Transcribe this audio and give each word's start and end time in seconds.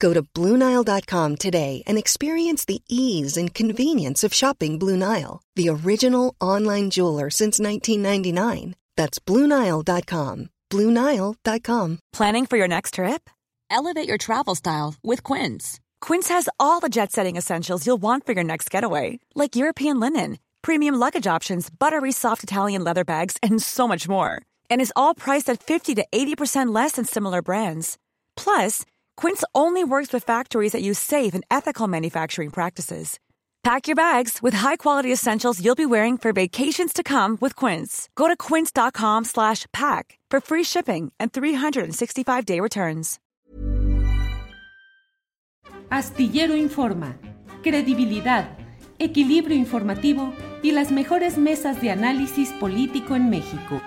Go 0.00 0.12
to 0.12 0.22
BlueNile.com 0.22 1.36
today 1.36 1.82
and 1.86 1.98
experience 1.98 2.64
the 2.64 2.82
ease 2.88 3.36
and 3.36 3.54
convenience 3.54 4.24
of 4.24 4.34
shopping 4.34 4.78
Blue 4.78 4.96
Nile, 4.96 5.40
the 5.56 5.68
original 5.68 6.34
online 6.40 6.90
jeweler 6.90 7.30
since 7.30 7.60
1999. 7.60 8.74
That's 8.96 9.18
BlueNile.com. 9.20 10.50
BlueNile.com. 10.70 11.98
Planning 12.12 12.46
for 12.46 12.56
your 12.56 12.68
next 12.68 12.94
trip? 12.94 13.30
Elevate 13.70 14.08
your 14.08 14.18
travel 14.18 14.54
style 14.54 14.94
with 15.02 15.22
Quince. 15.22 15.80
Quince 16.00 16.28
has 16.28 16.48
all 16.58 16.80
the 16.80 16.88
jet 16.88 17.12
setting 17.12 17.36
essentials 17.36 17.86
you'll 17.86 18.02
want 18.02 18.24
for 18.24 18.32
your 18.32 18.44
next 18.44 18.70
getaway, 18.70 19.18
like 19.34 19.56
European 19.56 20.00
linen, 20.00 20.38
premium 20.62 20.94
luggage 20.94 21.26
options, 21.26 21.70
buttery 21.70 22.12
soft 22.12 22.42
Italian 22.42 22.84
leather 22.84 23.04
bags, 23.04 23.36
and 23.42 23.62
so 23.62 23.86
much 23.88 24.08
more. 24.08 24.42
And 24.70 24.80
is 24.80 24.92
all 24.96 25.14
priced 25.14 25.50
at 25.50 25.62
50 25.62 25.96
to 25.96 26.06
80% 26.12 26.74
less 26.74 26.92
than 26.92 27.04
similar 27.04 27.42
brands. 27.42 27.98
Plus, 28.36 28.84
Quince 29.18 29.42
only 29.52 29.82
works 29.82 30.12
with 30.12 30.22
factories 30.22 30.70
that 30.70 30.82
use 30.82 30.98
safe 30.98 31.34
and 31.34 31.44
ethical 31.50 31.88
manufacturing 31.88 32.50
practices. 32.50 33.18
Pack 33.64 33.88
your 33.88 33.96
bags 33.96 34.38
with 34.40 34.54
high-quality 34.54 35.12
essentials 35.12 35.60
you'll 35.60 35.74
be 35.74 35.84
wearing 35.84 36.16
for 36.16 36.32
vacations 36.32 36.92
to 36.92 37.02
come 37.02 37.36
with 37.40 37.56
Quince. 37.56 38.08
Go 38.14 38.28
to 38.28 38.36
quince.com/pack 38.36 40.04
for 40.30 40.40
free 40.40 40.64
shipping 40.64 41.12
and 41.18 41.32
365-day 41.32 42.60
returns. 42.60 43.18
Astillero 45.90 46.54
Informa, 46.54 47.18
credibilidad, 47.62 48.56
equilibrio 49.00 49.56
informativo 49.56 50.32
y 50.62 50.70
las 50.70 50.92
mejores 50.92 51.36
mesas 51.38 51.80
de 51.80 51.90
análisis 51.90 52.52
político 52.60 53.16
en 53.16 53.30
México. 53.30 53.80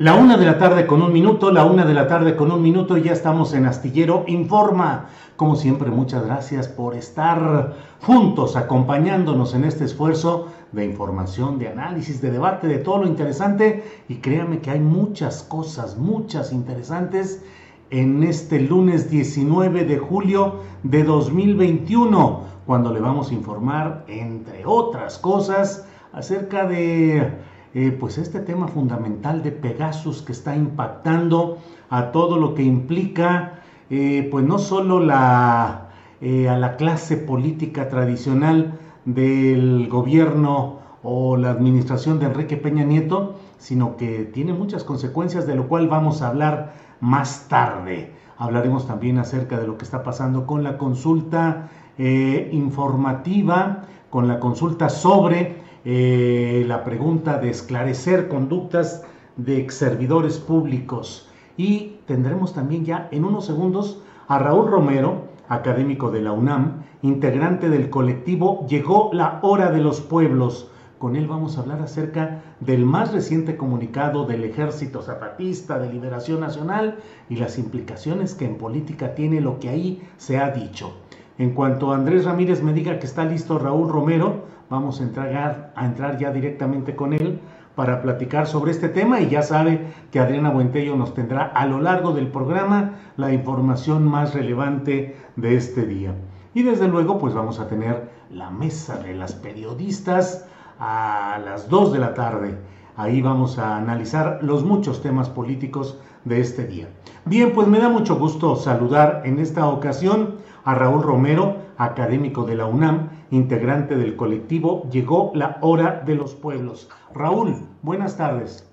La 0.00 0.14
una 0.14 0.38
de 0.38 0.46
la 0.46 0.56
tarde 0.56 0.86
con 0.86 1.02
un 1.02 1.12
minuto, 1.12 1.52
la 1.52 1.66
una 1.66 1.84
de 1.84 1.92
la 1.92 2.08
tarde 2.08 2.34
con 2.34 2.50
un 2.50 2.62
minuto 2.62 2.96
ya 2.96 3.12
estamos 3.12 3.52
en 3.52 3.66
Astillero 3.66 4.24
Informa. 4.28 5.10
Como 5.36 5.56
siempre, 5.56 5.90
muchas 5.90 6.24
gracias 6.24 6.68
por 6.68 6.94
estar 6.94 7.74
juntos, 8.00 8.56
acompañándonos 8.56 9.52
en 9.52 9.64
este 9.64 9.84
esfuerzo 9.84 10.48
de 10.72 10.86
información, 10.86 11.58
de 11.58 11.68
análisis, 11.68 12.22
de 12.22 12.30
debate, 12.30 12.66
de 12.66 12.78
todo 12.78 13.02
lo 13.02 13.08
interesante. 13.08 13.84
Y 14.08 14.14
créanme 14.22 14.60
que 14.60 14.70
hay 14.70 14.80
muchas 14.80 15.42
cosas, 15.42 15.98
muchas 15.98 16.50
interesantes 16.50 17.44
en 17.90 18.22
este 18.22 18.58
lunes 18.58 19.10
19 19.10 19.84
de 19.84 19.98
julio 19.98 20.60
de 20.82 21.04
2021, 21.04 22.40
cuando 22.64 22.90
le 22.90 23.00
vamos 23.00 23.30
a 23.30 23.34
informar, 23.34 24.06
entre 24.08 24.64
otras 24.64 25.18
cosas, 25.18 25.84
acerca 26.14 26.66
de 26.66 27.49
eh, 27.72 27.96
pues 27.98 28.18
este 28.18 28.40
tema 28.40 28.66
fundamental 28.66 29.44
de 29.44 29.52
Pegasus 29.52 30.22
que 30.22 30.32
está 30.32 30.56
impactando 30.56 31.58
a 31.88 32.10
todo 32.10 32.36
lo 32.36 32.54
que 32.54 32.64
implica, 32.64 33.60
eh, 33.90 34.26
pues 34.28 34.44
no 34.44 34.58
solo 34.58 34.98
la, 34.98 35.90
eh, 36.20 36.48
a 36.48 36.58
la 36.58 36.76
clase 36.76 37.16
política 37.16 37.88
tradicional 37.88 38.76
del 39.04 39.88
gobierno 39.88 40.80
o 41.04 41.36
la 41.36 41.50
administración 41.50 42.18
de 42.18 42.26
Enrique 42.26 42.56
Peña 42.56 42.82
Nieto, 42.82 43.36
sino 43.58 43.96
que 43.96 44.24
tiene 44.24 44.52
muchas 44.52 44.82
consecuencias, 44.82 45.46
de 45.46 45.54
lo 45.54 45.68
cual 45.68 45.86
vamos 45.86 46.22
a 46.22 46.28
hablar 46.28 46.74
más 46.98 47.46
tarde. 47.48 48.12
Hablaremos 48.36 48.88
también 48.88 49.18
acerca 49.18 49.60
de 49.60 49.68
lo 49.68 49.78
que 49.78 49.84
está 49.84 50.02
pasando 50.02 50.44
con 50.44 50.64
la 50.64 50.76
consulta 50.76 51.68
informativa, 51.98 53.84
con 54.08 54.26
la 54.26 54.40
consulta 54.40 54.88
sobre 54.88 55.56
eh, 55.84 56.64
la 56.66 56.84
pregunta 56.84 57.38
de 57.38 57.50
esclarecer 57.50 58.28
conductas 58.28 59.02
de 59.36 59.58
ex 59.58 59.74
servidores 59.74 60.38
públicos. 60.38 61.28
Y 61.56 61.96
tendremos 62.06 62.54
también 62.54 62.84
ya 62.84 63.08
en 63.10 63.24
unos 63.24 63.46
segundos 63.46 64.02
a 64.28 64.38
Raúl 64.38 64.70
Romero, 64.70 65.28
académico 65.48 66.10
de 66.10 66.20
la 66.20 66.32
UNAM, 66.32 66.84
integrante 67.02 67.68
del 67.68 67.90
colectivo 67.90 68.66
Llegó 68.68 69.10
la 69.12 69.40
hora 69.42 69.70
de 69.70 69.80
los 69.80 70.00
pueblos. 70.00 70.70
Con 70.98 71.16
él 71.16 71.26
vamos 71.26 71.56
a 71.56 71.62
hablar 71.62 71.80
acerca 71.80 72.42
del 72.60 72.84
más 72.84 73.12
reciente 73.12 73.56
comunicado 73.56 74.26
del 74.26 74.44
Ejército 74.44 75.00
Zapatista 75.00 75.78
de 75.78 75.90
Liberación 75.90 76.40
Nacional 76.40 76.98
y 77.30 77.36
las 77.36 77.58
implicaciones 77.58 78.34
que 78.34 78.44
en 78.44 78.58
política 78.58 79.14
tiene 79.14 79.40
lo 79.40 79.58
que 79.58 79.70
ahí 79.70 80.02
se 80.18 80.38
ha 80.38 80.50
dicho. 80.50 80.92
En 81.38 81.54
cuanto 81.54 81.94
Andrés 81.94 82.26
Ramírez 82.26 82.62
me 82.62 82.74
diga 82.74 82.98
que 82.98 83.06
está 83.06 83.24
listo 83.24 83.58
Raúl 83.58 83.88
Romero, 83.88 84.44
vamos 84.70 85.00
a 85.00 85.02
entrar, 85.02 85.72
a 85.74 85.84
entrar 85.84 86.16
ya 86.16 86.30
directamente 86.30 86.96
con 86.96 87.12
él 87.12 87.40
para 87.74 88.00
platicar 88.00 88.46
sobre 88.46 88.70
este 88.70 88.88
tema 88.88 89.20
y 89.20 89.28
ya 89.28 89.42
sabe 89.42 89.92
que 90.10 90.20
Adriana 90.20 90.50
Buentello 90.50 90.96
nos 90.96 91.12
tendrá 91.12 91.44
a 91.44 91.66
lo 91.66 91.80
largo 91.80 92.12
del 92.12 92.28
programa 92.28 92.92
la 93.16 93.32
información 93.32 94.06
más 94.06 94.32
relevante 94.32 95.16
de 95.36 95.56
este 95.56 95.86
día. 95.86 96.14
Y 96.54 96.62
desde 96.62 96.88
luego 96.88 97.18
pues 97.18 97.34
vamos 97.34 97.58
a 97.58 97.68
tener 97.68 98.10
la 98.30 98.50
mesa 98.50 98.96
de 98.98 99.14
las 99.14 99.34
periodistas 99.34 100.46
a 100.78 101.40
las 101.44 101.68
2 101.68 101.92
de 101.92 101.98
la 101.98 102.14
tarde. 102.14 102.58
Ahí 102.96 103.22
vamos 103.22 103.58
a 103.58 103.76
analizar 103.76 104.38
los 104.42 104.64
muchos 104.64 105.02
temas 105.02 105.28
políticos 105.28 105.98
de 106.24 106.40
este 106.40 106.66
día. 106.66 106.88
Bien, 107.24 107.52
pues 107.52 107.66
me 107.66 107.78
da 107.78 107.88
mucho 107.88 108.16
gusto 108.16 108.56
saludar 108.56 109.22
en 109.24 109.38
esta 109.38 109.66
ocasión 109.66 110.36
a 110.64 110.74
Raúl 110.74 111.02
Romero, 111.02 111.56
académico 111.80 112.44
de 112.44 112.56
la 112.56 112.66
UNAM, 112.66 113.08
integrante 113.30 113.96
del 113.96 114.14
colectivo 114.14 114.86
Llegó 114.90 115.32
la 115.34 115.56
Hora 115.62 116.02
de 116.04 116.14
los 116.14 116.34
Pueblos. 116.34 116.90
Raúl, 117.14 117.54
buenas 117.80 118.18
tardes. 118.18 118.70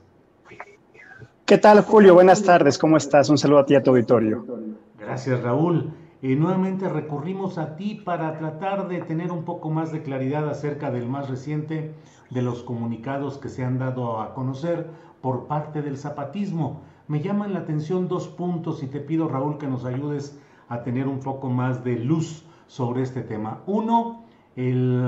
¿Qué 1.45 1.57
tal, 1.57 1.81
Julio? 1.81 2.13
Buenas 2.13 2.43
tardes, 2.43 2.77
¿cómo 2.77 2.97
estás? 2.97 3.29
Un 3.29 3.37
saludo 3.37 3.59
a 3.59 3.65
ti 3.65 3.75
a 3.75 3.81
tu 3.81 3.91
auditorio. 3.91 4.45
Gracias, 4.99 5.41
Raúl. 5.41 5.93
Y 6.21 6.35
nuevamente 6.35 6.89
recurrimos 6.89 7.57
a 7.57 7.77
ti 7.77 7.95
para 7.95 8.37
tratar 8.37 8.89
de 8.89 8.99
tener 8.99 9.31
un 9.31 9.45
poco 9.45 9.69
más 9.69 9.93
de 9.93 10.01
claridad 10.01 10.49
acerca 10.49 10.91
del 10.91 11.07
más 11.07 11.29
reciente 11.29 11.93
de 12.29 12.41
los 12.41 12.63
comunicados 12.63 13.37
que 13.37 13.47
se 13.47 13.63
han 13.63 13.79
dado 13.79 14.19
a 14.19 14.33
conocer 14.33 14.89
por 15.21 15.47
parte 15.47 15.81
del 15.81 15.95
zapatismo. 15.95 16.81
Me 17.07 17.21
llaman 17.21 17.53
la 17.53 17.59
atención 17.59 18.09
dos 18.09 18.27
puntos 18.27 18.83
y 18.83 18.87
te 18.87 18.99
pido, 18.99 19.29
Raúl, 19.29 19.57
que 19.57 19.67
nos 19.67 19.85
ayudes 19.85 20.37
a 20.67 20.83
tener 20.83 21.07
un 21.07 21.21
poco 21.21 21.49
más 21.49 21.85
de 21.85 21.95
luz 21.95 22.43
sobre 22.67 23.01
este 23.01 23.21
tema. 23.21 23.61
Uno, 23.65 24.23
el, 24.55 25.03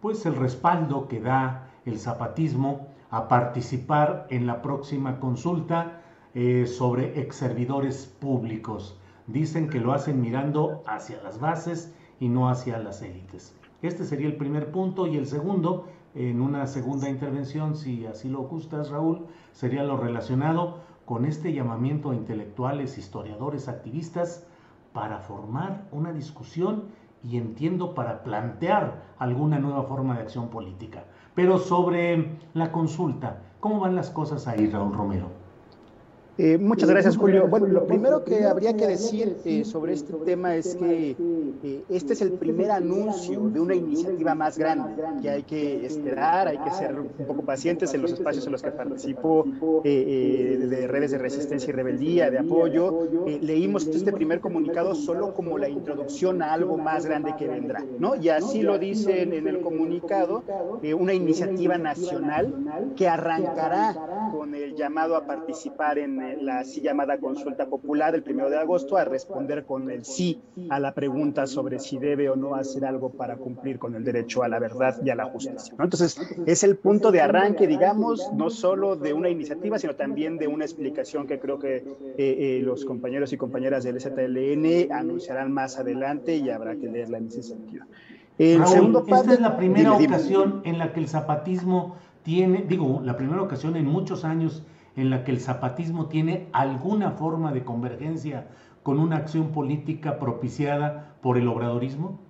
pues 0.00 0.24
el 0.26 0.36
respaldo 0.36 1.08
que 1.08 1.20
da 1.20 1.68
el 1.84 1.98
zapatismo 1.98 2.88
a 3.10 3.28
participar 3.28 4.26
en 4.30 4.46
la 4.46 4.62
próxima 4.62 5.20
consulta 5.20 6.00
eh, 6.34 6.66
sobre 6.66 7.20
ex 7.20 7.36
servidores 7.36 8.06
públicos. 8.20 8.98
Dicen 9.26 9.68
que 9.68 9.80
lo 9.80 9.92
hacen 9.92 10.20
mirando 10.20 10.82
hacia 10.86 11.22
las 11.22 11.40
bases 11.40 11.94
y 12.20 12.28
no 12.28 12.48
hacia 12.48 12.78
las 12.78 13.02
élites. 13.02 13.54
Este 13.82 14.04
sería 14.04 14.26
el 14.26 14.36
primer 14.36 14.70
punto 14.70 15.06
y 15.06 15.16
el 15.16 15.26
segundo, 15.26 15.86
en 16.14 16.40
una 16.40 16.66
segunda 16.66 17.08
intervención, 17.08 17.76
si 17.76 18.06
así 18.06 18.28
lo 18.28 18.42
gustas 18.42 18.90
Raúl, 18.90 19.26
sería 19.52 19.82
lo 19.82 19.96
relacionado 19.96 20.80
con 21.04 21.24
este 21.24 21.52
llamamiento 21.52 22.10
a 22.10 22.14
intelectuales, 22.14 22.98
historiadores, 22.98 23.68
activistas 23.68 24.46
para 24.96 25.18
formar 25.18 25.82
una 25.92 26.10
discusión 26.10 26.84
y 27.22 27.36
entiendo 27.36 27.94
para 27.94 28.22
plantear 28.22 29.02
alguna 29.18 29.58
nueva 29.58 29.82
forma 29.82 30.14
de 30.14 30.22
acción 30.22 30.48
política. 30.48 31.04
Pero 31.34 31.58
sobre 31.58 32.38
la 32.54 32.72
consulta, 32.72 33.42
¿cómo 33.60 33.78
van 33.78 33.94
las 33.94 34.08
cosas 34.08 34.48
ahí, 34.48 34.70
Raúl 34.70 34.94
Romero? 34.94 35.28
Eh, 36.38 36.58
muchas 36.58 36.90
gracias, 36.90 37.16
Julio. 37.16 37.48
Bueno, 37.48 37.66
lo 37.66 37.86
primero 37.86 38.22
que 38.22 38.44
habría 38.44 38.76
que 38.76 38.86
decir 38.86 39.38
eh, 39.46 39.64
sobre 39.64 39.94
este 39.94 40.12
tema 40.24 40.54
es 40.54 40.76
que 40.76 41.16
eh, 41.62 41.84
este 41.88 42.12
es 42.12 42.20
el 42.20 42.32
primer 42.32 42.70
anuncio 42.70 43.48
de 43.48 43.58
una 43.58 43.74
iniciativa 43.74 44.34
más 44.34 44.58
grande, 44.58 45.02
que 45.22 45.30
hay 45.30 45.42
que 45.44 45.86
esperar, 45.86 46.48
hay 46.48 46.58
que 46.58 46.70
ser 46.72 47.00
un 47.00 47.26
poco 47.26 47.42
pacientes 47.42 47.94
en 47.94 48.02
los 48.02 48.12
espacios 48.12 48.44
en 48.44 48.52
los 48.52 48.62
que 48.62 48.70
participo 48.70 49.46
de 49.82 50.86
redes 50.88 51.12
de 51.12 51.18
resistencia 51.18 51.70
y 51.70 51.72
rebeldía, 51.72 52.30
de 52.30 52.38
apoyo. 52.38 53.08
leímos 53.40 53.86
este 53.86 54.12
primer 54.12 54.40
comunicado 54.40 54.94
solo 54.94 55.32
como 55.32 55.56
la 55.56 55.70
introducción 55.70 56.42
a 56.42 56.52
algo 56.52 56.76
más 56.76 57.06
grande 57.06 57.34
que 57.38 57.48
vendrá, 57.48 57.82
¿no? 57.98 58.14
Y 58.14 58.28
así 58.28 58.60
lo 58.60 58.78
dicen 58.78 59.32
en 59.32 59.48
el 59.48 59.60
comunicado, 59.62 60.42
una 60.98 61.14
iniciativa 61.14 61.78
nacional 61.78 62.92
que 62.94 63.08
arrancará 63.08 63.96
con 64.32 64.54
el 64.54 64.74
llamado 64.74 65.16
a 65.16 65.26
participar 65.26 65.98
en 65.98 66.25
en 66.32 66.46
la 66.46 66.60
así 66.60 66.80
llamada 66.80 67.18
consulta 67.18 67.66
popular 67.66 68.14
el 68.14 68.22
primero 68.22 68.50
de 68.50 68.58
agosto 68.58 68.96
a 68.96 69.04
responder 69.04 69.64
con 69.64 69.90
el 69.90 70.04
sí 70.04 70.40
a 70.68 70.80
la 70.80 70.94
pregunta 70.94 71.46
sobre 71.46 71.78
si 71.78 71.98
debe 71.98 72.28
o 72.28 72.36
no 72.36 72.54
hacer 72.54 72.84
algo 72.84 73.10
para 73.10 73.36
cumplir 73.36 73.78
con 73.78 73.94
el 73.94 74.04
derecho 74.04 74.42
a 74.42 74.48
la 74.48 74.58
verdad 74.58 74.96
y 75.04 75.10
a 75.10 75.14
la 75.14 75.24
justicia. 75.26 75.74
Entonces, 75.78 76.18
es 76.46 76.64
el 76.64 76.76
punto 76.76 77.10
de 77.10 77.20
arranque, 77.20 77.66
digamos, 77.66 78.30
no 78.34 78.50
solo 78.50 78.96
de 78.96 79.12
una 79.12 79.28
iniciativa, 79.28 79.78
sino 79.78 79.94
también 79.94 80.38
de 80.38 80.46
una 80.46 80.64
explicación 80.64 81.26
que 81.26 81.38
creo 81.38 81.58
que 81.58 81.76
eh, 81.76 82.14
eh, 82.18 82.60
los 82.62 82.84
compañeros 82.84 83.32
y 83.32 83.36
compañeras 83.36 83.84
del 83.84 84.00
ZLN 84.00 84.92
anunciarán 84.92 85.52
más 85.52 85.78
adelante 85.78 86.36
y 86.36 86.50
habrá 86.50 86.76
que 86.76 86.88
leerla 86.88 87.18
en 87.18 87.26
ese 87.26 87.42
sentido. 87.42 87.84
El 88.38 88.66
segundo 88.66 89.04
esta 89.06 89.32
es 89.32 89.40
la 89.40 89.56
primera 89.56 89.92
ocasión 89.94 90.60
en 90.64 90.78
la 90.78 90.92
que 90.92 91.00
el 91.00 91.08
zapatismo 91.08 91.96
tiene, 92.22 92.64
digo, 92.68 93.00
la 93.02 93.16
primera 93.16 93.40
ocasión 93.40 93.76
en 93.76 93.86
muchos 93.86 94.24
años 94.24 94.62
en 94.96 95.10
la 95.10 95.24
que 95.24 95.30
el 95.30 95.40
zapatismo 95.40 96.08
tiene 96.08 96.48
alguna 96.52 97.12
forma 97.12 97.52
de 97.52 97.64
convergencia 97.64 98.48
con 98.82 98.98
una 98.98 99.16
acción 99.16 99.52
política 99.52 100.18
propiciada 100.18 101.16
por 101.20 101.38
el 101.38 101.48
obradorismo? 101.48 102.25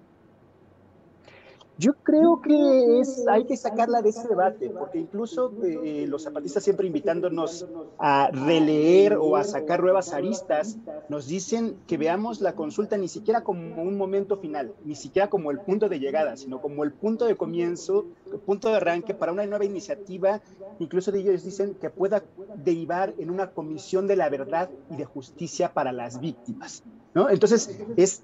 Yo 1.79 1.93
creo 2.03 2.41
que 2.41 3.01
es, 3.01 3.27
hay 3.29 3.45
que 3.45 3.57
sacarla 3.57 4.01
de 4.01 4.09
ese 4.09 4.27
debate, 4.29 4.71
porque 4.71 4.99
incluso 4.99 5.53
eh, 5.63 6.07
los 6.09 6.23
zapatistas 6.23 6.65
siempre 6.65 6.87
invitándonos 6.87 7.67
a 7.99 8.31
releer 8.33 9.19
o 9.19 9.37
a 9.37 9.45
sacar 9.45 9.83
nuevas 9.83 10.15
aristas, 10.15 10.79
nos 11.11 11.27
dicen 11.27 11.77
que 11.87 11.99
veamos 11.99 12.41
la 12.41 12.55
consulta 12.55 12.97
ni 12.97 13.09
siquiera 13.09 13.45
como 13.45 13.83
un 13.83 13.99
momento 13.99 14.39
final, 14.39 14.73
ni 14.85 14.95
siquiera 14.95 15.29
como 15.29 15.51
el 15.51 15.61
punto 15.61 15.91
de 15.91 16.01
llegada, 16.01 16.37
sino 16.37 16.63
como 16.63 16.83
el 16.83 16.93
punto 16.93 17.27
de 17.27 17.37
comienzo, 17.37 18.07
el 18.33 18.39
punto 18.39 18.71
de 18.71 18.77
arranque 18.77 19.13
para 19.13 19.33
una 19.33 19.45
nueva 19.45 19.67
iniciativa, 19.67 20.41
incluso 20.79 21.15
ellos 21.15 21.45
dicen 21.45 21.75
que 21.75 21.91
pueda 21.91 22.23
derivar 22.57 23.13
en 23.19 23.31
una 23.31 23.51
comisión 23.51 24.07
de 24.07 24.17
la 24.17 24.31
verdad 24.31 24.71
y 24.91 24.97
de 24.97 25.05
justicia 25.05 25.75
para 25.75 25.93
las 25.93 26.21
víctimas. 26.21 26.83
¿no? 27.13 27.29
Entonces, 27.29 27.79
es 27.97 28.23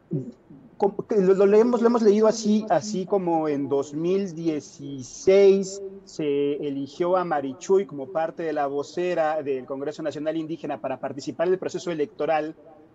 lo, 1.17 1.47
leemos, 1.47 1.81
lo 1.81 1.87
hemos 1.87 2.03
leído 2.03 2.27
así, 2.27 2.67
así. 2.69 3.07
como 3.07 3.49
en 3.49 3.69
2016 3.69 5.83
se 6.05 6.55
eligió 6.67 7.17
a 7.17 7.25
Marichuy 7.25 7.87
como 7.87 8.09
parte 8.09 8.43
de 8.43 8.53
la 8.53 8.67
vocera 8.67 9.43
del 9.43 9.67
Congreso 9.67 10.03
Nacional 10.03 10.37
Indígena 10.37 10.81
para 10.81 10.99
participar 10.99 11.47
en 11.47 11.55
el 11.55 11.59
proceso 11.59 11.91
electoral 11.91 12.55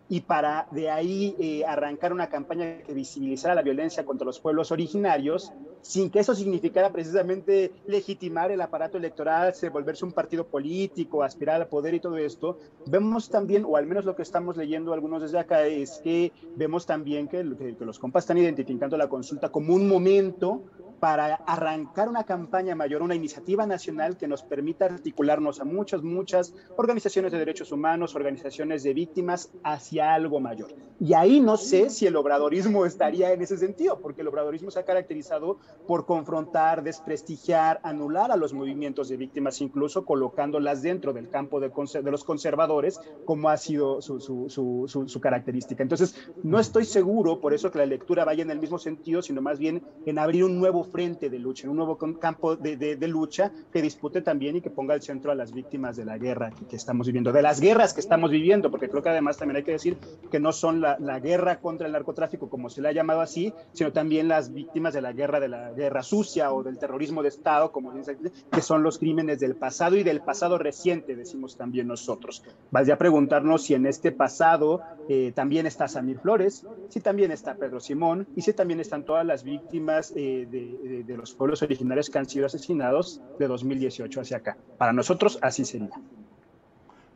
y 0.09 0.21
para 0.21 0.67
de 0.71 0.89
ahí 0.89 1.35
eh, 1.39 1.65
arrancar 1.65 2.13
una 2.13 2.29
campaña 2.29 2.79
que 2.79 2.93
visibilizara 2.93 3.55
la 3.55 3.61
violencia 3.61 4.05
contra 4.05 4.25
los 4.25 4.39
pueblos 4.39 4.71
originarios, 4.71 5.51
sin 5.81 6.09
que 6.09 6.19
eso 6.19 6.33
significara 6.33 6.91
precisamente 6.91 7.71
legitimar 7.85 8.51
el 8.51 8.61
aparato 8.61 8.97
electoral, 8.97 9.53
volverse 9.71 10.05
un 10.05 10.11
partido 10.11 10.47
político, 10.47 11.23
aspirar 11.23 11.61
al 11.61 11.67
poder 11.67 11.93
y 11.93 11.99
todo 11.99 12.17
esto, 12.17 12.57
vemos 12.85 13.29
también, 13.29 13.65
o 13.65 13.75
al 13.75 13.85
menos 13.85 14.05
lo 14.05 14.15
que 14.15 14.21
estamos 14.21 14.55
leyendo 14.55 14.93
algunos 14.93 15.21
desde 15.21 15.39
acá, 15.39 15.65
es 15.65 15.99
que 16.03 16.31
vemos 16.55 16.85
también 16.85 17.27
que, 17.27 17.43
que 17.77 17.85
los 17.85 17.99
compas 17.99 18.23
están 18.23 18.37
identificando 18.37 18.97
la 18.97 19.09
consulta 19.09 19.49
como 19.49 19.73
un 19.73 19.87
momento 19.87 20.63
para 20.99 21.35
arrancar 21.35 22.09
una 22.09 22.23
campaña 22.23 22.75
mayor, 22.75 23.01
una 23.01 23.15
iniciativa 23.15 23.65
nacional 23.65 24.17
que 24.17 24.27
nos 24.27 24.43
permita 24.43 24.85
articularnos 24.85 25.59
a 25.59 25.63
muchas, 25.63 26.01
muchas 26.01 26.53
organizaciones 26.75 27.31
de 27.31 27.39
derechos 27.39 27.71
humanos, 27.71 28.15
organizaciones 28.15 28.83
de 28.83 28.93
víctimas 28.93 29.51
hacia 29.63 30.13
algo 30.13 30.39
mayor. 30.39 30.73
Y 30.99 31.13
ahí 31.13 31.39
no 31.39 31.57
sé 31.57 31.89
si 31.91 32.07
el 32.07 32.15
obradorismo 32.15 32.85
estaría 32.85 33.31
en 33.31 33.41
ese 33.41 33.57
sentido, 33.57 33.99
porque 33.99 34.21
el 34.21 34.27
obradorismo 34.27 34.71
se 34.71 34.79
ha 34.79 34.85
caracterizado 34.85 35.57
por 35.85 36.05
confrontar, 36.05 36.83
desprestigiar, 36.83 37.79
anular 37.83 38.31
a 38.31 38.37
los 38.37 38.53
movimientos 38.53 39.09
de 39.09 39.17
víctimas, 39.17 39.61
incluso 39.61 40.05
colocándolas 40.05 40.81
dentro 40.81 41.13
del 41.13 41.29
campo 41.29 41.59
de, 41.59 41.71
los 42.11 42.23
conservadores, 42.23 42.99
como 43.25 43.49
ha 43.49 43.57
sido 43.57 44.01
su, 44.01 44.19
su 44.49 45.21
característica. 45.21 45.83
Entonces, 45.83 46.15
no 46.43 46.59
estoy 46.59 46.85
seguro, 46.85 47.39
por 47.39 47.53
eso 47.53 47.71
que 47.71 47.77
la 47.77 47.85
lectura 47.85 48.25
vaya 48.25 48.41
en 48.41 48.49
el 48.49 48.59
mismo 48.59 48.79
sentido, 48.79 49.21
sino 49.21 49.41
más 49.41 49.59
bien 49.59 49.83
en 50.05 50.17
abrir 50.17 50.43
un 50.43 50.57
nuevo 50.57 50.86
frente 50.87 51.29
de 51.29 51.39
lucha, 51.39 51.69
un 51.69 51.77
nuevo 51.77 51.97
campo 51.97 52.55
de, 52.55 52.97
lucha 53.07 53.51
que 53.71 53.81
dispute 53.81 54.21
también 54.21 54.55
y 54.57 54.61
que 54.61 54.69
ponga 54.69 54.93
al 54.93 55.01
centro 55.01 55.31
a 55.31 55.35
las 55.35 55.53
víctimas 55.53 55.95
de 55.95 56.05
la 56.05 56.17
guerra 56.17 56.51
que, 56.69 56.75
estamos 56.75 57.07
viviendo, 57.07 57.31
de 57.31 57.41
las 57.41 57.59
guerras 57.59 57.93
que 57.93 58.01
estamos 58.01 58.31
viviendo, 58.31 58.69
porque 58.71 58.89
creo 58.89 59.01
que 59.01 59.09
además 59.09 59.37
también 59.37 59.57
hay 59.57 59.63
que 59.63 59.71
decir 59.71 59.97
que 60.31 60.39
no 60.39 60.51
son 60.51 60.81
la, 60.81 60.97
guerra 61.19 61.59
contra 61.59 61.87
el 61.87 61.93
narcotráfico, 61.93 62.49
como 62.49 62.69
se 62.69 62.81
le 62.81 62.89
ha 62.89 62.91
llamado 62.91 63.21
así, 63.21 63.53
sino 63.73 63.91
también 63.91 64.27
las 64.27 64.53
víctimas 64.53 64.93
de 64.93 65.01
la 65.01 65.13
guerra, 65.13 65.39
de 65.39 65.47
la 65.47 65.71
guerra 65.71 66.03
sucia 66.03 66.51
o 66.53 66.63
del 66.63 66.77
terrorismo 66.77 67.23
de 67.23 67.29
Estado, 67.29 67.71
como 67.71 67.91
dice, 67.91 68.17
que 68.51 68.61
son 68.61 68.83
los 68.83 68.99
crímenes 68.99 69.39
del 69.39 69.55
pasado 69.55 69.95
y 69.95 70.03
del 70.03 70.21
pasado 70.21 70.57
reciente, 70.57 71.15
decimos 71.15 71.57
también 71.57 71.87
nosotros. 71.87 72.43
Vaya 72.71 72.93
a 72.93 72.97
preguntarnos 72.97 73.63
si 73.63 73.73
en 73.73 73.87
este 73.87 74.11
pasado 74.11 74.81
eh, 75.09 75.31
también 75.33 75.65
está 75.65 75.87
Samir 75.87 76.19
Flores, 76.19 76.65
si 76.89 76.99
también 77.01 77.31
está 77.31 77.55
Pedro 77.55 77.79
Simón 77.79 78.27
y 78.35 78.41
si 78.41 78.53
también 78.53 78.79
están 78.79 79.03
todas 79.03 79.25
las 79.25 79.43
víctimas 79.43 80.13
eh, 80.15 80.47
de, 80.49 80.76
de, 80.83 81.17
los 81.17 81.33
pueblos 81.33 81.61
originarios 81.61 82.09
que 82.09 82.19
han 82.19 82.27
sido 82.27 82.45
asesinados 82.45 83.21
de 83.39 83.47
2018 83.47 84.21
hacia 84.21 84.37
acá. 84.37 84.57
Para 84.77 84.93
nosotros 84.93 85.39
así 85.41 85.65
sería. 85.65 85.89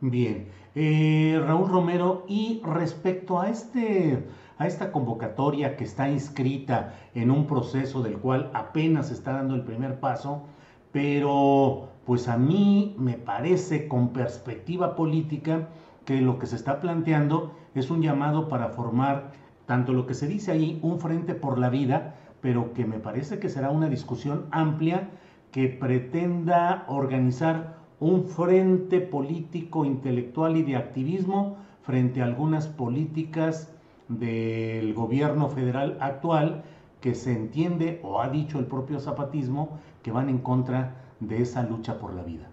Bien, 0.00 0.48
eh, 0.74 1.40
Raúl 1.44 1.68
Romero, 1.68 2.24
y 2.28 2.60
respecto 2.64 3.40
a, 3.40 3.48
este, 3.48 4.24
a 4.58 4.66
esta 4.66 4.90
convocatoria 4.90 5.76
que 5.76 5.84
está 5.84 6.08
inscrita 6.08 6.94
en 7.14 7.30
un 7.30 7.46
proceso 7.46 8.02
del 8.02 8.18
cual 8.18 8.50
apenas 8.52 9.10
está 9.10 9.32
dando 9.32 9.54
el 9.54 9.62
primer 9.62 10.00
paso, 10.00 10.42
pero 10.90 11.88
pues 12.04 12.28
a 12.28 12.36
mí 12.36 12.94
me 12.98 13.14
parece 13.14 13.86
con 13.86 14.12
perspectiva 14.12 14.96
política 14.96 15.68
que 16.04 16.20
lo 16.20 16.38
que 16.38 16.46
se 16.46 16.56
está 16.56 16.80
planteando 16.80 17.52
es 17.74 17.90
un 17.90 18.02
llamado 18.02 18.48
para 18.48 18.70
formar 18.70 19.30
tanto 19.66 19.92
lo 19.92 20.06
que 20.06 20.14
se 20.14 20.26
dice 20.26 20.50
ahí, 20.50 20.78
un 20.82 20.98
frente 20.98 21.34
por 21.34 21.58
la 21.58 21.70
vida, 21.70 22.16
pero 22.42 22.74
que 22.74 22.84
me 22.84 22.98
parece 22.98 23.38
que 23.38 23.48
será 23.48 23.70
una 23.70 23.88
discusión 23.88 24.46
amplia 24.50 25.08
que 25.50 25.68
pretenda 25.68 26.84
organizar 26.88 27.76
un 28.00 28.24
frente 28.24 29.00
político, 29.00 29.84
intelectual 29.84 30.56
y 30.56 30.64
de 30.64 30.76
activismo 30.76 31.56
frente 31.82 32.20
a 32.20 32.24
algunas 32.24 32.66
políticas 32.66 33.72
del 34.08 34.92
gobierno 34.92 35.48
federal 35.48 35.96
actual 36.00 36.64
que 37.00 37.14
se 37.14 37.32
entiende, 37.32 38.00
o 38.02 38.20
ha 38.20 38.28
dicho 38.28 38.58
el 38.58 38.66
propio 38.66 39.00
zapatismo, 39.00 39.78
que 40.02 40.12
van 40.12 40.28
en 40.28 40.38
contra 40.38 40.96
de 41.20 41.42
esa 41.42 41.62
lucha 41.62 41.98
por 41.98 42.12
la 42.14 42.22
vida. 42.22 42.48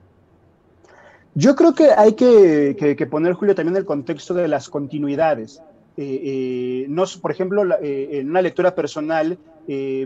Yo 1.36 1.56
creo 1.56 1.74
que 1.74 1.91
hay 1.91 2.13
que, 2.13 3.07
poner, 3.09 3.33
Julio, 3.33 3.56
también 3.56 3.77
el 3.77 3.86
contexto 3.86 4.33
de 4.33 4.47
las 4.47 4.69
continuidades. 4.69 5.62
Eh, 5.97 6.21
eh, 6.24 6.86
no, 6.89 7.03
por 7.21 7.31
ejemplo, 7.31 7.63
eh, 7.81 8.19
en 8.19 8.30
una 8.30 8.41
lectura 8.41 8.74
personal, 8.74 9.38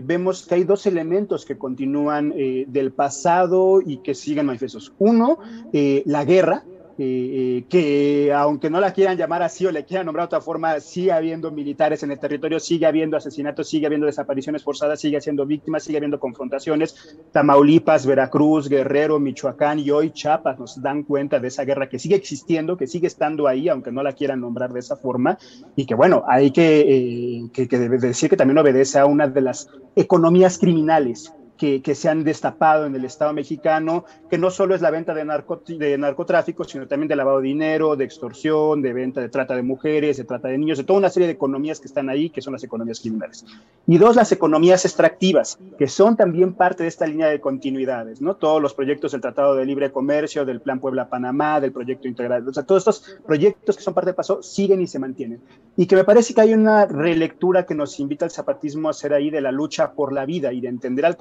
vemos 0.02 0.46
que 0.46 0.56
hay 0.56 0.64
dos 0.64 0.86
elementos 0.86 1.46
que 1.46 1.56
continúan 1.56 2.34
del 2.66 2.92
pasado 2.92 3.80
y 3.80 3.96
que 3.98 4.14
siguen 4.14 4.46
manifestos. 4.46 4.92
Uno, 4.98 5.38
la 5.72 6.24
guerra, 6.24 6.64
eh, 6.96 7.64
que 7.68 8.32
aunque 8.32 8.70
no 8.70 8.80
la 8.80 8.92
quieran 8.92 9.16
llamar 9.16 9.42
así 9.42 9.66
o 9.66 9.72
le 9.72 9.84
quieran 9.84 10.06
nombrar 10.06 10.24
de 10.24 10.36
otra 10.36 10.40
forma, 10.40 10.78
sigue 10.80 11.10
habiendo 11.10 11.50
militares 11.50 12.02
en 12.02 12.12
el 12.12 12.18
territorio, 12.18 12.60
sigue 12.60 12.86
habiendo 12.86 13.16
asesinatos, 13.16 13.68
sigue 13.68 13.86
habiendo 13.86 14.06
desapariciones 14.06 14.62
forzadas, 14.62 15.00
sigue 15.00 15.16
habiendo 15.16 15.44
víctimas, 15.44 15.82
sigue 15.82 15.98
habiendo 15.98 16.20
confrontaciones. 16.20 17.18
Tamaulipas, 17.32 18.06
Veracruz, 18.06 18.68
Guerrero, 18.68 19.18
Michoacán 19.18 19.80
y 19.80 19.90
hoy 19.90 20.12
Chiapas 20.12 20.58
nos 20.58 20.80
dan 20.80 21.02
cuenta 21.02 21.40
de 21.40 21.48
esa 21.48 21.64
guerra 21.64 21.88
que 21.88 21.98
sigue 21.98 22.14
existiendo, 22.14 22.76
que 22.76 22.86
sigue 22.86 23.08
estando 23.08 23.48
ahí, 23.48 23.68
aunque 23.68 23.90
no 23.90 24.02
la 24.02 24.12
quieran 24.12 24.40
nombrar 24.40 24.72
de 24.72 24.80
esa 24.80 24.96
forma, 24.96 25.38
y 25.74 25.86
que 25.86 25.94
bueno, 25.94 26.22
hay 26.28 26.52
que, 26.52 27.44
eh, 27.50 27.98
decir 27.98 28.30
que 28.30 28.36
también 28.36 28.58
obedece 28.58 28.98
a 28.98 29.06
una 29.06 29.26
de 29.26 29.40
las 29.40 29.68
economías 29.96 30.58
criminales 30.58 31.32
que, 31.56 31.94
se 31.94 32.08
han 32.08 32.24
destapado 32.24 32.86
en 32.86 32.94
el 32.94 33.04
Estado 33.04 33.32
mexicano, 33.32 34.04
que 34.28 34.38
no 34.38 34.50
solo 34.50 34.74
es 34.74 34.82
la 34.82 34.90
venta 34.90 35.14
de, 35.14 35.24
de 35.78 35.98
narcotráfico, 35.98 36.64
sino 36.64 36.86
también 36.86 37.08
de 37.08 37.16
lavado 37.16 37.40
de 37.40 37.48
dinero, 37.48 37.96
de 37.96 38.04
extorsión, 38.04 38.82
de 38.82 38.92
venta 38.92 39.20
de 39.20 39.28
trata 39.28 39.54
de 39.54 39.62
mujeres, 39.62 40.16
de 40.16 40.24
trata 40.24 40.48
de 40.48 40.58
niños, 40.58 40.78
de 40.78 40.84
toda 40.84 40.98
una 40.98 41.10
serie 41.10 41.26
de 41.26 41.34
economías 41.34 41.80
que 41.80 41.86
están 41.86 42.08
ahí, 42.08 42.30
que 42.30 42.42
son 42.42 42.52
las 42.52 42.64
economías 42.64 43.00
criminales. 43.00 43.44
Y 43.86 43.98
dos, 43.98 44.16
las 44.16 44.32
economías 44.32 44.84
extractivas, 44.84 45.58
que 45.78 45.88
son 45.88 46.16
también 46.16 46.54
parte 46.54 46.82
de 46.82 46.88
esta 46.88 47.06
línea 47.06 47.28
de 47.28 47.40
continuidades, 47.40 48.20
¿no? 48.20 48.36
Todos 48.36 48.60
los 48.60 48.74
proyectos 48.74 49.12
del 49.12 49.20
Tratado 49.20 49.54
de 49.54 49.64
Libre 49.64 49.92
Comercio, 49.92 50.44
del 50.44 50.60
Plan 50.60 50.80
Puebla-Panamá, 50.80 51.60
del 51.60 51.72
proyecto 51.72 52.08
integral, 52.08 52.46
o 52.48 52.52
sea, 52.52 52.64
todos 52.64 52.80
estos 52.80 53.18
proyectos 53.26 53.76
que 53.76 53.82
son 53.82 53.94
parte 53.94 54.10
del 54.10 54.16
paso 54.16 54.42
siguen 54.42 54.80
y 54.80 54.86
se 54.86 54.98
mantienen. 54.98 55.40
Y 55.76 55.86
que 55.86 55.96
me 55.96 56.04
parece 56.04 56.34
que 56.34 56.40
hay 56.40 56.54
una 56.54 56.86
relectura 56.86 57.66
que 57.66 57.74
nos 57.74 57.98
invita 58.00 58.24
al 58.24 58.30
zapatismo 58.30 58.88
a 58.88 58.90
hacer 58.92 59.12
ahí 59.12 59.30
de 59.30 59.40
la 59.40 59.52
lucha 59.52 59.92
por 59.92 60.12
la 60.12 60.24
vida 60.24 60.52
y 60.52 60.60
de 60.60 60.68
entender 60.68 61.06
al 61.06 61.16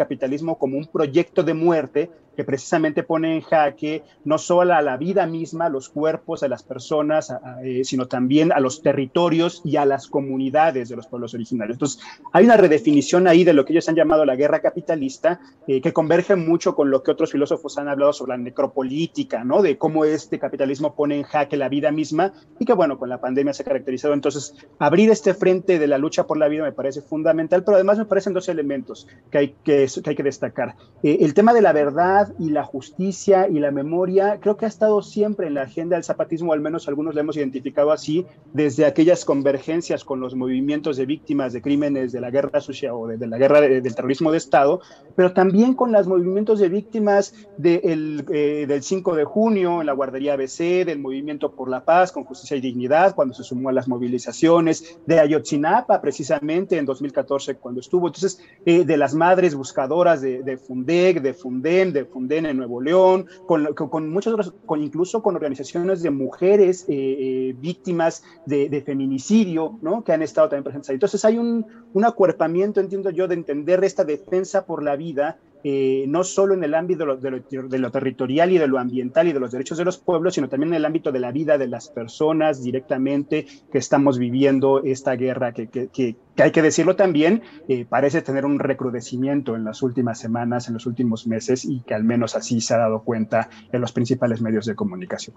como 0.58 0.77
un 0.77 0.86
proyecto 0.86 1.44
de 1.44 1.53
muerte 1.53 2.10
que 2.36 2.44
precisamente 2.44 3.04
pone 3.04 3.36
en 3.36 3.42
jaque 3.42 4.04
no 4.25 4.38
solo 4.38 4.74
a 4.74 4.82
la 4.82 4.98
vida 4.98 5.25
misma, 5.25 5.66
a 5.66 5.70
los 5.70 5.90
cuerpos, 5.90 6.44
a 6.44 6.48
las 6.48 6.63
personas, 6.63 7.34
eh, 7.63 7.84
sino 7.84 8.08
también 8.08 8.52
a 8.52 8.60
los 8.60 8.82
territorios 8.82 9.62
y 9.63 9.78
a 9.78 9.86
las 9.86 10.08
comunidades 10.08 10.90
de 10.90 10.96
los 10.96 11.08
pueblos 11.08 11.34
originarios. 11.34 11.75
Entonces, 11.75 12.02
hay 12.32 12.46
una 12.46 12.58
redefinición 12.58 13.28
ahí 13.28 13.44
de 13.44 13.54
lo 13.54 13.66
que 13.66 13.74
ellos 13.74 13.88
han 13.90 13.96
llamado 13.96 14.25
la 14.25 14.36
guerra 14.36 14.62
capitalista, 14.62 15.40
eh, 15.68 15.82
que 15.82 15.94
converge 15.94 16.36
mucho 16.36 16.75
con 16.75 16.90
lo 16.90 17.04
que 17.04 17.12
otros 17.12 17.32
filósofos 17.32 17.78
han 17.78 17.88
hablado 17.88 18.13
sobre 18.13 18.32
la 18.32 18.38
necropolítica, 18.38 19.44
¿no? 19.44 19.62
De 19.62 19.78
cómo 19.78 20.06
este 20.06 20.40
capitalismo 20.40 20.96
pone 20.96 21.18
en 21.18 21.24
jaque 21.24 21.58
la 21.58 21.70
vida 21.70 21.92
misma 21.92 22.34
y 22.60 22.66
que, 22.66 22.74
bueno, 22.74 22.98
con 22.98 23.10
la 23.10 23.20
pandemia 23.20 23.54
se 23.54 23.63
ha 23.63 23.66
caracterizado. 23.66 24.13
Entonces, 24.13 24.56
abrir 24.80 25.10
este 25.10 25.34
frente 25.34 25.80
de 25.80 25.88
la 25.88 25.98
lucha 25.98 26.25
por 26.25 26.38
la 26.38 26.48
vida 26.48 26.63
me 26.63 26.72
parece 26.72 27.02
fundamental, 27.02 27.63
pero 27.63 27.75
además 27.75 27.98
me 27.98 28.06
parecen 28.06 28.34
dos 28.34 28.50
elementos 28.50 29.08
que 29.32 29.38
hay 29.38 29.56
que, 29.63 29.88
destacar. 30.24 30.75
Eh, 31.04 31.18
el 31.22 31.34
tema 31.34 31.54
de 31.54 31.62
la 31.62 31.74
verdad 31.74 32.23
y 32.39 32.50
la 32.50 32.63
justicia 32.63 33.48
y 33.48 33.60
la 33.60 33.72
memoria 33.72 34.39
creo 34.39 34.58
que 34.58 34.65
ha 34.65 34.68
estado 34.68 35.01
siempre 35.01 35.48
en 35.48 35.56
la 35.56 35.63
agenda 35.63 35.96
del 35.96 36.03
zapatismo, 36.03 36.53
al 36.53 36.62
menos 36.62 36.88
algunos 36.88 37.15
lo 37.15 37.22
hemos 37.22 37.38
identificado 37.38 37.92
así, 37.92 38.25
desde 38.53 38.86
aquellas 38.86 39.25
convergencias 39.25 40.03
con 40.03 40.20
los 40.20 40.36
movimientos 40.36 40.98
de 40.98 41.06
víctimas 41.06 41.53
de 41.53 41.62
crímenes 41.62 42.12
de 42.12 42.22
la 42.22 42.32
guerra 42.32 42.60
sucia 42.60 42.94
o 42.96 43.08
de, 43.08 43.27
la 43.27 43.38
guerra 43.38 43.62
del 43.62 43.96
terrorismo 43.96 44.32
de 44.32 44.38
Estado, 44.38 44.82
pero 45.15 45.34
también 45.34 45.74
con 45.74 45.92
los 45.92 46.08
movimientos 46.08 46.60
de 46.60 46.70
víctimas 46.70 47.34
eh, 47.63 48.65
del 48.68 48.84
5 48.84 49.15
de 49.15 49.24
junio 49.24 49.82
en 49.82 49.88
la 49.88 49.94
guardería 49.94 50.34
ABC, 50.34 50.86
del 50.86 51.00
movimiento 51.00 51.51
por 51.51 51.70
la 51.70 51.86
paz 51.86 52.12
con 52.12 52.24
justicia 52.24 52.58
y 52.58 52.62
dignidad, 52.62 53.15
cuando 53.15 53.34
se 53.34 53.44
sumó 53.44 53.70
a 53.70 53.74
las 53.74 53.88
movilizaciones, 53.88 54.98
de 55.06 55.20
Ayotzinapa 55.20 56.01
precisamente 56.01 56.77
en 56.77 56.86
2014 56.86 57.56
cuando 57.56 57.82
estuvo, 57.82 58.08
entonces 58.08 58.39
eh, 58.65 58.86
de 58.86 58.98
las 58.98 59.13
madres 59.13 59.56
buscadoras 59.56 60.22
de, 60.22 60.44
de 60.44 60.58
FUNDEC, 60.58 61.22
de 61.22 61.34
FUNDEM, 61.34 61.94
de 61.94 62.06
FUNDEN 62.13 62.46
en 62.46 62.58
Nuevo 62.58 62.79
León, 62.79 63.25
con, 63.48 63.74
con, 63.74 64.10
muchas 64.10 64.34
otras, 64.34 64.53
con, 64.65 64.82
incluso 64.82 65.22
con 65.22 65.36
organizaciones 65.36 66.01
de 66.01 66.12
mujeres 66.12 66.86
eh, 66.88 66.93
eh, 66.93 67.55
víctimas 67.60 68.24
de, 68.46 68.70
de, 68.70 68.82
feminicidio, 68.82 69.77
¿no? 69.82 70.03
Que 70.03 70.13
han 70.13 70.22
estado 70.22 70.50
también 70.50 70.63
presentes 70.63 70.89
ahí. 70.89 70.96
Entonces 70.96 71.25
hay 71.25 71.38
un, 71.38 71.65
un 71.93 72.05
acuerpamiento, 72.05 72.79
entiendo 72.79 73.10
yo, 73.10 73.27
de 73.27 73.36
entender 73.36 73.84
esta 73.84 74.03
defensa 74.05 74.65
por 74.65 74.84
la 74.84 74.96
vida 74.96 75.39
eh, 75.63 76.05
no 76.08 76.24
solo 76.24 76.53
en 76.53 76.63
el 76.63 76.74
ámbito 76.74 77.00
de 77.00 77.05
lo, 77.05 77.39
de, 77.39 77.79
lo, 77.79 77.91
territorial 77.91 78.51
y 78.51 78.58
de 78.58 78.67
lo 78.67 78.79
ambiental 78.79 79.27
y 79.27 79.34
de 79.34 79.39
los 79.39 79.51
derechos 79.51 79.77
de 79.77 79.86
los 79.86 79.98
pueblos, 79.98 80.36
sino 80.36 80.50
también 80.50 80.74
en 80.74 80.77
el 80.77 80.86
ámbito 80.86 81.12
de 81.12 81.20
la 81.20 81.32
vida 81.32 81.58
de 81.58 81.67
las 81.67 81.89
personas 81.89 82.63
directamente 82.63 83.46
que 83.72 83.77
estamos 83.77 84.17
viviendo 84.17 84.84
esta 84.84 85.15
guerra, 85.15 85.53
que, 85.53 85.67
que, 85.67 85.88
que, 85.88 86.15
hay 86.38 86.51
que 86.51 86.62
decirlo 86.62 86.96
también, 86.96 87.43
eh, 87.67 87.86
parece 87.88 88.22
tener 88.22 88.46
un 88.46 88.60
recrudecimiento 88.60 89.55
en 89.55 89.63
las 89.63 89.82
últimas 89.82 90.20
semanas, 90.20 90.67
en 90.67 90.74
los 90.74 90.86
últimos 90.86 91.27
meses, 91.27 91.65
y 91.65 91.82
que 91.82 91.93
al 91.93 92.03
menos 92.03 92.36
así 92.36 92.60
se 92.60 92.74
ha 92.74 92.77
dado 92.77 93.03
cuenta 93.03 93.50
en 93.72 93.82
los 93.82 93.91
principales 93.91 94.41
medios 94.41 94.65
de 94.65 94.75
comunicación. 94.75 95.36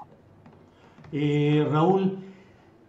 Eh, 1.12 1.66
Raúl, 1.70 2.18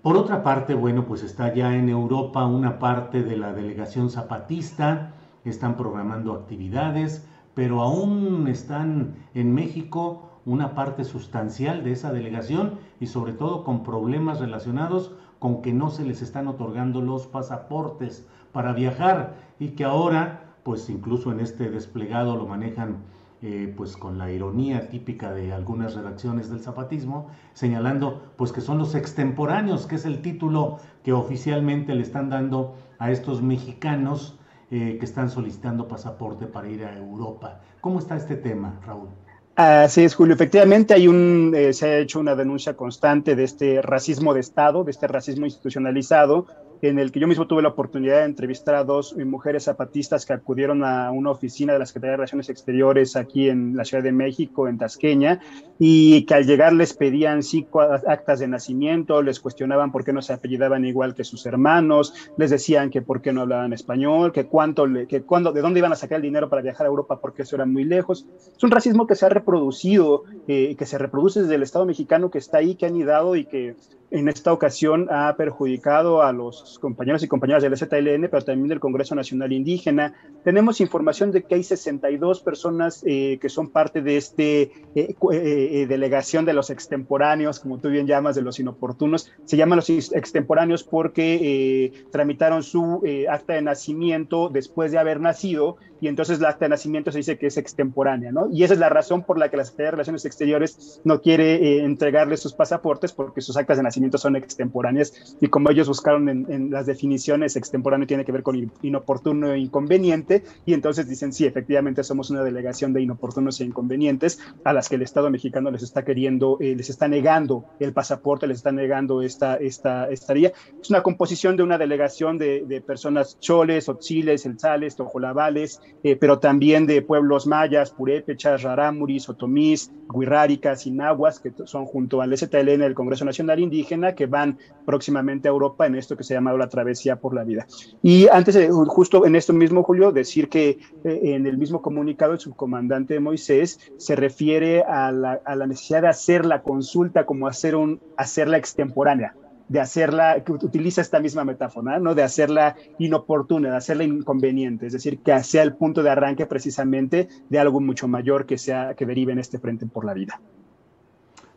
por 0.02 0.18
otra 0.18 0.42
parte, 0.42 0.74
bueno, 0.74 1.06
pues 1.06 1.24
está 1.24 1.54
ya 1.54 1.76
en 1.76 1.90
Europa 1.90 2.46
una 2.46 2.80
parte 2.80 3.24
de 3.24 3.38
la 3.38 3.54
delegación 3.54 4.10
zapatista, 4.10 5.14
están 5.50 5.78
programando 5.78 6.34
actividades, 6.34 7.28
pero 7.54 7.82
aún 7.82 8.48
están 8.48 9.16
en 9.34 9.54
México 9.54 10.30
una 10.46 10.76
parte 10.76 11.04
sustancial 11.04 11.84
de 11.84 11.92
esa 11.92 12.14
delegación 12.14 12.76
y 13.00 13.08
sobre 13.08 13.34
todo 13.34 13.64
con 13.64 13.84
problemas 13.84 14.40
relacionados 14.40 15.14
con 15.40 15.62
que 15.62 15.74
no 15.74 15.90
se 15.90 16.06
les 16.06 16.22
están 16.22 16.48
otorgando 16.48 17.02
los 17.02 17.28
pasaportes 17.28 18.26
para 18.52 18.74
viajar 18.74 19.36
y 19.60 19.70
que 19.70 19.84
ahora, 19.84 20.56
pues 20.64 20.90
incluso 20.90 21.32
en 21.32 21.40
este 21.40 21.70
desplegado 21.70 22.38
lo 22.38 22.48
manejan 22.48 22.98
eh, 23.44 23.72
pues 23.78 23.98
con 23.98 24.18
la 24.18 24.32
ironía 24.32 24.90
típica 24.90 25.32
de 25.32 25.54
algunas 25.54 25.94
redacciones 25.94 26.50
del 26.50 26.62
zapatismo, 26.62 27.28
señalando 27.54 28.32
pues 28.36 28.52
que 28.52 28.62
son 28.62 28.80
los 28.80 28.96
extemporáneos, 28.96 29.86
que 29.86 29.96
es 29.96 30.06
el 30.06 30.24
título 30.24 30.80
que 31.04 31.14
oficialmente 31.14 31.94
le 31.94 32.02
están 32.02 32.30
dando 32.30 32.76
a 32.98 33.12
estos 33.12 33.44
mexicanos 33.44 34.37
eh, 34.70 34.98
que 35.00 35.06
están 35.06 35.30
solicitando 35.30 35.88
pasaporte 35.88 36.46
para 36.46 36.68
ir 36.68 36.84
a 36.84 36.98
Europa. 36.98 37.62
¿Cómo 37.80 38.00
está 38.00 38.18
este 38.18 38.36
tema, 38.36 38.80
Raúl? 38.86 39.08
Así 39.56 40.04
es, 40.04 40.14
Julio. 40.14 40.36
Efectivamente, 40.36 40.94
hay 40.94 41.08
un, 41.08 41.54
eh, 41.56 41.74
se 41.74 41.88
ha 41.88 41.98
hecho 41.98 42.20
una 42.20 42.36
denuncia 42.36 42.76
constante 42.76 43.36
de 43.36 43.44
este 43.44 43.82
racismo 43.82 44.34
de 44.34 44.42
Estado, 44.42 44.84
de 44.84 44.92
este 44.92 45.08
racismo 45.08 45.46
institucionalizado, 45.46 46.46
en 46.82 47.00
el 47.00 47.12
que 47.12 47.20
yo 47.20 47.28
mismo 47.28 47.48
tuve 47.48 47.62
la 47.62 47.70
oportunidad 47.70 48.20
de 48.20 48.26
entrevistar 48.26 48.76
a 48.76 48.84
dos 48.84 49.16
mujeres 49.18 49.64
zapatistas 49.64 50.26
que 50.26 50.34
acudieron 50.34 50.84
a 50.84 51.12
una 51.12 51.32
oficina 51.32 51.74
de 51.74 51.80
la 51.80 51.86
Secretaría 51.86 52.12
de 52.12 52.18
Relaciones 52.18 52.50
Exteriores 52.50 53.16
aquí 53.16 53.50
en 53.50 53.76
la 53.76 53.86
Ciudad 53.86 54.04
de 54.04 54.12
México, 54.12 54.68
en 54.68 54.78
Tasqueña, 54.78 55.40
y 55.80 56.26
que 56.26 56.34
al 56.34 56.46
llegar 56.46 56.74
les 56.74 56.94
pedían 56.94 57.44
cinco 57.44 57.82
actas 57.82 58.40
de 58.40 58.48
nacimiento, 58.48 59.22
les 59.22 59.40
cuestionaban 59.40 59.92
por 59.92 60.04
qué 60.04 60.14
no 60.14 60.22
se 60.22 60.34
apellidaban 60.34 60.86
igual 60.86 61.16
que 61.16 61.24
sus 61.24 61.46
hermanos, 61.46 62.14
les 62.38 62.50
decían 62.50 62.90
que 62.90 63.02
por 63.02 63.22
qué 63.22 63.32
no 63.32 63.42
hablaban 63.42 63.74
español, 63.74 64.32
que 64.32 64.46
cuánto, 64.46 64.86
que 65.08 65.22
cuándo, 65.22 65.52
de 65.52 65.62
dónde 65.62 65.80
iban 65.80 65.94
a 65.94 65.96
sacar 65.96 66.18
el 66.18 66.24
dinero 66.24 66.50
para 66.50 66.62
viajar 66.62 66.86
a 66.86 66.90
Europa 66.90 67.20
porque 67.20 67.44
eso 67.44 67.56
era 67.56 67.66
muy 67.66 67.84
lejos. 67.84 68.26
Es 68.56 68.64
un 68.64 68.72
racismo 68.72 69.08
que 69.08 69.16
se 69.16 69.26
ha 69.26 69.30
reproducido, 69.30 70.24
eh, 70.48 70.76
que 70.76 70.86
se 70.86 70.98
reproduce 70.98 71.42
desde 71.42 71.56
el 71.56 71.64
Estado 71.64 71.86
mexicano, 71.86 72.30
que 72.30 72.40
está 72.40 72.58
ahí, 72.58 72.76
que 72.76 72.86
han 72.86 72.98
anidado 72.98 73.36
y 73.36 73.46
que 73.46 73.76
en 74.10 74.30
esta 74.30 74.54
ocasión 74.54 75.08
ha 75.12 75.36
perjudicado 75.36 76.22
a 76.24 76.32
los 76.32 76.80
compañeros 76.80 77.24
y 77.24 77.28
compañeras 77.28 77.64
del 77.64 77.76
ZLN, 77.76 78.30
pero 78.30 78.42
también 78.42 78.70
del 78.70 78.80
Congreso 78.80 79.16
Nacional 79.16 79.52
Indígena. 79.52 80.14
Tenemos 80.44 80.80
información 80.80 81.32
de 81.32 81.44
que 81.44 81.56
hay 81.56 81.64
62 81.64 82.42
personas 82.42 83.04
eh, 83.06 83.38
que 83.42 83.50
son 83.50 83.70
parte 83.70 84.02
de 84.02 84.18
esta 84.18 84.44
eh, 84.44 84.72
eh, 84.96 85.86
delegación 85.90 86.46
de 86.46 86.54
los 86.54 86.70
extemporáneos, 86.70 87.60
como 87.60 87.80
tú 87.80 87.90
bien 87.90 88.08
llamas, 88.08 88.36
de 88.36 88.44
los 88.44 88.60
inoportunos. 88.60 89.30
Se 89.44 89.58
llaman 89.58 89.78
los 89.78 89.90
extemporáneos 89.90 90.84
porque 90.84 92.06
tramitaron 92.12 92.64
su 92.64 93.02
acta 93.30 93.54
de 93.54 93.62
nacimiento 93.62 94.50
después 94.50 94.92
de 94.92 95.00
haber 95.00 95.20
nacido 95.20 95.78
y 96.02 96.08
entonces 96.08 96.40
la 96.40 96.50
acta 96.50 96.66
de 96.66 96.70
nacimiento 96.70 97.12
se 97.12 97.20
dice 97.20 97.38
que 97.38 97.48
es 97.48 97.58
extemporánea, 97.58 98.32
¿no? 98.32 98.48
Y 98.52 98.64
esa 98.64 98.74
es 98.74 98.80
la 98.80 98.90
razón 98.90 99.24
por 99.24 99.38
la 99.38 99.50
que 99.50 99.58
la 99.58 99.66
Secretaría 99.66 99.88
de 99.88 99.92
Relaciones 99.92 100.26
Exteriores 100.26 101.02
no 101.04 101.22
quiere 101.22 101.84
entregarle 101.84 102.38
sus 102.38 102.54
pasaportes 102.54 103.14
porque 103.14 103.42
sus 103.42 103.58
actas 103.58 103.78
de 103.78 103.84
nacimiento 103.84 104.18
son 104.18 104.36
extemporáneas 104.36 105.38
y 105.42 105.48
como 105.48 105.70
ellos 105.70 105.88
buscaron 105.88 106.30
en, 106.30 106.72
las 106.72 106.86
definiciones, 106.86 107.56
extemporáneo 107.56 108.08
tiene 108.08 108.26
que 108.26 108.32
ver 108.32 108.44
con 108.44 108.72
inoportuno 108.82 109.54
e 109.54 109.60
inconveniente 109.60 110.44
y 110.66 110.74
entonces 110.74 111.08
dicen, 111.08 111.34
sí, 111.34 111.46
efectivamente 111.46 112.04
somos 112.04 112.30
una 112.30 112.44
delegación 112.44 112.94
de 112.94 113.02
inoportunos 113.02 113.60
e 113.62 113.66
inconvenientes 113.66 114.40
a 114.64 114.74
las 114.74 114.90
que 114.90 114.96
el 114.96 115.02
Estado 115.02 115.30
mexicano 115.30 115.72
les 115.72 115.84
está 115.84 116.04
queriendo, 116.04 116.58
eh, 116.60 116.76
les 116.76 116.90
está 116.90 117.08
negando 117.08 117.66
el 117.80 117.94
pasaporte, 117.94 118.48
les 118.48 118.58
está 118.58 118.72
negando 118.72 119.22
esta, 119.22 119.56
esta 119.56 120.10
estaría. 120.10 120.52
Es 120.82 120.90
una 120.90 121.04
composición 121.04 121.58
de 121.58 121.64
una 121.64 121.78
delegación 121.78 122.38
de, 122.38 122.66
de 122.66 122.82
personas 122.82 123.40
choles, 123.40 123.90
otziles, 123.90 124.46
elzales, 124.46 124.96
tojolabales, 124.96 125.82
eh, 126.04 126.16
pero 126.16 126.40
también 126.40 126.86
de 126.86 127.02
pueblos 127.02 127.48
mayas, 127.48 127.92
purépechas, 127.92 128.64
rarámuris, 128.64 129.28
otomís, 129.30 129.92
guirráricas 130.14 130.86
y 130.86 130.92
nahuas, 130.92 131.40
que 131.40 131.52
son 131.66 131.86
junto 131.86 132.22
al 132.22 132.38
STLN 132.38 132.80
del 132.80 132.94
Congreso 132.94 133.26
Nacional 133.26 133.60
Indígena 133.60 134.16
que 134.16 134.26
van 134.26 134.58
próximamente 134.86 135.48
a 135.48 135.52
Europa 135.52 135.86
en 135.86 135.96
esto 135.96 136.16
que 136.16 136.24
se 136.24 136.34
ha 136.34 136.38
llamado 136.38 136.58
la 136.58 136.70
travesía 136.70 137.18
por 137.18 137.34
la 137.34 137.44
vida. 137.44 137.66
Y 138.02 138.28
antes, 138.30 138.58
justo 138.88 139.26
en 139.26 139.36
esto 139.36 139.54
mismo, 139.54 139.84
Julio, 139.84 140.12
decir 140.12 140.50
que 140.50 140.80
eh, 141.04 141.20
en 141.24 141.46
el 141.46 141.58
mismo 141.58 141.82
comunicado 141.82 142.34
el 142.34 142.40
subcomandante 142.40 143.20
Moisés 143.20 143.80
se 143.98 144.16
refiere 144.16 144.84
a 144.84 145.12
la, 145.12 145.42
a 145.46 145.56
la, 145.56 145.68
necesidad 145.68 146.04
de 146.04 146.10
hacer 146.10 146.46
la 146.46 146.62
consulta 146.62 147.26
como 147.26 147.48
hacer 147.48 147.76
un, 147.76 148.00
hacerla 148.16 148.58
extemporánea 148.58 149.36
de 149.70 149.80
hacerla, 149.80 150.44
que 150.44 150.52
utiliza 150.52 151.02
esta 151.02 151.20
misma 151.20 151.44
metáfora, 151.44 152.00
¿no? 152.00 152.16
De 152.16 152.24
hacerla 152.24 152.76
inoportuna, 153.00 153.70
de 153.70 153.78
hacerla 153.78 154.04
inconveniente, 154.04 154.88
es 154.88 154.94
decir, 154.94 155.20
que 155.20 155.44
sea 155.44 155.64
el 155.64 155.76
punto 155.76 156.04
de 156.04 156.10
arranque 156.10 156.46
precisamente 156.46 157.28
de 157.50 157.60
algo 157.60 157.80
mucho 157.80 158.08
mayor 158.08 158.46
que 158.46 158.58
sea, 158.58 158.94
que 158.96 159.06
derive 159.06 159.34
en 159.34 159.40
este 159.40 159.60
frente 159.60 159.86
por 159.86 160.06
la 160.06 160.14
vida. 160.14 160.40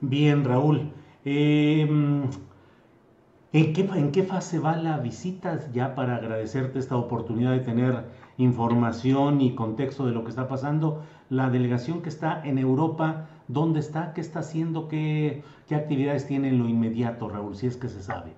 Bien, 0.00 0.44
Raúl. 0.44 0.92
Em, 1.24 2.24
¿en, 3.52 3.72
qué, 3.72 3.82
¿En 3.82 4.10
qué 4.10 4.22
fase 4.22 4.58
va 4.58 4.76
la 4.76 4.98
visita? 4.98 5.60
Ya 5.72 5.94
para 5.94 6.16
agradecerte 6.16 6.78
esta 6.78 6.96
oportunidad 6.96 7.52
de 7.52 7.60
tener 7.60 8.04
información 8.38 9.40
y 9.40 9.54
contexto 9.54 10.06
de 10.06 10.12
lo 10.12 10.24
que 10.24 10.30
está 10.30 10.48
pasando. 10.48 11.02
La 11.28 11.50
delegación 11.50 12.00
que 12.00 12.08
está 12.08 12.42
en 12.44 12.58
Europa, 12.58 13.28
¿dónde 13.46 13.80
está? 13.80 14.14
¿Qué 14.14 14.20
está 14.22 14.40
haciendo? 14.40 14.88
¿Qué, 14.88 15.42
qué 15.70 15.76
actividades 15.76 16.26
tiene 16.26 16.48
en 16.48 16.58
lo 16.58 16.68
inmediato, 16.68 17.28
Raúl? 17.28 17.54
Si 17.54 17.68
es 17.68 17.76
que 17.76 17.88
se 17.88 18.02
sabe. 18.02 18.32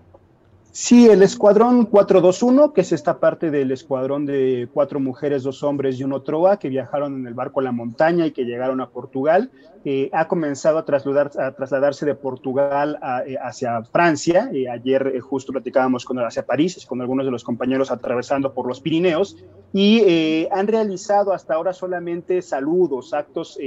Sí, 0.74 1.06
el 1.06 1.22
escuadrón 1.22 1.84
421, 1.84 2.72
que 2.72 2.80
es 2.80 2.92
esta 2.92 3.20
parte 3.20 3.50
del 3.50 3.72
escuadrón 3.72 4.24
de 4.24 4.70
cuatro 4.72 5.00
mujeres, 5.00 5.42
dos 5.42 5.62
hombres 5.62 6.00
y 6.00 6.04
uno 6.04 6.22
troa 6.22 6.58
que 6.58 6.70
viajaron 6.70 7.14
en 7.14 7.26
el 7.26 7.34
barco 7.34 7.60
a 7.60 7.62
la 7.62 7.72
montaña 7.72 8.24
y 8.24 8.30
que 8.30 8.46
llegaron 8.46 8.80
a 8.80 8.88
Portugal, 8.88 9.50
eh, 9.84 10.08
ha 10.14 10.28
comenzado 10.28 10.78
a, 10.78 10.86
trasladar, 10.86 11.30
a, 11.38 11.52
trasladarse 11.52 12.06
de 12.06 12.14
Portugal 12.14 12.98
eh, 13.26 13.36
hacia 13.42 13.82
Francia. 13.82 14.48
Eh, 14.50 14.66
ayer 14.66 15.20
justo 15.20 15.52
platicábamos 15.52 16.06
con 16.06 16.18
hacia 16.20 16.46
París, 16.46 16.86
con 16.86 17.02
algunos 17.02 17.26
de 17.26 17.32
los 17.32 17.44
compañeros 17.44 17.90
atravesando 17.90 18.54
por 18.54 18.66
los 18.66 18.80
Pirineos. 18.80 19.36
y 19.74 20.00
eh, 20.06 20.48
han 20.52 20.68
realizado 20.68 21.34
hasta 21.34 21.52
ahora 21.52 21.74
solamente 21.74 22.40
saludos, 22.40 23.12
actos, 23.12 23.58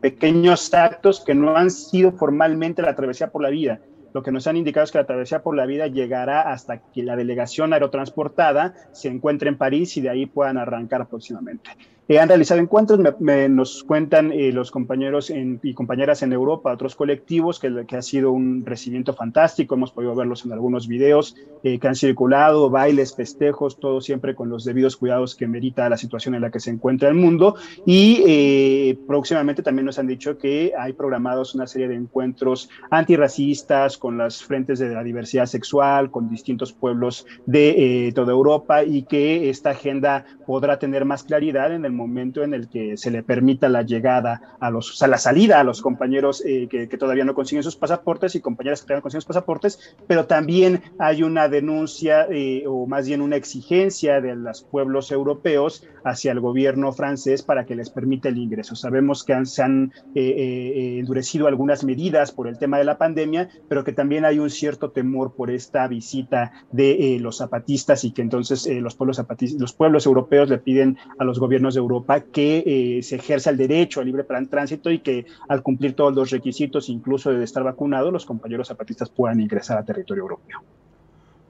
pequeños 0.00 0.72
actos 0.72 1.20
que 1.20 1.34
no 1.34 1.56
han 1.56 1.72
sido 1.72 2.12
formalmente 2.12 2.80
la 2.80 2.94
travesía 2.94 3.32
por 3.32 3.42
la 3.42 3.50
vida. 3.50 3.80
Lo 4.18 4.24
que 4.24 4.32
nos 4.32 4.48
han 4.48 4.56
indicado 4.56 4.82
es 4.82 4.90
que 4.90 4.98
la 4.98 5.06
travesía 5.06 5.44
por 5.44 5.54
la 5.54 5.64
vida 5.64 5.86
llegará 5.86 6.50
hasta 6.50 6.78
que 6.78 7.04
la 7.04 7.14
delegación 7.14 7.72
aerotransportada 7.72 8.74
se 8.90 9.06
encuentre 9.06 9.48
en 9.48 9.56
París 9.56 9.96
y 9.96 10.00
de 10.00 10.10
ahí 10.10 10.26
puedan 10.26 10.58
arrancar 10.58 11.06
próximamente 11.06 11.70
han 12.16 12.28
realizado 12.28 12.58
encuentros, 12.58 12.98
me, 13.20 13.50
nos 13.50 13.84
cuentan 13.84 14.32
eh, 14.32 14.50
los 14.50 14.70
compañeros 14.70 15.30
y 15.30 15.74
compañeras 15.74 16.22
en 16.22 16.32
Europa, 16.32 16.72
otros 16.72 16.96
colectivos, 16.96 17.60
que, 17.60 17.84
que, 17.86 17.96
ha 17.96 18.02
sido 18.02 18.32
un 18.32 18.64
recibimiento 18.64 19.12
fantástico, 19.12 19.74
hemos 19.74 19.92
podido 19.92 20.14
verlos 20.14 20.46
en 20.46 20.52
algunos 20.52 20.88
videos 20.88 21.36
eh, 21.62 21.78
que 21.78 21.86
han 21.86 21.94
circulado, 21.94 22.70
bailes, 22.70 23.14
festejos, 23.14 23.78
todo 23.78 24.00
siempre 24.00 24.34
con 24.34 24.48
los 24.48 24.64
debidos 24.64 24.96
cuidados 24.96 25.34
que 25.34 25.46
merita 25.46 25.90
la 25.90 25.98
situación 25.98 26.34
en 26.34 26.40
la 26.40 26.50
que 26.50 26.60
se 26.60 26.70
encuentra 26.70 27.10
el 27.10 27.14
mundo. 27.14 27.56
Y 27.84 28.22
eh, 28.26 28.98
próximamente 29.06 29.62
también 29.62 29.84
nos 29.84 29.98
han 29.98 30.06
dicho 30.06 30.38
que 30.38 30.72
hay 30.78 30.94
programados 30.94 31.54
una 31.54 31.66
serie 31.66 31.88
de 31.88 31.96
encuentros 31.96 32.70
antirracistas 32.90 33.98
con 33.98 34.16
las 34.16 34.42
frentes 34.42 34.78
de 34.78 34.88
la 34.88 35.04
diversidad 35.04 35.44
sexual, 35.44 36.10
con 36.10 36.30
distintos 36.30 36.72
pueblos 36.72 37.26
de 37.44 38.12
toda 38.14 38.32
Europa 38.32 38.82
y 38.82 39.02
que 39.02 39.50
esta 39.50 39.70
agenda 39.70 40.24
podrá 40.46 40.78
tener 40.78 41.04
más 41.04 41.24
claridad 41.24 41.74
en 41.74 41.84
el 41.84 41.97
momento 41.98 42.42
en 42.42 42.54
el 42.54 42.68
que 42.68 42.96
se 42.96 43.10
le 43.10 43.22
permita 43.22 43.68
la 43.68 43.82
llegada 43.82 44.56
a 44.60 44.70
los, 44.70 44.90
o 44.90 44.94
sea, 44.94 45.08
la 45.08 45.18
salida 45.18 45.60
a 45.60 45.64
los 45.64 45.82
compañeros 45.82 46.42
eh, 46.46 46.68
que, 46.70 46.86
todavía 46.96 47.24
no 47.24 47.34
consiguen 47.34 47.62
sus 47.62 47.76
pasaportes 47.76 48.34
y 48.34 48.40
compañeras 48.40 48.80
que 48.80 48.86
todavía 48.86 49.00
no 49.00 49.02
consiguen 49.02 49.20
sus 49.20 49.28
pasaportes, 49.28 49.96
pero 50.06 50.26
también 50.26 50.82
hay 50.98 51.22
una 51.22 51.48
denuncia 51.48 52.26
eh, 52.30 52.64
o 52.66 52.86
más 52.86 53.06
bien 53.06 53.20
una 53.20 53.36
exigencia 53.36 54.20
de 54.20 54.34
los 54.34 54.62
pueblos 54.62 55.12
europeos 55.12 55.86
hacia 56.04 56.32
el 56.32 56.40
gobierno 56.40 56.92
francés 56.92 57.42
para 57.42 57.66
que 57.66 57.76
les 57.76 57.90
permita 57.90 58.28
el 58.28 58.38
ingreso. 58.38 58.74
Sabemos 58.74 59.24
que 59.24 59.44
se 59.44 59.62
han 59.62 59.92
eh, 60.14 60.96
endurecido 60.98 61.46
algunas 61.46 61.84
medidas 61.84 62.32
por 62.32 62.48
el 62.48 62.58
tema 62.58 62.78
de 62.78 62.84
la 62.84 62.96
pandemia, 62.96 63.50
pero 63.68 63.84
que 63.84 63.92
también 63.92 64.24
hay 64.24 64.38
un 64.38 64.50
cierto 64.50 64.90
temor 64.90 65.34
por 65.34 65.50
esta 65.50 65.86
visita 65.88 66.52
de 66.72 67.18
los 67.20 67.38
zapatistas 67.38 68.04
y 68.04 68.12
que 68.12 68.22
entonces 68.22 68.66
los 68.80 68.94
pueblos 68.94 69.16
zapatistas, 69.16 69.60
los 69.60 69.72
pueblos 69.72 70.06
europeos 70.06 70.48
le 70.48 70.58
piden 70.58 70.96
a 71.18 71.24
los 71.24 71.38
gobiernos 71.38 71.74
de 71.74 71.80
Europa 71.88 72.20
que 72.20 72.62
eh, 72.66 73.02
se 73.02 73.16
ejerza 73.16 73.50
el 73.50 73.56
derecho 73.56 74.00
a 74.00 74.04
libre 74.04 74.24
tránsito 74.50 74.90
y 74.90 74.98
que 74.98 75.26
al 75.48 75.62
cumplir 75.62 75.94
todos 75.94 76.14
los 76.14 76.30
requisitos, 76.30 76.88
incluso 76.88 77.30
de 77.30 77.42
estar 77.42 77.64
vacunado, 77.64 78.10
los 78.10 78.26
compañeros 78.26 78.68
zapatistas 78.68 79.08
puedan 79.08 79.40
ingresar 79.40 79.78
a 79.78 79.84
territorio 79.84 80.22
europeo. 80.22 80.60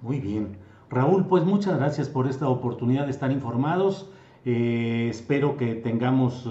Muy 0.00 0.20
bien. 0.20 0.56
Raúl, 0.90 1.26
pues 1.26 1.44
muchas 1.44 1.76
gracias 1.76 2.08
por 2.08 2.28
esta 2.28 2.48
oportunidad 2.48 3.04
de 3.04 3.10
estar 3.10 3.32
informados. 3.32 4.10
Eh, 4.44 5.08
espero 5.10 5.56
que 5.56 5.74
tengamos 5.74 6.48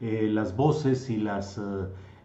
eh, 0.00 0.28
las 0.30 0.56
voces 0.56 1.10
y 1.10 1.16
las, 1.16 1.60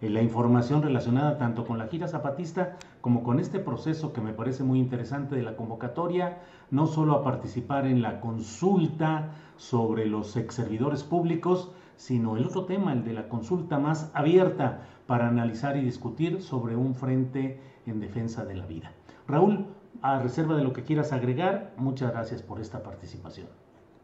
la 0.02 0.22
información 0.22 0.84
relacionada 0.84 1.38
tanto 1.38 1.66
con 1.66 1.78
la 1.78 1.88
gira 1.88 2.08
zapatista 2.08 2.78
como 3.02 3.24
con 3.24 3.40
este 3.40 3.60
proceso 3.60 4.14
que 4.14 4.22
me 4.22 4.34
parece 4.34 4.64
muy 4.64 4.80
interesante 4.80 5.36
de 5.36 5.42
la 5.42 5.56
convocatoria, 5.56 6.38
no 6.70 6.86
solo 6.86 7.14
a 7.16 7.24
participar 7.24 7.88
en 7.88 8.02
la 8.02 8.22
consulta, 8.22 9.32
sobre 9.62 10.08
los 10.08 10.36
ex 10.38 10.56
servidores 10.56 11.04
públicos, 11.04 11.72
sino 11.96 12.36
el 12.36 12.46
otro 12.46 12.66
tema, 12.66 12.94
el 12.94 13.04
de 13.04 13.14
la 13.14 13.30
consulta 13.30 13.78
más 13.78 14.10
abierta 14.16 14.88
para 15.06 15.28
analizar 15.28 15.78
y 15.78 15.82
discutir 15.82 16.42
sobre 16.42 16.76
un 16.76 16.96
frente 16.96 17.60
en 17.86 18.00
defensa 18.00 18.44
de 18.44 18.56
la 18.56 18.66
vida. 18.66 18.92
Raúl, 19.28 19.68
a 20.02 20.18
reserva 20.18 20.56
de 20.56 20.64
lo 20.64 20.74
que 20.74 20.84
quieras 20.84 21.14
agregar, 21.14 21.76
muchas 21.78 22.12
gracias 22.12 22.42
por 22.42 22.60
esta 22.60 22.82
participación. 22.82 23.48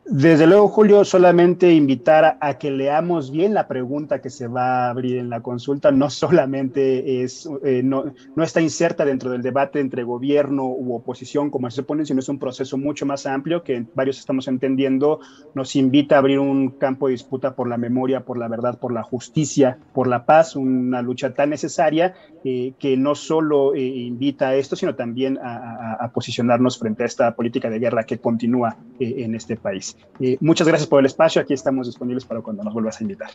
Desde 0.10 0.48
luego, 0.48 0.70
Julio, 0.70 1.04
solamente 1.04 1.74
invitar 1.74 2.38
a, 2.40 2.58
que 2.58 2.72
leamos 2.72 3.30
bien 3.30 3.54
la 3.54 3.68
pregunta 3.68 4.22
que 4.22 4.30
se 4.30 4.48
va 4.48 4.86
a 4.86 4.90
abrir 4.90 5.18
en 5.18 5.30
la 5.30 5.42
consulta. 5.42 5.92
No 5.92 6.10
solamente 6.10 7.24
es, 7.24 7.46
eh, 7.66 7.82
no, 7.84 8.14
está 8.38 8.62
inserta 8.62 9.04
dentro 9.04 9.30
del 9.30 9.42
debate 9.42 9.82
entre 9.82 10.04
gobierno 10.04 10.66
u 10.66 10.96
oposición, 10.96 11.50
como 11.50 11.70
se 11.70 11.82
supone, 11.82 12.06
sino 12.06 12.22
es 12.22 12.30
un 12.30 12.40
proceso 12.40 12.78
mucho 12.78 13.06
más 13.06 13.26
amplio 13.26 13.64
que 13.64 13.86
varios 13.96 14.18
estamos 14.18 14.48
entendiendo. 14.48 15.20
Nos 15.54 15.76
invita 15.76 16.16
a 16.16 16.20
abrir 16.20 16.40
un 16.40 16.70
campo 16.70 17.08
de 17.08 17.12
disputa 17.12 17.54
por 17.54 17.68
la 17.68 17.76
memoria, 17.78 18.22
por 18.22 18.38
la 18.38 18.48
verdad, 18.48 18.80
por 18.80 18.94
la 18.94 19.04
justicia, 19.04 19.78
por 19.94 20.08
la 20.08 20.26
paz, 20.26 20.56
una 20.56 21.02
lucha 21.02 21.34
tan 21.34 21.50
necesaria 21.50 22.14
eh, 22.46 22.72
que 22.80 22.96
no 22.96 23.14
solo 23.14 23.76
eh, 23.76 23.82
invita 23.82 24.48
a 24.48 24.56
esto, 24.56 24.78
sino 24.78 24.96
también 24.96 25.38
a, 25.44 26.10
posicionarnos 26.14 26.80
frente 26.80 27.04
a 27.04 27.06
esta 27.06 27.36
política 27.36 27.70
de 27.70 27.80
guerra 27.80 28.06
que 28.06 28.20
continúa 28.20 28.78
en 29.00 29.36
este 29.36 29.58
país 29.58 29.97
muchas 30.40 30.68
gracias 30.68 30.88
por 30.88 31.00
el 31.00 31.06
espacio. 31.06 31.42
Aquí 31.42 31.54
estamos 31.54 31.88
disponibles 31.88 32.26
para 32.26 32.42
cuando 32.42 32.64
nos 32.64 32.74
vuelvas 32.74 33.00
a 33.00 33.04
invitar. 33.04 33.30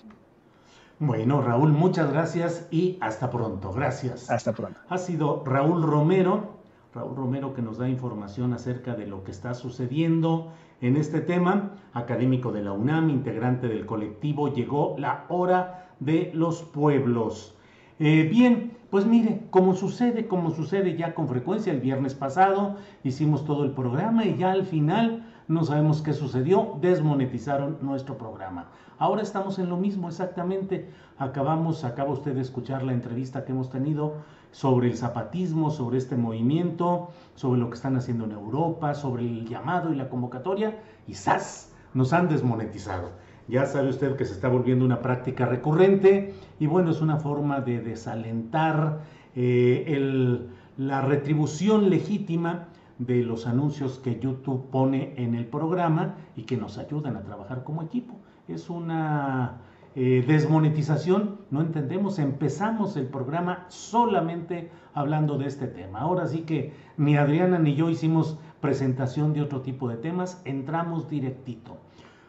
Bueno, 0.99 1.43
Raúl, 1.43 1.73
muchas 1.73 2.13
gracias 2.13 2.69
y 2.71 2.97
hasta 3.01 3.31
pronto. 3.31 3.73
Gracias. 3.73 4.31
Hasta 4.31 4.53
pronto. 4.53 4.79
Ha 4.89 4.99
sido 4.99 5.43
Raúl 5.45 5.83
Romero, 5.83 6.59
Raúl 6.95 7.17
Romero 7.17 7.55
que 7.55 7.63
nos 7.63 7.79
da 7.79 7.89
información 7.89 8.53
acerca 8.53 8.95
de 8.95 9.07
lo 9.07 9.25
que 9.25 9.33
está 9.33 9.55
sucediendo 9.55 10.53
en 10.81 10.97
este 10.97 11.21
tema, 11.21 11.73
académico 11.93 12.53
de 12.53 12.63
la 12.63 12.73
UNAM, 12.73 13.11
integrante 13.11 13.69
del 13.69 13.87
colectivo, 13.87 14.53
llegó 14.53 14.97
la 14.99 15.25
hora 15.29 15.89
de 16.01 16.31
los 16.35 16.63
pueblos. 16.63 17.55
Eh, 17.99 18.29
bien, 18.31 18.77
pues 18.91 19.07
mire, 19.07 19.43
como 19.51 19.75
sucede, 19.75 20.27
como 20.27 20.51
sucede 20.51 20.97
ya 20.97 21.15
con 21.15 21.29
frecuencia, 21.29 21.73
el 21.73 21.81
viernes 21.81 22.15
pasado 22.15 22.77
hicimos 23.05 23.45
todo 23.45 23.65
el 23.65 23.71
programa 23.71 24.25
y 24.25 24.37
ya 24.37 24.53
al 24.53 24.67
final 24.67 25.32
no 25.53 25.65
sabemos 25.65 26.03
qué 26.03 26.13
sucedió, 26.15 26.79
desmonetizaron 26.81 27.79
nuestro 27.83 28.17
programa. 28.17 28.69
Ahora 28.99 29.23
estamos 29.23 29.59
en 29.59 29.69
lo 29.69 29.77
mismo 29.77 30.09
exactamente. 30.09 30.89
Acabamos, 31.19 31.85
acaba 31.85 32.11
usted 32.11 32.35
de 32.35 32.41
escuchar 32.41 32.83
la 32.83 32.93
entrevista 32.93 33.45
que 33.45 33.53
hemos 33.53 33.69
tenido 33.71 34.15
sobre 34.51 34.89
el 34.89 34.97
zapatismo, 34.97 35.71
sobre 35.71 35.99
este 35.99 36.17
movimiento, 36.17 37.11
sobre 37.35 37.61
lo 37.61 37.69
que 37.69 37.75
están 37.75 37.97
haciendo 37.97 38.25
en 38.25 38.33
Europa, 38.33 38.95
sobre 38.95 39.25
el 39.25 39.47
llamado 39.47 39.93
y 39.93 39.97
la 39.97 40.09
convocatoria, 40.09 40.79
y 41.07 41.15
¡zas! 41.15 41.73
Nos 41.95 42.13
han 42.13 42.29
desmonetizado. 42.29 43.11
Ya 43.49 43.67
sabe 43.67 43.91
usted 43.91 44.17
que 44.17 44.25
se 44.25 44.33
está 44.33 44.49
volviendo 44.49 44.85
una 44.85 45.03
práctica 45.03 45.47
recurrente 45.47 46.35
y 46.59 46.67
bueno, 46.67 46.91
es 46.91 47.01
una 47.01 47.17
forma 47.17 47.61
de 47.61 47.81
desalentar 47.81 49.01
eh, 49.35 50.49
la 50.79 51.03
retribución 51.03 51.91
legítima 51.91 52.69
de 52.99 53.23
los 53.23 53.47
anuncios 53.47 53.99
que 53.99 54.19
YouTube 54.21 54.71
pone 54.71 55.15
en 55.17 55.35
el 55.35 55.47
programa 55.47 56.17
y 56.37 56.43
que 56.43 56.57
nos 56.57 56.79
ayudan 56.79 57.17
a 57.17 57.23
trabajar 57.23 57.65
como 57.65 57.83
equipo. 57.83 58.15
Es 58.49 58.71
una 58.71 59.61
eh, 59.95 60.25
desmonetización, 60.27 61.41
no 61.51 61.61
entendemos, 61.61 62.19
empezamos 62.19 62.97
el 62.97 63.07
programa 63.07 63.67
solamente 63.69 64.71
hablando 64.95 65.37
de 65.37 65.47
este 65.47 65.67
tema. 65.67 66.01
Ahora 66.01 66.27
sí 66.27 66.41
que 66.43 66.73
ni 66.97 67.17
Adriana 67.17 67.59
ni 67.59 67.75
yo 67.75 67.91
hicimos 67.91 68.39
presentación 68.61 69.35
de 69.35 69.43
otro 69.43 69.61
tipo 69.61 69.89
de 69.89 69.97
temas, 69.97 70.41
entramos 70.47 71.11
directito. 71.11 71.77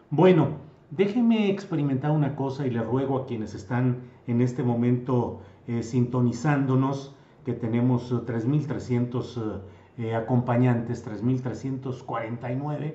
Bueno, 0.10 0.58
déjeme 0.91 1.49
experimentar 1.49 2.12
una 2.12 2.36
cosa 2.36 2.67
y 2.67 2.69
le 2.69 2.84
ruego 2.84 3.17
a 3.17 3.26
quienes 3.26 3.56
están 3.56 4.02
en 4.28 4.41
este 4.41 4.62
momento 4.62 5.41
eh, 5.67 5.84
sintonizándonos, 5.84 7.15
que 7.45 7.54
tenemos 7.54 8.12
3.300 8.12 9.62
eh, 9.97 10.15
acompañantes, 10.15 11.06
3.349, 11.08 12.93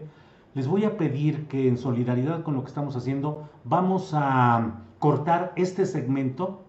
les 0.55 0.67
voy 0.67 0.85
a 0.85 0.97
pedir 0.97 1.47
que 1.47 1.69
en 1.69 1.77
solidaridad 1.79 2.43
con 2.43 2.55
lo 2.55 2.63
que 2.63 2.69
estamos 2.69 2.97
haciendo, 2.97 3.49
vamos 3.65 4.13
a 4.15 4.83
cortar 4.99 5.53
este 5.57 5.87
segmento 5.87 6.65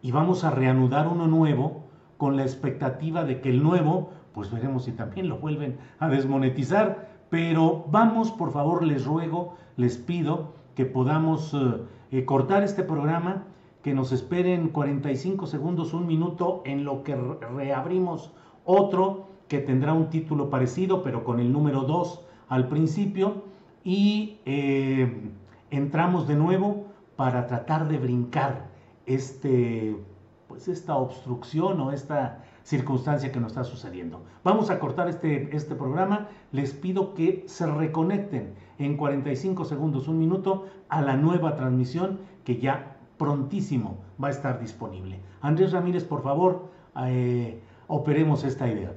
y 0.00 0.12
vamos 0.12 0.44
a 0.44 0.50
reanudar 0.50 1.08
uno 1.08 1.26
nuevo 1.26 1.84
con 2.16 2.36
la 2.36 2.42
expectativa 2.42 3.24
de 3.24 3.40
que 3.40 3.50
el 3.50 3.62
nuevo, 3.62 4.10
pues 4.32 4.50
veremos 4.50 4.84
si 4.84 4.92
también 4.92 5.28
lo 5.28 5.38
vuelven 5.38 5.76
a 5.98 6.08
desmonetizar, 6.08 7.08
pero 7.28 7.84
vamos, 7.90 8.30
por 8.30 8.52
favor, 8.52 8.82
les 8.84 9.04
ruego, 9.04 9.56
les 9.76 9.98
pido 9.98 10.54
que 10.74 10.86
podamos 10.86 11.52
eh, 11.54 11.82
eh, 12.10 12.24
cortar 12.24 12.62
este 12.62 12.82
programa, 12.82 13.44
que 13.82 13.92
nos 13.92 14.12
esperen 14.12 14.68
45 14.68 15.46
segundos, 15.46 15.92
un 15.92 16.06
minuto 16.06 16.62
en 16.64 16.84
lo 16.84 17.02
que 17.02 17.14
reabrimos 17.16 18.32
otro 18.64 19.33
que 19.54 19.60
tendrá 19.60 19.92
un 19.92 20.10
título 20.10 20.50
parecido, 20.50 21.04
pero 21.04 21.22
con 21.22 21.38
el 21.38 21.52
número 21.52 21.82
2 21.82 22.20
al 22.48 22.66
principio, 22.66 23.44
y 23.84 24.40
eh, 24.46 25.30
entramos 25.70 26.26
de 26.26 26.34
nuevo 26.34 26.86
para 27.14 27.46
tratar 27.46 27.86
de 27.86 27.98
brincar 27.98 28.66
este, 29.06 29.96
pues 30.48 30.66
esta 30.66 30.96
obstrucción 30.96 31.80
o 31.80 31.92
esta 31.92 32.42
circunstancia 32.64 33.30
que 33.30 33.38
nos 33.38 33.52
está 33.52 33.62
sucediendo. 33.62 34.24
Vamos 34.42 34.70
a 34.70 34.80
cortar 34.80 35.08
este, 35.08 35.54
este 35.54 35.76
programa. 35.76 36.26
Les 36.50 36.72
pido 36.72 37.14
que 37.14 37.44
se 37.46 37.64
reconecten 37.66 38.54
en 38.80 38.96
45 38.96 39.64
segundos, 39.66 40.08
un 40.08 40.18
minuto, 40.18 40.66
a 40.88 41.00
la 41.00 41.16
nueva 41.16 41.54
transmisión 41.54 42.18
que 42.42 42.58
ya 42.58 42.96
prontísimo 43.18 43.98
va 44.20 44.28
a 44.28 44.30
estar 44.32 44.58
disponible. 44.58 45.20
Andrés 45.42 45.70
Ramírez, 45.70 46.02
por 46.02 46.24
favor, 46.24 46.70
eh, 47.06 47.60
operemos 47.86 48.42
esta 48.42 48.66
idea. 48.66 48.94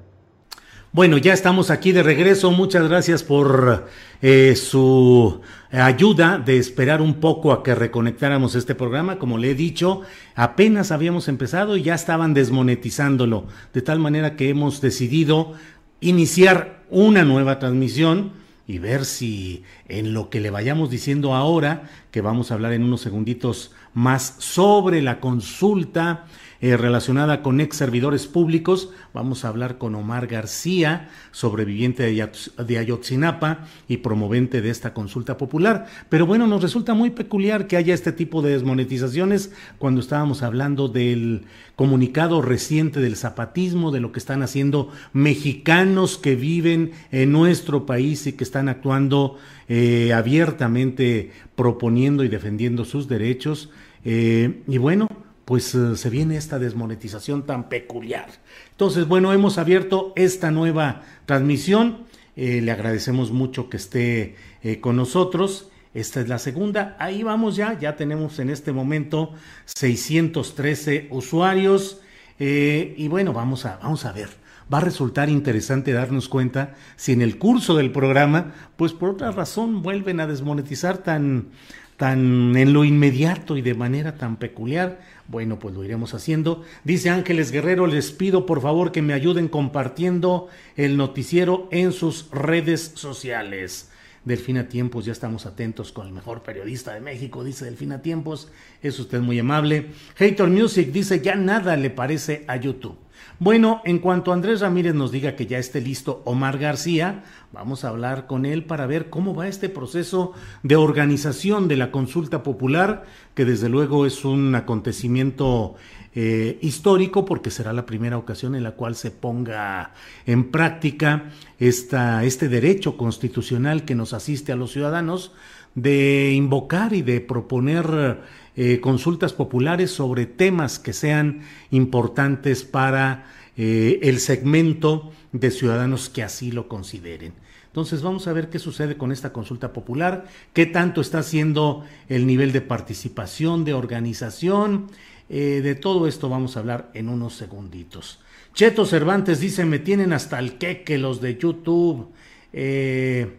Bueno, 0.97 1.19
ya 1.19 1.31
estamos 1.31 1.69
aquí 1.69 1.91
de 1.91 2.01
regreso. 2.01 2.49
Muchas 2.49 2.89
gracias 2.89 3.21
por 3.21 3.87
eh, 4.23 4.55
su 4.55 5.41
ayuda 5.69 6.39
de 6.39 6.57
esperar 6.57 7.03
un 7.03 7.19
poco 7.19 7.51
a 7.51 7.61
que 7.61 7.75
reconectáramos 7.75 8.55
este 8.55 8.73
programa. 8.73 9.19
Como 9.19 9.37
le 9.37 9.51
he 9.51 9.53
dicho, 9.53 10.01
apenas 10.33 10.91
habíamos 10.91 11.27
empezado 11.27 11.77
y 11.77 11.83
ya 11.83 11.93
estaban 11.93 12.33
desmonetizándolo. 12.33 13.45
De 13.75 13.83
tal 13.83 13.99
manera 13.99 14.35
que 14.35 14.49
hemos 14.49 14.81
decidido 14.81 15.53
iniciar 16.01 16.83
una 16.89 17.23
nueva 17.23 17.59
transmisión 17.59 18.31
y 18.65 18.79
ver 18.79 19.05
si 19.05 19.61
en 19.87 20.15
lo 20.15 20.31
que 20.31 20.41
le 20.41 20.49
vayamos 20.49 20.89
diciendo 20.89 21.35
ahora, 21.35 21.91
que 22.09 22.21
vamos 22.21 22.49
a 22.49 22.55
hablar 22.55 22.73
en 22.73 22.81
unos 22.81 23.01
segunditos 23.01 23.71
más 23.93 24.33
sobre 24.39 25.03
la 25.03 25.19
consulta 25.19 26.25
eh, 26.61 26.77
relacionada 26.77 27.41
con 27.41 27.61
ex 27.61 27.77
servidores 27.77 28.27
públicos. 28.27 28.89
Vamos 29.13 29.45
a 29.45 29.49
hablar 29.49 29.77
con 29.77 29.95
Omar 29.95 30.27
García, 30.27 31.09
sobreviviente 31.31 32.03
de 32.03 32.77
Ayotzinapa 32.77 33.67
y 33.87 33.97
promovente 33.97 34.61
de 34.61 34.69
esta 34.69 34.93
consulta 34.93 35.37
popular. 35.37 35.85
Pero 36.09 36.25
bueno, 36.25 36.47
nos 36.47 36.61
resulta 36.61 36.93
muy 36.93 37.11
peculiar 37.11 37.67
que 37.67 37.77
haya 37.77 37.93
este 37.93 38.11
tipo 38.11 38.41
de 38.41 38.51
desmonetizaciones 38.51 39.51
cuando 39.77 40.01
estábamos 40.01 40.43
hablando 40.43 40.87
del 40.87 41.45
comunicado 41.75 42.41
reciente 42.41 42.99
del 42.99 43.15
zapatismo, 43.15 43.91
de 43.91 43.99
lo 43.99 44.11
que 44.11 44.19
están 44.19 44.41
haciendo 44.41 44.89
mexicanos 45.13 46.17
que 46.17 46.35
viven 46.35 46.91
en 47.11 47.31
nuestro 47.31 47.85
país 47.85 48.25
y 48.27 48.33
que 48.33 48.43
están 48.43 48.67
actuando 48.67 49.37
eh, 49.69 50.13
abiertamente 50.13 51.31
proponiendo 51.55 52.23
y 52.23 52.29
defendiendo 52.29 52.85
sus 52.85 53.07
derechos. 53.07 53.69
Eh, 54.05 54.63
y 54.67 54.77
bueno, 54.77 55.07
pues 55.47 55.73
eh, 55.75 55.95
se 55.95 56.09
viene 56.09 56.35
esta 56.35 56.59
desmonetización 56.59 57.45
tan 57.45 57.69
peculiar. 57.69 58.27
Entonces, 58.71 59.07
bueno, 59.07 59.31
hemos 59.31 59.57
abierto 59.57 60.11
esta 60.17 60.51
nueva 60.51 61.03
transmisión. 61.25 61.99
Eh, 62.35 62.59
le 62.61 62.69
agradecemos 62.69 63.31
mucho 63.31 63.69
que 63.69 63.77
esté 63.77 64.35
eh, 64.61 64.81
con 64.81 64.97
nosotros. 64.97 65.69
Esta 65.93 66.19
es 66.19 66.27
la 66.27 66.37
segunda. 66.37 66.97
Ahí 66.99 67.23
vamos 67.23 67.55
ya. 67.55 67.79
Ya 67.79 67.95
tenemos 67.95 68.39
en 68.39 68.49
este 68.49 68.73
momento 68.73 69.35
613 69.63 71.07
usuarios. 71.11 72.01
y 72.37 73.07
bueno, 73.07 73.31
vamos 73.31 73.65
a, 73.65 73.77
vamos 73.81 74.03
a 74.03 74.11
ver. 74.11 74.27
Va 74.71 74.79
a 74.79 74.81
resultar 74.81 75.29
interesante 75.29 75.93
darnos 75.93 76.27
cuenta 76.27 76.75
si 76.97 77.13
en 77.13 77.21
el 77.21 77.37
curso 77.37 77.73
del 77.77 77.93
programa, 77.93 78.53
pues 78.75 78.91
por 78.91 79.11
otra 79.11 79.31
razón 79.31 79.81
vuelven 79.81 80.19
a 80.19 80.27
desmonetizar 80.27 80.97
tan, 80.97 81.51
tan 81.95 82.57
en 82.57 82.73
lo 82.73 82.83
inmediato 82.83 83.55
y 83.55 83.61
de 83.61 83.75
manera 83.75 84.17
tan 84.17 84.35
peculiar 84.35 84.99
bueno, 85.27 85.59
pues 85.59 85.75
lo 85.75 85.83
iremos 85.83 86.13
haciendo. 86.13 86.63
Dice 86.83 87.09
Ángeles 87.09 87.51
Guerrero, 87.51 87.87
les 87.87 88.11
pido 88.11 88.45
por 88.45 88.61
favor 88.61 88.91
que 88.91 89.01
me 89.01 89.13
ayuden 89.13 89.47
compartiendo 89.47 90.47
el 90.75 90.97
noticiero 90.97 91.67
en 91.71 91.91
sus 91.91 92.29
redes 92.31 92.93
sociales. 92.95 93.89
Delfina 94.27 94.67
Tiempos, 94.67 95.05
ya 95.05 95.13
estamos 95.13 95.45
atentos 95.45 95.93
con 95.93 96.05
el 96.05 96.11
mejor 96.11 96.43
periodista 96.43 96.93
de 96.93 96.99
México, 96.99 97.45
dice 97.45 97.63
Delfina 97.63 98.01
Tiempos, 98.01 98.51
es 98.81 98.99
usted 98.99 99.21
muy 99.21 99.39
amable. 99.39 99.91
Hater 100.15 100.49
Music 100.49 100.91
dice, 100.91 101.21
ya 101.21 101.35
nada 101.35 101.77
le 101.77 101.89
parece 101.89 102.43
a 102.49 102.57
YouTube. 102.57 102.97
Bueno, 103.39 103.81
en 103.85 103.99
cuanto 103.99 104.33
Andrés 104.33 104.59
Ramírez 104.59 104.93
nos 104.93 105.11
diga 105.11 105.37
que 105.37 105.45
ya 105.45 105.59
esté 105.59 105.79
listo 105.79 106.21
Omar 106.25 106.57
García, 106.57 107.23
vamos 107.53 107.85
a 107.85 107.89
hablar 107.89 108.27
con 108.27 108.45
él 108.45 108.65
para 108.65 108.85
ver 108.85 109.09
cómo 109.09 109.33
va 109.33 109.47
este 109.47 109.69
proceso 109.69 110.33
de 110.61 110.75
organización 110.75 111.69
de 111.69 111.77
la 111.77 111.91
consulta 111.91 112.43
popular, 112.43 113.05
que 113.33 113.45
desde 113.45 113.69
luego 113.69 114.05
es 114.05 114.25
un 114.25 114.53
acontecimiento 114.55 115.75
eh, 116.19 116.57
histórico 116.63 117.25
porque 117.25 117.51
será 117.51 117.73
la 117.73 117.85
primera 117.85 118.17
ocasión 118.17 118.55
en 118.55 118.63
la 118.63 118.71
cual 118.71 118.95
se 118.95 119.11
ponga 119.11 119.91
en 120.25 120.49
práctica 120.49 121.29
esta, 121.59 122.23
este 122.23 122.49
derecho 122.49 122.97
constitucional 122.97 123.85
que 123.85 123.93
nos 123.93 124.13
asiste 124.13 124.51
a 124.51 124.55
los 124.55 124.71
ciudadanos 124.71 125.31
de 125.75 126.33
invocar 126.33 126.93
y 126.93 127.03
de 127.03 127.21
proponer 127.21 128.19
eh, 128.55 128.79
consultas 128.79 129.33
populares 129.33 129.91
sobre 129.91 130.25
temas 130.25 130.79
que 130.79 130.91
sean 130.91 131.41
importantes 131.69 132.63
para 132.63 133.27
eh, 133.55 133.99
el 134.01 134.19
segmento 134.19 135.11
de 135.33 135.51
ciudadanos 135.51 136.09
que 136.09 136.23
así 136.23 136.51
lo 136.51 136.67
consideren. 136.67 137.33
Entonces 137.67 138.01
vamos 138.01 138.27
a 138.27 138.33
ver 138.33 138.49
qué 138.49 138.57
sucede 138.57 138.97
con 138.97 139.11
esta 139.11 139.31
consulta 139.31 139.71
popular, 139.71 140.25
qué 140.53 140.65
tanto 140.65 140.99
está 140.99 141.19
haciendo 141.19 141.85
el 142.09 142.25
nivel 142.25 142.53
de 142.53 142.61
participación, 142.61 143.65
de 143.65 143.75
organización. 143.75 144.87
Eh, 145.29 145.61
de 145.61 145.75
todo 145.75 146.07
esto 146.07 146.29
vamos 146.29 146.55
a 146.55 146.61
hablar 146.61 146.91
en 146.93 147.09
unos 147.09 147.35
segunditos. 147.35 148.19
Cheto 148.53 148.85
Cervantes 148.85 149.39
dice, 149.39 149.65
me 149.65 149.79
tienen 149.79 150.13
hasta 150.13 150.39
el 150.39 150.57
queque 150.57 150.97
los 150.97 151.21
de 151.21 151.37
YouTube. 151.37 152.11
Eh, 152.53 153.37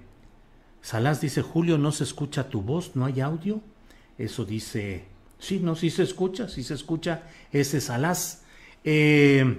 Salás 0.81 1.20
dice, 1.20 1.42
Julio, 1.42 1.77
no 1.77 1.92
se 1.92 2.05
escucha 2.05 2.48
tu 2.48 2.62
voz, 2.62 2.94
no 2.94 3.05
hay 3.05 3.20
audio. 3.20 3.61
Eso 4.16 4.44
dice, 4.44 5.05
sí, 5.38 5.61
no, 5.61 5.77
sí 5.77 5.90
se 5.90 6.03
escucha, 6.03 6.48
sí 6.48 6.62
se 6.62 6.74
escucha 6.74 7.22
ese 7.53 7.81
Salás. 7.81 8.42
Eh, 8.85 9.59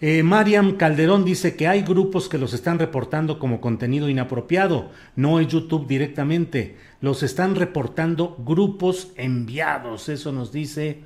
eh, 0.00 0.22
Mariam 0.24 0.76
Calderón 0.76 1.24
dice 1.24 1.54
que 1.54 1.68
hay 1.68 1.82
grupos 1.82 2.28
que 2.28 2.36
los 2.36 2.52
están 2.54 2.78
reportando 2.78 3.38
como 3.38 3.60
contenido 3.60 4.08
inapropiado, 4.08 4.90
no 5.14 5.38
es 5.38 5.46
YouTube 5.46 5.86
directamente, 5.86 6.76
los 7.00 7.22
están 7.22 7.54
reportando 7.54 8.36
grupos 8.44 9.12
enviados, 9.16 10.08
eso 10.08 10.32
nos 10.32 10.50
dice. 10.50 11.04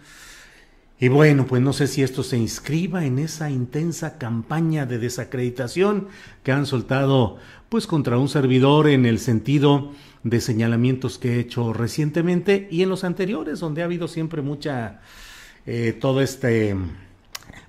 Y 0.98 1.09
bueno, 1.09 1.46
pues 1.46 1.61
no 1.61 1.74
sé 1.74 1.88
si 1.88 2.02
esto 2.02 2.22
se 2.22 2.38
inscriba 2.38 3.04
en 3.04 3.18
esa 3.18 3.50
intensa 3.50 4.16
campaña 4.16 4.87
de 4.87 4.98
desacreditación 4.98 6.09
que 6.42 6.52
han 6.52 6.64
soltado 6.64 7.37
pues 7.68 7.87
contra 7.87 8.16
un 8.16 8.28
servidor 8.28 8.88
en 8.88 9.04
el 9.04 9.18
sentido 9.18 9.92
de 10.22 10.40
señalamientos 10.40 11.18
que 11.18 11.35
he 11.35 11.40
hecho 11.40 11.74
recientemente 11.74 12.66
y 12.70 12.82
en 12.82 12.88
los 12.88 13.04
anteriores, 13.04 13.61
donde 13.61 13.82
ha 13.82 13.85
habido 13.85 14.09
siempre 14.09 14.40
mucha, 14.40 15.00
eh, 15.66 15.92
todo 15.92 16.22
este 16.22 16.74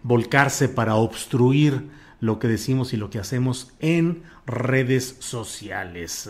volcarse 0.03 0.69
para 0.69 0.95
obstruir 0.95 1.89
lo 2.21 2.39
que 2.39 2.47
decimos 2.47 2.93
y 2.93 2.97
lo 2.97 3.09
que 3.09 3.19
hacemos 3.19 3.73
en 3.79 4.23
redes 4.45 5.17
sociales. 5.19 6.29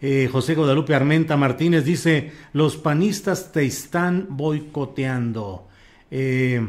Eh, 0.00 0.28
José 0.30 0.54
Guadalupe 0.54 0.94
Armenta 0.94 1.36
Martínez 1.36 1.84
dice, 1.84 2.32
los 2.52 2.76
panistas 2.76 3.50
te 3.52 3.64
están 3.64 4.28
boicoteando. 4.30 5.68
Eh, 6.14 6.60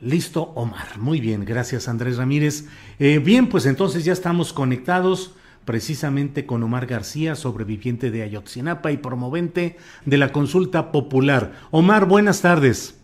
listo, 0.00 0.42
Omar. 0.56 0.98
Muy 0.98 1.20
bien, 1.20 1.44
gracias 1.44 1.86
Andrés 1.86 2.16
Ramírez. 2.16 2.66
bien, 2.98 3.48
pues 3.48 3.64
entonces 3.64 4.04
ya 4.04 4.12
estamos 4.12 4.52
conectados 4.52 5.36
precisamente 5.64 6.46
con 6.46 6.64
Omar 6.64 6.86
García, 6.86 7.36
sobreviviente 7.36 8.10
de 8.10 8.24
Ayotzinapa 8.24 8.90
y 8.90 8.96
promovente 8.96 9.76
de 10.04 10.18
la 10.18 10.32
consulta 10.32 10.90
popular. 10.90 11.52
Omar, 11.70 12.06
buenas 12.06 12.42
tardes. 12.42 12.98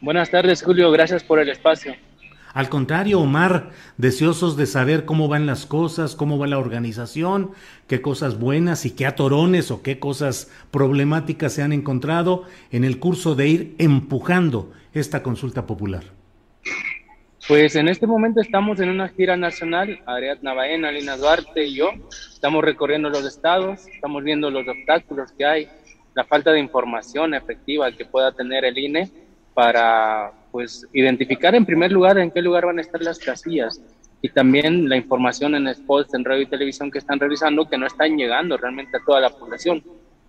Buenas 0.00 0.30
tardes, 0.30 0.62
Julio. 0.62 0.92
Gracias 0.92 1.24
por 1.24 1.40
el 1.40 1.48
espacio. 1.48 1.96
Al 2.56 2.70
contrario, 2.70 3.20
Omar, 3.20 3.68
deseosos 3.98 4.56
de 4.56 4.64
saber 4.64 5.04
cómo 5.04 5.28
van 5.28 5.44
las 5.44 5.66
cosas, 5.66 6.16
cómo 6.16 6.38
va 6.38 6.46
la 6.46 6.58
organización, 6.58 7.50
qué 7.86 8.00
cosas 8.00 8.38
buenas 8.38 8.86
y 8.86 8.92
qué 8.92 9.04
atorones 9.04 9.70
o 9.70 9.82
qué 9.82 9.98
cosas 9.98 10.50
problemáticas 10.70 11.52
se 11.52 11.60
han 11.60 11.74
encontrado 11.74 12.44
en 12.72 12.84
el 12.84 12.98
curso 12.98 13.34
de 13.34 13.46
ir 13.46 13.74
empujando 13.76 14.72
esta 14.94 15.22
consulta 15.22 15.66
popular. 15.66 16.04
Pues 17.46 17.76
en 17.76 17.88
este 17.88 18.06
momento 18.06 18.40
estamos 18.40 18.80
en 18.80 18.88
una 18.88 19.08
gira 19.08 19.36
nacional, 19.36 20.00
Ariadna 20.06 20.54
Baena, 20.54 20.90
Lina 20.90 21.18
Duarte 21.18 21.62
y 21.62 21.74
yo. 21.74 21.90
Estamos 22.32 22.64
recorriendo 22.64 23.10
los 23.10 23.26
estados, 23.26 23.86
estamos 23.86 24.24
viendo 24.24 24.50
los 24.50 24.66
obstáculos 24.66 25.30
que 25.32 25.44
hay, 25.44 25.68
la 26.14 26.24
falta 26.24 26.52
de 26.52 26.60
información 26.60 27.34
efectiva 27.34 27.92
que 27.92 28.06
pueda 28.06 28.32
tener 28.32 28.64
el 28.64 28.78
INE 28.78 29.10
para 29.52 30.32
pues 30.56 30.86
identificar 30.94 31.54
en 31.54 31.66
primer 31.66 31.92
lugar 31.92 32.16
en 32.16 32.30
qué 32.30 32.40
lugar 32.40 32.64
van 32.64 32.78
a 32.78 32.80
estar 32.80 33.02
las 33.02 33.18
casillas 33.18 33.78
y 34.22 34.30
también 34.30 34.88
la 34.88 34.96
información 34.96 35.54
en 35.54 35.74
spots 35.74 36.14
en 36.14 36.24
radio 36.24 36.40
y 36.40 36.46
televisión 36.46 36.90
que 36.90 36.96
están 36.98 37.20
realizando 37.20 37.68
que 37.68 37.76
no 37.76 37.86
están 37.86 38.16
llegando 38.16 38.56
realmente 38.56 38.96
a 38.96 39.04
toda 39.04 39.20
la 39.20 39.28
población. 39.28 39.82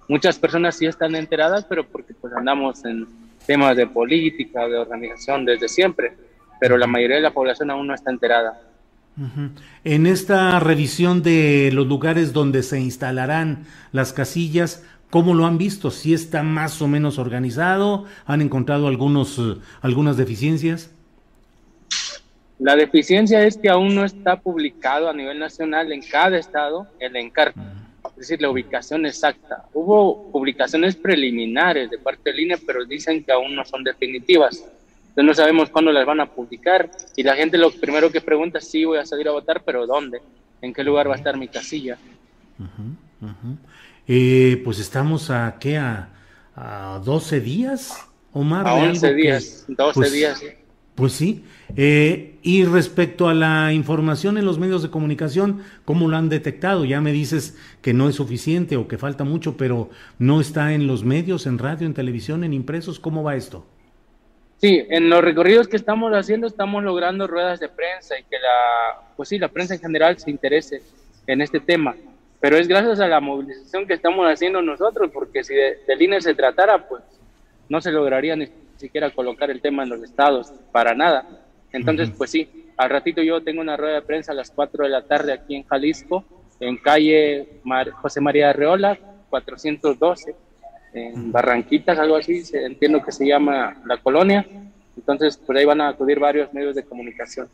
Muchas 0.09 0.37
personas 0.37 0.75
sí 0.75 0.85
están 0.85 1.15
enteradas, 1.15 1.63
pero 1.63 1.87
porque 1.87 2.13
pues 2.13 2.33
andamos 2.33 2.83
en 2.83 3.07
temas 3.45 3.77
de 3.77 3.87
política, 3.87 4.67
de 4.67 4.77
organización 4.77 5.45
desde 5.45 5.69
siempre 5.69 6.11
pero 6.59 6.77
la 6.77 6.87
mayoría 6.87 7.17
de 7.17 7.21
la 7.21 7.33
población 7.33 7.71
aún 7.71 7.87
no 7.87 7.93
está 7.93 8.11
enterada. 8.11 8.61
En 9.83 10.05
esta 10.05 10.59
revisión 10.59 11.23
de 11.23 11.71
los 11.73 11.87
lugares 11.87 12.33
donde 12.33 12.61
se 12.61 12.79
instalarán 12.79 13.65
las 13.91 14.13
casillas, 14.13 14.85
¿cómo 15.09 15.33
lo 15.33 15.45
han 15.45 15.57
visto? 15.57 15.91
¿Si 15.91 16.13
está 16.13 16.43
más 16.43 16.81
o 16.81 16.87
menos 16.87 17.17
organizado? 17.17 18.05
¿Han 18.25 18.41
encontrado 18.41 18.87
algunos, 18.87 19.37
eh, 19.39 19.55
algunas 19.81 20.17
deficiencias? 20.17 20.91
La 22.59 22.75
deficiencia 22.75 23.43
es 23.43 23.57
que 23.57 23.69
aún 23.69 23.93
no 23.93 24.03
está 24.03 24.39
publicado 24.39 25.09
a 25.09 25.13
nivel 25.13 25.37
nacional 25.37 25.91
en 25.91 26.01
cada 26.01 26.37
estado 26.37 26.87
el 26.99 27.15
encargo, 27.15 27.61
es 28.11 28.15
decir, 28.15 28.41
la 28.41 28.49
ubicación 28.49 29.05
exacta. 29.05 29.65
Hubo 29.73 30.31
publicaciones 30.31 30.95
preliminares 30.95 31.91
de 31.91 31.99
parte 31.99 32.31
del 32.31 32.39
INE, 32.39 32.57
pero 32.57 32.83
dicen 32.83 33.23
que 33.23 33.31
aún 33.31 33.55
no 33.55 33.63
son 33.63 33.83
definitivas. 33.83 34.65
Entonces 35.09 35.25
no 35.25 35.33
sabemos 35.35 35.69
cuándo 35.69 35.91
las 35.91 36.05
van 36.05 36.19
a 36.19 36.25
publicar 36.25 36.89
y 37.15 37.21
la 37.21 37.35
gente 37.35 37.57
lo 37.59 37.71
primero 37.71 38.11
que 38.11 38.21
pregunta 38.21 38.57
es 38.57 38.67
sí 38.69 38.85
voy 38.85 38.97
a 38.97 39.05
salir 39.05 39.27
a 39.27 39.31
votar, 39.31 39.61
pero 39.63 39.85
¿dónde? 39.85 40.21
¿En 40.61 40.73
qué 40.73 40.83
lugar 40.83 41.09
va 41.09 41.13
a 41.13 41.17
estar 41.17 41.37
mi 41.37 41.47
casilla? 41.47 41.97
Eh, 44.07 44.61
pues 44.63 44.79
estamos 44.79 45.29
a 45.29 45.57
qué, 45.59 45.77
a, 45.77 46.09
a 46.55 47.01
12 47.03 47.41
días, 47.41 48.07
Omar. 48.31 48.67
A 48.67 48.73
11 48.75 49.13
días, 49.13 49.65
12 49.67 49.93
pues, 49.93 50.11
días. 50.11 50.43
Pues 50.95 51.13
sí. 51.13 51.43
Eh, 51.75 52.39
y 52.41 52.63
respecto 52.63 53.27
a 53.27 53.33
la 53.33 53.73
información 53.73 54.37
en 54.37 54.45
los 54.45 54.57
medios 54.57 54.81
de 54.81 54.89
comunicación, 54.89 55.61
¿cómo 55.85 56.07
lo 56.07 56.17
han 56.17 56.29
detectado? 56.29 56.85
Ya 56.85 57.01
me 57.01 57.11
dices 57.11 57.57
que 57.81 57.93
no 57.93 58.09
es 58.09 58.15
suficiente 58.15 58.77
o 58.77 58.87
que 58.87 58.97
falta 58.97 59.23
mucho, 59.23 59.57
pero 59.57 59.89
no 60.17 60.41
está 60.41 60.73
en 60.73 60.87
los 60.87 61.03
medios, 61.03 61.45
en 61.45 61.59
radio, 61.59 61.85
en 61.85 61.93
televisión, 61.93 62.43
en 62.43 62.53
impresos. 62.53 62.99
¿Cómo 62.99 63.23
va 63.23 63.35
esto? 63.35 63.65
Sí, 64.57 64.83
en 64.89 65.09
los 65.09 65.21
recorridos 65.21 65.67
que 65.67 65.77
estamos 65.77 66.11
haciendo 66.13 66.47
estamos 66.47 66.83
logrando 66.83 67.27
ruedas 67.27 67.59
de 67.59 67.69
prensa 67.69 68.17
y 68.17 68.23
que 68.23 68.37
la, 68.39 69.07
pues 69.15 69.29
sí, 69.29 69.37
la 69.37 69.49
prensa 69.49 69.75
en 69.75 69.81
general 69.81 70.17
se 70.17 70.31
interese 70.31 70.81
en 71.27 71.41
este 71.41 71.59
tema. 71.59 71.95
Pero 72.47 72.59
es 72.59 72.69
gracias 72.69 73.01
a 73.01 73.09
la 73.09 73.19
movilización 73.19 73.85
que 73.85 73.95
estamos 73.95 74.25
haciendo 74.25 74.61
nosotros, 74.61 75.11
porque 75.13 75.43
si 75.43 75.53
de, 75.53 75.79
del 75.85 76.01
INE 76.01 76.21
se 76.21 76.33
tratara, 76.33 76.87
pues 76.87 77.03
no 77.67 77.81
se 77.81 77.91
lograría 77.91 78.37
ni 78.37 78.47
siquiera 78.77 79.09
colocar 79.09 79.51
el 79.51 79.59
tema 79.59 79.83
en 79.83 79.89
los 79.89 80.01
estados, 80.01 80.53
para 80.71 80.95
nada. 80.95 81.27
Entonces, 81.73 82.09
pues 82.17 82.31
sí, 82.31 82.71
al 82.77 82.89
ratito 82.89 83.21
yo 83.21 83.43
tengo 83.43 83.59
una 83.59 83.75
rueda 83.75 83.95
de 83.95 84.01
prensa 84.01 84.31
a 84.31 84.35
las 84.35 84.49
4 84.49 84.85
de 84.85 84.89
la 84.89 85.01
tarde 85.01 85.33
aquí 85.33 85.57
en 85.57 85.63
Jalisco, 85.63 86.23
en 86.61 86.77
calle 86.77 87.59
José 88.01 88.21
María 88.21 88.51
Arreola, 88.51 88.97
412, 89.29 90.33
en 90.93 91.33
Barranquitas, 91.33 91.99
algo 91.99 92.15
así, 92.15 92.43
entiendo 92.53 93.03
que 93.03 93.11
se 93.11 93.27
llama 93.27 93.75
la 93.85 93.97
colonia. 93.97 94.47
Entonces, 94.95 95.35
por 95.35 95.57
ahí 95.57 95.65
van 95.65 95.81
a 95.81 95.89
acudir 95.89 96.17
varios 96.17 96.53
medios 96.53 96.75
de 96.75 96.85
comunicación. 96.85 97.49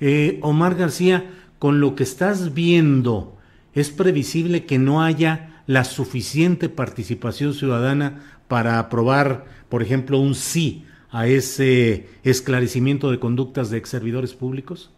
Eh, 0.00 0.40
Omar 0.42 0.74
García, 0.74 1.24
con 1.58 1.80
lo 1.80 1.94
que 1.94 2.02
estás 2.04 2.54
viendo, 2.54 3.36
¿es 3.74 3.90
previsible 3.90 4.64
que 4.64 4.78
no 4.78 5.02
haya 5.02 5.62
la 5.66 5.84
suficiente 5.84 6.68
participación 6.68 7.54
ciudadana 7.54 8.40
para 8.48 8.78
aprobar, 8.78 9.44
por 9.68 9.82
ejemplo, 9.82 10.18
un 10.18 10.34
sí 10.34 10.84
a 11.10 11.26
ese 11.26 12.06
esclarecimiento 12.22 13.10
de 13.10 13.18
conductas 13.18 13.70
de 13.70 13.78
ex 13.78 13.88
servidores 13.90 14.34
públicos? 14.34 14.92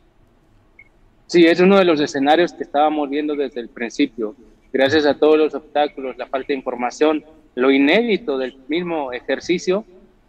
Sí, 1.26 1.46
es 1.46 1.60
uno 1.60 1.78
de 1.78 1.84
los 1.84 2.00
escenarios 2.00 2.52
que 2.52 2.64
estábamos 2.64 3.08
viendo 3.08 3.36
desde 3.36 3.60
el 3.60 3.68
principio. 3.68 4.34
Gracias 4.72 5.06
a 5.06 5.18
todos 5.18 5.38
los 5.38 5.54
obstáculos, 5.54 6.16
la 6.18 6.26
falta 6.26 6.48
de 6.48 6.54
información, 6.54 7.24
lo 7.54 7.70
inédito 7.70 8.38
del 8.38 8.56
mismo 8.68 9.12
ejercicio, 9.12 9.84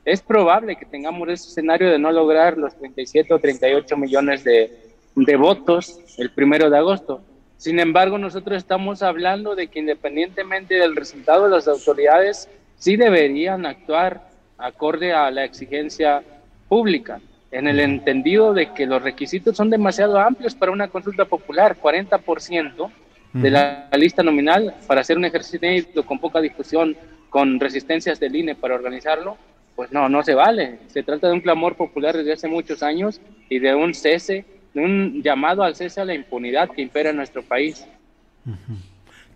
es 0.05 0.21
probable 0.21 0.75
que 0.75 0.85
tengamos 0.85 1.29
ese 1.29 1.49
escenario 1.49 1.89
de 1.89 1.99
no 1.99 2.11
lograr 2.11 2.57
los 2.57 2.75
37 2.75 3.33
o 3.33 3.39
38 3.39 3.97
millones 3.97 4.43
de, 4.43 4.90
de 5.15 5.35
votos 5.35 5.99
el 6.17 6.31
primero 6.31 6.69
de 6.69 6.77
agosto. 6.77 7.21
Sin 7.57 7.79
embargo, 7.79 8.17
nosotros 8.17 8.57
estamos 8.57 9.03
hablando 9.03 9.55
de 9.55 9.67
que 9.67 9.79
independientemente 9.79 10.75
del 10.75 10.95
resultado, 10.95 11.47
las 11.47 11.67
autoridades 11.67 12.49
sí 12.77 12.95
deberían 12.95 13.65
actuar 13.65 14.29
acorde 14.57 15.13
a 15.13 15.29
la 15.31 15.43
exigencia 15.43 16.23
pública, 16.67 17.19
en 17.51 17.67
el 17.67 17.79
entendido 17.79 18.53
de 18.53 18.73
que 18.73 18.85
los 18.85 19.01
requisitos 19.01 19.57
son 19.57 19.69
demasiado 19.69 20.19
amplios 20.19 20.55
para 20.55 20.71
una 20.71 20.87
consulta 20.87 21.25
popular, 21.25 21.77
40% 21.81 22.89
de 23.33 23.49
la 23.49 23.89
lista 23.93 24.23
nominal 24.23 24.75
para 24.87 25.01
hacer 25.01 25.17
un 25.17 25.25
ejercicio 25.25 26.05
con 26.05 26.19
poca 26.19 26.41
difusión, 26.41 26.95
con 27.29 27.59
resistencias 27.59 28.19
del 28.19 28.35
INE 28.35 28.55
para 28.55 28.75
organizarlo, 28.75 29.37
pues 29.75 29.91
no, 29.91 30.09
no 30.09 30.23
se 30.23 30.33
vale. 30.33 30.79
Se 30.87 31.03
trata 31.03 31.27
de 31.27 31.33
un 31.33 31.41
clamor 31.41 31.75
popular 31.75 32.15
desde 32.15 32.33
hace 32.33 32.47
muchos 32.47 32.83
años 32.83 33.21
y 33.49 33.59
de 33.59 33.73
un 33.73 33.93
cese, 33.93 34.45
un 34.73 35.21
llamado 35.23 35.63
al 35.63 35.75
cese 35.75 36.01
a 36.01 36.05
la 36.05 36.13
impunidad 36.13 36.69
que 36.69 36.81
impera 36.81 37.09
en 37.09 37.17
nuestro 37.17 37.43
país. 37.43 37.85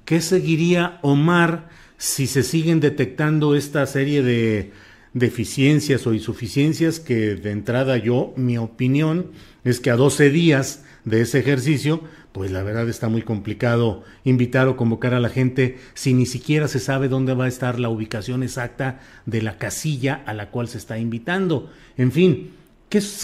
¿Qué 0.05 0.21
seguiría 0.21 0.99
Omar 1.01 1.69
si 1.97 2.27
se 2.27 2.43
siguen 2.43 2.79
detectando 2.79 3.55
esta 3.55 3.85
serie 3.85 4.21
de 4.21 4.71
deficiencias 5.13 6.05
o 6.07 6.13
insuficiencias 6.13 6.99
que 6.99 7.35
de 7.35 7.51
entrada 7.51 7.97
yo, 7.97 8.33
mi 8.35 8.57
opinión 8.57 9.31
es 9.63 9.79
que 9.79 9.89
a 9.89 9.95
12 9.95 10.29
días 10.29 10.83
de 11.05 11.21
ese 11.21 11.39
ejercicio, 11.39 12.01
pues 12.33 12.51
la 12.51 12.63
verdad 12.63 12.89
está 12.89 13.07
muy 13.07 13.21
complicado 13.21 14.03
invitar 14.25 14.67
o 14.67 14.75
convocar 14.75 15.13
a 15.13 15.21
la 15.21 15.29
gente 15.29 15.77
si 15.93 16.13
ni 16.13 16.25
siquiera 16.25 16.67
se 16.67 16.79
sabe 16.79 17.07
dónde 17.07 17.33
va 17.33 17.45
a 17.45 17.47
estar 17.47 17.79
la 17.79 17.87
ubicación 17.87 18.43
exacta 18.43 18.99
de 19.25 19.41
la 19.41 19.57
casilla 19.57 20.21
a 20.25 20.33
la 20.33 20.51
cual 20.51 20.67
se 20.67 20.77
está 20.77 20.97
invitando. 20.97 21.71
En 21.97 22.11
fin, 22.11 22.51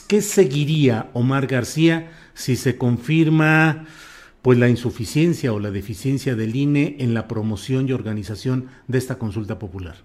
¿qué, 0.07 0.21
seguiría 0.21 1.09
Omar 1.13 1.47
García 1.47 2.11
si 2.33 2.55
se 2.55 2.77
confirma 2.77 3.85
pues 4.41 4.57
la 4.57 4.67
insuficiencia 4.67 5.53
o 5.53 5.59
la 5.59 5.71
deficiencia 5.71 6.35
del 6.35 6.55
INE 6.55 6.97
en 6.99 7.13
la 7.13 7.27
promoción 7.27 7.87
y 7.87 7.93
organización 7.93 8.69
de 8.87 8.97
esta 8.97 9.17
consulta 9.17 9.59
popular? 9.59 9.95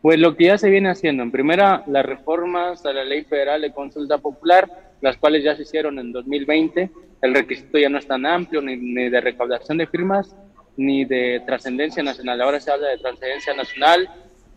Pues 0.00 0.18
lo 0.18 0.36
que 0.36 0.44
ya 0.44 0.58
se 0.58 0.70
viene 0.70 0.88
haciendo, 0.88 1.22
en 1.22 1.32
primera, 1.32 1.82
las 1.88 2.06
reformas 2.06 2.86
a 2.86 2.92
la 2.92 3.04
Ley 3.04 3.24
Federal 3.24 3.60
de 3.60 3.72
Consulta 3.72 4.18
Popular, 4.18 4.70
las 5.00 5.16
cuales 5.16 5.42
ya 5.42 5.56
se 5.56 5.62
hicieron 5.62 5.98
en 5.98 6.12
2020, 6.12 6.90
el 7.22 7.34
requisito 7.34 7.78
ya 7.78 7.88
no 7.88 7.98
es 7.98 8.06
tan 8.06 8.24
amplio, 8.24 8.62
ni, 8.62 9.10
de 9.10 9.20
recaudación 9.20 9.78
de 9.78 9.86
firmas, 9.86 10.34
ni 10.76 11.04
de 11.04 11.42
trascendencia 11.44 12.02
nacional. 12.02 12.40
Ahora 12.40 12.60
se 12.60 12.70
habla 12.70 12.88
de 12.88 12.98
trascendencia 12.98 13.54
nacional, 13.54 14.08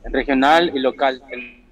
regional 0.05 0.71
y 0.75 0.79
local. 0.79 1.21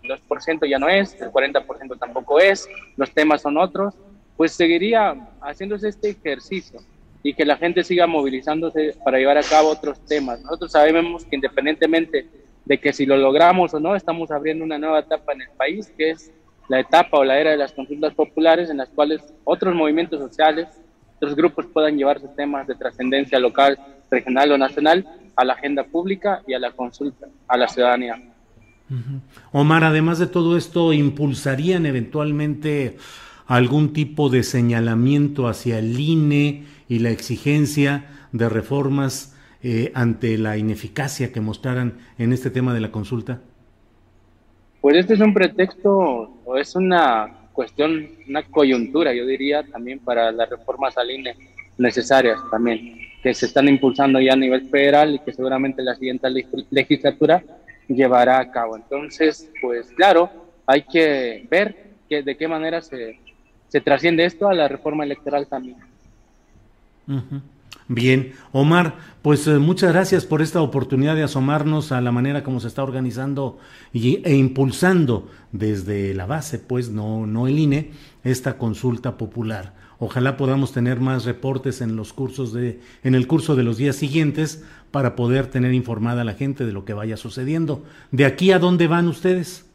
2% 0.07 0.69
ya 0.69 0.79
no 0.79 0.89
es, 0.89 1.19
el 1.21 1.31
40% 1.31 1.99
tampoco 1.99 2.39
es, 2.39 2.67
los 2.95 3.11
temas 3.11 3.41
son 3.41 3.57
otros. 3.57 3.93
Pues 4.35 4.51
seguiría 4.51 5.15
haciéndose 5.41 5.89
este 5.89 6.09
ejercicio 6.09 6.79
y 7.23 7.33
que 7.33 7.45
la 7.45 7.57
gente 7.57 7.83
siga 7.83 8.05
movilizándose 8.07 8.95
para 9.03 9.17
llevar 9.17 9.37
a 9.37 9.43
cabo 9.43 9.69
otros 9.69 9.99
temas. 10.05 10.41
Nosotros 10.41 10.71
sabemos 10.71 11.25
que 11.25 11.35
independientemente 11.35 12.27
de 12.65 12.77
que 12.79 12.93
si 12.93 13.05
lo 13.05 13.17
logramos 13.17 13.73
o 13.73 13.79
no, 13.79 13.95
estamos 13.95 14.29
abriendo 14.29 14.63
una 14.63 14.77
nueva 14.77 14.99
etapa 14.99 15.33
en 15.33 15.41
el 15.41 15.49
país, 15.57 15.91
que 15.97 16.11
es 16.11 16.31
la 16.67 16.79
etapa 16.79 17.17
o 17.17 17.23
la 17.23 17.39
era 17.39 17.51
de 17.51 17.57
las 17.57 17.71
consultas 17.71 18.13
populares, 18.13 18.69
en 18.69 18.77
las 18.77 18.89
cuales 18.89 19.21
otros 19.45 19.73
movimientos 19.73 20.19
sociales, 20.19 20.67
otros 21.15 21.35
grupos 21.35 21.65
puedan 21.67 21.97
llevar 21.97 22.19
sus 22.19 22.35
temas 22.35 22.67
de 22.67 22.75
trascendencia 22.75 23.39
local, 23.39 23.79
regional 24.11 24.51
o 24.51 24.57
nacional 24.57 25.05
a 25.35 25.45
la 25.45 25.53
agenda 25.53 25.83
pública 25.83 26.41
y 26.45 26.53
a 26.53 26.59
la 26.59 26.71
consulta, 26.71 27.27
a 27.47 27.57
la 27.57 27.67
ciudadanía. 27.67 28.21
Omar, 29.51 29.83
además 29.83 30.19
de 30.19 30.27
todo 30.27 30.57
esto, 30.57 30.93
¿impulsarían 30.93 31.85
eventualmente 31.85 32.97
algún 33.45 33.93
tipo 33.93 34.29
de 34.29 34.43
señalamiento 34.43 35.47
hacia 35.47 35.79
el 35.79 35.99
INE 35.99 36.63
y 36.87 36.99
la 36.99 37.09
exigencia 37.09 38.05
de 38.31 38.49
reformas 38.49 39.35
eh, 39.63 39.91
ante 39.93 40.37
la 40.37 40.57
ineficacia 40.57 41.31
que 41.31 41.41
mostraran 41.41 41.97
en 42.17 42.33
este 42.33 42.49
tema 42.49 42.73
de 42.73 42.81
la 42.81 42.91
consulta? 42.91 43.41
Pues 44.81 44.95
este 44.97 45.15
es 45.15 45.19
un 45.19 45.33
pretexto 45.33 45.91
o 46.45 46.57
es 46.57 46.75
una 46.75 47.49
cuestión, 47.51 48.09
una 48.29 48.43
coyuntura, 48.43 49.13
yo 49.13 49.25
diría, 49.25 49.63
también 49.63 49.99
para 49.99 50.31
las 50.31 50.49
reformas 50.49 50.97
al 50.97 51.09
INE 51.11 51.35
necesarias 51.77 52.39
también, 52.51 52.99
que 53.21 53.33
se 53.33 53.47
están 53.47 53.67
impulsando 53.67 54.19
ya 54.19 54.33
a 54.33 54.37
nivel 54.37 54.69
federal 54.69 55.15
y 55.15 55.19
que 55.19 55.33
seguramente 55.33 55.81
la 55.83 55.95
siguiente 55.95 56.27
legislatura 56.69 57.43
llevará 57.87 58.39
a 58.39 58.51
cabo. 58.51 58.75
Entonces, 58.75 59.49
pues 59.61 59.87
claro, 59.95 60.29
hay 60.65 60.83
que 60.83 61.47
ver 61.49 61.93
que, 62.09 62.23
de 62.23 62.37
qué 62.37 62.47
manera 62.47 62.81
se, 62.81 63.19
se 63.67 63.81
trasciende 63.81 64.25
esto 64.25 64.47
a 64.47 64.53
la 64.53 64.67
reforma 64.67 65.03
electoral 65.03 65.47
también. 65.47 65.77
Bien, 67.89 68.33
Omar, 68.51 68.97
pues 69.21 69.47
eh, 69.47 69.59
muchas 69.59 69.93
gracias 69.93 70.25
por 70.25 70.41
esta 70.41 70.61
oportunidad 70.61 71.15
de 71.15 71.23
asomarnos 71.23 71.93
a 71.93 72.01
la 72.01 72.11
manera 72.11 72.43
como 72.43 72.59
se 72.59 72.67
está 72.67 72.83
organizando 72.83 73.59
y, 73.93 74.21
e 74.25 74.35
impulsando 74.35 75.29
desde 75.53 76.13
la 76.13 76.25
base, 76.25 76.59
pues 76.59 76.89
no, 76.89 77.25
no 77.25 77.47
el 77.47 77.57
INE, 77.57 77.91
esta 78.25 78.57
consulta 78.57 79.17
popular. 79.17 79.73
Ojalá 79.99 80.35
podamos 80.35 80.73
tener 80.73 80.99
más 80.99 81.23
reportes 81.23 81.81
en 81.81 81.95
los 81.95 82.11
cursos 82.11 82.51
de, 82.51 82.81
en 83.03 83.15
el 83.15 83.25
curso 83.25 83.55
de 83.55 83.63
los 83.63 83.77
días 83.77 83.95
siguientes 83.95 84.63
para 84.91 85.15
poder 85.15 85.47
tener 85.47 85.73
informada 85.73 86.21
a 86.21 86.25
la 86.25 86.33
gente 86.33 86.65
de 86.65 86.71
lo 86.71 86.85
que 86.85 86.93
vaya 86.93 87.17
sucediendo. 87.17 87.83
¿De 88.11 88.25
aquí 88.25 88.51
a 88.51 88.59
dónde 88.59 88.87
van 88.87 89.07
ustedes? 89.07 89.65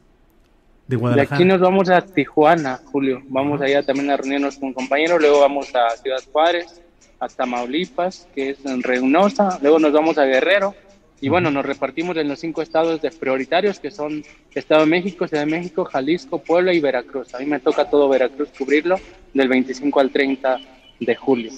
De 0.87 0.95
Guadalajara. 0.95 1.37
De 1.37 1.43
aquí 1.43 1.47
nos 1.47 1.61
vamos 1.61 1.89
a 1.89 2.01
Tijuana, 2.01 2.81
Julio. 2.85 3.21
Vamos 3.29 3.61
allá 3.61 3.83
también 3.83 4.09
a 4.09 4.17
reunirnos 4.17 4.57
con 4.57 4.73
compañeros, 4.73 5.21
luego 5.21 5.39
vamos 5.39 5.73
a 5.75 5.95
Ciudad 5.97 6.21
Juárez 6.31 6.81
hasta 7.19 7.43
Tamaulipas, 7.43 8.27
que 8.35 8.49
es 8.51 8.65
en 8.65 8.83
Reynosa, 8.83 9.57
luego 9.61 9.79
nos 9.79 9.93
vamos 9.93 10.17
a 10.17 10.25
Guerrero, 10.25 10.75
y 11.23 11.29
bueno, 11.29 11.51
nos 11.51 11.65
repartimos 11.65 12.17
en 12.17 12.27
los 12.27 12.39
cinco 12.39 12.61
estados 12.61 13.01
de 13.01 13.09
prioritarios, 13.09 13.79
que 13.79 13.91
son 13.91 14.25
Estado 14.53 14.81
de 14.81 14.87
México, 14.87 15.25
Ciudad 15.25 15.45
de 15.45 15.51
México, 15.51 15.85
Jalisco, 15.85 16.39
Puebla 16.39 16.73
y 16.73 16.81
Veracruz. 16.81 17.33
A 17.33 17.39
mí 17.39 17.45
me 17.45 17.61
toca 17.61 17.89
todo 17.89 18.09
Veracruz 18.09 18.49
cubrirlo 18.57 18.99
del 19.33 19.47
25 19.47 20.01
al 20.01 20.11
30 20.11 20.57
de 20.99 21.15
julio. 21.15 21.51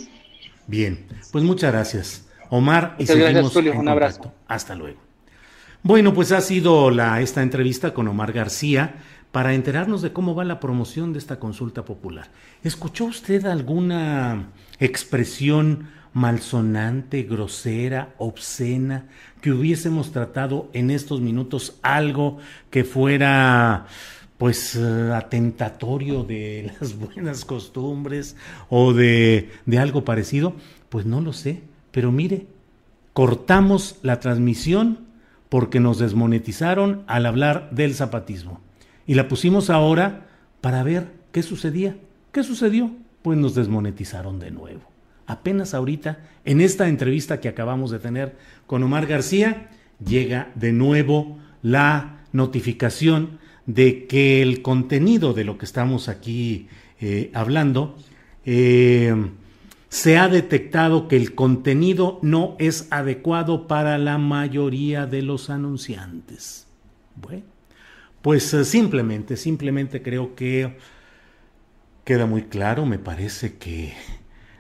Bien, 0.67 1.07
pues 1.31 1.43
muchas 1.43 1.71
gracias. 1.71 2.24
Omar, 2.49 2.95
y 2.97 3.03
muchas 3.03 3.17
gracias, 3.17 3.53
Julio. 3.53 3.73
Un 3.77 3.87
abrazo. 3.87 4.31
Hasta 4.47 4.75
luego. 4.75 4.99
Bueno, 5.83 6.13
pues 6.13 6.31
ha 6.31 6.41
sido 6.41 6.89
la, 6.89 7.21
esta 7.21 7.43
entrevista 7.43 7.93
con 7.93 8.07
Omar 8.07 8.33
García 8.33 8.95
para 9.31 9.53
enterarnos 9.53 10.01
de 10.01 10.13
cómo 10.13 10.33
va 10.33 10.43
la 10.43 10.59
promoción 10.59 11.13
de 11.13 11.19
esta 11.19 11.39
consulta 11.39 11.85
popular. 11.85 12.31
¿Escuchó 12.63 13.05
usted 13.05 13.45
alguna 13.45 14.47
expresión 14.79 15.89
malsonante, 16.13 17.23
grosera, 17.23 18.15
obscena, 18.17 19.09
que 19.41 19.51
hubiésemos 19.51 20.13
tratado 20.13 20.69
en 20.71 20.89
estos 20.89 21.19
minutos 21.19 21.77
algo 21.81 22.37
que 22.69 22.85
fuera 22.85 23.85
pues 24.37 24.75
eh, 24.75 25.11
atentatorio 25.13 26.23
de 26.23 26.71
las 26.79 26.97
buenas 26.97 27.43
costumbres 27.43 28.37
o 28.69 28.93
de, 28.93 29.51
de 29.65 29.77
algo 29.77 30.05
parecido? 30.05 30.55
Pues 30.87 31.05
no 31.05 31.19
lo 31.19 31.33
sé, 31.33 31.61
pero 31.95 32.11
mire, 32.11 32.45
cortamos 33.13 33.99
la 34.01 34.19
transmisión 34.19 35.05
porque 35.47 35.79
nos 35.79 35.97
desmonetizaron 35.97 37.03
al 37.07 37.25
hablar 37.25 37.69
del 37.71 37.95
zapatismo 37.95 38.59
y 39.07 39.13
la 39.13 39.29
pusimos 39.29 39.69
ahora 39.69 40.27
para 40.59 40.83
ver 40.83 41.13
qué 41.31 41.41
sucedía. 41.41 41.95
¿Qué 42.33 42.43
sucedió? 42.43 42.91
Pues 43.21 43.39
nos 43.39 43.55
desmonetizaron 43.55 44.39
de 44.39 44.51
nuevo. 44.51 44.81
Apenas 45.25 45.73
ahorita, 45.73 46.19
en 46.43 46.59
esta 46.59 46.89
entrevista 46.89 47.39
que 47.39 47.47
acabamos 47.47 47.91
de 47.91 47.99
tener 47.99 48.35
con 48.67 48.83
Omar 48.83 49.05
García, 49.05 49.69
llega 50.05 50.51
de 50.55 50.73
nuevo 50.73 51.39
la 51.61 52.25
notificación 52.33 53.39
de 53.67 54.05
que 54.05 54.41
el 54.41 54.61
contenido 54.61 55.33
de 55.33 55.45
lo 55.45 55.57
que 55.57 55.63
estamos 55.63 56.09
aquí 56.09 56.67
eh, 56.99 57.31
hablando, 57.33 57.95
eh, 58.43 59.15
se 59.95 60.17
ha 60.17 60.27
detectado 60.27 61.07
que 61.07 61.15
el 61.15 61.35
contenido 61.35 62.19
no 62.21 62.55
es 62.59 62.87
adecuado 62.91 63.67
para 63.67 63.97
la 63.97 64.17
mayoría 64.17 65.05
de 65.05 65.21
los 65.21 65.49
anunciantes. 65.49 66.67
Bueno 67.15 67.55
pues 68.25 68.51
eh, 68.55 68.65
simplemente, 68.65 69.37
simplemente 69.37 70.01
creo 70.01 70.33
que 70.33 70.77
queda 72.05 72.25
muy 72.25 72.45
claro, 72.45 72.87
me 72.87 72.97
parece 72.97 73.57
que 73.57 73.93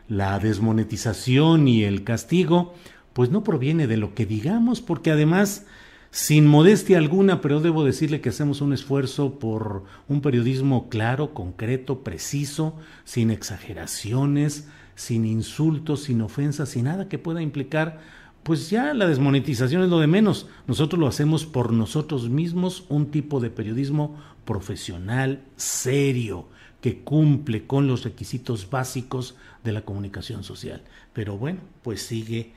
la 0.07 0.37
desmonetización 0.37 1.67
y 1.67 1.83
el 1.83 2.03
castigo 2.03 2.75
pues 3.13 3.31
no 3.31 3.43
proviene 3.43 3.87
de 3.87 3.97
lo 3.97 4.13
que 4.13 4.27
digamos, 4.27 4.81
porque 4.81 5.09
además, 5.09 5.65
sin 6.11 6.45
modestia 6.45 6.99
alguna, 6.99 7.41
pero 7.41 7.59
debo 7.59 7.83
decirle 7.83 8.21
que 8.21 8.29
hacemos 8.29 8.61
un 8.61 8.71
esfuerzo 8.71 9.39
por 9.39 9.85
un 10.07 10.21
periodismo 10.21 10.87
claro, 10.87 11.33
concreto, 11.33 12.03
preciso, 12.03 12.75
sin 13.03 13.31
exageraciones, 13.31 14.67
sin 14.95 15.25
insultos, 15.25 16.03
sin 16.03 16.21
ofensas, 16.21 16.69
sin 16.69 16.85
nada 16.85 17.07
que 17.07 17.19
pueda 17.19 17.41
implicar 17.41 17.99
pues 18.45 18.69
ya 18.69 18.93
la 18.93 19.07
desmonetización 19.07 19.81
es 19.81 19.89
lo 19.89 19.99
de 19.99 20.05
menos. 20.05 20.45
Nosotros 20.67 20.99
lo 20.99 21.07
hacemos 21.07 21.47
por 21.47 21.73
nosotros 21.73 22.29
mismos, 22.29 22.85
un 22.89 23.09
tipo 23.09 23.39
de 23.39 23.49
periodismo 23.49 24.21
profesional, 24.45 25.41
serio, 25.55 26.47
que 26.79 26.99
cumple 26.99 27.65
con 27.65 27.87
los 27.87 28.03
requisitos 28.03 28.69
básicos 28.69 29.35
de 29.63 29.71
la 29.71 29.81
comunicación 29.81 30.43
social. 30.43 30.83
Pero 31.11 31.39
bueno, 31.39 31.61
pues 31.81 32.03
sigue. 32.03 32.53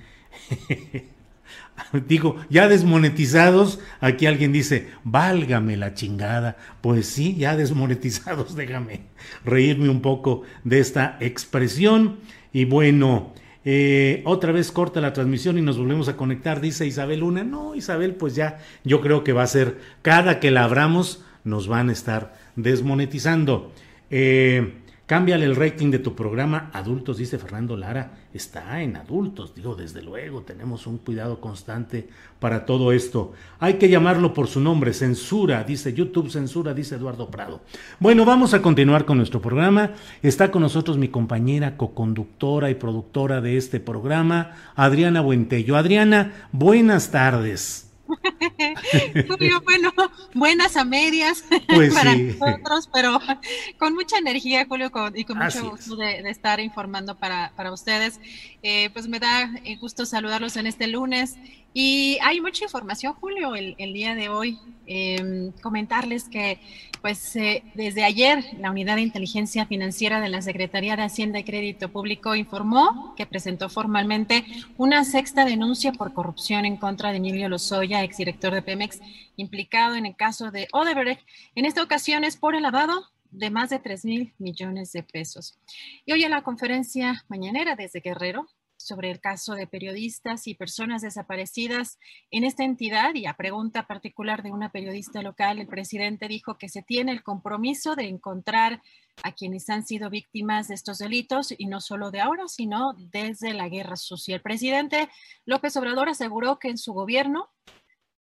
Digo, 2.08 2.36
ya 2.48 2.68
desmonetizados, 2.68 3.80
aquí 4.00 4.26
alguien 4.26 4.52
dice, 4.52 4.88
válgame 5.04 5.76
la 5.76 5.94
chingada. 5.94 6.56
Pues 6.80 7.06
sí, 7.06 7.36
ya 7.36 7.56
desmonetizados, 7.56 8.54
déjame 8.56 9.02
reírme 9.44 9.88
un 9.88 10.00
poco 10.00 10.42
de 10.64 10.80
esta 10.80 11.16
expresión. 11.20 12.18
Y 12.52 12.64
bueno, 12.64 13.32
eh, 13.64 14.22
otra 14.24 14.52
vez 14.52 14.72
corta 14.72 15.00
la 15.00 15.12
transmisión 15.12 15.58
y 15.58 15.62
nos 15.62 15.78
volvemos 15.78 16.08
a 16.08 16.16
conectar, 16.16 16.60
dice 16.60 16.86
Isabel 16.86 17.20
Luna. 17.20 17.44
No, 17.44 17.74
Isabel, 17.74 18.14
pues 18.14 18.34
ya 18.34 18.58
yo 18.84 19.00
creo 19.00 19.24
que 19.24 19.32
va 19.32 19.42
a 19.42 19.48
ser, 19.48 19.78
cada 20.02 20.40
que 20.40 20.50
la 20.50 20.64
abramos, 20.64 21.24
nos 21.44 21.68
van 21.68 21.88
a 21.88 21.92
estar 21.92 22.34
desmonetizando. 22.56 23.72
Eh, 24.10 24.74
Cámbiale 25.08 25.46
el 25.46 25.56
rating 25.56 25.90
de 25.90 26.00
tu 26.00 26.14
programa 26.14 26.68
adultos, 26.74 27.16
dice 27.16 27.38
Fernando 27.38 27.78
Lara. 27.78 28.12
Está 28.34 28.82
en 28.82 28.94
adultos, 28.94 29.54
digo, 29.54 29.74
desde 29.74 30.02
luego, 30.02 30.42
tenemos 30.42 30.86
un 30.86 30.98
cuidado 30.98 31.40
constante 31.40 32.10
para 32.38 32.66
todo 32.66 32.92
esto. 32.92 33.32
Hay 33.58 33.78
que 33.78 33.88
llamarlo 33.88 34.34
por 34.34 34.48
su 34.48 34.60
nombre, 34.60 34.92
censura, 34.92 35.64
dice 35.64 35.94
YouTube, 35.94 36.28
censura, 36.28 36.74
dice 36.74 36.96
Eduardo 36.96 37.30
Prado. 37.30 37.62
Bueno, 37.98 38.26
vamos 38.26 38.52
a 38.52 38.60
continuar 38.60 39.06
con 39.06 39.16
nuestro 39.16 39.40
programa. 39.40 39.92
Está 40.22 40.50
con 40.50 40.60
nosotros 40.60 40.98
mi 40.98 41.08
compañera, 41.08 41.78
coconductora 41.78 42.68
y 42.68 42.74
productora 42.74 43.40
de 43.40 43.56
este 43.56 43.80
programa, 43.80 44.56
Adriana 44.76 45.22
Buentello. 45.22 45.78
Adriana, 45.78 46.48
buenas 46.52 47.10
tardes. 47.10 47.87
Julio, 49.28 49.60
bueno, 49.64 49.92
buenas 50.34 50.76
a 50.76 50.84
medias 50.84 51.44
pues 51.68 51.92
para 51.92 52.14
nosotros, 52.14 52.88
pero 52.92 53.20
con 53.78 53.94
mucha 53.94 54.18
energía, 54.18 54.66
Julio, 54.68 54.90
y 55.14 55.24
con 55.24 55.38
mucho 55.38 55.70
gusto 55.70 55.96
de, 55.96 56.20
estar 56.30 56.60
informando 56.60 57.16
para, 57.16 57.52
para 57.56 57.72
ustedes. 57.72 58.20
Eh, 58.62 58.90
pues 58.92 59.08
me 59.08 59.20
da 59.20 59.52
eh, 59.64 59.76
gusto 59.76 60.06
saludarlos 60.06 60.56
en 60.56 60.66
este 60.66 60.86
lunes 60.86 61.36
y 61.74 62.18
hay 62.22 62.40
mucha 62.40 62.64
información, 62.64 63.14
Julio, 63.14 63.54
el, 63.54 63.92
día 63.92 64.14
de 64.14 64.28
hoy. 64.28 64.58
Em, 64.86 65.52
comentarles 65.62 66.30
que, 66.30 66.58
pues, 67.00 67.36
eh, 67.36 67.62
desde 67.74 68.04
ayer, 68.04 68.44
la 68.58 68.70
Unidad 68.70 68.96
de 68.96 69.02
Inteligencia 69.02 69.66
Financiera 69.66 70.20
de 70.20 70.28
la 70.28 70.42
Secretaría 70.42 70.96
de 70.96 71.02
Hacienda 71.02 71.38
y 71.38 71.44
Crédito 71.44 71.90
Público 71.90 72.34
informó 72.34 73.14
que 73.16 73.26
presentó 73.26 73.68
formalmente 73.68 74.44
una 74.76 75.04
sexta 75.04 75.44
denuncia 75.44 75.92
por 75.92 76.12
corrupción 76.12 76.64
en 76.64 76.76
contra 76.76 77.10
de 77.10 77.18
Emilio 77.18 77.48
Lozoya, 77.48 78.02
exdirector 78.02 78.52
de 78.54 78.62
Pemex, 78.62 79.00
implicado 79.36 79.94
en 79.94 80.06
el 80.06 80.16
caso 80.16 80.50
de 80.50 80.68
Odebrecht. 80.72 81.22
En 81.54 81.66
esta 81.66 81.82
ocasión 81.82 82.24
es 82.24 82.36
por 82.36 82.54
el 82.54 82.62
lavado 82.62 83.04
de 83.30 83.50
más 83.50 83.70
de 83.70 83.78
3 83.78 84.04
mil 84.04 84.34
millones 84.38 84.92
de 84.92 85.02
pesos. 85.02 85.58
Y 86.06 86.12
hoy 86.12 86.24
en 86.24 86.30
la 86.30 86.42
conferencia 86.42 87.24
mañanera 87.28 87.76
desde 87.76 88.00
Guerrero, 88.00 88.48
sobre 88.78 89.10
el 89.10 89.20
caso 89.20 89.54
de 89.54 89.66
periodistas 89.66 90.46
y 90.46 90.54
personas 90.54 91.02
desaparecidas 91.02 91.98
en 92.30 92.44
esta 92.44 92.64
entidad 92.64 93.14
y 93.14 93.26
a 93.26 93.34
pregunta 93.34 93.86
particular 93.86 94.42
de 94.42 94.52
una 94.52 94.70
periodista 94.70 95.20
local, 95.20 95.58
el 95.58 95.66
presidente 95.66 96.28
dijo 96.28 96.56
que 96.56 96.68
se 96.68 96.82
tiene 96.82 97.12
el 97.12 97.22
compromiso 97.22 97.96
de 97.96 98.04
encontrar 98.04 98.80
a 99.24 99.32
quienes 99.32 99.68
han 99.68 99.84
sido 99.84 100.10
víctimas 100.10 100.68
de 100.68 100.74
estos 100.74 100.98
delitos 100.98 101.52
y 101.56 101.66
no 101.66 101.80
solo 101.80 102.12
de 102.12 102.20
ahora, 102.20 102.46
sino 102.46 102.94
desde 102.96 103.52
la 103.52 103.68
guerra 103.68 103.96
sucia. 103.96 104.36
El 104.36 104.42
presidente 104.42 105.08
López 105.44 105.76
Obrador 105.76 106.08
aseguró 106.08 106.60
que 106.60 106.68
en 106.68 106.78
su 106.78 106.92
gobierno 106.92 107.50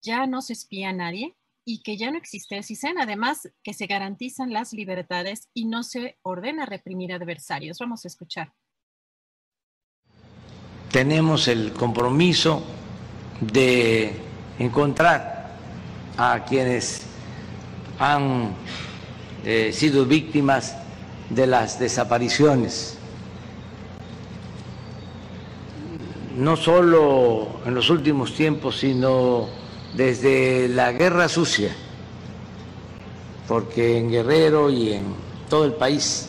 ya 0.02 0.26
no 0.26 0.40
se 0.40 0.52
espía 0.52 0.90
a 0.90 0.92
nadie 0.92 1.34
y 1.64 1.82
que 1.82 1.96
ya 1.96 2.12
no 2.12 2.18
existe 2.18 2.56
el 2.56 2.64
CISEN, 2.64 2.98
además 2.98 3.50
que 3.64 3.74
se 3.74 3.86
garantizan 3.86 4.52
las 4.52 4.72
libertades 4.72 5.48
y 5.52 5.64
no 5.64 5.82
se 5.82 6.18
ordena 6.22 6.64
reprimir 6.64 7.12
adversarios. 7.12 7.78
Vamos 7.78 8.04
a 8.04 8.08
escuchar 8.08 8.52
tenemos 10.94 11.48
el 11.48 11.72
compromiso 11.72 12.62
de 13.40 14.14
encontrar 14.60 15.56
a 16.16 16.44
quienes 16.44 17.02
han 17.98 18.52
eh, 19.44 19.72
sido 19.72 20.06
víctimas 20.06 20.76
de 21.30 21.48
las 21.48 21.80
desapariciones, 21.80 22.96
no 26.36 26.56
solo 26.56 27.48
en 27.66 27.74
los 27.74 27.90
últimos 27.90 28.32
tiempos, 28.36 28.78
sino 28.78 29.48
desde 29.96 30.68
la 30.68 30.92
guerra 30.92 31.28
sucia, 31.28 31.74
porque 33.48 33.98
en 33.98 34.12
Guerrero 34.12 34.70
y 34.70 34.92
en 34.92 35.02
todo 35.50 35.64
el 35.64 35.72
país 35.72 36.28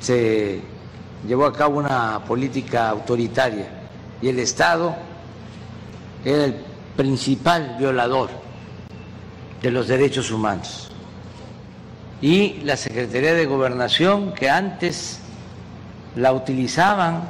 se 0.00 0.73
llevó 1.26 1.46
a 1.46 1.52
cabo 1.52 1.78
una 1.78 2.20
política 2.24 2.90
autoritaria 2.90 3.66
y 4.20 4.28
el 4.28 4.38
Estado 4.38 4.94
era 6.24 6.44
el 6.44 6.56
principal 6.96 7.76
violador 7.78 8.30
de 9.60 9.70
los 9.70 9.88
derechos 9.88 10.30
humanos. 10.30 10.90
Y 12.20 12.60
la 12.62 12.76
Secretaría 12.76 13.34
de 13.34 13.44
Gobernación, 13.46 14.32
que 14.32 14.48
antes 14.48 15.20
la 16.16 16.32
utilizaban 16.32 17.28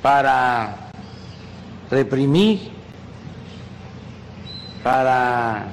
para 0.00 0.90
reprimir, 1.90 2.70
para 4.82 5.66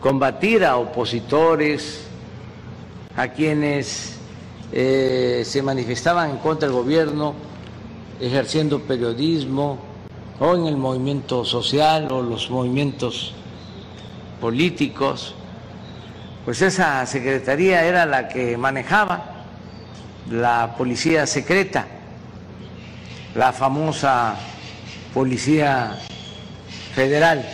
combatir 0.00 0.64
a 0.64 0.76
opositores, 0.76 2.06
a 3.16 3.28
quienes 3.28 4.13
eh, 4.76 5.44
se 5.46 5.62
manifestaban 5.62 6.30
en 6.30 6.38
contra 6.38 6.66
del 6.66 6.76
gobierno 6.76 7.34
ejerciendo 8.20 8.80
periodismo 8.80 9.78
o 10.40 10.56
en 10.56 10.66
el 10.66 10.76
movimiento 10.76 11.44
social 11.44 12.10
o 12.10 12.20
los 12.20 12.50
movimientos 12.50 13.34
políticos, 14.40 15.36
pues 16.44 16.60
esa 16.60 17.06
secretaría 17.06 17.84
era 17.84 18.04
la 18.04 18.26
que 18.26 18.56
manejaba 18.56 19.44
la 20.28 20.74
policía 20.76 21.24
secreta, 21.28 21.86
la 23.36 23.52
famosa 23.52 24.34
policía 25.14 26.00
federal, 26.96 27.48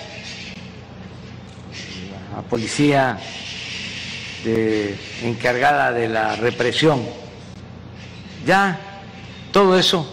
la 2.34 2.40
policía 2.48 3.18
encargada 5.22 5.92
de 5.92 6.08
la 6.08 6.36
represión. 6.36 7.02
Ya 8.46 8.78
todo 9.52 9.78
eso 9.78 10.06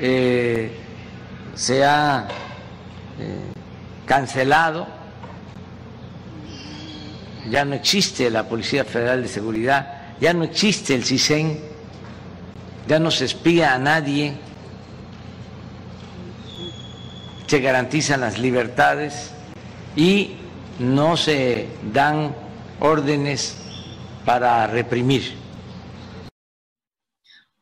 eh, 0.00 0.70
se 1.54 1.84
ha 1.84 2.26
eh, 3.18 3.52
cancelado, 4.06 4.86
ya 7.48 7.64
no 7.64 7.74
existe 7.74 8.30
la 8.30 8.48
Policía 8.48 8.84
Federal 8.84 9.22
de 9.22 9.28
Seguridad, 9.28 10.16
ya 10.20 10.32
no 10.32 10.44
existe 10.44 10.94
el 10.94 11.04
CISEN, 11.04 11.60
ya 12.88 12.98
no 12.98 13.10
se 13.10 13.24
espía 13.26 13.74
a 13.74 13.78
nadie, 13.78 14.34
se 17.46 17.60
garantizan 17.60 18.20
las 18.20 18.38
libertades 18.38 19.32
y 19.96 20.36
no 20.78 21.16
se 21.16 21.68
dan 21.92 22.34
órdenes 22.80 23.56
para 24.24 24.66
reprimir. 24.66 25.38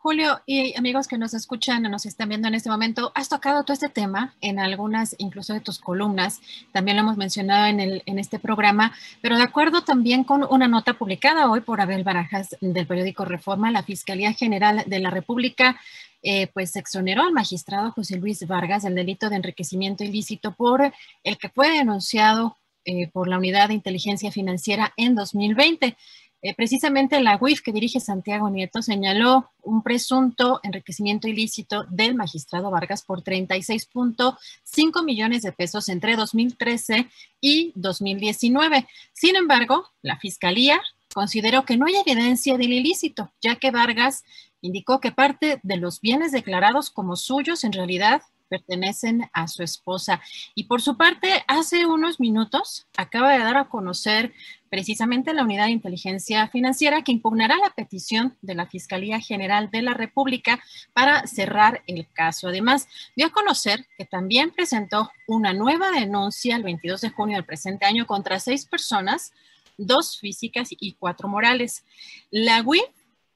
Julio 0.01 0.41
y 0.47 0.75
amigos 0.79 1.09
que 1.09 1.19
nos 1.19 1.35
escuchan 1.35 1.85
o 1.85 1.89
nos 1.89 2.07
están 2.07 2.29
viendo 2.29 2.49
en 2.49 2.55
este 2.55 2.71
momento, 2.71 3.13
has 3.15 3.29
tocado 3.29 3.65
todo 3.65 3.75
este 3.75 3.89
tema 3.89 4.33
en 4.41 4.59
algunas, 4.59 5.15
incluso 5.19 5.53
de 5.53 5.61
tus 5.61 5.81
columnas, 5.81 6.41
también 6.73 6.97
lo 6.97 7.03
hemos 7.03 7.17
mencionado 7.17 7.67
en, 7.67 7.81
el, 7.81 8.03
en 8.07 8.19
este 8.19 8.39
programa, 8.39 8.95
pero 9.21 9.37
de 9.37 9.43
acuerdo 9.43 9.83
también 9.83 10.25
con 10.25 10.47
una 10.49 10.69
nota 10.69 10.95
publicada 10.95 11.51
hoy 11.51 11.61
por 11.61 11.81
Abel 11.81 12.05
Barajas 12.05 12.57
del 12.61 12.87
periódico 12.87 13.25
Reforma, 13.25 13.71
la 13.73 13.83
Fiscalía 13.83 14.33
General 14.33 14.85
de 14.87 15.01
la 15.01 15.11
República 15.11 15.79
eh, 16.23 16.47
pues 16.49 16.75
exoneró 16.77 17.23
al 17.23 17.33
magistrado 17.33 17.93
José 17.93 18.17
Luis 18.17 18.47
Vargas 18.47 18.85
del 18.85 18.95
delito 18.95 19.29
de 19.29 19.37
enriquecimiento 19.37 20.05
ilícito 20.05 20.53
por 20.53 20.93
el 21.23 21.39
que 21.39 21.49
fue 21.49 21.71
denunciado 21.71 22.57
eh, 22.89 23.07
por 23.13 23.29
la 23.29 23.37
Unidad 23.37 23.69
de 23.69 23.75
Inteligencia 23.75 24.33
Financiera 24.33 24.95
en 24.97 25.15
2020. 25.15 25.95
Eh, 26.41 26.55
precisamente 26.55 27.21
la 27.21 27.37
UIF 27.39 27.61
que 27.61 27.71
dirige 27.71 28.01
Santiago 28.01 28.49
Nieto 28.49 28.81
señaló 28.81 29.51
un 29.63 29.83
presunto 29.83 30.61
enriquecimiento 30.63 31.29
ilícito 31.29 31.85
del 31.91 32.15
magistrado 32.15 32.71
Vargas 32.71 33.03
por 33.03 33.23
36.5 33.23 35.05
millones 35.05 35.43
de 35.43 35.53
pesos 35.53 35.91
entre 35.91 36.17
2013 36.17 37.11
y 37.43 37.73
2019. 37.75 38.89
Sin 39.13 39.37
embargo, 39.37 39.91
la 40.01 40.17
Fiscalía 40.19 40.81
consideró 41.13 41.67
que 41.67 41.77
no 41.77 41.85
hay 41.85 41.97
evidencia 41.97 42.57
del 42.57 42.73
ilícito, 42.73 43.31
ya 43.43 43.57
que 43.57 43.71
Vargas 43.71 44.25
indicó 44.63 45.01
que 45.01 45.13
parte 45.13 45.61
de 45.63 45.77
los 45.77 46.01
bienes 46.01 46.33
declarados 46.33 46.89
como 46.89 47.17
suyos 47.17 47.65
en 47.65 47.75
realidad 47.75 48.23
pertenecen 48.49 49.29
a 49.33 49.49
su 49.49 49.63
esposa. 49.63 50.21
Y 50.55 50.65
por 50.65 50.83
su 50.83 50.97
parte, 50.97 51.45
hace 51.47 51.87
unos 51.87 52.21
minutos 52.21 52.87
acaba 52.97 53.33
de 53.33 53.39
dar 53.39 53.57
a 53.57 53.69
conocer 53.69 54.33
precisamente 54.69 55.33
la 55.33 55.45
Unidad 55.45 55.67
de 55.67 55.73
Inteligencia 55.73 56.49
Financiera 56.49 57.03
que 57.03 57.13
impugnará 57.13 57.57
la 57.57 57.71
petición 57.71 58.37
de 58.43 58.55
la 58.55 58.67
Fiscalía 58.67 59.21
General 59.21 59.71
de 59.71 59.83
la 59.83 59.95
República 59.95 60.61
para 60.93 61.27
cerrar 61.27 61.83
el 61.87 62.07
caso. 62.13 62.49
Además, 62.49 62.89
dio 63.17 63.27
a 63.27 63.33
conocer 63.33 63.87
que 63.97 64.05
también 64.05 64.51
presentó 64.51 65.11
una 65.27 65.53
nueva 65.53 65.91
denuncia 65.91 66.57
el 66.57 66.63
22 66.63 67.01
de 67.01 67.11
junio 67.11 67.37
del 67.37 67.47
presente 67.47 67.87
año 67.87 68.07
contra 68.07 68.41
seis 68.41 68.67
personas, 68.67 69.33
dos 69.77 70.19
físicas 70.19 70.69
y 70.71 70.95
cuatro 70.95 71.29
morales. 71.29 71.85
La 72.31 72.63
UIF 72.63 72.85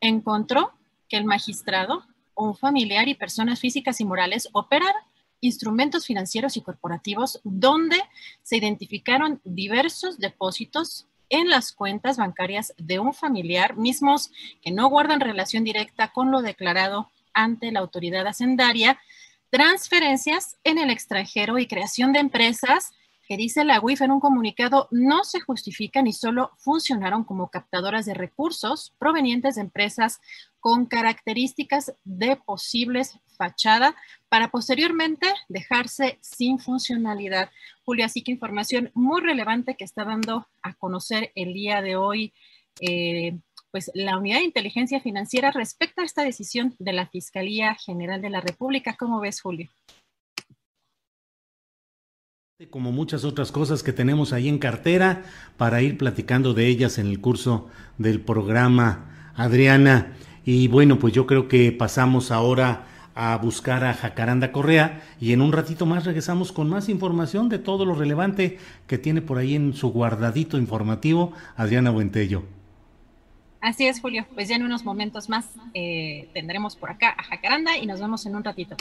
encontró 0.01 0.73
que 1.09 1.17
el 1.17 1.25
magistrado 1.25 2.05
un 2.35 2.57
familiar 2.57 3.09
y 3.09 3.15
personas 3.15 3.61
físicas 3.61 4.01
y 4.01 4.05
morales 4.05 4.49
operar 4.53 4.95
instrumentos 5.41 6.07
financieros 6.07 6.57
y 6.57 6.63
corporativos 6.63 7.41
donde 7.43 8.01
se 8.43 8.57
identificaron 8.57 9.41
diversos 9.45 10.19
depósitos 10.19 11.07
en 11.29 11.49
las 11.49 11.73
cuentas 11.73 12.17
bancarias 12.17 12.75
de 12.79 12.99
un 12.99 13.15
familiar, 13.15 13.77
mismos 13.77 14.31
que 14.61 14.71
no 14.71 14.89
guardan 14.89 15.21
relación 15.21 15.65
directa 15.65 16.13
con 16.13 16.31
lo 16.31 16.43
declarado 16.43 17.11
ante 17.33 17.73
la 17.73 17.81
autoridad 17.81 18.27
hacendaria, 18.27 19.01
transferencias 19.51 20.57
en 20.63 20.79
el 20.79 20.91
extranjero 20.91 21.59
y 21.59 21.67
creación 21.67 22.13
de 22.13 22.21
empresas 22.21 22.93
que 23.27 23.37
dice 23.37 23.65
la 23.65 23.81
UIF 23.81 24.03
en 24.03 24.11
un 24.11 24.21
comunicado 24.21 24.89
no 24.91 25.25
se 25.25 25.41
justifican 25.41 26.07
y 26.07 26.13
solo 26.13 26.53
funcionaron 26.59 27.25
como 27.25 27.51
captadoras 27.51 28.07
de 28.07 28.15
recursos 28.15 28.95
provenientes 28.99 29.55
de 29.55 29.63
empresas 29.63 30.21
con 30.61 30.87
características 30.87 31.95
de 32.05 32.37
posibles 32.37 33.19
fachada 33.37 33.97
para 34.29 34.51
posteriormente 34.51 35.27
dejarse 35.49 36.19
sin 36.21 36.59
funcionalidad. 36.59 37.51
Julia, 37.85 38.07
así 38.07 38.23
que 38.23 38.33
información 38.33 38.91
muy 38.95 39.21
relevante 39.21 39.77
que 39.77 39.85
está 39.85 40.05
dando 40.05 40.47
a 40.63 40.75
conocer 40.75 41.33
el 41.35 41.53
día 41.53 41.83
de 41.83 41.97
hoy. 41.97 42.33
Eh, 42.81 43.39
pues 43.73 43.91
la 43.95 44.19
unidad 44.19 44.39
de 44.39 44.45
inteligencia 44.45 45.01
financiera 45.01 45.51
respecto 45.51 46.03
a 46.03 46.05
esta 46.05 46.23
decisión 46.23 46.77
de 46.79 46.93
la 46.93 47.07
Fiscalía 47.07 47.75
General 47.75 48.21
de 48.21 48.31
la 48.31 48.43
República. 48.43 48.97
¿Cómo 48.99 49.19
ves, 49.19 49.41
Julio? 49.41 49.71
Como 52.71 52.93
muchas 52.93 53.25
otras 53.25 53.51
cosas 53.51 53.83
que 53.83 53.93
tenemos 53.93 54.33
ahí 54.33 54.49
en 54.49 54.59
cartera 54.59 55.25
para 55.57 55.83
ir 55.83 55.99
platicando 55.99 56.55
de 56.55 56.69
ellas 56.69 56.99
en 56.99 57.07
el 57.07 57.21
curso 57.21 57.69
del 57.99 58.21
programa, 58.21 59.33
Adriana. 59.35 60.13
Y 60.45 60.69
bueno, 60.69 60.99
pues 60.99 61.13
yo 61.13 61.27
creo 61.27 61.49
que 61.49 61.73
pasamos 61.73 62.31
ahora 62.31 62.87
a 63.15 63.37
buscar 63.39 63.85
a 63.85 63.95
Jacaranda 63.95 64.53
Correa 64.53 65.03
y 65.21 65.33
en 65.33 65.41
un 65.41 65.53
ratito 65.53 65.87
más 65.87 66.05
regresamos 66.05 66.53
con 66.53 66.69
más 66.69 66.89
información 66.89 67.49
de 67.49 67.59
todo 67.59 67.85
lo 67.85 67.95
relevante 67.95 68.59
que 68.87 68.99
tiene 68.99 69.23
por 69.23 69.39
ahí 69.39 69.55
en 69.55 69.73
su 69.73 69.91
guardadito 69.91 70.57
informativo 70.57 71.33
Adriana 71.57 71.91
Buentello. 71.91 72.45
Así 73.61 73.87
es, 73.87 74.01
Julio. 74.01 74.27
Pues 74.35 74.49
ya 74.49 74.57
en 74.57 74.63
unos 74.63 74.85
momentos 74.85 75.29
más 75.29 75.49
eh, 75.75 76.29
tendremos 76.33 76.77
por 76.77 76.91
acá 76.91 77.15
a 77.17 77.23
Jacaranda 77.25 77.77
y 77.77 77.87
nos 77.87 78.01
vemos 78.01 78.25
en 78.27 78.37
un 78.37 78.45
ratito 78.45 78.77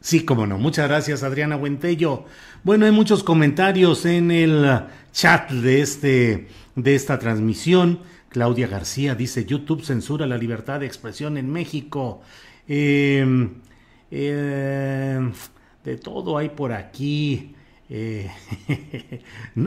Sí, 0.00 0.24
cómo 0.24 0.46
no. 0.46 0.58
Muchas 0.58 0.88
gracias, 0.88 1.22
Adriana 1.22 1.56
Buentello. 1.56 2.24
Bueno, 2.62 2.86
hay 2.86 2.92
muchos 2.92 3.24
comentarios 3.24 4.06
en 4.06 4.30
el 4.30 4.80
chat 5.12 5.50
de, 5.50 5.80
este, 5.80 6.48
de 6.76 6.94
esta 6.94 7.18
transmisión. 7.18 8.00
Claudia 8.28 8.68
García 8.68 9.14
dice, 9.14 9.46
YouTube 9.46 9.82
censura 9.82 10.26
la 10.26 10.38
libertad 10.38 10.80
de 10.80 10.86
expresión 10.86 11.38
en 11.38 11.50
México. 11.50 12.20
Em, 12.68 13.54
em, 14.10 15.32
de 15.84 15.96
todo 15.96 16.38
hay 16.38 16.50
por 16.50 16.72
aquí. 16.72 17.55
Eh, 17.88 18.28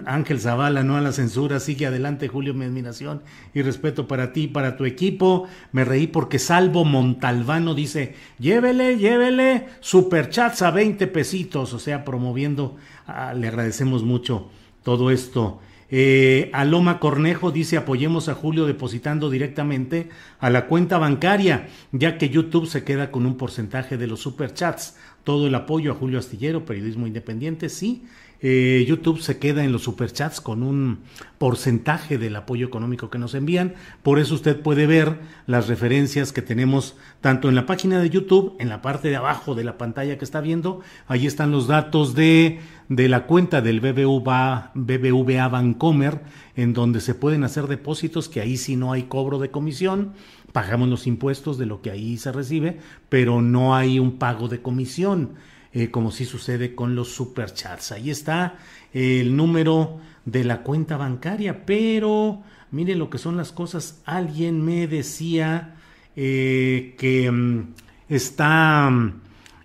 Ángel 0.05 0.41
Zavala, 0.41 0.83
no 0.83 0.97
a 0.97 1.01
la 1.01 1.13
censura, 1.13 1.61
sigue 1.61 1.85
adelante 1.85 2.27
Julio, 2.27 2.53
mi 2.53 2.65
admiración 2.65 3.21
y 3.53 3.61
respeto 3.61 4.09
para 4.09 4.33
ti 4.33 4.43
y 4.43 4.47
para 4.47 4.75
tu 4.75 4.85
equipo. 4.85 5.47
Me 5.71 5.85
reí 5.85 6.07
porque 6.07 6.39
Salvo 6.39 6.83
Montalbano 6.83 7.73
dice, 7.73 8.15
llévele, 8.37 8.97
llévele, 8.97 9.67
superchats 9.79 10.61
a 10.61 10.71
20 10.71 11.07
pesitos, 11.07 11.73
o 11.73 11.79
sea, 11.79 12.03
promoviendo, 12.03 12.75
ah, 13.07 13.33
le 13.33 13.47
agradecemos 13.47 14.03
mucho 14.03 14.49
todo 14.83 15.11
esto. 15.11 15.61
Eh, 15.91 16.51
Aloma 16.53 16.99
Cornejo 16.99 17.51
dice 17.51 17.75
apoyemos 17.75 18.29
a 18.29 18.35
Julio 18.35 18.67
depositando 18.67 19.31
directamente 19.31 20.09
a 20.39 20.51
la 20.51 20.67
cuenta 20.67 20.99
bancaria, 20.99 21.67
ya 21.91 22.19
que 22.19 22.29
YouTube 22.29 22.67
se 22.67 22.83
queda 22.83 23.09
con 23.09 23.25
un 23.25 23.37
porcentaje 23.37 23.97
de 23.97 24.05
los 24.05 24.19
superchats. 24.19 24.97
Todo 25.29 25.45
el 25.45 25.53
apoyo 25.53 25.91
a 25.91 25.93
Julio 25.93 26.17
Astillero, 26.17 26.65
periodismo 26.65 27.05
independiente, 27.05 27.69
sí. 27.69 28.03
Eh, 28.41 28.83
YouTube 28.87 29.21
se 29.21 29.37
queda 29.37 29.63
en 29.63 29.71
los 29.71 29.83
superchats 29.83 30.41
con 30.41 30.63
un 30.63 31.01
porcentaje 31.37 32.17
del 32.17 32.35
apoyo 32.35 32.65
económico 32.65 33.11
que 33.11 33.19
nos 33.19 33.35
envían. 33.35 33.75
Por 34.01 34.17
eso 34.17 34.33
usted 34.33 34.59
puede 34.59 34.87
ver 34.87 35.19
las 35.45 35.67
referencias 35.67 36.33
que 36.33 36.41
tenemos 36.41 36.97
tanto 37.21 37.47
en 37.47 37.53
la 37.53 37.67
página 37.67 37.99
de 37.99 38.09
YouTube, 38.09 38.55
en 38.57 38.69
la 38.69 38.81
parte 38.81 39.09
de 39.09 39.17
abajo 39.17 39.53
de 39.53 39.65
la 39.65 39.77
pantalla 39.77 40.17
que 40.17 40.25
está 40.25 40.41
viendo. 40.41 40.81
Ahí 41.07 41.27
están 41.27 41.51
los 41.51 41.67
datos 41.67 42.15
de, 42.15 42.59
de 42.87 43.07
la 43.07 43.27
cuenta 43.27 43.61
del 43.61 43.81
BBVA, 43.81 44.71
BBVA 44.73 45.47
Bancomer, 45.47 46.21
en 46.55 46.73
donde 46.73 47.01
se 47.01 47.13
pueden 47.13 47.43
hacer 47.43 47.67
depósitos, 47.67 48.29
que 48.29 48.41
ahí 48.41 48.57
sí 48.57 48.75
no 48.75 48.93
hay 48.93 49.03
cobro 49.03 49.37
de 49.37 49.51
comisión 49.51 50.13
pagamos 50.51 50.89
los 50.89 51.07
impuestos 51.07 51.57
de 51.57 51.65
lo 51.65 51.81
que 51.81 51.91
ahí 51.91 52.17
se 52.17 52.31
recibe, 52.31 52.79
pero 53.09 53.41
no 53.41 53.75
hay 53.75 53.99
un 53.99 54.17
pago 54.17 54.47
de 54.47 54.61
comisión. 54.61 55.35
Eh, 55.71 55.91
como 55.91 56.09
si 56.09 56.25
sucede 56.25 56.73
con 56.73 56.95
los 56.95 57.09
superchats. 57.09 57.91
Ahí 57.91 58.09
está 58.09 58.57
el 58.91 59.35
número 59.35 59.99
de 60.25 60.43
la 60.43 60.63
cuenta 60.63 60.97
bancaria, 60.97 61.63
pero 61.63 62.41
mire 62.71 62.95
lo 62.95 63.11
que 63.11 63.19
son 63.19 63.37
las 63.37 63.51
cosas. 63.51 64.01
Alguien 64.05 64.65
me 64.65 64.87
decía 64.87 65.75
eh, 66.15 66.95
que 66.97 67.29
mm, 67.29 67.73
está, 68.09 68.91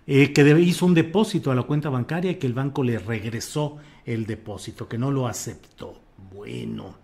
eh, 0.05 0.31
que 0.31 0.59
hizo 0.61 0.85
un 0.85 0.93
depósito 0.93 1.51
a 1.51 1.55
la 1.55 1.63
cuenta 1.63 1.89
bancaria 1.89 2.31
y 2.31 2.35
que 2.35 2.45
el 2.45 2.53
banco 2.53 2.83
le 2.83 2.99
regresó 2.99 3.77
el 4.05 4.27
depósito, 4.27 4.87
que 4.87 4.99
no 4.99 5.09
lo 5.09 5.27
aceptó. 5.27 5.99
Bueno. 6.31 6.97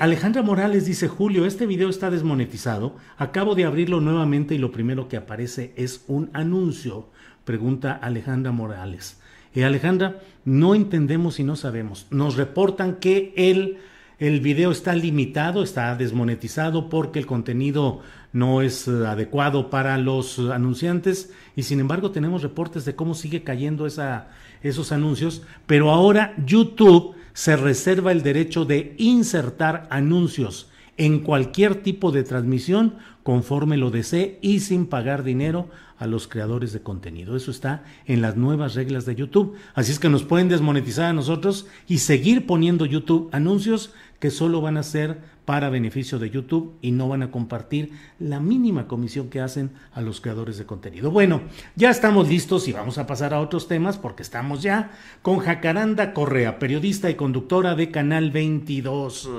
Alejandra 0.00 0.42
Morales 0.42 0.86
dice, 0.86 1.08
Julio, 1.08 1.44
este 1.44 1.66
video 1.66 1.90
está 1.90 2.10
desmonetizado. 2.10 2.96
Acabo 3.18 3.54
de 3.54 3.64
abrirlo 3.64 4.00
nuevamente 4.00 4.54
y 4.54 4.58
lo 4.58 4.72
primero 4.72 5.08
que 5.08 5.16
aparece 5.18 5.72
es 5.76 6.04
un 6.06 6.30
anuncio 6.32 7.10
pregunta 7.46 7.92
Alejandra 7.92 8.52
Morales. 8.52 9.18
Eh, 9.54 9.64
Alejandra, 9.64 10.20
no 10.44 10.74
entendemos 10.74 11.40
y 11.40 11.44
no 11.44 11.56
sabemos. 11.56 12.06
Nos 12.10 12.36
reportan 12.36 12.96
que 12.96 13.32
el, 13.36 13.78
el 14.18 14.40
video 14.40 14.70
está 14.70 14.94
limitado, 14.94 15.62
está 15.62 15.94
desmonetizado 15.94 16.90
porque 16.90 17.18
el 17.18 17.26
contenido 17.26 18.00
no 18.34 18.60
es 18.60 18.86
eh, 18.86 19.06
adecuado 19.06 19.70
para 19.70 19.96
los 19.96 20.38
anunciantes 20.38 21.32
y 21.54 21.62
sin 21.62 21.80
embargo 21.80 22.10
tenemos 22.10 22.42
reportes 22.42 22.84
de 22.84 22.96
cómo 22.96 23.14
sigue 23.14 23.44
cayendo 23.44 23.86
esa, 23.86 24.28
esos 24.62 24.92
anuncios, 24.92 25.42
pero 25.66 25.90
ahora 25.90 26.34
YouTube 26.44 27.14
se 27.36 27.54
reserva 27.54 28.12
el 28.12 28.22
derecho 28.22 28.64
de 28.64 28.94
insertar 28.96 29.86
anuncios 29.90 30.70
en 30.96 31.20
cualquier 31.20 31.82
tipo 31.82 32.10
de 32.10 32.22
transmisión 32.22 32.94
conforme 33.22 33.76
lo 33.76 33.90
desee 33.90 34.38
y 34.40 34.60
sin 34.60 34.86
pagar 34.86 35.22
dinero 35.22 35.68
a 35.98 36.06
los 36.06 36.28
creadores 36.28 36.72
de 36.72 36.80
contenido. 36.80 37.36
Eso 37.36 37.50
está 37.50 37.84
en 38.06 38.22
las 38.22 38.38
nuevas 38.38 38.74
reglas 38.74 39.04
de 39.04 39.16
YouTube. 39.16 39.54
Así 39.74 39.92
es 39.92 39.98
que 39.98 40.08
nos 40.08 40.24
pueden 40.24 40.48
desmonetizar 40.48 41.04
a 41.04 41.12
nosotros 41.12 41.66
y 41.86 41.98
seguir 41.98 42.46
poniendo 42.46 42.86
YouTube 42.86 43.28
anuncios 43.32 43.92
que 44.18 44.30
solo 44.30 44.62
van 44.62 44.78
a 44.78 44.82
ser 44.82 45.18
para 45.46 45.70
beneficio 45.70 46.18
de 46.18 46.28
YouTube 46.28 46.76
y 46.82 46.90
no 46.90 47.08
van 47.08 47.22
a 47.22 47.30
compartir 47.30 47.92
la 48.18 48.40
mínima 48.40 48.86
comisión 48.86 49.30
que 49.30 49.40
hacen 49.40 49.70
a 49.94 50.02
los 50.02 50.20
creadores 50.20 50.58
de 50.58 50.66
contenido. 50.66 51.10
Bueno, 51.10 51.42
ya 51.76 51.88
estamos 51.88 52.28
listos 52.28 52.68
y 52.68 52.72
vamos 52.72 52.98
a 52.98 53.06
pasar 53.06 53.32
a 53.32 53.40
otros 53.40 53.68
temas 53.68 53.96
porque 53.96 54.22
estamos 54.22 54.62
ya 54.62 54.90
con 55.22 55.38
Jacaranda 55.38 56.12
Correa, 56.12 56.58
periodista 56.58 57.08
y 57.08 57.14
conductora 57.14 57.74
de 57.74 57.90
Canal 57.90 58.32
22. 58.32 59.30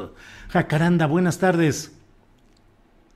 Jacaranda, 0.48 1.06
buenas 1.06 1.38
tardes. 1.38 1.94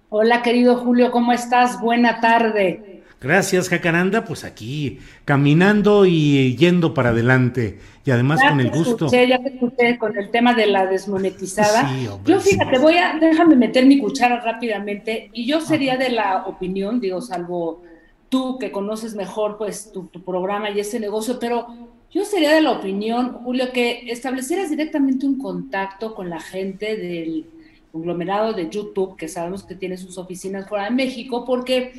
Hola 0.09 0.41
querido 0.41 0.75
Julio, 0.75 1.09
¿cómo 1.09 1.31
estás? 1.31 1.79
Buena 1.79 2.19
tarde. 2.19 2.90
Gracias, 3.21 3.69
Jacaranda. 3.69 4.25
Pues 4.25 4.43
aquí 4.43 4.99
caminando 5.25 6.07
y 6.07 6.55
yendo 6.57 6.93
para 6.93 7.09
adelante. 7.09 7.77
Y 8.03 8.09
además 8.09 8.41
con 8.41 8.59
el 8.59 8.71
gusto. 8.71 9.05
Escuché, 9.05 9.27
ya 9.27 9.37
te 9.37 9.49
escuché 9.49 9.97
con 9.99 10.17
el 10.17 10.31
tema 10.31 10.55
de 10.55 10.65
la 10.65 10.87
desmonetizada. 10.87 11.87
yo 12.25 12.39
fíjate, 12.39 12.79
voy 12.79 12.95
a, 12.95 13.17
déjame 13.19 13.55
meter 13.55 13.85
mi 13.85 13.99
cuchara 13.99 14.39
rápidamente. 14.41 15.29
Y 15.33 15.45
yo 15.45 15.61
sería 15.61 15.97
de 15.97 16.09
la 16.09 16.45
opinión, 16.47 16.99
digo, 16.99 17.21
salvo 17.21 17.83
tú 18.27 18.57
que 18.57 18.71
conoces 18.71 19.13
mejor 19.13 19.57
pues 19.57 19.91
tu, 19.91 20.05
tu 20.05 20.23
programa 20.23 20.71
y 20.71 20.79
ese 20.79 20.99
negocio, 20.99 21.37
pero 21.39 21.67
yo 22.11 22.25
sería 22.25 22.53
de 22.53 22.61
la 22.61 22.71
opinión, 22.71 23.33
Julio, 23.43 23.71
que 23.71 24.09
establecieras 24.11 24.69
directamente 24.69 25.25
un 25.25 25.37
contacto 25.37 26.15
con 26.15 26.29
la 26.29 26.39
gente 26.39 26.97
del 26.97 27.45
conglomerado 27.91 28.53
de 28.53 28.69
YouTube, 28.69 29.15
que 29.15 29.27
sabemos 29.27 29.63
que 29.63 29.75
tiene 29.75 29.97
sus 29.97 30.17
oficinas 30.17 30.67
fuera 30.67 30.85
de 30.85 30.91
México, 30.91 31.45
porque 31.45 31.93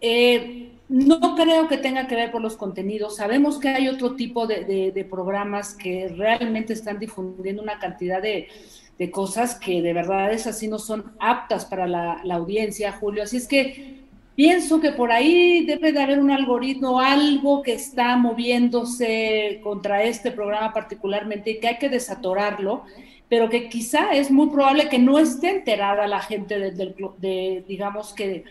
eh, 0.00 0.70
no 0.90 1.36
creo 1.36 1.68
que 1.68 1.78
tenga 1.78 2.08
que 2.08 2.16
ver 2.16 2.32
por 2.32 2.42
los 2.42 2.56
contenidos. 2.56 3.16
Sabemos 3.16 3.60
que 3.60 3.68
hay 3.68 3.88
otro 3.88 4.16
tipo 4.16 4.48
de, 4.48 5.06
programas 5.08 5.74
que 5.74 6.08
realmente 6.08 6.72
están 6.72 6.98
difundiendo 6.98 7.62
una 7.62 7.78
cantidad 7.78 8.20
de, 8.20 8.48
cosas 9.12 9.54
que 9.54 9.80
de 9.80 9.94
verdad 9.94 10.30
es 10.30 10.46
así 10.46 10.68
no 10.68 10.78
son 10.78 11.12
aptas 11.20 11.64
para 11.64 11.86
la, 11.86 12.20
audiencia, 12.34 12.92
Julio. 12.92 13.22
Así 13.22 13.36
es 13.36 13.46
que 13.46 14.00
pienso 14.34 14.80
que 14.80 14.90
por 14.90 15.12
ahí 15.12 15.64
debe 15.64 15.92
de 15.92 16.02
haber 16.02 16.18
un 16.18 16.32
algoritmo, 16.32 16.98
algo 16.98 17.62
que 17.62 17.74
está 17.74 18.16
moviéndose 18.16 19.60
contra 19.62 20.02
este 20.02 20.32
programa 20.32 20.72
particularmente 20.72 21.52
y 21.52 21.60
que 21.60 21.68
hay 21.68 21.78
que 21.78 21.88
desatorarlo 21.88 22.84
pero 23.28 23.48
que 23.48 23.68
quizá 23.68 24.10
es 24.10 24.28
muy 24.28 24.48
probable 24.50 24.88
que 24.88 24.98
no 24.98 25.16
esté 25.20 25.50
enterada 25.50 26.08
la 26.08 26.18
gente 26.18 26.58
de 26.58 27.64
digamos 27.68 28.12
que 28.12 28.42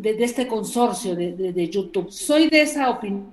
de, 0.00 0.24
este 0.24 0.46
consorcio 0.46 1.14
de, 1.14 1.68
YouTube. 1.68 2.10
Soy 2.10 2.48
de 2.48 2.62
esa 2.62 2.90
opinión. 2.90 3.32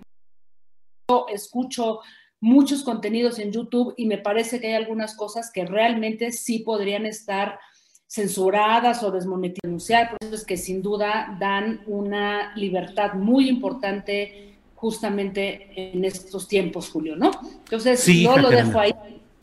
escucho 1.29 2.01
muchos 2.39 2.83
contenidos 2.83 3.39
en 3.39 3.51
YouTube 3.51 3.93
y 3.97 4.05
me 4.05 4.17
parece 4.17 4.59
que 4.59 4.67
hay 4.67 4.73
algunas 4.73 5.15
cosas 5.15 5.51
que 5.51 5.65
realmente 5.65 6.31
sí 6.31 6.59
podrían 6.59 7.05
estar 7.05 7.59
censuradas 8.07 9.03
o 9.03 9.11
desmonetizadas, 9.11 10.09
por 10.09 10.17
eso 10.21 10.35
es 10.35 10.45
que 10.45 10.55
sin 10.55 10.81
duda 10.81 11.35
dan 11.39 11.81
una 11.87 12.55
libertad 12.55 13.13
muy 13.15 13.49
importante 13.49 14.55
justamente 14.75 15.71
en 15.75 16.05
estos 16.05 16.47
tiempos, 16.47 16.89
Julio, 16.89 17.15
¿no? 17.15 17.31
Entonces, 17.65 18.05
yo 18.05 18.37
lo 18.37 18.49
dejo 18.49 18.79
ahí. 18.79 18.93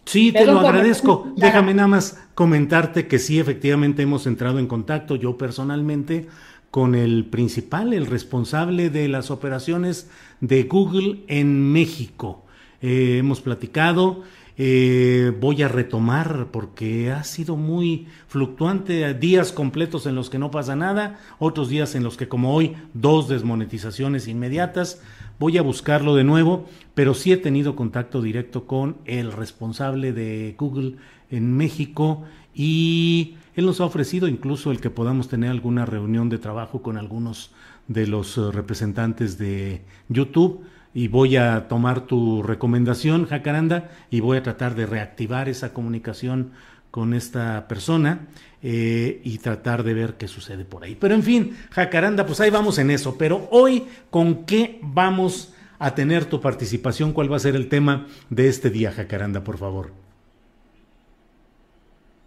Sí, 0.07 0.33
te 0.33 0.45
lo 0.45 0.61
agradezco. 0.61 1.33
Déjame 1.37 1.75
nada 1.75 1.89
más 1.89 2.19
comentarte 2.35 3.09
que 3.09 3.19
sí, 3.19 3.41
efectivamente 3.41 4.03
hemos 4.03 4.27
entrado 4.27 4.59
en 4.59 4.67
contacto, 4.67 5.17
yo 5.17 5.37
personalmente, 5.37 6.29
con 6.75 6.97
el 6.97 7.27
principal, 7.27 7.93
el 7.93 8.07
responsable 8.07 8.91
de 8.91 9.07
las 9.07 9.31
operaciones 9.31 10.11
de 10.41 10.65
Google 10.65 11.21
en 11.29 11.71
México. 11.71 12.43
Eh, 12.83 13.19
hemos 13.21 13.41
platicado, 13.41 14.23
eh, 14.59 15.33
voy 15.41 15.63
a 15.63 15.69
retomar 15.69 16.49
porque 16.51 17.13
ha 17.13 17.23
sido 17.23 17.55
muy 17.55 18.09
fluctuante, 18.27 19.15
días 19.15 19.53
completos 19.53 20.07
en 20.07 20.17
los 20.17 20.31
que 20.31 20.41
no 20.41 20.51
pasa 20.51 20.75
nada, 20.75 21.21
otros 21.39 21.69
días 21.69 21.95
en 21.95 22.03
los 22.03 22.17
que 22.17 22.27
como 22.27 22.53
hoy, 22.57 22.75
dos 22.93 23.29
desmonetizaciones 23.29 24.27
inmediatas. 24.27 25.01
Voy 25.39 25.59
a 25.59 25.63
buscarlo 25.63 26.17
de 26.17 26.25
nuevo, 26.25 26.67
pero 26.95 27.15
sí 27.15 27.31
he 27.31 27.37
tenido 27.37 27.77
contacto 27.77 28.21
directo 28.21 28.67
con 28.67 28.97
el 29.05 29.31
responsable 29.31 30.13
de 30.13 30.57
Google 30.59 30.97
en 31.31 31.57
México 31.57 32.25
y 32.53 33.37
él 33.57 33.67
nos 33.67 33.81
ha 33.81 33.85
ofrecido 33.85 34.29
incluso 34.29 34.71
el 34.71 34.81
que 34.81 34.91
podamos 34.91 35.29
tener 35.29 35.51
alguna 35.51 35.87
reunión 35.87 36.29
de 36.29 36.39
trabajo 36.39 36.83
con 36.83 36.97
algunos 36.97 37.53
de 37.89 38.07
los 38.07 38.37
eh, 38.39 38.51
representantes 38.51 39.39
de 39.39 39.83
YouTube 40.09 40.65
y 40.93 41.09
voy 41.09 41.37
a 41.37 41.67
tomar 41.69 42.07
tu 42.07 42.43
recomendación, 42.43 43.27
Jacaranda, 43.27 43.91
y 44.11 44.21
voy 44.21 44.39
a 44.39 44.43
tratar 44.43 44.77
de 44.77 44.87
reactivar 44.87 45.49
esa 45.49 45.73
comunicación 45.73 46.53
con 46.93 47.15
esta 47.15 47.67
persona 47.67 48.29
eh, 48.63 49.21
y 49.25 49.39
tratar 49.39 49.83
de 49.83 49.95
ver 49.95 50.15
qué 50.15 50.29
sucede 50.29 50.65
por 50.65 50.85
ahí. 50.85 50.95
Pero 50.95 51.17
en 51.17 51.25
fin, 51.25 51.57
Jacaranda, 51.71 52.25
pues 52.25 52.41
ahí 52.41 52.51
vamos 52.51 52.79
en 52.79 52.93
eso. 52.93 53.19
Pero 53.19 53.49
hoy, 53.51 53.85
¿con 54.11 54.45
qué 54.45 54.79
vamos 54.83 55.53
a 55.81 55.97
tener 55.97 56.27
tu 56.27 56.41
participación? 56.41 57.13
¿Cuál 57.13 57.33
va 57.33 57.37
a 57.37 57.41
ser 57.41 57.57
el 57.57 57.69
tema 57.69 58.07
de 58.31 58.49
este 58.49 58.71
día, 58.71 58.93
Jacaranda, 58.93 59.43
por 59.43 59.59
favor? 59.59 60.04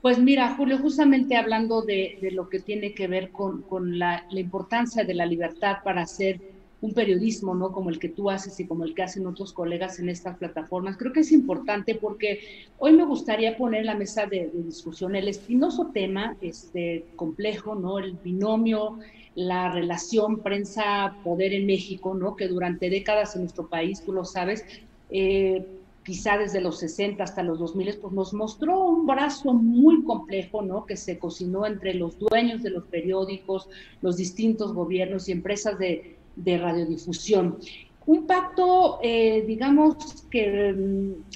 Pues 0.01 0.19
mira, 0.19 0.55
Julio, 0.55 0.77
justamente 0.77 1.35
hablando 1.35 1.81
de, 1.81 2.19
lo 2.31 2.49
que 2.49 2.59
tiene 2.59 2.93
que 2.93 3.07
ver 3.07 3.31
con, 3.31 3.63
la, 3.97 4.25
importancia 4.31 5.03
de 5.03 5.15
la 5.15 5.25
libertad 5.25 5.77
para 5.83 6.03
hacer 6.03 6.39
un 6.79 6.93
periodismo, 6.93 7.55
¿no? 7.55 7.71
Como 7.71 7.89
el 7.89 7.97
que 7.97 8.09
tú 8.09 8.29
haces 8.29 8.59
y 8.59 8.67
como 8.67 8.83
el 8.83 8.93
que 8.93 9.01
hacen 9.01 9.25
otros 9.25 9.51
colegas 9.51 9.97
en 9.97 10.09
estas 10.09 10.37
plataformas, 10.37 10.97
creo 10.97 11.11
que 11.11 11.21
es 11.21 11.31
importante 11.31 11.95
porque 11.95 12.39
hoy 12.77 12.93
me 12.93 13.05
gustaría 13.05 13.57
poner 13.57 13.79
en 13.81 13.87
la 13.87 13.95
mesa 13.95 14.27
de, 14.27 14.51
discusión 14.53 15.15
el 15.15 15.27
espinoso 15.27 15.89
tema, 15.91 16.37
este 16.41 17.05
complejo, 17.15 17.73
¿no? 17.73 17.97
El 17.97 18.13
binomio, 18.13 18.99
la 19.33 19.71
relación 19.71 20.43
prensa-poder 20.43 21.53
en 21.53 21.65
México, 21.65 22.13
¿no? 22.13 22.35
Que 22.35 22.47
durante 22.47 22.91
décadas 22.91 23.35
en 23.35 23.41
nuestro 23.41 23.67
país, 23.67 24.03
tú 24.03 24.13
lo 24.13 24.25
sabes, 24.25 24.63
eh, 25.09 25.65
quizá 26.07 26.37
desde 26.37 26.61
los 26.61 26.79
60 26.79 27.21
hasta 27.21 27.43
los 27.43 27.59
2000, 27.59 27.97
pues 27.97 28.13
nos 28.13 28.33
mostró 28.33 28.79
un 28.79 29.05
brazo 29.05 29.51
muy 29.51 30.05
complejo, 30.05 30.61
¿no? 30.61 30.85
Que 30.85 30.95
se 30.95 31.19
cocinó 31.19 31.65
entre 31.65 31.93
los 31.95 32.17
dueños 32.17 32.63
de 32.63 32.69
los 32.69 32.85
periódicos, 32.85 33.67
los 34.01 34.15
distintos 34.15 34.71
gobiernos 34.71 35.27
y 35.27 35.33
empresas 35.33 35.77
de, 35.77 36.15
radiodifusión. 36.45 37.57
Un 38.05 38.25
pacto, 38.25 38.99
eh, 39.03 39.43
digamos, 39.45 40.23
que 40.31 40.71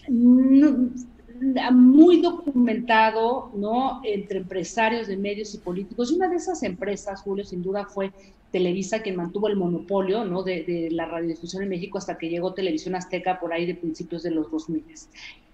mm, 0.07 0.87
muy 1.71 2.21
documentado, 2.21 3.51
¿no? 3.55 4.01
Entre 4.03 4.39
empresarios 4.39 5.07
de 5.07 5.17
medios 5.17 5.53
y 5.55 5.57
políticos. 5.57 6.11
Y 6.11 6.15
una 6.15 6.29
de 6.29 6.35
esas 6.35 6.63
empresas, 6.63 7.21
Julio, 7.21 7.43
sin 7.43 7.61
duda 7.61 7.85
fue 7.85 8.11
Televisa 8.51 9.01
quien 9.01 9.15
mantuvo 9.15 9.47
el 9.47 9.55
monopolio 9.55 10.25
¿no? 10.25 10.43
de, 10.43 10.89
la 10.91 11.05
radiodifusión 11.05 11.63
en 11.63 11.69
México 11.69 11.97
hasta 11.97 12.17
que 12.17 12.29
llegó 12.29 12.53
Televisión 12.53 12.95
Azteca 12.95 13.39
por 13.39 13.53
ahí 13.53 13.65
de 13.65 13.75
principios 13.75 14.23
de 14.23 14.31
los 14.31 14.51
2000. 14.51 14.83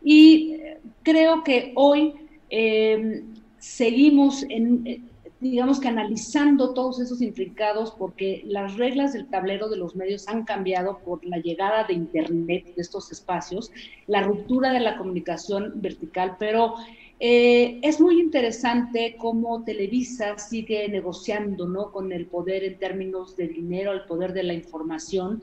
Y 0.04 0.54
eh, 0.54 0.78
creo 1.04 1.44
que 1.44 1.72
hoy 1.76 2.14
em, 2.50 3.36
seguimos 3.60 4.44
en, 4.50 4.86
eh, 4.86 5.02
digamos 5.40 5.80
que 5.80 5.88
analizando 5.88 6.74
todos 6.74 7.00
esos 7.00 7.22
intrincados 7.22 7.92
porque 7.92 8.44
las 8.46 8.76
reglas 8.76 9.14
del 9.14 9.28
tablero 9.28 9.70
de 9.70 9.78
los 9.78 9.96
medios 9.96 10.28
han 10.28 10.46
cambiado 10.46 11.00
por 11.00 11.24
la 11.26 11.38
llegada 11.38 11.84
de 11.84 11.94
Internet, 11.94 12.76
de 12.76 12.82
estos 12.82 13.12
espacios, 13.12 13.72
la 14.08 14.24
ruptura 14.24 14.74
de 14.74 14.80
la 14.80 14.98
comunicación 14.98 15.74
vertical, 15.76 16.38
pero 16.40 16.74
eh, 17.20 17.80
es 17.82 18.00
muy 18.00 18.20
interesante 18.20 19.16
cómo 19.18 19.64
Televisa 19.64 20.38
sigue 20.38 20.88
negociando 20.90 21.68
¿no? 21.68 21.92
con 21.92 22.12
el 22.12 22.28
poder 22.28 22.64
en 22.64 22.78
términos 22.78 23.36
de 23.36 23.48
dinero, 23.48 23.92
el 23.92 24.06
poder 24.06 24.34
de 24.34 24.44
la 24.44 24.54
información, 24.54 25.42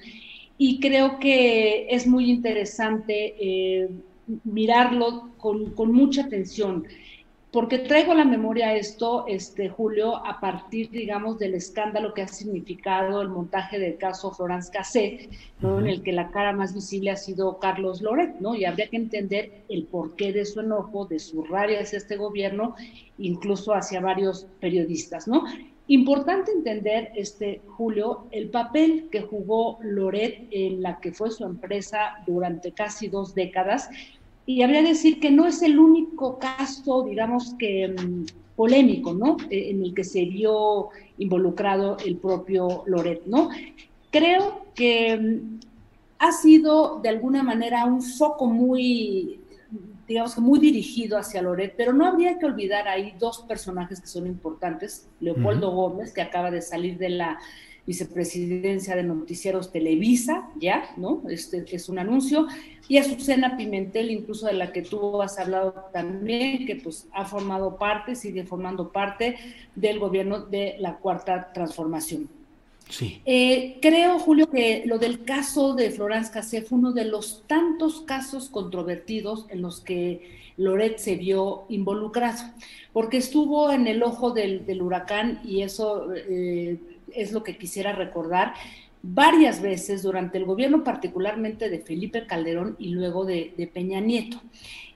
y 0.56 0.78
creo 0.78 1.18
que 1.18 1.88
es 1.90 2.06
muy 2.06 2.30
interesante 2.30 3.34
eh, 3.40 3.88
mirarlo 4.44 5.30
con, 5.36 5.92
mucha 5.92 6.22
atención. 6.22 6.84
Porque 7.54 7.78
traigo 7.78 8.10
a 8.10 8.16
la 8.16 8.24
memoria 8.24 8.74
esto, 8.74 9.26
este, 9.28 9.68
Julio, 9.68 10.16
a 10.26 10.40
partir, 10.40 10.90
digamos, 10.90 11.38
del 11.38 11.54
escándalo 11.54 12.12
que 12.12 12.22
ha 12.22 12.26
significado 12.26 13.22
el 13.22 13.28
montaje 13.28 13.78
del 13.78 13.96
caso 13.96 14.32
Florence 14.32 14.72
Cassé, 14.72 15.28
¿no? 15.60 15.78
en 15.78 15.86
el 15.86 16.02
que 16.02 16.10
la 16.10 16.32
cara 16.32 16.52
más 16.52 16.74
visible 16.74 17.12
ha 17.12 17.16
sido 17.16 17.60
Carlos 17.60 18.02
Loret, 18.02 18.40
¿no? 18.40 18.56
Y 18.56 18.64
habría 18.64 18.88
que 18.88 18.96
entender 18.96 19.62
el 19.68 19.84
porqué 19.84 20.32
de 20.32 20.44
su 20.46 20.58
enojo, 20.58 21.06
de 21.06 21.20
su 21.20 21.44
rabia 21.44 21.80
hacia 21.80 21.98
este 21.98 22.16
gobierno, 22.16 22.74
incluso 23.18 23.72
hacia 23.72 24.00
varios 24.00 24.48
periodistas, 24.58 25.28
¿no? 25.28 25.44
Importante 25.86 26.50
entender, 26.50 27.12
este, 27.14 27.60
Julio, 27.76 28.26
el 28.32 28.50
papel 28.50 29.08
que 29.12 29.22
jugó 29.22 29.78
Loret 29.80 30.48
en 30.50 30.82
la 30.82 30.98
que 30.98 31.12
fue 31.12 31.30
su 31.30 31.44
empresa 31.44 32.16
durante 32.26 32.72
casi 32.72 33.06
dos 33.06 33.32
décadas 33.32 33.90
y 34.46 34.62
habría 34.62 34.82
que 34.82 34.88
decir 34.88 35.20
que 35.20 35.30
no 35.30 35.46
es 35.46 35.62
el 35.62 35.78
único 35.78 36.38
caso, 36.38 37.04
digamos 37.04 37.54
que 37.58 37.88
mm, 37.88 38.24
polémico, 38.56 39.14
¿no? 39.14 39.36
E, 39.50 39.70
en 39.70 39.82
el 39.82 39.94
que 39.94 40.04
se 40.04 40.24
vio 40.24 40.90
involucrado 41.18 41.96
el 42.04 42.16
propio 42.16 42.82
Loret, 42.86 43.24
¿no? 43.26 43.48
Creo 44.10 44.66
que 44.74 45.16
mm, 45.16 45.60
ha 46.18 46.32
sido 46.32 47.00
de 47.00 47.08
alguna 47.08 47.42
manera 47.42 47.84
un 47.86 48.02
foco 48.02 48.46
muy, 48.46 49.40
digamos 50.06 50.34
que 50.34 50.40
muy 50.40 50.58
dirigido 50.58 51.18
hacia 51.18 51.42
Loret, 51.42 51.74
pero 51.76 51.92
no 51.92 52.06
habría 52.06 52.38
que 52.38 52.46
olvidar 52.46 52.86
ahí 52.86 53.14
dos 53.18 53.40
personajes 53.48 54.00
que 54.00 54.06
son 54.06 54.26
importantes. 54.26 55.08
Leopoldo 55.20 55.70
Gómez, 55.70 56.12
que 56.12 56.22
acaba 56.22 56.50
de 56.50 56.60
salir 56.60 56.98
de 56.98 57.08
la 57.08 57.38
vicepresidencia 57.86 58.96
de 58.96 59.02
Noticieros 59.02 59.70
Televisa, 59.70 60.48
ya, 60.56 60.90
¿no? 60.96 61.22
Este 61.28 61.64
es 61.70 61.88
un 61.88 61.98
anuncio, 61.98 62.46
y 62.88 62.98
Azucena 62.98 63.56
Pimentel, 63.56 64.10
incluso 64.10 64.46
de 64.46 64.54
la 64.54 64.72
que 64.72 64.82
tú 64.82 65.22
has 65.22 65.38
hablado 65.38 65.86
también, 65.92 66.66
que 66.66 66.76
pues 66.76 67.06
ha 67.12 67.24
formado 67.24 67.76
parte, 67.76 68.14
sigue 68.14 68.44
formando 68.44 68.90
parte 68.90 69.36
del 69.74 69.98
gobierno 69.98 70.40
de 70.40 70.76
la 70.78 70.96
Cuarta 70.96 71.52
Transformación. 71.52 72.28
Sí. 72.88 73.22
Eh, 73.24 73.78
creo, 73.80 74.18
Julio, 74.18 74.50
que 74.50 74.82
lo 74.84 74.98
del 74.98 75.24
caso 75.24 75.74
de 75.74 75.90
Florence 75.90 76.30
Cassé 76.30 76.60
fue 76.60 76.78
uno 76.78 76.92
de 76.92 77.06
los 77.06 77.42
tantos 77.46 78.02
casos 78.02 78.50
controvertidos 78.50 79.46
en 79.48 79.62
los 79.62 79.80
que 79.80 80.42
Loret 80.58 80.98
se 80.98 81.16
vio 81.16 81.64
involucrado, 81.70 82.38
porque 82.92 83.16
estuvo 83.16 83.72
en 83.72 83.86
el 83.86 84.02
ojo 84.02 84.32
del, 84.32 84.82
huracán 84.82 85.40
y 85.44 85.62
eso 85.62 86.14
eh, 86.14 86.78
es 87.16 87.32
lo 87.32 87.42
que 87.42 87.56
quisiera 87.56 87.92
recordar 87.92 88.54
varias 89.06 89.60
veces 89.60 90.02
durante 90.02 90.38
el 90.38 90.46
gobierno 90.46 90.82
particularmente 90.82 91.68
de 91.68 91.80
Felipe 91.80 92.26
Calderón 92.26 92.74
y 92.78 92.88
luego 92.88 93.26
de, 93.26 93.70
Peña 93.72 94.00
Nieto. 94.00 94.40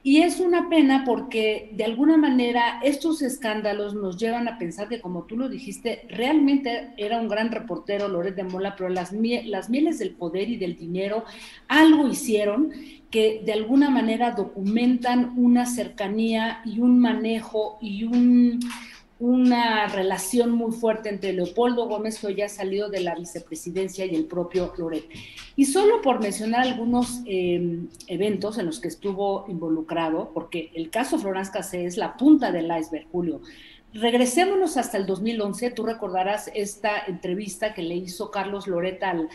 Y 0.03 0.23
es 0.23 0.41
una 0.41 0.71
pena 0.71 1.03
porque 1.05 1.71
de 1.75 1.85
alguna 1.85 2.17
manera 2.17 2.81
estos 2.83 3.21
escándalos 3.21 3.95
nos 3.95 4.17
llevan 4.17 4.49
a 4.49 4.57
pensar 4.57 4.89
que, 4.89 5.03
como 5.03 5.25
tú 5.25 5.37
lo 5.37 5.51
dijiste, 5.51 6.07
realmente 6.09 6.95
era 6.97 7.21
un 7.21 7.29
gran 7.29 7.51
reportero 7.51 8.09
Loret 8.09 8.35
de 8.35 8.45
Mola, 8.45 8.75
pero 8.77 8.89
las, 8.89 9.13
las 9.13 9.69
mieles 9.69 9.99
del 9.99 10.13
poder 10.13 10.49
y 10.49 10.57
del 10.57 10.77
dinero 10.77 11.25
algo 11.67 12.09
hicieron 12.09 12.73
que 13.11 13.43
de 13.45 13.53
alguna 13.53 13.91
manera 13.91 14.31
documentan 14.31 15.35
una 15.37 15.67
cercanía 15.67 16.63
y 16.65 16.81
un 16.81 16.99
manejo 16.99 17.77
y 17.83 18.05
un, 18.05 18.61
una 19.21 19.89
relación 19.89 20.53
muy 20.53 20.73
fuerte 20.73 21.09
entre 21.09 21.33
Leopoldo 21.33 21.89
Gómez, 21.89 22.21
que 22.21 22.29
hoy 22.29 22.43
ha 22.43 22.49
salido 22.49 22.89
de 22.89 23.01
la 23.01 23.17
vicepresidencia, 23.17 24.07
y 24.07 24.15
el 24.15 24.27
propio 24.27 24.73
Loret. 24.77 25.05
Y 25.57 25.65
solo 25.65 26.01
por 26.03 26.21
mencionar 26.21 26.63
algunos 26.63 27.23
em, 27.27 27.89
eventos 28.07 28.59
en 28.59 28.67
los 28.67 28.79
que 28.79 28.89
estuvo 28.89 29.45
involucrado, 29.49 30.31
porque 30.33 30.71
el 30.75 30.91
caso 30.91 31.19
Florence 31.19 31.51
Cassé 31.51 31.85
es 31.85 31.97
la 31.97 32.17
punta 32.17 32.53
del 32.53 32.67
iceberg, 32.67 33.07
Julio. 33.11 33.41
Regresémonos 33.93 34.77
hasta 34.77 34.99
el 34.99 35.07
2011, 35.07 35.71
tú 35.71 35.85
recordarás 35.85 36.51
esta 36.55 36.99
entrevista 37.07 37.75
que 37.75 37.83
le 37.83 37.97
hizo 37.97 38.31
Carlos 38.31 38.67
Loret 38.67 39.03
al 39.03 39.29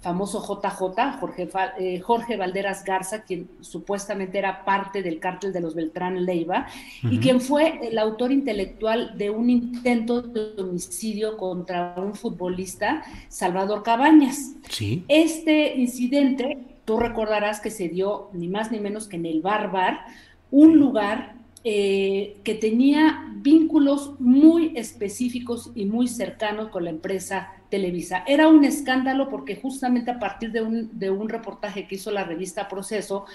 famoso 0.00 0.42
JJ, 0.42 1.18
Jorge, 1.20 1.48
eh, 1.78 2.00
Jorge 2.00 2.36
Valderas 2.36 2.84
Garza, 2.84 3.22
quien 3.22 3.50
supuestamente 3.60 4.38
era 4.38 4.64
parte 4.64 5.02
del 5.02 5.20
cártel 5.20 5.52
de 5.52 5.60
los 5.60 5.74
Beltrán 5.74 6.24
Leiva, 6.24 6.66
y 7.02 7.18
quien 7.18 7.40
fue 7.40 7.86
el 7.86 7.98
autor 7.98 8.32
intelectual 8.32 9.16
de 9.18 9.30
un 9.30 9.50
intento 9.50 10.22
de 10.22 10.54
homicidio 10.58 11.36
contra 11.36 11.94
un 11.98 12.14
futbolista, 12.14 13.02
Salvador 13.28 13.82
Cabañas. 13.82 14.54
Sí. 14.70 15.04
Este 15.08 15.76
incidente, 15.76 16.58
tú 16.86 16.98
recordarás 16.98 17.60
que 17.60 17.70
se 17.70 17.88
dio 17.88 18.30
ni 18.32 18.48
más 18.48 18.72
ni 18.72 18.80
menos 18.80 19.06
que 19.06 19.16
en 19.16 19.26
el 19.26 19.42
Barbar, 19.42 20.00
un 20.50 20.78
lugar 20.78 21.39
eh, 21.62 22.38
que 22.42 22.54
tenía 22.54 23.26
vínculos 23.36 24.18
muy 24.18 24.72
específicos 24.76 25.70
y 25.74 25.84
muy 25.84 26.08
cercanos 26.08 26.68
con 26.68 26.84
la 26.84 26.90
empresa 26.90 27.52
Televisa. 27.68 28.24
Era 28.26 28.48
un 28.48 28.64
escándalo 28.64 29.28
porque 29.28 29.56
justamente 29.56 30.10
a 30.10 30.18
partir 30.18 30.52
de 30.52 30.62
un, 31.10 31.28
reportaje 31.28 31.86
que 31.86 31.96
hizo 31.96 32.10
la 32.10 32.24
revista 32.24 32.66
Proceso, 32.66 33.26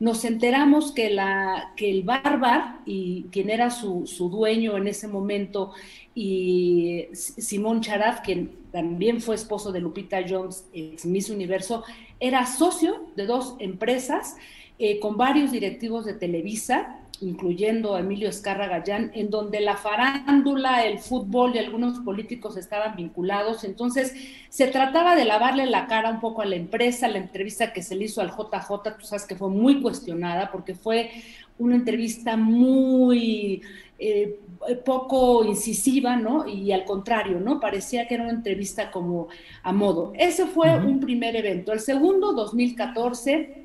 nos 0.00 0.24
enteramos 0.24 0.92
que, 0.92 1.10
la, 1.10 1.72
que 1.76 1.90
el 1.90 2.02
Barbar 2.04 2.80
y 2.86 3.26
quien 3.30 3.50
era 3.50 3.70
su, 3.70 4.06
su 4.06 4.30
dueño 4.30 4.76
en 4.76 4.88
ese 4.88 5.06
momento, 5.06 5.72
y 6.14 7.08
Simón 7.12 7.80
Charaf, 7.80 8.20
quien 8.20 8.52
también 8.72 9.20
fue 9.20 9.34
esposo 9.34 9.72
de 9.72 9.80
Lupita 9.80 10.24
Jones, 10.28 10.64
ex 10.72 11.04
Miss 11.04 11.28
Universo, 11.28 11.84
era 12.18 12.46
socio 12.46 13.08
de 13.14 13.26
dos 13.26 13.56
empresas 13.58 14.36
eh, 14.78 14.98
con 15.00 15.16
varios 15.16 15.52
directivos 15.52 16.04
de 16.04 16.14
Televisa 16.14 17.00
incluyendo 17.20 17.94
a 17.94 18.00
Emilio 18.00 18.28
Escarra 18.28 18.66
Gallán, 18.66 19.10
en 19.14 19.30
donde 19.30 19.60
la 19.60 19.76
farándula, 19.76 20.84
el 20.84 20.98
fútbol 20.98 21.54
y 21.54 21.58
algunos 21.58 22.00
políticos 22.00 22.56
estaban 22.56 22.96
vinculados. 22.96 23.64
Entonces, 23.64 24.14
se 24.48 24.66
trataba 24.66 25.16
de 25.16 25.24
lavarle 25.24 25.66
la 25.66 25.86
cara 25.86 26.10
un 26.10 26.20
poco 26.20 26.42
a 26.42 26.46
la 26.46 26.56
empresa. 26.56 27.08
La 27.08 27.18
entrevista 27.18 27.72
que 27.72 27.82
se 27.82 27.94
le 27.94 28.06
hizo 28.06 28.20
al 28.20 28.30
JJ, 28.30 28.98
tú 28.98 29.06
sabes 29.06 29.26
que 29.26 29.36
fue 29.36 29.50
muy 29.50 29.80
cuestionada 29.80 30.50
porque 30.50 30.74
fue 30.74 31.10
una 31.58 31.76
entrevista 31.76 32.36
muy 32.36 33.62
eh, 33.98 34.40
poco 34.84 35.44
incisiva, 35.44 36.16
¿no? 36.16 36.48
Y 36.48 36.72
al 36.72 36.84
contrario, 36.84 37.38
¿no? 37.40 37.60
Parecía 37.60 38.08
que 38.08 38.14
era 38.14 38.24
una 38.24 38.32
entrevista 38.32 38.90
como 38.90 39.28
a 39.62 39.72
modo. 39.72 40.12
Ese 40.16 40.46
fue 40.46 40.76
un 40.76 41.00
primer 41.00 41.36
evento. 41.36 41.72
El 41.72 41.80
segundo, 41.80 42.32
2014 42.32 43.63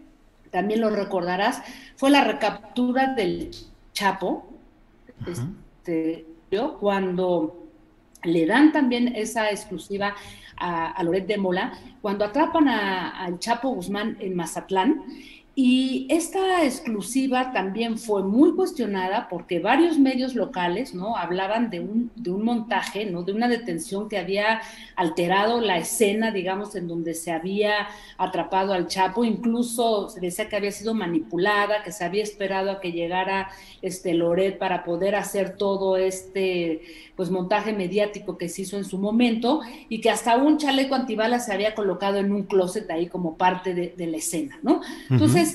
también 0.51 0.81
lo 0.81 0.89
recordarás, 0.89 1.61
fue 1.95 2.09
la 2.09 2.23
recaptura 2.23 3.13
del 3.13 3.51
Chapo, 3.93 4.47
este, 5.27 6.25
cuando 6.79 7.67
le 8.23 8.45
dan 8.45 8.71
también 8.71 9.15
esa 9.15 9.49
exclusiva 9.49 10.15
a, 10.57 11.01
Loret 11.03 11.27
de 11.27 11.37
Mola, 11.37 11.73
cuando 12.01 12.25
atrapan 12.25 12.67
al 12.67 13.39
Chapo 13.39 13.69
Guzmán 13.69 14.17
en 14.19 14.35
Mazatlán 14.35 15.03
y 15.61 16.07
esta 16.07 16.63
exclusiva 16.63 17.51
también 17.51 17.97
fue 17.97 18.23
muy 18.23 18.55
cuestionada 18.55 19.27
porque 19.27 19.59
varios 19.59 19.99
medios 19.99 20.33
locales 20.33 20.93
¿no? 20.93 21.17
hablaban 21.17 21.69
de 21.69 21.81
un, 21.81 22.09
de 22.15 22.31
un 22.31 22.45
montaje, 22.45 23.05
¿no? 23.05 23.23
de 23.23 23.33
una 23.33 23.49
detención 23.49 24.07
que 24.07 24.17
había 24.17 24.61
alterado 24.95 25.59
la 25.59 25.77
escena, 25.77 26.31
digamos, 26.31 26.75
en 26.75 26.87
donde 26.87 27.13
se 27.13 27.33
había 27.33 27.89
atrapado 28.17 28.71
al 28.71 28.87
Chapo. 28.87 29.25
Incluso 29.25 30.07
se 30.07 30.21
decía 30.21 30.47
que 30.47 30.55
había 30.55 30.71
sido 30.71 30.93
manipulada, 30.93 31.83
que 31.83 31.91
se 31.91 32.05
había 32.05 32.23
esperado 32.23 32.71
a 32.71 32.79
que 32.79 32.93
llegara 32.93 33.49
este 33.81 34.13
Loret 34.13 34.59
para 34.59 34.85
poder 34.85 35.15
hacer 35.15 35.57
todo 35.57 35.97
este 35.97 37.09
pues 37.17 37.31
montaje 37.31 37.73
mediático 37.73 38.37
que 38.37 38.47
se 38.47 38.61
hizo 38.61 38.77
en 38.77 38.85
su 38.85 38.97
momento 38.97 39.59
y 39.89 39.99
que 39.99 40.09
hasta 40.09 40.37
un 40.37 40.57
chaleco 40.57 40.95
antibalas 40.95 41.47
se 41.47 41.51
había 41.51 41.75
colocado 41.75 42.17
en 42.17 42.31
un 42.31 42.43
closet 42.43 42.89
ahí 42.89 43.07
como 43.07 43.35
parte 43.35 43.73
de, 43.73 44.07
la 44.07 44.15
escena, 44.15 44.57
¿no? 44.63 44.79
Entonces, 45.09 45.48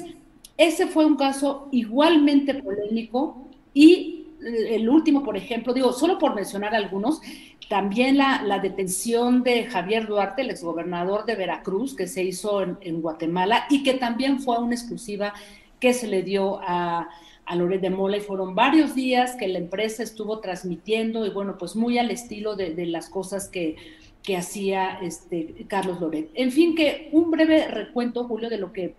ese 0.56 0.86
fue 0.86 1.04
un 1.04 1.16
caso 1.16 1.68
igualmente 1.72 2.54
polémico 2.54 3.48
y 3.72 4.26
el 4.40 4.88
último, 4.88 5.22
por 5.22 5.36
ejemplo, 5.36 5.72
digo, 5.72 5.92
solo 5.92 6.18
por 6.18 6.34
mencionar 6.34 6.74
algunos, 6.74 7.20
también 7.68 8.18
la, 8.18 8.58
detención 8.62 9.42
de 9.42 9.64
Javier 9.64 10.06
Duarte, 10.06 10.42
el 10.42 10.50
exgobernador 10.50 11.24
de 11.24 11.34
Veracruz, 11.34 11.94
que 11.94 12.06
se 12.06 12.22
hizo 12.22 12.60
en 12.62 13.00
Guatemala 13.00 13.64
y 13.70 13.82
que 13.82 13.94
también 13.94 14.40
fue 14.40 14.58
una 14.58 14.74
exclusiva 14.74 15.32
que 15.80 15.94
se 15.94 16.06
le 16.06 16.22
dio 16.22 16.60
a, 16.62 17.08
a 17.46 17.56
Loret 17.56 17.80
de 17.80 17.90
Mola 17.90 18.16
y 18.16 18.20
fueron 18.20 18.54
varios 18.54 18.94
días 18.94 19.36
que 19.36 19.48
la 19.48 19.58
empresa 19.58 20.02
estuvo 20.02 20.40
transmitiendo 20.40 21.26
y 21.26 21.30
bueno, 21.30 21.58
pues 21.58 21.76
muy 21.76 21.98
al 21.98 22.10
estilo 22.10 22.56
de, 22.56 22.74
las 22.86 23.08
cosas 23.08 23.48
que, 23.48 23.76
que 24.22 24.36
hacía 24.36 24.98
este 25.02 25.66
Carlos 25.68 26.00
Loret. 26.00 26.30
En 26.34 26.50
fin, 26.52 26.74
que 26.74 27.08
un 27.12 27.30
breve 27.30 27.68
recuento, 27.68 28.24
Julio, 28.24 28.48
de 28.48 28.58
lo 28.58 28.72
que 28.72 28.94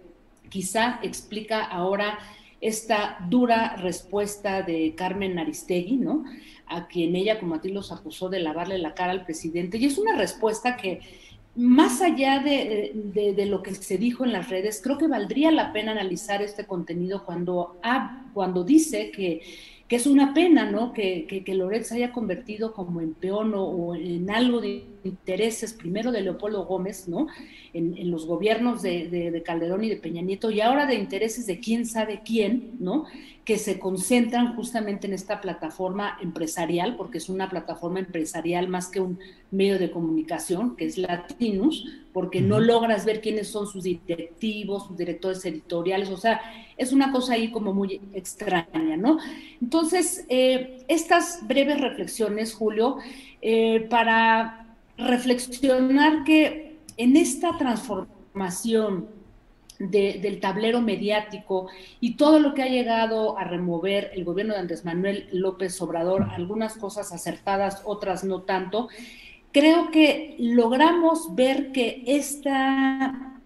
quizá 0.50 1.00
explica 1.04 1.64
ahora 1.64 2.20
esta 2.62 3.18
dura 3.30 3.76
respuesta 3.76 4.64
de 4.64 4.96
Carmen 4.96 5.38
Aristegui, 5.38 5.98
¿no? 5.98 6.24
A 6.68 6.88
quien 6.88 7.16
ella, 7.16 7.40
como 7.40 7.56
a 7.56 7.62
ti, 7.62 7.70
los 7.70 7.92
acusó 7.92 8.30
de 8.30 8.40
lavarle 8.40 8.78
la 8.78 8.94
cara 8.94 9.12
al 9.12 9.26
presidente. 9.26 9.78
Y 9.78 9.86
es 9.86 9.98
una 9.98 10.18
respuesta 10.18 10.76
que 10.76 11.02
más 11.56 12.02
allá 12.02 12.40
de, 12.40 13.46
lo 13.48 13.64
que 13.64 13.74
se 13.76 13.98
dijo 13.98 14.26
en 14.26 14.34
las 14.34 14.50
redes, 14.50 14.82
creo 14.84 14.98
que 14.98 15.08
valdría 15.08 15.52
la 15.52 15.72
pena 15.72 15.92
analizar 15.92 16.42
este 16.42 16.66
contenido 16.66 17.24
cuando, 17.24 17.80
cuando 18.34 18.64
dice 18.64 19.12
que 19.12 19.42
que 19.88 19.98
es 19.98 20.08
una 20.08 20.34
pena, 20.34 20.70
¿no? 20.72 20.94
Que, 20.94 21.28
que, 21.28 21.54
Loret 21.54 21.84
se 21.84 21.96
haya 21.96 22.12
convertido 22.12 22.74
como 22.74 23.02
en 23.02 23.14
peón 23.14 23.54
o, 23.56 23.94
en 23.94 24.32
algo 24.32 24.60
de 24.60 24.84
intereses, 25.04 25.74
primero 25.74 26.12
de 26.12 26.22
Leopoldo 26.22 26.66
Gómez, 26.66 27.08
¿no? 27.08 27.28
En, 27.74 28.10
los 28.10 28.26
gobiernos 28.26 28.82
de, 28.82 29.10
de, 29.10 29.44
Calderón 29.44 29.84
y 29.84 29.90
de 29.90 29.98
Peña 29.98 30.24
Nieto, 30.24 30.50
y 30.50 30.62
ahora 30.62 30.88
de 30.88 30.96
intereses 30.96 31.46
de 31.46 31.60
quién 31.60 31.86
sabe 31.86 32.22
quién, 32.26 32.72
¿no? 32.80 33.06
Que 33.46 33.58
se 33.58 33.80
concentran 33.80 34.56
justamente 34.56 35.08
en 35.08 35.14
esta 35.14 35.40
plataforma 35.40 36.18
empresarial, 36.22 36.98
porque 36.98 37.20
es 37.20 37.30
una 37.30 37.50
plataforma 37.50 38.00
empresarial 38.00 38.68
más 38.68 38.88
que 38.88 39.00
un 39.00 39.20
medio 39.52 39.80
de 39.80 39.92
comunicación, 39.92 40.76
que 40.76 40.86
es 40.86 40.98
Latinus, 40.98 41.86
porque 42.12 42.42
no 42.42 42.60
logras 42.60 43.06
ver 43.06 43.22
quiénes 43.22 43.48
son 43.48 43.68
sus 43.68 43.84
directivos, 43.84 44.88
sus 44.88 44.98
directores 44.98 45.46
editoriales, 45.46 46.10
o 46.10 46.18
sea, 46.18 46.42
es 46.78 46.92
una 46.92 47.12
cosa 47.12 47.34
ahí 47.34 47.52
como 47.52 47.74
muy 47.74 48.02
extraña, 48.14 48.98
¿no? 48.98 49.20
Entonces, 49.62 50.26
eh, 50.30 50.84
estas 50.88 51.46
breves 51.48 51.80
reflexiones, 51.80 52.54
Julio, 52.54 52.98
eh, 53.42 53.88
para 53.90 54.76
reflexionar 54.98 56.24
que 56.24 56.78
en 56.98 57.18
esta 57.18 57.58
transformación 57.58 59.08
del 59.80 60.40
tablero 60.40 60.82
mediático 60.82 61.68
y 62.00 62.16
todo 62.16 62.40
lo 62.40 62.54
que 62.54 62.64
ha 62.64 62.68
llegado 62.68 63.38
a 63.38 63.44
remover 63.44 64.12
el 64.14 64.24
gobierno 64.24 64.54
de 64.54 64.60
Andrés 64.60 64.86
Manuel 64.86 65.28
López 65.32 65.82
Obrador, 65.82 66.28
algunas 66.32 66.78
cosas 66.78 67.12
acertadas, 67.12 67.82
otras 67.86 68.24
no 68.24 68.42
tanto, 68.44 68.90
creo 69.52 69.92
que 69.92 70.36
logramos 70.40 71.36
ver 71.36 71.72
que 71.72 72.04
esta 72.06 73.40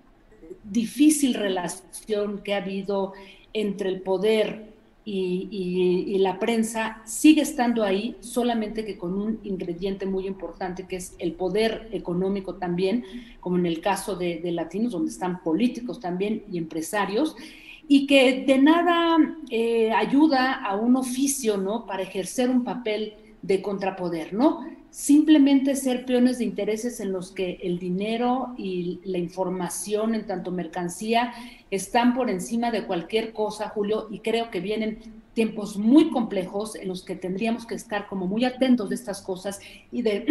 difícil 0.64 1.34
relación 1.34 2.42
que 2.44 2.54
ha 2.54 2.58
habido 2.58 3.14
entre 3.54 3.90
el 3.90 4.02
poder 4.02 4.69
y, 5.12 6.18
la 6.20 6.38
prensa 6.38 7.02
sigue 7.06 7.42
estando 7.42 7.84
ahí, 7.84 8.18
solamente 8.20 8.86
que 8.86 8.98
con 8.98 9.14
un 9.14 9.40
ingrediente 9.44 10.06
muy 10.06 10.28
importante 10.28 10.86
que 10.86 10.98
es 10.98 11.16
el 11.18 11.34
poder 11.34 11.90
económico 11.92 12.56
también, 12.56 13.04
como 13.40 13.58
en 13.58 13.66
el 13.66 13.82
caso 13.82 14.16
de, 14.16 14.42
Latinos, 14.52 14.92
donde 14.92 15.12
están 15.12 15.42
políticos 15.42 16.00
también 16.00 16.44
y 16.52 16.58
empresarios, 16.58 17.36
y 17.88 18.06
que 18.06 18.44
de 18.46 18.58
nada 18.60 19.18
eh, 19.50 19.92
ayuda 19.92 20.54
a 20.54 20.76
un 20.76 20.96
oficio, 20.96 21.58
¿no? 21.58 21.86
Para 21.86 22.04
ejercer 22.04 22.50
un 22.50 22.64
papel 22.64 23.14
de 23.42 23.62
contrapoder, 23.62 24.34
¿no? 24.34 24.66
Simplemente 24.92 25.76
ser 25.76 26.06
peones 26.06 26.40
de 26.40 26.46
intereses 26.46 27.00
en 27.00 27.12
los 27.12 27.32
que 27.32 27.60
el 27.62 27.78
dinero 27.78 28.54
y 28.58 29.00
la 29.04 29.18
información 29.18 30.16
en 30.16 30.26
tanto 30.26 30.52
mercancía 30.52 31.34
están 31.70 32.16
por 32.16 32.30
encima 32.30 32.72
de 32.72 32.86
cualquier 32.86 33.34
cosa, 33.34 33.70
Julio, 33.70 34.08
y 34.10 34.20
creo 34.20 34.50
que 34.50 34.60
vienen 34.60 35.00
tiempos 35.34 35.78
muy 35.78 36.10
complejos 36.10 36.76
en 36.76 36.88
los 36.88 37.04
que 37.04 37.16
tendríamos 37.16 37.66
que 37.66 37.76
estar 37.76 38.08
como 38.08 38.28
muy 38.28 38.46
atentos 38.46 38.90
de 38.90 38.96
estas 38.96 39.22
cosas 39.22 39.60
y 39.92 40.02
de, 40.02 40.26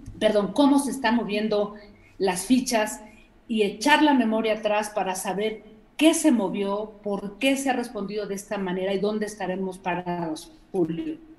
perdón, 0.18 0.52
cómo 0.52 0.78
se 0.78 0.90
están 0.90 1.16
moviendo 1.16 1.74
las 2.18 2.46
fichas 2.46 3.00
y 3.46 3.62
echar 3.62 4.02
la 4.02 4.14
memoria 4.14 4.54
atrás 4.54 4.90
para 4.90 5.14
saber 5.14 5.62
qué 5.96 6.14
se 6.14 6.32
movió, 6.32 6.94
por 7.02 7.38
qué 7.38 7.56
se 7.56 7.70
ha 7.70 7.74
respondido 7.74 8.26
de 8.26 8.34
esta 8.34 8.58
manera 8.58 8.92
y 8.92 8.98
dónde 8.98 9.26
estaremos 9.26 9.78
parados, 9.78 10.52
Julio. 10.72 11.33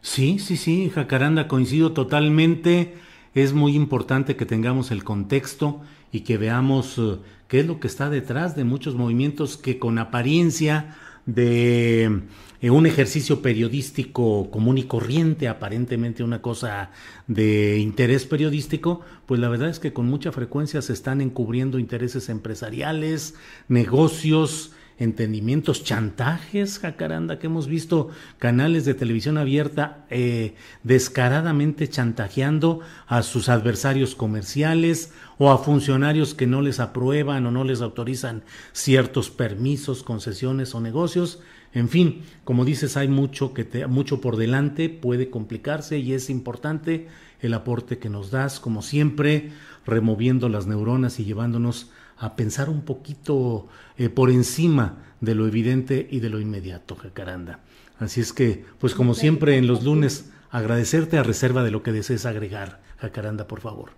Sí, 0.00 0.38
sí, 0.38 0.56
sí, 0.56 0.90
Jacaranda, 0.94 1.48
coincido 1.48 1.92
totalmente. 1.92 2.94
Es 3.34 3.52
muy 3.52 3.74
importante 3.74 4.36
que 4.36 4.46
tengamos 4.46 4.90
el 4.90 5.04
contexto 5.04 5.80
y 6.12 6.20
que 6.20 6.38
veamos 6.38 6.98
eh, 6.98 7.18
qué 7.48 7.60
es 7.60 7.66
lo 7.66 7.80
que 7.80 7.88
está 7.88 8.08
detrás 8.10 8.56
de 8.56 8.64
muchos 8.64 8.94
movimientos 8.94 9.56
que 9.56 9.78
con 9.78 9.98
apariencia 9.98 10.96
de 11.26 12.22
eh, 12.60 12.70
un 12.70 12.86
ejercicio 12.86 13.42
periodístico 13.42 14.50
común 14.50 14.78
y 14.78 14.84
corriente, 14.84 15.46
aparentemente 15.46 16.24
una 16.24 16.40
cosa 16.40 16.90
de 17.26 17.78
interés 17.78 18.24
periodístico, 18.24 19.02
pues 19.26 19.40
la 19.40 19.48
verdad 19.48 19.68
es 19.68 19.78
que 19.78 19.92
con 19.92 20.06
mucha 20.06 20.32
frecuencia 20.32 20.80
se 20.80 20.92
están 20.92 21.20
encubriendo 21.20 21.78
intereses 21.78 22.28
empresariales, 22.28 23.34
negocios, 23.68 24.72
entendimientos, 24.98 25.84
chantajes, 25.84 26.78
jacaranda, 26.78 27.38
que 27.38 27.46
hemos 27.46 27.68
visto 27.68 28.08
canales 28.38 28.84
de 28.84 28.94
televisión 28.94 29.38
abierta 29.38 30.06
eh, 30.10 30.54
descaradamente 30.82 31.88
chantajeando 31.88 32.80
a 33.06 33.22
sus 33.22 33.48
adversarios 33.48 34.14
comerciales 34.14 35.12
o 35.38 35.50
a 35.50 35.58
funcionarios 35.58 36.34
que 36.34 36.48
no 36.48 36.62
les 36.62 36.80
aprueban 36.80 37.46
o 37.46 37.50
no 37.52 37.62
les 37.62 37.80
autorizan 37.80 38.42
ciertos 38.72 39.30
permisos, 39.30 40.02
concesiones 40.02 40.74
o 40.74 40.80
negocios. 40.80 41.40
En 41.72 41.88
fin, 41.88 42.22
como 42.44 42.64
dices, 42.64 42.96
hay 42.96 43.08
mucho 43.08 43.54
que 43.54 43.64
te, 43.64 43.86
mucho 43.86 44.20
por 44.20 44.36
delante, 44.36 44.88
puede 44.88 45.30
complicarse 45.30 45.98
y 45.98 46.12
es 46.12 46.28
importante 46.28 47.06
el 47.40 47.54
aporte 47.54 47.98
que 47.98 48.08
nos 48.08 48.32
das, 48.32 48.58
como 48.58 48.82
siempre, 48.82 49.52
removiendo 49.86 50.48
las 50.48 50.66
neuronas 50.66 51.20
y 51.20 51.24
llevándonos 51.24 51.90
a 52.18 52.36
pensar 52.36 52.68
un 52.68 52.82
poquito 52.82 53.68
eh, 53.96 54.08
por 54.08 54.30
encima 54.30 55.04
de 55.20 55.34
lo 55.34 55.46
evidente 55.46 56.06
y 56.10 56.20
de 56.20 56.30
lo 56.30 56.40
inmediato, 56.40 56.96
Jacaranda. 56.96 57.60
Así 57.98 58.20
es 58.20 58.32
que, 58.32 58.64
pues 58.78 58.94
como 58.94 59.14
siempre 59.14 59.56
en 59.56 59.66
los 59.66 59.84
lunes, 59.84 60.30
agradecerte 60.50 61.18
a 61.18 61.22
reserva 61.22 61.62
de 61.62 61.70
lo 61.70 61.82
que 61.82 61.92
desees 61.92 62.26
agregar, 62.26 62.80
Jacaranda, 62.98 63.46
por 63.46 63.60
favor. 63.60 63.90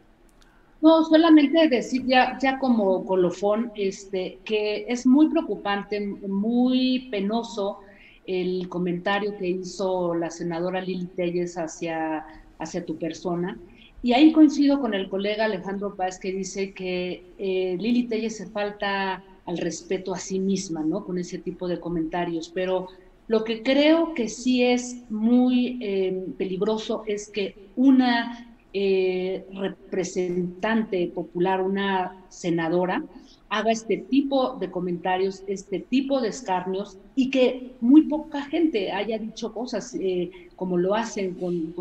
No, 0.80 1.04
solamente 1.04 1.68
decir 1.68 2.06
ya, 2.06 2.38
ya 2.38 2.58
como 2.58 3.04
colofón, 3.04 3.70
este, 3.74 4.38
que 4.44 4.86
es 4.88 5.06
muy 5.06 5.28
preocupante, 5.28 6.00
muy 6.26 7.08
penoso 7.10 7.80
el 8.26 8.68
comentario 8.68 9.36
que 9.36 9.48
hizo 9.48 10.14
la 10.14 10.30
senadora 10.30 10.80
Lili 10.80 11.06
Telles 11.06 11.58
hacia, 11.58 12.24
hacia 12.58 12.86
tu 12.86 12.96
persona. 12.96 13.58
Y 14.02 14.12
ahí 14.14 14.32
coincido 14.32 14.80
con 14.80 14.94
el 14.94 15.08
colega 15.08 15.44
Alejandro 15.44 15.94
Paz 15.94 16.18
que 16.18 16.32
dice 16.32 16.72
que 16.72 17.26
eh, 17.36 17.76
Lili 17.78 18.08
Telles 18.08 18.36
se 18.36 18.50
falta 18.50 19.24
al 19.44 19.58
respeto 19.58 20.14
a 20.14 20.18
sí 20.18 20.40
misma, 20.40 20.82
¿no? 20.84 21.04
Con 21.04 21.18
ese 21.18 21.38
tipo 21.38 21.68
de 21.68 21.80
comentarios. 21.80 22.50
Pero 22.54 22.88
lo 23.26 23.44
que 23.44 23.62
creo 23.62 24.14
que 24.14 24.28
sí 24.28 24.62
es 24.64 25.04
muy 25.08 25.78
eh, 25.82 26.14
peligroso 26.38 27.02
es 27.06 27.30
que 27.30 27.58
una 27.74 28.30
eh, 28.72 29.44
representante 29.52 31.10
popular, 31.14 31.60
una 31.62 32.16
senadora, 32.28 33.04
haga 33.50 33.72
este 33.72 33.96
tipo 33.96 34.56
de 34.60 34.70
comentarios, 34.70 35.42
este 35.48 35.80
tipo 35.80 36.20
de 36.20 36.28
escarnios 36.28 36.98
y 37.16 37.30
que 37.30 37.72
muy 37.80 38.02
poca 38.02 38.42
gente 38.42 38.92
haya 38.92 39.18
dicho 39.18 39.52
cosas 39.52 39.96
eh, 40.00 40.30
como 40.54 40.78
lo 40.78 40.94
hacen 40.94 41.34
con, 41.34 41.72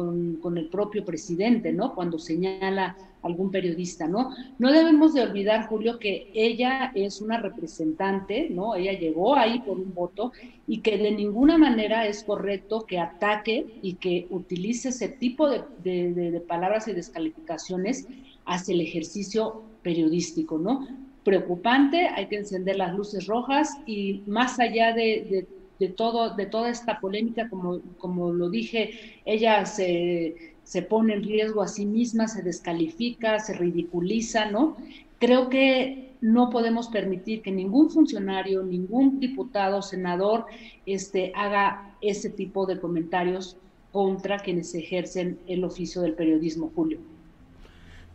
con, 0.41 0.57
el 0.57 0.67
propio 0.69 1.05
presidente, 1.05 1.71
¿no? 1.71 1.93
Cuando 1.93 2.17
señala 2.17 2.97
algún 3.21 3.51
periodista, 3.51 4.07
¿no? 4.07 4.31
No 4.57 4.71
debemos 4.71 5.13
de 5.13 5.21
olvidar, 5.21 5.67
Julio, 5.67 5.99
que 5.99 6.31
ella 6.33 6.91
es 6.95 7.21
una 7.21 7.37
representante, 7.37 8.49
¿no? 8.49 8.73
Ella 8.73 8.93
llegó 8.93 9.35
ahí 9.35 9.59
por 9.59 9.77
un 9.77 9.93
voto 9.93 10.31
y 10.65 10.79
que 10.79 10.97
de 10.97 11.11
ninguna 11.11 11.59
manera 11.59 12.07
es 12.07 12.23
correcto 12.23 12.85
que 12.87 12.97
ataque 12.97 13.79
y 13.83 13.93
que 13.95 14.25
utilice 14.31 14.89
ese 14.89 15.09
tipo 15.09 15.47
de, 15.47 15.61
de 15.83 16.39
palabras 16.39 16.87
y 16.87 16.93
descalificaciones 16.93 18.07
hacia 18.45 18.73
el 18.73 18.81
ejercicio 18.81 19.61
periodístico, 19.83 20.57
¿no? 20.57 21.08
Preocupante, 21.23 22.07
hay 22.07 22.27
que 22.27 22.37
encender 22.37 22.77
las 22.77 22.95
luces 22.95 23.27
rojas 23.27 23.77
y 23.85 24.23
más 24.25 24.59
allá 24.59 24.93
de, 24.93 25.47
de 25.79 25.89
todo, 25.89 26.35
de 26.35 26.45
toda 26.45 26.69
esta 26.69 26.99
polémica, 26.99 27.49
como, 27.49 27.81
como 27.97 28.31
lo 28.31 28.49
dije, 28.49 29.21
ella 29.25 29.65
se 29.65 30.55
se 30.69 30.83
pone 30.83 31.15
en 31.15 31.23
riesgo 31.23 31.63
a 31.63 31.67
sí 31.67 31.87
misma, 31.87 32.27
se 32.27 32.43
descalifica, 32.43 33.39
se 33.39 33.55
ridiculiza, 33.55 34.51
¿no? 34.51 34.77
Creo 35.17 35.49
que 35.49 36.11
no 36.21 36.51
podemos 36.51 36.89
permitir 36.89 37.41
que 37.41 37.49
ningún 37.49 37.89
funcionario, 37.89 38.61
ningún 38.61 39.19
diputado, 39.19 39.81
senador, 39.81 40.45
este, 40.85 41.31
haga 41.33 41.95
ese 42.01 42.29
tipo 42.29 42.67
de 42.67 42.79
comentarios 42.79 43.57
contra 43.91 44.37
quienes 44.37 44.75
ejercen 44.75 45.39
el 45.47 45.63
oficio 45.63 46.03
del 46.03 46.13
periodismo, 46.13 46.71
Julio. 46.75 46.99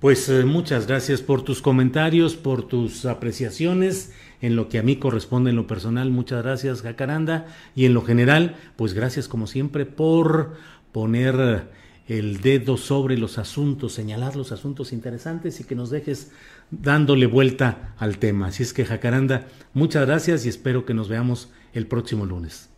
Pues 0.05 0.29
eh, 0.29 0.45
muchas 0.45 0.87
gracias 0.87 1.23
por 1.23 1.41
tus 1.41 1.63
comentarios, 1.63 2.37
por 2.37 2.69
tus 2.69 3.07
apreciaciones 3.07 4.13
en 4.43 4.55
lo 4.55 4.69
que 4.69 4.79
a 4.79 4.83
mí 4.83 4.97
corresponde 4.97 5.49
en 5.49 5.57
lo 5.57 5.67
personal. 5.67 6.11
Muchas 6.11 6.43
gracias, 6.43 6.83
Jacaranda. 6.83 7.47
Y 7.75 7.87
en 7.87 7.95
lo 7.95 8.03
general, 8.03 8.55
pues 8.77 8.93
gracias 8.93 9.29
como 9.29 9.47
siempre 9.47 9.87
por 9.87 10.59
poner 10.93 11.71
el 12.07 12.43
dedo 12.43 12.77
sobre 12.77 13.17
los 13.17 13.39
asuntos, 13.39 13.95
señalar 13.95 14.37
los 14.37 14.53
asuntos 14.53 14.93
interesantes 14.93 15.59
y 15.61 15.65
que 15.65 15.75
nos 15.75 15.89
dejes 15.89 16.33
dándole 16.71 17.25
vuelta 17.25 17.95
al 17.97 18.19
tema. 18.19 18.49
Así 18.49 18.63
es 18.63 18.75
que 18.75 18.85
Jacaranda, 18.85 19.47
muchas 19.73 20.05
gracias 20.05 20.45
y 20.45 20.51
espero 20.51 20.85
que 20.85 20.93
nos 20.93 21.09
veamos 21.09 21.51
el 21.73 21.87
próximo 21.87 22.27
lunes. 22.27 22.69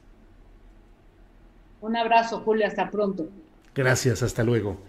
Un 1.81 1.97
abrazo, 1.97 2.43
Julio, 2.45 2.69
hasta 2.69 2.89
pronto. 2.89 3.29
Gracias, 3.75 4.23
hasta 4.23 4.45
luego. 4.45 4.81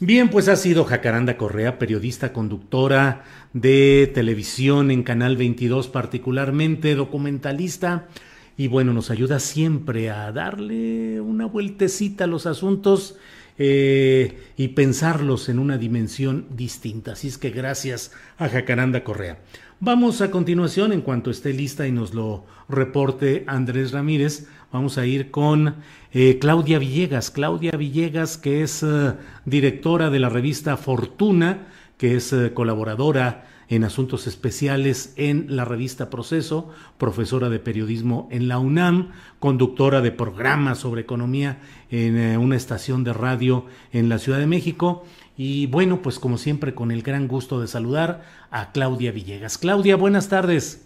Bien, 0.00 0.28
pues 0.28 0.48
ha 0.48 0.56
sido 0.56 0.84
Jacaranda 0.84 1.36
Correa, 1.36 1.78
periodista, 1.78 2.32
conductora 2.32 3.22
de 3.52 4.10
televisión 4.12 4.90
en 4.90 5.04
Canal 5.04 5.36
22, 5.36 5.86
particularmente 5.86 6.96
documentalista 6.96 8.08
y 8.56 8.66
bueno, 8.66 8.92
nos 8.92 9.10
ayuda 9.10 9.38
siempre 9.38 10.10
a 10.10 10.32
darle 10.32 11.20
una 11.20 11.46
vueltecita 11.46 12.24
a 12.24 12.26
los 12.26 12.46
asuntos 12.46 13.16
eh, 13.56 14.52
y 14.56 14.68
pensarlos 14.68 15.48
en 15.48 15.60
una 15.60 15.78
dimensión 15.78 16.46
distinta. 16.50 17.12
Así 17.12 17.28
es 17.28 17.38
que 17.38 17.50
gracias 17.50 18.10
a 18.36 18.48
Jacaranda 18.48 19.04
Correa. 19.04 19.38
Vamos 19.78 20.20
a 20.22 20.30
continuación, 20.30 20.92
en 20.92 21.02
cuanto 21.02 21.30
esté 21.30 21.52
lista 21.52 21.86
y 21.86 21.92
nos 21.92 22.14
lo 22.14 22.44
reporte 22.68 23.44
Andrés 23.46 23.92
Ramírez, 23.92 24.48
vamos 24.74 24.98
a 24.98 25.06
ir 25.06 25.30
con 25.30 25.76
eh, 26.12 26.38
Claudia 26.40 26.80
Villegas. 26.80 27.30
Claudia 27.30 27.70
Villegas, 27.78 28.36
que 28.36 28.64
es 28.64 28.82
eh, 28.82 29.12
directora 29.44 30.10
de 30.10 30.18
la 30.18 30.28
revista 30.28 30.76
Fortuna, 30.76 31.68
que 31.96 32.16
es 32.16 32.34
colaboradora 32.54 33.46
en 33.68 33.84
asuntos 33.84 34.26
especiales 34.26 35.14
en 35.16 35.46
la 35.54 35.64
revista 35.64 36.10
Proceso, 36.10 36.70
profesora 36.98 37.50
de 37.50 37.60
periodismo 37.60 38.28
en 38.32 38.48
la 38.48 38.58
UNAM, 38.58 39.12
conductora 39.38 40.00
de 40.00 40.10
programas 40.10 40.78
sobre 40.78 41.02
economía 41.02 41.60
en 41.92 42.18
eh, 42.18 42.36
una 42.36 42.56
estación 42.56 43.04
de 43.04 43.12
radio 43.12 43.66
en 43.92 44.08
la 44.08 44.18
Ciudad 44.18 44.40
de 44.40 44.48
México. 44.48 45.04
Y 45.36 45.66
bueno, 45.66 46.02
pues 46.02 46.18
como 46.18 46.36
siempre, 46.36 46.74
con 46.74 46.90
el 46.90 47.02
gran 47.02 47.28
gusto 47.28 47.60
de 47.60 47.68
saludar 47.68 48.24
a 48.50 48.72
Claudia 48.72 49.12
Villegas. 49.12 49.56
Claudia, 49.56 49.94
buenas 49.94 50.28
tardes. 50.28 50.84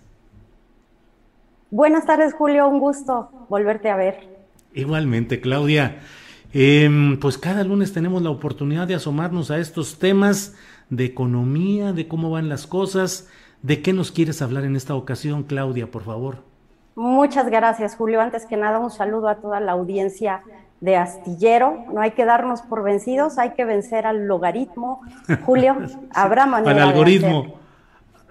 Buenas 1.70 2.06
tardes, 2.06 2.32
Julio, 2.32 2.66
un 2.68 2.80
gusto 2.80 3.30
volverte 3.48 3.90
a 3.90 3.96
ver. 3.96 4.26
Igualmente, 4.72 5.40
Claudia. 5.40 5.98
Em, 6.54 7.20
pues 7.20 7.36
cada 7.36 7.62
lunes 7.62 7.92
tenemos 7.92 8.22
la 8.22 8.30
oportunidad 8.30 8.86
de 8.86 8.94
asomarnos 8.94 9.50
a 9.50 9.58
estos 9.58 9.98
temas 9.98 10.56
de 10.88 11.04
economía, 11.04 11.92
de 11.92 12.08
cómo 12.08 12.30
van 12.30 12.48
las 12.48 12.66
cosas. 12.66 13.28
¿De 13.62 13.82
qué 13.82 13.92
nos 13.92 14.12
quieres 14.12 14.40
hablar 14.40 14.64
en 14.64 14.76
esta 14.76 14.94
ocasión, 14.94 15.42
Claudia, 15.42 15.90
por 15.90 16.04
favor? 16.04 16.38
Muchas 16.94 17.50
gracias, 17.50 17.96
Julio. 17.96 18.20
Antes 18.20 18.46
que 18.46 18.56
nada, 18.56 18.78
un 18.78 18.90
saludo 18.90 19.28
a 19.28 19.36
toda 19.36 19.60
la 19.60 19.72
audiencia 19.72 20.42
de 20.80 20.96
Astillero. 20.96 21.84
No 21.92 22.00
hay 22.00 22.12
que 22.12 22.24
darnos 22.24 22.62
por 22.62 22.82
vencidos, 22.82 23.38
hay 23.38 23.50
que 23.50 23.66
vencer 23.66 24.06
al 24.06 24.26
logaritmo. 24.26 25.02
Julio, 25.44 25.76
habrá 26.14 26.46
manera 26.46 26.84
al 26.84 26.88
algoritmo. 26.90 27.57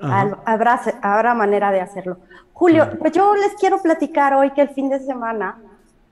Habrá, 0.02 0.82
habrá 1.02 1.34
manera 1.34 1.72
de 1.72 1.82
hacerlo. 1.82 2.18
Julio, 2.54 2.90
pues 3.00 3.14
yo 3.14 3.36
les 3.36 3.54
quiero 3.56 3.82
platicar 3.82 4.34
hoy 4.34 4.52
que 4.52 4.62
el 4.62 4.70
fin 4.70 4.90
de 4.90 5.00
semana, 5.00 5.58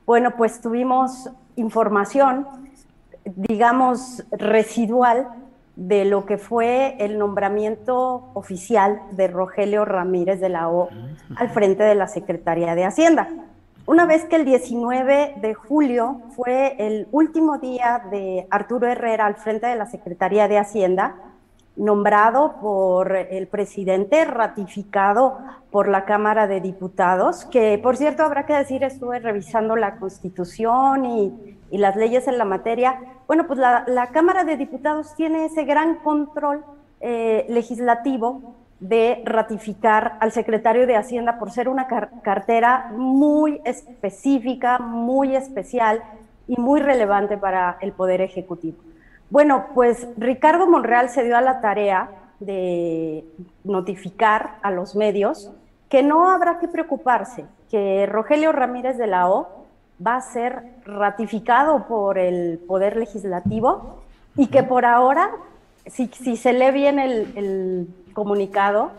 bueno, 0.06 0.36
pues 0.36 0.62
tuvimos 0.62 1.30
información, 1.56 2.48
digamos, 3.24 4.24
residual 4.32 5.28
de 5.76 6.06
lo 6.06 6.26
que 6.26 6.38
fue 6.38 6.96
el 7.00 7.18
nombramiento 7.18 8.30
oficial 8.34 9.02
de 9.12 9.28
Rogelio 9.28 9.84
Ramírez 9.84 10.40
de 10.40 10.50
la 10.50 10.70
O 10.70 10.90
al 11.36 11.50
frente 11.50 11.84
de 11.84 11.96
la 11.96 12.08
Secretaría 12.08 12.76
de 12.76 12.86
Hacienda. 12.86 13.28
Una 13.88 14.06
vez 14.06 14.26
que 14.26 14.38
el 14.38 14.46
19 14.46 15.36
de 15.42 15.54
julio 15.54 16.22
fue 16.36 16.76
el 16.80 17.08
último 17.12 17.60
día 17.60 18.02
de 18.10 18.48
Arturo 18.50 18.88
Herrera 18.88 19.26
al 19.26 19.36
frente 19.36 19.68
de 19.68 19.76
la 19.76 19.86
Secretaría 19.86 20.48
de 20.48 20.58
Hacienda, 20.58 21.16
nombrado 21.76 22.56
por 22.62 23.16
el 23.16 23.48
presidente, 23.48 24.26
ratificado 24.26 25.38
por 25.72 25.88
la 25.90 26.06
Cámara 26.06 26.48
de 26.48 26.62
Diputados, 26.62 27.46
que 27.46 27.78
por 27.78 27.98
cierto 27.98 28.24
habrá 28.24 28.46
que 28.46 28.54
decir, 28.54 28.84
estuve 28.84 29.20
revisando 29.20 29.76
la 29.76 29.98
Constitución 29.98 31.06
y 31.06 31.78
las 31.78 31.96
leyes 31.96 32.28
en 32.28 32.38
la 32.38 32.46
materia, 32.46 33.00
bueno, 33.28 33.48
pues 33.48 33.60
la, 33.60 34.10
Cámara 34.14 34.44
de 34.44 34.56
Diputados 34.56 35.16
tiene 35.16 35.46
ese 35.46 35.64
gran 35.64 35.96
control 35.96 36.64
eh, 37.02 37.46
legislativo 37.50 38.56
de 38.80 39.24
ratificar 39.26 40.18
al 40.20 40.32
secretario 40.32 40.86
de 40.86 40.96
Hacienda 40.96 41.40
por 41.40 41.50
ser 41.50 41.68
una 41.68 41.88
cartera 41.88 42.92
muy 42.96 43.62
específica, 43.66 44.78
muy 44.78 45.36
especial 45.36 46.04
y 46.48 46.60
muy 46.60 46.82
relevante 46.82 47.38
para 47.38 47.78
el 47.82 47.94
Poder 47.94 48.22
Ejecutivo. 48.22 48.78
Bueno, 49.30 49.68
pues 49.74 50.08
Ricardo 50.18 50.68
Monreal 50.68 51.10
se 51.10 51.24
dio 51.24 51.36
a 51.38 51.42
la 51.42 51.62
tarea 51.62 52.10
de 52.40 53.26
notificar 53.64 54.58
a 54.62 54.72
los 54.72 54.96
medios 54.96 55.52
que 55.90 56.04
no 56.04 56.30
habrá 56.30 56.60
que 56.60 56.68
preocuparse, 56.68 57.46
que 57.70 58.06
Rogelio 58.06 58.52
Ramírez 58.52 58.98
de 58.98 59.08
la 59.08 59.30
O 59.30 59.66
va 60.06 60.18
a 60.18 60.22
ser 60.22 60.64
ratificado 60.86 61.88
por 61.88 62.18
el 62.18 62.60
Poder 62.68 62.98
Legislativo 62.98 64.04
y 64.36 64.48
que 64.48 64.64
por 64.64 64.86
ahora, 64.86 65.32
si, 65.86 66.08
se 66.08 66.54
lee 66.54 66.72
bien 66.72 67.00
el, 67.00 67.88
comunicado, 68.14 68.92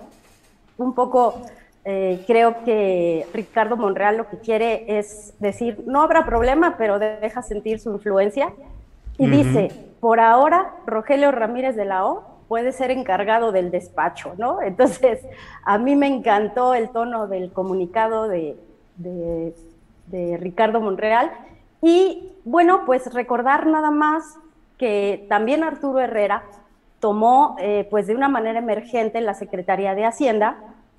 un 0.79 0.95
poco 0.95 1.43
eh, 1.85 2.23
creo 2.27 2.65
que 2.65 3.27
Ricardo 3.33 3.77
Monreal 3.77 4.17
lo 4.19 4.29
que 4.29 4.39
quiere 4.39 4.99
es 4.99 5.35
decir, 5.39 5.83
no 5.87 6.03
habrá 6.03 6.27
problema, 6.27 6.77
pero 6.77 6.99
deja 6.99 7.43
sentir 7.43 7.79
su 7.79 7.93
influencia. 7.93 8.53
Y 9.19 9.29
dice, 9.29 9.71
por 10.01 10.21
ahora, 10.21 10.75
Rogelio 10.87 11.33
Ramírez 11.33 11.77
de 11.77 11.85
la 11.85 12.07
O 12.07 12.25
puede 12.49 12.73
ser 12.73 12.91
encargado 12.91 13.53
del 13.53 13.71
despacho, 13.71 14.35
¿no? 14.39 14.63
Entonces, 14.63 15.21
a 15.65 15.79
mí 15.79 15.97
me 15.97 16.07
encantó 16.07 16.75
el 16.75 16.91
tono 16.91 17.27
del 17.27 17.53
comunicado 17.53 18.29
de 18.29 18.57
Ricardo 20.39 20.81
Monreal. 20.81 21.33
Y 21.83 22.33
bueno, 22.45 22.83
pues 22.87 23.13
recordar 23.13 23.67
nada 23.67 23.91
más 23.91 24.39
que 24.79 25.27
también 25.29 25.65
Arturo 25.65 26.01
Herrera 26.01 26.45
tomó 27.01 27.57
eh, 27.59 27.87
pues 27.91 28.07
de 28.07 28.15
una 28.15 28.29
manera 28.29 28.59
emergente 28.59 29.21
la 29.21 29.35
Secretaría 29.35 29.95
de 29.95 30.05
Hacienda, 30.05 30.57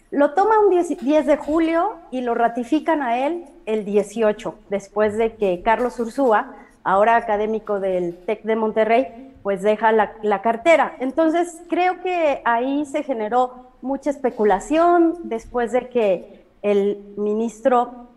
lo 0.09 0.33
toma 0.33 0.59
un 0.59 0.69
10, 0.69 1.25
de 1.25 1.37
julio 1.37 1.95
y 2.11 2.21
lo 2.21 2.33
ratifican 2.33 3.01
a 3.01 3.25
él 3.25 3.45
el 3.65 3.83
18, 3.83 4.55
después 4.69 5.17
de 5.17 5.35
que 5.35 5.61
Carlos 5.63 5.99
Ursúa, 5.99 6.53
ahora 6.87 7.17
académico 7.17 7.81
del 7.81 8.15
TEC 8.25 8.43
de 8.43 8.55
Monterrey, 8.55 9.33
pues 9.43 9.61
deja 9.61 9.91
la, 9.91 10.13
la 10.23 10.41
cartera. 10.41 10.95
Entonces 11.01 11.61
creo 11.69 12.01
que 12.01 12.41
ahí 12.45 12.85
se 12.85 13.03
generó 13.03 13.67
mucha 13.81 14.09
especulación 14.09 15.15
después 15.23 15.73
de 15.73 15.89
que 15.89 16.45
el 16.61 16.97
ministro 17.17 18.07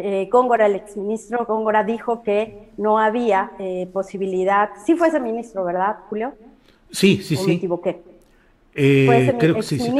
eh, 0.00 0.28
Góngora, 0.30 0.66
el 0.66 0.74
exministro 0.74 1.46
Góngora, 1.46 1.84
dijo 1.84 2.22
que 2.24 2.70
no 2.76 2.98
había 2.98 3.52
eh, 3.60 3.88
posibilidad, 3.92 4.70
sí 4.84 4.96
fue 4.96 5.08
ese 5.08 5.20
ministro, 5.20 5.64
¿verdad, 5.64 5.98
Julio? 6.08 6.34
Sí, 6.90 7.22
sí, 7.22 7.36
sí. 7.36 7.46
me 7.46 7.52
equivoqué. 7.54 8.02
Eh, 8.74 9.34
creo, 9.38 9.54
que 9.54 9.62
sí, 9.62 9.78
sí, 9.78 9.90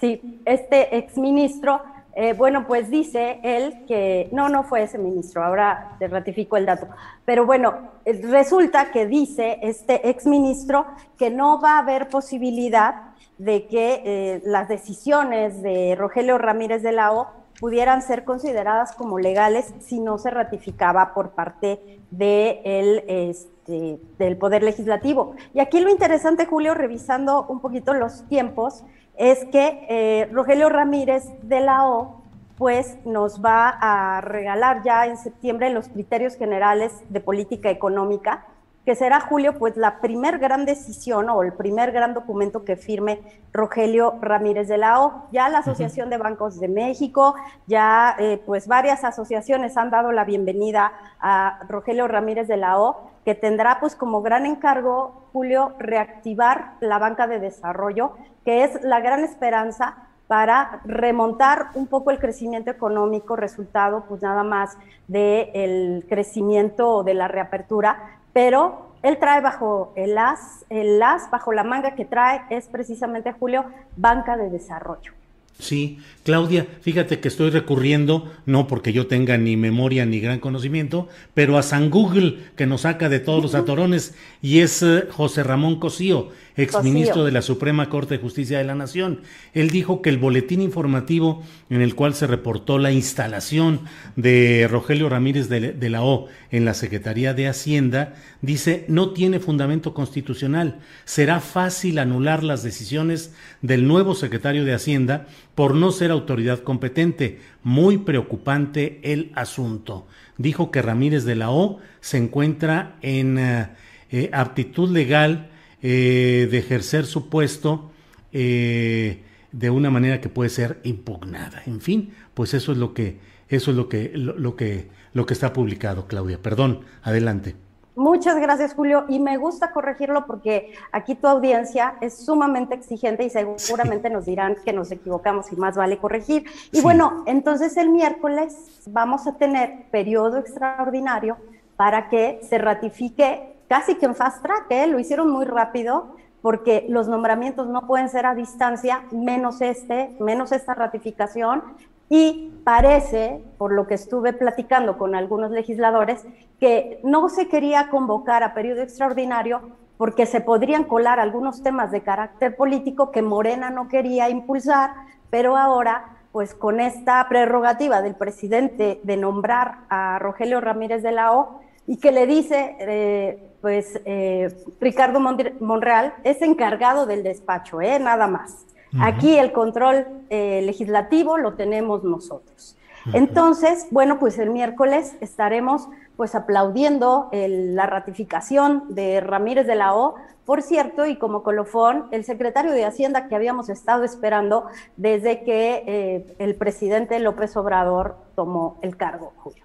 sí, 0.00 0.40
este 0.44 0.96
exministro, 0.96 1.82
eh, 2.20 2.32
bueno, 2.32 2.66
pues 2.66 2.90
dice 2.90 3.38
él 3.44 3.84
que 3.86 4.28
no, 4.32 4.48
no 4.48 4.64
fue 4.64 4.82
ese 4.82 4.98
ministro, 4.98 5.44
ahora 5.44 5.96
te 6.00 6.08
ratifico 6.08 6.56
el 6.56 6.66
dato, 6.66 6.88
pero 7.24 7.46
bueno, 7.46 7.92
resulta 8.04 8.90
que 8.90 9.06
dice 9.06 9.58
este 9.62 10.10
exministro 10.10 10.84
que 11.16 11.30
no 11.30 11.60
va 11.60 11.76
a 11.76 11.78
haber 11.78 12.08
posibilidad 12.08 13.14
de 13.38 13.66
que 13.68 14.42
las 14.44 14.68
decisiones 14.68 15.62
de 15.62 15.94
Rogelio 15.96 16.38
Ramírez 16.38 16.82
de 16.82 16.90
la 16.90 17.12
O 17.12 17.28
pudieran 17.60 18.02
ser 18.02 18.24
consideradas 18.24 18.94
como 18.94 19.18
legales 19.18 19.74
si 19.80 20.00
no 20.00 20.18
se 20.18 20.30
ratificaba 20.30 21.12
por 21.14 21.30
parte 21.30 22.00
este, 22.18 24.00
del 24.18 24.36
Poder 24.36 24.62
Legislativo. 24.62 25.34
Y 25.54 25.60
aquí 25.60 25.80
lo 25.80 25.90
interesante, 25.90 26.46
Julio, 26.46 26.74
revisando 26.74 27.46
un 27.48 27.60
poquito 27.60 27.94
los 27.94 28.26
tiempos, 28.28 28.84
es 29.18 29.44
que 29.46 29.86
eh, 29.88 30.28
Rogelio 30.32 30.68
Ramírez 30.68 31.24
de 31.42 31.60
la 31.60 31.86
O 31.86 32.22
pues 32.56 32.96
nos 33.04 33.44
va 33.44 33.68
a 33.68 34.20
regalar 34.20 34.82
ya 34.82 35.06
en 35.06 35.16
septiembre 35.16 35.70
los 35.70 35.88
criterios 35.88 36.36
generales 36.36 36.92
de 37.08 37.20
política 37.20 37.70
económica 37.70 38.46
que 38.88 38.94
será, 38.94 39.20
Julio, 39.20 39.58
pues 39.58 39.76
la 39.76 40.00
primer 40.00 40.38
gran 40.38 40.64
decisión 40.64 41.28
o 41.28 41.42
el 41.42 41.52
primer 41.52 41.92
gran 41.92 42.14
documento 42.14 42.64
que 42.64 42.74
firme 42.74 43.20
Rogelio 43.52 44.14
Ramírez 44.22 44.66
de 44.66 44.78
la 44.78 45.02
O. 45.02 45.26
Ya 45.30 45.50
la 45.50 45.58
Asociación 45.58 46.08
de 46.08 46.16
Bancos 46.16 46.58
de 46.58 46.68
México, 46.68 47.34
ya 47.66 48.16
eh, 48.18 48.40
pues 48.46 48.66
varias 48.66 49.04
asociaciones 49.04 49.76
han 49.76 49.90
dado 49.90 50.10
la 50.10 50.24
bienvenida 50.24 50.94
a 51.20 51.60
Rogelio 51.68 52.08
Ramírez 52.08 52.48
de 52.48 52.56
la 52.56 52.80
O, 52.80 53.10
que 53.26 53.34
tendrá 53.34 53.78
pues 53.78 53.94
como 53.94 54.22
gran 54.22 54.46
encargo, 54.46 55.28
Julio, 55.34 55.74
reactivar 55.78 56.72
la 56.80 56.98
banca 56.98 57.26
de 57.26 57.40
desarrollo, 57.40 58.12
que 58.46 58.64
es 58.64 58.82
la 58.82 59.00
gran 59.00 59.22
esperanza 59.22 60.08
para 60.28 60.80
remontar 60.84 61.70
un 61.74 61.86
poco 61.88 62.10
el 62.10 62.18
crecimiento 62.18 62.70
económico, 62.70 63.36
resultado 63.36 64.04
pues 64.08 64.22
nada 64.22 64.44
más 64.44 64.78
del 65.08 66.06
crecimiento 66.08 67.02
de 67.02 67.12
la 67.14 67.28
reapertura 67.28 68.17
pero 68.32 68.88
él 69.02 69.18
trae 69.18 69.40
bajo 69.40 69.92
el 69.94 70.18
as, 70.18 70.64
el 70.70 71.02
as, 71.02 71.30
bajo 71.30 71.52
la 71.52 71.64
manga 71.64 71.94
que 71.94 72.04
trae 72.04 72.42
es 72.50 72.68
precisamente, 72.68 73.32
Julio, 73.32 73.64
banca 73.96 74.36
de 74.36 74.50
desarrollo. 74.50 75.12
Sí, 75.58 75.98
Claudia, 76.22 76.68
fíjate 76.82 77.18
que 77.18 77.26
estoy 77.26 77.50
recurriendo, 77.50 78.32
no 78.46 78.68
porque 78.68 78.92
yo 78.92 79.08
tenga 79.08 79.36
ni 79.38 79.56
memoria 79.56 80.06
ni 80.06 80.20
gran 80.20 80.38
conocimiento, 80.38 81.08
pero 81.34 81.58
a 81.58 81.64
San 81.64 81.90
Google, 81.90 82.38
que 82.54 82.66
nos 82.66 82.82
saca 82.82 83.08
de 83.08 83.18
todos 83.18 83.42
los 83.42 83.54
atorones, 83.56 84.14
y 84.40 84.60
es 84.60 84.84
eh, 84.84 85.06
José 85.10 85.42
Ramón 85.42 85.80
Cosío, 85.80 86.28
exministro 86.56 87.24
de 87.24 87.32
la 87.32 87.42
Suprema 87.42 87.88
Corte 87.88 88.14
de 88.14 88.22
Justicia 88.22 88.58
de 88.58 88.64
la 88.64 88.76
Nación. 88.76 89.22
Él 89.52 89.70
dijo 89.70 90.00
que 90.00 90.10
el 90.10 90.18
boletín 90.18 90.60
informativo 90.60 91.42
en 91.70 91.80
el 91.80 91.96
cual 91.96 92.14
se 92.14 92.28
reportó 92.28 92.78
la 92.78 92.92
instalación 92.92 93.80
de 94.14 94.68
Rogelio 94.70 95.08
Ramírez 95.08 95.48
de, 95.48 95.72
de 95.72 95.90
la 95.90 96.02
O 96.02 96.28
en 96.52 96.64
la 96.64 96.74
Secretaría 96.74 97.34
de 97.34 97.48
Hacienda, 97.48 98.14
dice, 98.40 98.84
no 98.88 99.12
tiene 99.12 99.40
fundamento 99.40 99.94
constitucional. 99.94 100.80
Será 101.04 101.40
fácil 101.40 101.98
anular 101.98 102.44
las 102.44 102.62
decisiones 102.62 103.34
del 103.62 103.86
nuevo 103.86 104.14
secretario 104.14 104.64
de 104.64 104.74
Hacienda 104.74 105.26
por 105.54 105.74
no 105.74 105.90
ser 105.90 106.10
autoridad 106.10 106.60
competente. 106.60 107.40
Muy 107.62 107.98
preocupante 107.98 109.00
el 109.02 109.32
asunto. 109.34 110.06
Dijo 110.36 110.70
que 110.70 110.82
Ramírez 110.82 111.24
de 111.24 111.34
la 111.34 111.50
O 111.50 111.80
se 112.00 112.18
encuentra 112.18 112.96
en 113.02 113.38
eh, 113.38 113.68
eh, 114.10 114.30
aptitud 114.32 114.90
legal 114.90 115.50
eh, 115.82 116.48
de 116.50 116.58
ejercer 116.58 117.06
su 117.06 117.28
puesto 117.28 117.92
de 118.30 119.70
una 119.70 119.90
manera 119.90 120.20
que 120.20 120.28
puede 120.28 120.50
ser 120.50 120.80
impugnada. 120.84 121.62
En 121.66 121.80
fin, 121.80 122.12
pues 122.34 122.52
eso 122.54 122.72
es 122.72 122.78
lo 122.78 122.92
que 122.92 123.16
eso 123.48 123.70
es 123.70 123.76
lo 123.76 123.88
que 123.88 124.12
lo 124.14 124.54
que 124.54 124.90
lo 125.14 125.26
que 125.26 125.34
está 125.34 125.52
publicado, 125.52 126.06
Claudia. 126.06 126.40
Perdón, 126.40 126.82
adelante. 127.02 127.56
Muchas 127.98 128.38
gracias, 128.38 128.74
Julio. 128.74 129.06
Y 129.08 129.18
me 129.18 129.38
gusta 129.38 129.72
corregirlo 129.72 130.24
porque 130.24 130.72
aquí 130.92 131.16
tu 131.16 131.26
audiencia 131.26 131.96
es 132.00 132.24
sumamente 132.24 132.76
exigente 132.76 133.24
y 133.24 133.28
seguramente 133.28 134.08
nos 134.08 134.24
dirán 134.24 134.54
que 134.64 134.72
nos 134.72 134.92
equivocamos 134.92 135.50
y 135.50 135.56
más 135.56 135.76
vale 135.76 135.98
corregir. 135.98 136.44
Y 136.70 136.80
bueno, 136.80 137.24
entonces 137.26 137.76
el 137.76 137.90
miércoles 137.90 138.80
vamos 138.86 139.26
a 139.26 139.36
tener 139.36 139.90
periodo 139.90 140.38
extraordinario 140.38 141.38
para 141.74 142.08
que 142.08 142.38
se 142.48 142.58
ratifique 142.58 143.56
casi 143.68 143.96
que 143.96 144.06
en 144.06 144.14
fast 144.14 144.44
track, 144.44 144.66
¿eh? 144.70 144.86
lo 144.86 145.00
hicieron 145.00 145.28
muy 145.28 145.44
rápido 145.44 146.14
porque 146.40 146.86
los 146.88 147.08
nombramientos 147.08 147.66
no 147.66 147.88
pueden 147.88 148.08
ser 148.10 148.26
a 148.26 148.36
distancia, 148.36 149.06
menos 149.10 149.60
este, 149.60 150.14
menos 150.20 150.52
esta 150.52 150.72
ratificación, 150.72 151.64
y 152.08 152.52
parece, 152.64 153.42
por 153.58 153.72
lo 153.72 153.86
que 153.86 153.94
estuve 153.94 154.32
platicando 154.32 154.98
con 154.98 155.14
algunos 155.14 155.50
legisladores, 155.50 156.24
que 156.60 157.00
no 157.02 157.28
se 157.28 157.48
quería 157.48 157.88
convocar 157.88 158.42
a 158.42 158.54
periodo 158.54 158.82
extraordinario 158.82 159.60
porque 159.96 160.26
se 160.26 160.40
podrían 160.40 160.84
colar 160.84 161.18
algunos 161.18 161.62
temas 161.62 161.90
de 161.90 162.02
carácter 162.02 162.56
político 162.56 163.10
que 163.10 163.20
Morena 163.20 163.70
no 163.70 163.88
quería 163.88 164.30
impulsar, 164.30 164.92
pero 165.28 165.56
ahora, 165.56 166.04
pues 166.30 166.54
con 166.54 166.78
esta 166.80 167.26
prerrogativa 167.28 168.00
del 168.00 168.14
presidente 168.14 169.00
de 169.02 169.16
nombrar 169.16 169.80
a 169.88 170.18
Rogelio 170.20 170.60
Ramírez 170.60 171.02
de 171.02 171.12
la 171.12 171.32
O 171.32 171.60
y 171.86 171.98
que 171.98 172.12
le 172.12 172.26
dice, 172.26 172.76
eh, 172.78 173.54
pues 173.60 174.00
eh, 174.04 174.54
Ricardo 174.80 175.20
Monreal 175.20 176.14
es 176.22 176.42
encargado 176.42 177.06
del 177.06 177.22
despacho, 177.24 177.80
¿eh? 177.80 177.98
nada 177.98 178.28
más. 178.28 178.66
Aquí 179.00 179.36
el 179.36 179.52
control 179.52 180.06
eh, 180.30 180.62
legislativo 180.64 181.38
lo 181.38 181.54
tenemos 181.54 182.04
nosotros. 182.04 182.76
Entonces, 183.12 183.86
bueno, 183.90 184.18
pues 184.18 184.38
el 184.38 184.50
miércoles 184.50 185.14
estaremos 185.20 185.88
pues 186.16 186.34
aplaudiendo 186.34 187.30
la 187.32 187.86
ratificación 187.86 188.82
de 188.88 189.20
Ramírez 189.20 189.66
de 189.66 189.76
la 189.76 189.94
O, 189.94 190.16
por 190.44 190.62
cierto, 190.62 191.06
y 191.06 191.16
como 191.16 191.42
colofón, 191.42 192.06
el 192.10 192.24
secretario 192.24 192.72
de 192.72 192.84
Hacienda 192.84 193.28
que 193.28 193.34
habíamos 193.34 193.68
estado 193.68 194.04
esperando 194.04 194.66
desde 194.96 195.42
que 195.42 195.84
eh, 195.86 196.34
el 196.38 196.54
presidente 196.56 197.18
López 197.20 197.56
Obrador 197.56 198.16
tomó 198.34 198.78
el 198.82 198.96
cargo, 198.96 199.32
Julio. 199.36 199.62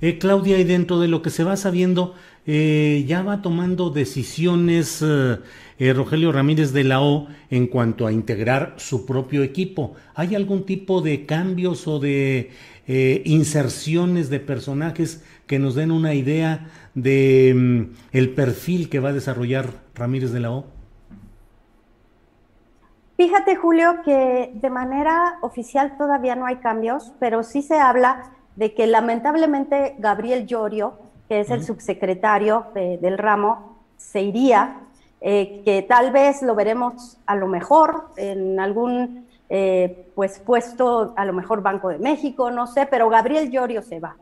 Eh, 0.00 0.18
Claudia, 0.18 0.58
y 0.58 0.64
dentro 0.64 0.98
de 0.98 1.06
lo 1.06 1.22
que 1.22 1.30
se 1.30 1.44
va 1.44 1.56
sabiendo, 1.56 2.14
ya 2.44 3.22
va 3.22 3.40
tomando 3.40 3.90
decisiones 3.90 5.04
eh, 5.82 5.92
Rogelio 5.94 6.30
Ramírez 6.30 6.72
de 6.72 6.84
la 6.84 7.00
O 7.00 7.26
en 7.50 7.66
cuanto 7.66 8.06
a 8.06 8.12
integrar 8.12 8.74
su 8.76 9.04
propio 9.04 9.42
equipo. 9.42 9.94
¿Hay 10.14 10.36
algún 10.36 10.64
tipo 10.64 11.00
de 11.00 11.26
cambios 11.26 11.88
o 11.88 11.98
de 11.98 12.52
eh, 12.86 13.22
inserciones 13.24 14.30
de 14.30 14.38
personajes 14.38 15.24
que 15.48 15.58
nos 15.58 15.74
den 15.74 15.90
una 15.90 16.14
idea 16.14 16.68
de 16.94 17.52
mm, 17.56 18.16
el 18.16 18.30
perfil 18.30 18.90
que 18.90 19.00
va 19.00 19.08
a 19.08 19.12
desarrollar 19.12 19.70
Ramírez 19.96 20.30
de 20.30 20.38
la 20.38 20.52
O? 20.52 20.66
Fíjate, 23.16 23.56
Julio, 23.56 24.02
que 24.04 24.52
de 24.54 24.70
manera 24.70 25.38
oficial 25.40 25.96
todavía 25.98 26.36
no 26.36 26.46
hay 26.46 26.58
cambios, 26.58 27.12
pero 27.18 27.42
sí 27.42 27.60
se 27.60 27.80
habla 27.80 28.30
de 28.54 28.72
que 28.72 28.86
lamentablemente 28.86 29.96
Gabriel 29.98 30.46
Llorio, 30.46 30.94
que 31.28 31.40
es 31.40 31.50
el 31.50 31.64
subsecretario 31.64 32.66
del 32.72 33.18
ramo, 33.18 33.78
se 33.96 34.22
iría 34.22 34.76
eh, 35.22 35.62
que 35.64 35.82
tal 35.82 36.10
vez 36.10 36.42
lo 36.42 36.54
veremos 36.54 37.18
a 37.26 37.36
lo 37.36 37.46
mejor 37.46 38.08
en 38.16 38.58
algún 38.58 39.26
eh, 39.48 40.08
pues 40.14 40.38
puesto, 40.40 41.12
a 41.16 41.24
lo 41.24 41.32
mejor 41.32 41.62
Banco 41.62 41.90
de 41.90 41.98
México, 41.98 42.50
no 42.50 42.66
sé, 42.66 42.86
pero 42.86 43.08
Gabriel 43.08 43.50
Llorio 43.50 43.82
se 43.82 44.00
va. 44.00 44.16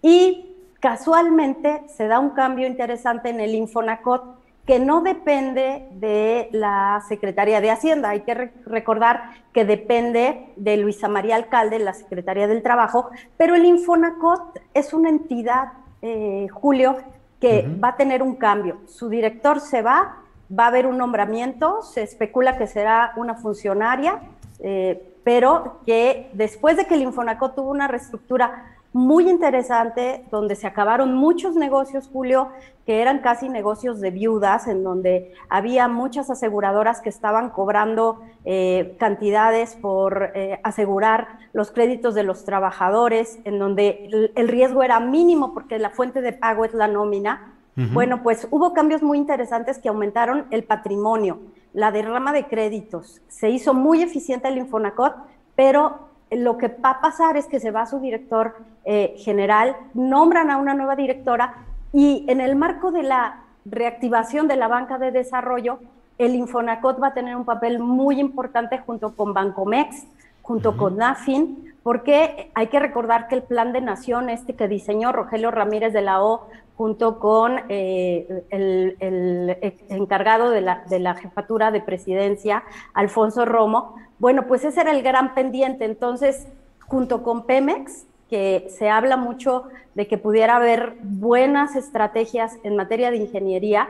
Y 0.00 0.54
casualmente 0.80 1.82
se 1.88 2.06
da 2.06 2.20
un 2.20 2.30
cambio 2.30 2.66
interesante 2.66 3.30
en 3.30 3.40
el 3.40 3.54
Infonacot 3.54 4.36
que 4.66 4.78
no 4.80 5.00
depende 5.00 5.86
de 5.92 6.48
la 6.52 7.02
Secretaría 7.08 7.60
de 7.60 7.70
Hacienda. 7.70 8.10
Hay 8.10 8.20
que 8.20 8.52
recordar 8.66 9.30
que 9.52 9.64
depende 9.64 10.52
de 10.56 10.76
Luisa 10.76 11.08
María 11.08 11.36
Alcalde, 11.36 11.78
la 11.78 11.92
Secretaría 11.92 12.48
del 12.48 12.62
Trabajo, 12.62 13.10
pero 13.36 13.54
el 13.54 13.64
Infonacot 13.64 14.60
es 14.74 14.92
una 14.92 15.08
entidad, 15.08 15.72
eh, 16.02 16.48
Julio, 16.50 16.96
que 17.40 17.68
va 17.82 17.88
a 17.88 17.96
tener 17.96 18.22
un 18.22 18.36
cambio. 18.36 18.78
Su 18.86 19.08
director 19.08 19.60
se 19.60 19.82
va, 19.82 20.16
va 20.50 20.64
a 20.64 20.68
haber 20.68 20.86
un 20.86 20.98
nombramiento, 20.98 21.82
se 21.82 22.02
especula 22.02 22.56
que 22.56 22.66
será 22.66 23.12
una 23.16 23.34
funcionaria, 23.34 24.20
eh, 24.60 25.14
pero 25.24 25.80
que 25.84 26.30
después 26.32 26.76
de 26.76 26.86
que 26.86 26.94
el 26.94 27.02
Infonacot 27.02 27.54
tuvo 27.54 27.70
una 27.70 27.88
reestructura 27.88 28.76
muy 28.92 29.28
interesante, 29.28 30.24
donde 30.30 30.54
se 30.54 30.66
acabaron 30.66 31.14
muchos 31.14 31.54
negocios, 31.54 32.08
Julio, 32.10 32.48
que 32.86 33.02
eran 33.02 33.18
casi 33.18 33.48
negocios 33.50 34.00
de 34.00 34.10
viudas, 34.10 34.68
en 34.68 34.84
donde 34.84 35.34
había 35.50 35.86
muchas 35.86 36.30
aseguradoras 36.30 37.02
que 37.02 37.10
estaban 37.10 37.50
cobrando 37.50 38.22
eh, 38.46 38.96
cantidades 38.98 39.74
por 39.74 40.30
eh, 40.34 40.60
asegurar 40.62 41.28
los 41.52 41.72
créditos 41.72 42.14
de 42.14 42.22
los 42.22 42.44
trabajadores, 42.44 43.38
en 43.44 43.58
donde 43.58 44.30
el 44.34 44.48
riesgo 44.48 44.82
era 44.82 44.98
mínimo 45.00 45.52
porque 45.52 45.78
la 45.78 45.90
fuente 45.90 46.22
de 46.22 46.32
pago 46.32 46.64
es 46.64 46.72
la 46.72 46.88
nómina 46.88 47.55
bueno, 47.76 48.22
pues 48.22 48.48
hubo 48.50 48.72
cambios 48.72 49.02
muy 49.02 49.18
interesantes 49.18 49.78
que 49.78 49.90
aumentaron 49.90 50.46
el 50.50 50.64
patrimonio, 50.64 51.38
la 51.74 51.90
derrama 51.90 52.32
de 52.32 52.46
créditos. 52.46 53.20
Se 53.28 53.50
hizo 53.50 53.74
muy 53.74 54.02
eficiente 54.02 54.48
el 54.48 54.56
Infonacot, 54.56 55.14
pero 55.54 56.08
lo 56.30 56.56
que 56.56 56.68
va 56.68 56.92
a 56.92 57.00
pasar 57.02 57.36
es 57.36 57.46
que 57.46 57.60
se 57.60 57.70
va 57.70 57.84
su 57.84 58.00
director 58.00 58.56
eh, 58.84 59.14
general, 59.18 59.76
nombran 59.92 60.50
a 60.50 60.56
una 60.56 60.72
nueva 60.72 60.96
directora 60.96 61.54
y 61.92 62.24
en 62.28 62.40
el 62.40 62.56
marco 62.56 62.92
de 62.92 63.02
la 63.02 63.42
reactivación 63.66 64.48
de 64.48 64.56
la 64.56 64.68
banca 64.68 64.98
de 64.98 65.10
desarrollo, 65.10 65.78
el 66.18 66.34
Infonacot 66.34 67.00
va 67.02 67.08
a 67.08 67.14
tener 67.14 67.36
un 67.36 67.44
papel 67.44 67.78
muy 67.78 68.20
importante 68.20 68.78
junto 68.78 69.14
con 69.14 69.34
Bancomex, 69.34 70.06
junto 70.42 70.76
con 70.76 70.96
NAFIN, 70.96 71.74
porque 71.82 72.50
hay 72.54 72.68
que 72.68 72.80
recordar 72.80 73.28
que 73.28 73.34
el 73.34 73.42
plan 73.42 73.72
de 73.72 73.80
nación 73.80 74.30
este 74.30 74.54
que 74.54 74.68
diseñó 74.68 75.12
Rogelio 75.12 75.50
Ramírez 75.50 75.92
de 75.92 76.02
la 76.02 76.22
O 76.22 76.48
junto 76.76 77.18
con 77.18 77.60
eh, 77.68 78.44
el, 78.50 79.56
encargado 79.88 80.50
de 80.50 80.60
la, 80.60 80.84
de 80.88 80.98
la 80.98 81.14
jefatura 81.14 81.70
de 81.70 81.80
presidencia, 81.80 82.64
Alfonso 82.92 83.44
Romo, 83.44 83.96
bueno, 84.18 84.46
pues 84.46 84.64
ese 84.64 84.80
era 84.80 84.92
el 84.92 85.02
gran 85.02 85.34
pendiente. 85.34 85.84
Entonces, 85.84 86.48
junto 86.86 87.22
con 87.22 87.46
Pemex, 87.46 88.06
que 88.28 88.66
se 88.70 88.90
habla 88.90 89.16
mucho 89.16 89.64
de 89.94 90.06
que 90.06 90.18
pudiera 90.18 90.56
haber 90.56 90.96
buenas 91.02 91.76
estrategias 91.76 92.58
en 92.62 92.76
materia 92.76 93.10
de 93.10 93.18
ingeniería, 93.18 93.88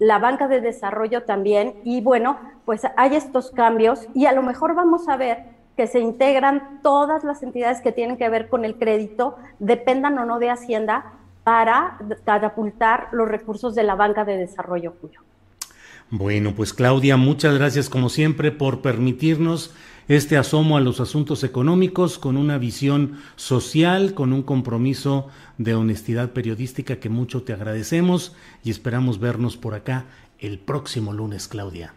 la 0.00 0.18
banca 0.18 0.48
de 0.48 0.60
desarrollo 0.60 1.22
también, 1.22 1.74
y 1.84 2.00
bueno, 2.00 2.36
pues 2.64 2.82
hay 2.96 3.14
estos 3.14 3.52
cambios 3.52 4.08
y 4.12 4.26
a 4.26 4.32
lo 4.32 4.42
mejor 4.42 4.74
vamos 4.74 5.08
a 5.08 5.16
ver 5.16 5.44
que 5.76 5.86
se 5.86 6.00
integran 6.00 6.80
todas 6.82 7.22
las 7.22 7.44
entidades 7.44 7.80
que 7.80 7.92
tienen 7.92 8.16
que 8.16 8.28
ver 8.28 8.48
con 8.48 8.64
el 8.64 8.76
crédito, 8.76 9.36
dependan 9.60 10.18
o 10.18 10.24
no 10.24 10.40
de 10.40 10.50
Hacienda, 10.50 11.12
para 11.44 11.98
catapultar 12.24 13.08
los 13.12 13.28
recursos 13.28 13.74
de 13.74 13.82
la 13.82 13.94
banca 13.94 14.24
de 14.24 14.36
desarrollo, 14.36 14.94
Julio. 15.00 15.20
Bueno, 16.10 16.54
pues 16.54 16.74
Claudia, 16.74 17.16
muchas 17.16 17.54
gracias 17.54 17.88
como 17.88 18.10
siempre 18.10 18.52
por 18.52 18.82
permitirnos 18.82 19.74
este 20.08 20.36
asomo 20.36 20.76
a 20.76 20.80
los 20.80 21.00
asuntos 21.00 21.42
económicos 21.42 22.18
con 22.18 22.36
una 22.36 22.58
visión 22.58 23.18
social, 23.36 24.12
con 24.12 24.32
un 24.32 24.42
compromiso 24.42 25.28
de 25.56 25.74
honestidad 25.74 26.32
periodística 26.32 26.96
que 26.96 27.08
mucho 27.08 27.44
te 27.44 27.54
agradecemos 27.54 28.36
y 28.62 28.70
esperamos 28.70 29.20
vernos 29.20 29.56
por 29.56 29.74
acá 29.74 30.04
el 30.38 30.58
próximo 30.58 31.12
lunes, 31.12 31.48
Claudia. 31.48 31.94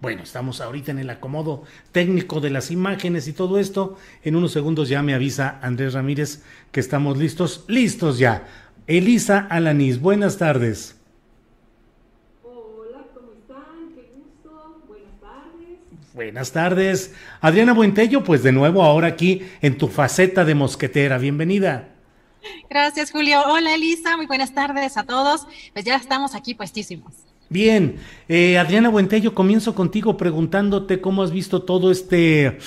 Bueno, 0.00 0.22
estamos 0.22 0.60
ahorita 0.60 0.90
en 0.90 0.98
el 0.98 1.08
acomodo 1.08 1.64
técnico 1.90 2.40
de 2.40 2.50
las 2.50 2.70
imágenes 2.70 3.28
y 3.28 3.32
todo 3.32 3.58
esto. 3.58 3.96
En 4.22 4.36
unos 4.36 4.52
segundos 4.52 4.88
ya 4.88 5.02
me 5.02 5.14
avisa 5.14 5.58
Andrés 5.62 5.94
Ramírez 5.94 6.44
que 6.70 6.80
estamos 6.80 7.16
listos. 7.16 7.64
Listos 7.66 8.18
ya. 8.18 8.46
Elisa 8.86 9.46
Alanís, 9.50 10.00
buenas 10.00 10.38
tardes. 10.38 10.96
Buenas 16.14 16.50
tardes. 16.52 17.14
Adriana 17.42 17.74
Buentello, 17.74 18.24
pues 18.24 18.42
de 18.42 18.50
nuevo 18.50 18.82
ahora 18.82 19.08
aquí 19.08 19.42
en 19.60 19.76
tu 19.76 19.88
faceta 19.88 20.46
de 20.46 20.54
mosquetera. 20.54 21.18
Bienvenida. 21.18 21.88
Gracias, 22.70 23.10
Julio. 23.10 23.42
Hola, 23.46 23.74
Elisa. 23.74 24.16
Muy 24.16 24.24
buenas 24.24 24.54
tardes 24.54 24.96
a 24.96 25.02
todos. 25.02 25.46
Pues 25.74 25.84
ya 25.84 25.96
estamos 25.96 26.34
aquí 26.34 26.54
puestísimos. 26.54 27.12
Bien, 27.50 27.96
eh, 28.28 28.56
Adriana 28.56 28.88
Buentello, 28.88 29.34
comienzo 29.34 29.74
contigo 29.74 30.16
preguntándote 30.16 31.02
cómo 31.02 31.22
has 31.22 31.32
visto 31.32 31.62
todo 31.62 31.90
este 31.90 32.58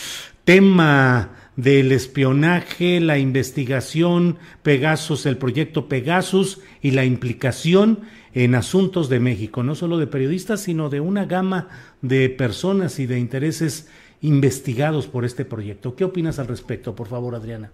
tema 0.44 1.39
del 1.62 1.92
espionaje, 1.92 3.02
la 3.02 3.18
investigación 3.18 4.38
Pegasus, 4.64 5.26
el 5.26 5.38
proyecto 5.38 5.90
Pegasus 5.90 6.62
y 6.82 6.92
la 6.92 7.04
implicación 7.04 8.00
en 8.34 8.56
asuntos 8.56 9.10
de 9.10 9.20
México, 9.20 9.62
no 9.62 9.76
solo 9.76 9.98
de 9.98 10.08
periodistas, 10.08 10.62
sino 10.62 10.90
de 10.90 11.02
una 11.02 11.26
gama 11.26 11.68
de 12.02 12.30
personas 12.30 12.98
y 13.00 13.08
de 13.08 13.20
intereses 13.20 13.90
investigados 14.22 15.08
por 15.08 15.26
este 15.26 15.44
proyecto. 15.44 15.98
¿Qué 15.98 16.06
opinas 16.06 16.40
al 16.40 16.48
respecto, 16.48 16.96
por 16.96 17.08
favor, 17.08 17.36
Adriana? 17.36 17.72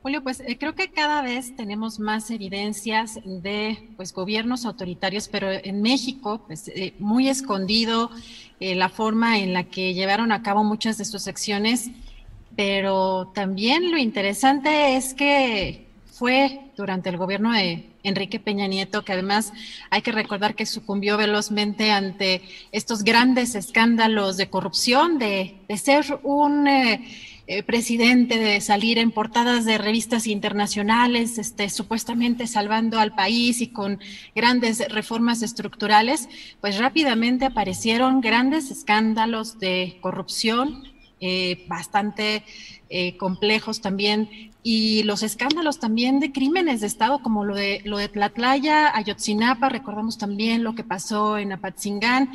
Julio, 0.00 0.22
pues 0.22 0.40
eh, 0.40 0.56
creo 0.58 0.74
que 0.74 0.90
cada 0.90 1.20
vez 1.20 1.54
tenemos 1.56 2.00
más 2.00 2.30
evidencias 2.30 3.18
de 3.26 3.90
pues 3.98 4.14
gobiernos 4.14 4.64
autoritarios, 4.64 5.28
pero 5.28 5.50
en 5.50 5.82
México, 5.82 6.42
pues 6.46 6.68
eh, 6.68 6.94
muy 6.98 7.28
escondido 7.28 8.10
eh, 8.58 8.74
la 8.74 8.88
forma 8.88 9.38
en 9.38 9.52
la 9.52 9.64
que 9.64 9.92
llevaron 9.92 10.32
a 10.32 10.42
cabo 10.42 10.64
muchas 10.64 10.96
de 10.96 11.04
sus 11.04 11.28
acciones, 11.28 11.90
pero 12.56 13.30
también 13.34 13.90
lo 13.90 13.98
interesante 13.98 14.96
es 14.96 15.14
que 15.14 15.86
fue 16.12 16.60
durante 16.76 17.08
el 17.08 17.16
gobierno 17.16 17.52
de 17.52 17.86
Enrique 18.02 18.40
Peña 18.40 18.66
Nieto, 18.66 19.04
que 19.04 19.12
además 19.12 19.52
hay 19.90 20.02
que 20.02 20.12
recordar 20.12 20.54
que 20.54 20.66
sucumbió 20.66 21.16
velozmente 21.16 21.90
ante 21.90 22.42
estos 22.72 23.04
grandes 23.04 23.54
escándalos 23.54 24.36
de 24.36 24.48
corrupción, 24.48 25.18
de, 25.18 25.56
ser 25.76 26.20
un 26.22 26.66
eh, 26.66 27.06
eh, 27.46 27.62
presidente, 27.62 28.38
de 28.38 28.60
salir 28.60 28.98
en 28.98 29.10
portadas 29.10 29.64
de 29.64 29.78
revistas 29.78 30.26
internacionales, 30.26 31.38
este, 31.38 31.68
supuestamente 31.68 32.46
salvando 32.46 32.98
al 32.98 33.14
país 33.14 33.60
y 33.60 33.68
con 33.68 33.98
grandes 34.34 34.86
reformas 34.88 35.42
estructurales, 35.42 36.28
pues 36.60 36.78
rápidamente 36.78 37.46
aparecieron 37.46 38.20
grandes 38.20 38.70
escándalos 38.70 39.58
de 39.58 39.98
corrupción, 40.00 40.84
eh, 41.20 41.64
bastante 41.68 42.42
complejos 43.18 43.80
también 43.80 44.50
y 44.62 45.02
los 45.04 45.22
escándalos 45.22 45.78
también 45.78 46.20
de 46.20 46.32
crímenes 46.32 46.80
de 46.80 46.86
Estado, 46.86 47.22
como 47.22 47.44
lo 47.44 47.54
de, 47.54 47.80
lo 47.84 47.96
de 47.96 48.08
Tlatlaya, 48.08 48.94
Ayotzinapa, 48.94 49.70
recordamos 49.70 50.18
también 50.18 50.64
lo 50.64 50.74
que 50.74 50.84
pasó 50.84 51.38
en 51.38 51.52
Apatzingán. 51.52 52.30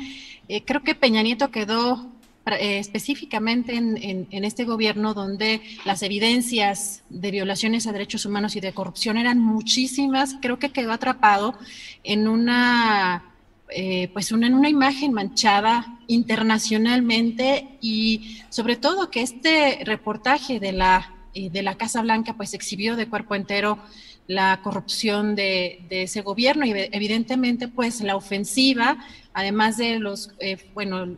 Eh, 0.48 0.62
creo 0.64 0.82
que 0.82 0.96
Peña 0.96 1.22
Nieto 1.22 1.50
quedó 1.52 2.10
eh, 2.46 2.78
específicamente 2.78 3.76
en, 3.76 4.26
en, 4.30 4.44
este 4.44 4.64
gobierno 4.64 5.14
donde 5.14 5.60
las 5.84 6.02
evidencias 6.02 7.02
de 7.10 7.30
violaciones 7.30 7.86
a 7.86 7.92
derechos 7.92 8.26
humanos 8.26 8.56
y 8.56 8.60
de 8.60 8.72
corrupción 8.72 9.16
eran 9.16 9.38
muchísimas, 9.38 10.36
creo 10.40 10.58
que 10.58 10.70
quedó 10.70 10.92
atrapado 10.92 11.56
en 12.02 12.28
una 12.28 13.24
eh, 13.70 14.08
pues 14.12 14.32
una, 14.32 14.48
una 14.48 14.68
imagen 14.68 15.12
manchada 15.12 15.98
internacionalmente 16.06 17.68
y 17.80 18.38
sobre 18.48 18.76
todo 18.76 19.10
que 19.10 19.22
este 19.22 19.80
reportaje 19.84 20.60
de 20.60 20.72
la 20.72 21.12
de 21.50 21.62
la 21.62 21.76
Casa 21.76 22.00
Blanca 22.00 22.32
pues 22.34 22.54
exhibió 22.54 22.96
de 22.96 23.10
cuerpo 23.10 23.34
entero 23.34 23.78
la 24.26 24.60
corrupción 24.62 25.34
de, 25.36 25.86
ese 25.90 26.22
gobierno 26.22 26.66
y 26.66 26.72
evidentemente 26.74 27.68
pues 27.68 28.00
la 28.00 28.16
ofensiva, 28.16 28.98
además 29.32 29.76
de 29.76 29.98
los, 29.98 30.30
eh, 30.40 30.58
bueno, 30.74 31.16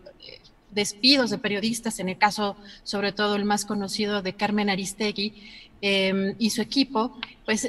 despidos 0.71 1.31
de 1.31 1.39
periodistas, 1.39 2.01
en 2.01 2.11
el 2.11 2.19
caso 2.19 2.57
sobre 2.83 3.13
todo 3.13 3.37
el 3.37 3.45
más 3.45 3.65
conocido 3.65 4.21
de 4.23 4.35
Carmen 4.35 4.69
Aristegui 4.69 5.33
em, 5.81 6.35
y 6.39 6.51
su 6.51 6.61
equipo, 6.61 7.19
pues 7.47 7.69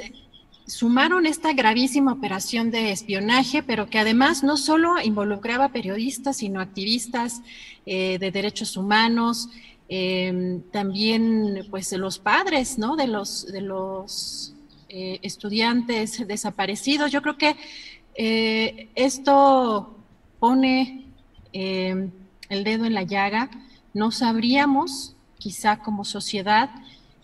sumaron 0.70 1.26
esta 1.26 1.52
gravísima 1.52 2.12
operación 2.12 2.70
de 2.70 2.92
espionaje, 2.92 3.62
pero 3.62 3.90
que 3.90 3.98
además 3.98 4.42
no 4.42 4.56
solo 4.56 5.00
involucraba 5.02 5.70
periodistas, 5.70 6.38
sino 6.38 6.60
activistas 6.60 7.42
eh, 7.86 8.18
de 8.18 8.30
derechos 8.30 8.76
humanos, 8.76 9.48
Em, 9.92 10.62
también 10.70 11.66
pues 11.68 11.90
los 11.94 12.20
padres 12.20 12.78
¿no? 12.78 12.94
de 12.94 13.08
los, 13.08 13.44
de 13.50 13.60
los 13.60 14.54
eh, 14.88 15.18
estudiantes 15.22 16.28
desaparecidos. 16.28 17.10
Yo 17.10 17.22
creo 17.22 17.36
que 17.36 17.56
eh, 18.14 18.88
esto 18.94 19.96
pone 20.38 21.06
em, 21.52 22.12
el 22.48 22.62
dedo 22.62 22.84
en 22.84 22.94
la 22.94 23.02
llaga. 23.02 23.50
No 23.92 24.12
sabríamos, 24.12 25.16
quizá 25.38 25.80
como 25.80 26.04
sociedad, 26.04 26.70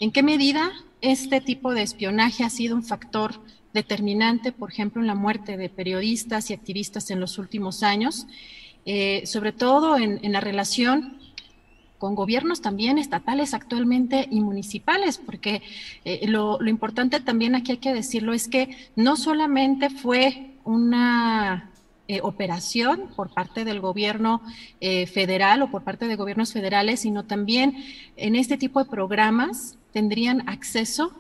en 0.01 0.11
qué 0.11 0.25
medida 0.25 0.73
este 1.07 1.41
tipo 1.41 1.73
de 1.73 1.83
espionaje 1.83 2.43
ha 2.43 2.51
sido 2.51 2.75
un 2.75 2.83
factor 2.83 3.41
determinante, 3.73 4.51
por 4.51 4.73
ejemplo, 4.73 5.01
en 5.01 5.07
la 5.07 5.15
muerte 5.15 5.57
de 5.57 5.69
periodistas 5.69 6.51
y 6.51 6.55
activistas 6.55 7.13
en 7.13 7.21
los 7.21 7.39
últimos 7.39 7.85
años, 7.85 8.27
eh, 8.87 9.23
sobre 9.25 9.53
todo 9.53 9.99
en, 9.99 10.33
la 10.33 10.41
relación 10.41 11.19
con 11.99 12.17
gobiernos 12.17 12.61
también 12.61 12.99
estatales 12.99 13.55
actualmente 13.55 14.27
y 14.33 14.41
municipales, 14.41 15.19
porque 15.19 15.63
eh, 16.05 16.27
lo, 16.27 16.59
importante 16.67 17.21
también 17.21 17.55
aquí 17.55 17.73
hay 17.73 17.79
que 17.79 17.95
decirlo 17.95 18.35
es 18.35 18.49
que 18.49 18.77
no 18.97 19.17
solamente 19.17 19.91
fue 19.91 20.55
una 20.65 21.71
eh, 22.09 22.21
operación 22.21 23.11
por 23.15 23.33
parte 23.33 23.65
del 23.65 23.81
gobierno 23.81 24.43
federal 24.81 25.63
o 25.63 25.71
por 25.71 25.85
parte 25.85 26.09
de 26.09 26.17
gobiernos 26.17 26.53
federales, 26.53 27.01
sino 27.01 27.25
también 27.25 27.77
en 28.17 28.35
este 28.35 28.57
tipo 28.57 28.83
de 28.83 28.91
programas 28.91 29.79
tendrían 29.97 30.47
acceso 30.47 31.11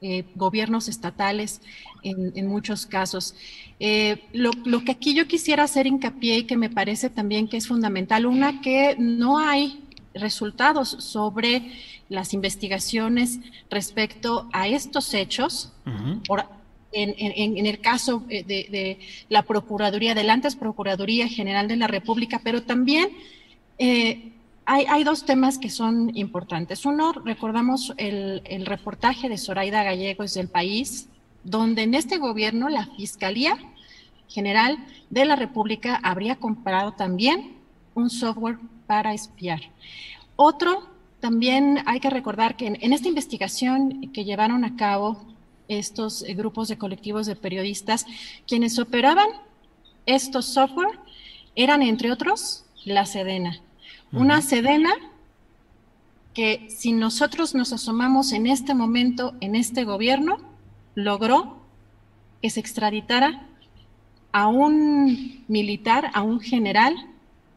eh, 0.00 0.24
gobiernos 0.34 0.88
estatales 0.88 1.60
en, 2.02 2.46
muchos 2.46 2.86
casos. 2.86 3.34
Eh, 3.80 4.24
lo, 4.32 4.50
lo, 4.64 4.82
que 4.82 4.92
aquí 4.92 5.12
yo 5.12 5.26
quisiera 5.26 5.64
hacer 5.64 5.86
hincapié 5.86 6.38
y 6.38 6.44
que 6.44 6.56
me 6.56 6.70
parece 6.70 7.10
también 7.10 7.48
que 7.48 7.58
es 7.58 7.68
fundamental, 7.68 8.24
una 8.24 8.62
que 8.62 8.96
no 8.98 9.36
hay 9.36 9.84
resultados 10.14 10.88
sobre 10.88 11.70
las 12.08 12.32
investigaciones 12.32 13.40
respecto 13.68 14.48
a 14.54 14.68
estos 14.68 15.12
hechos. 15.12 15.74
en, 16.92 17.66
el 17.66 17.78
caso 17.80 18.24
eh, 18.30 18.42
de, 18.42 19.00
la 19.28 19.42
Procuraduría, 19.42 20.14
del 20.14 20.30
antes 20.30 20.56
Procuraduría 20.56 21.28
General 21.28 21.68
de 21.68 21.76
la 21.76 21.88
República, 21.88 22.40
pero 22.42 22.62
también 22.62 23.10
eh, 23.76 24.32
hay, 24.70 25.02
dos 25.02 25.24
temas 25.24 25.56
que 25.56 25.70
son 25.70 26.14
importantes. 26.14 26.84
Uno, 26.84 27.12
recordamos 27.12 27.94
el, 27.96 28.66
reportaje 28.66 29.30
de 29.30 29.38
Zoraida 29.38 29.82
Gallegos 29.82 30.34
del 30.34 30.48
país, 30.48 31.08
donde 31.42 31.84
en 31.84 31.94
este 31.94 32.18
gobierno 32.18 32.68
la 32.68 32.84
Fiscalía 32.84 33.56
General 34.28 34.76
de 35.08 35.24
la 35.24 35.36
República 35.36 35.98
habría 36.02 36.36
comprado 36.36 36.92
también 36.92 37.56
un 37.94 38.10
software 38.10 38.58
para 38.86 39.14
espiar. 39.14 39.60
Otro, 40.36 40.86
también 41.20 41.82
hay 41.86 41.98
que 41.98 42.10
recordar 42.10 42.54
que 42.54 42.66
en, 42.66 42.92
esta 42.92 43.08
investigación 43.08 44.12
que 44.12 44.26
llevaron 44.26 44.66
a 44.66 44.76
cabo 44.76 45.18
estos 45.68 46.22
grupos 46.36 46.68
de 46.68 46.76
colectivos 46.76 47.26
de 47.26 47.36
periodistas, 47.36 48.04
quienes 48.46 48.78
operaban 48.78 49.28
estos 50.04 50.44
software 50.44 50.98
eran, 51.54 51.80
entre 51.80 52.12
otros, 52.12 52.66
la 52.84 53.06
Sedena. 53.06 53.62
Una 54.12 54.40
Sedena 54.40 54.90
que 56.34 56.68
si 56.70 56.92
nosotros 56.92 57.54
nos 57.54 57.72
asomamos 57.72 58.32
en 58.32 58.46
este 58.46 58.74
momento, 58.74 59.34
en 59.40 59.54
este 59.54 59.84
gobierno, 59.84 60.38
logró 60.94 61.58
que 62.40 62.48
se 62.48 62.60
extraditara 62.60 63.46
a 64.32 64.46
un 64.46 65.44
militar, 65.48 66.10
a 66.14 66.22
un 66.22 66.40
general 66.40 66.94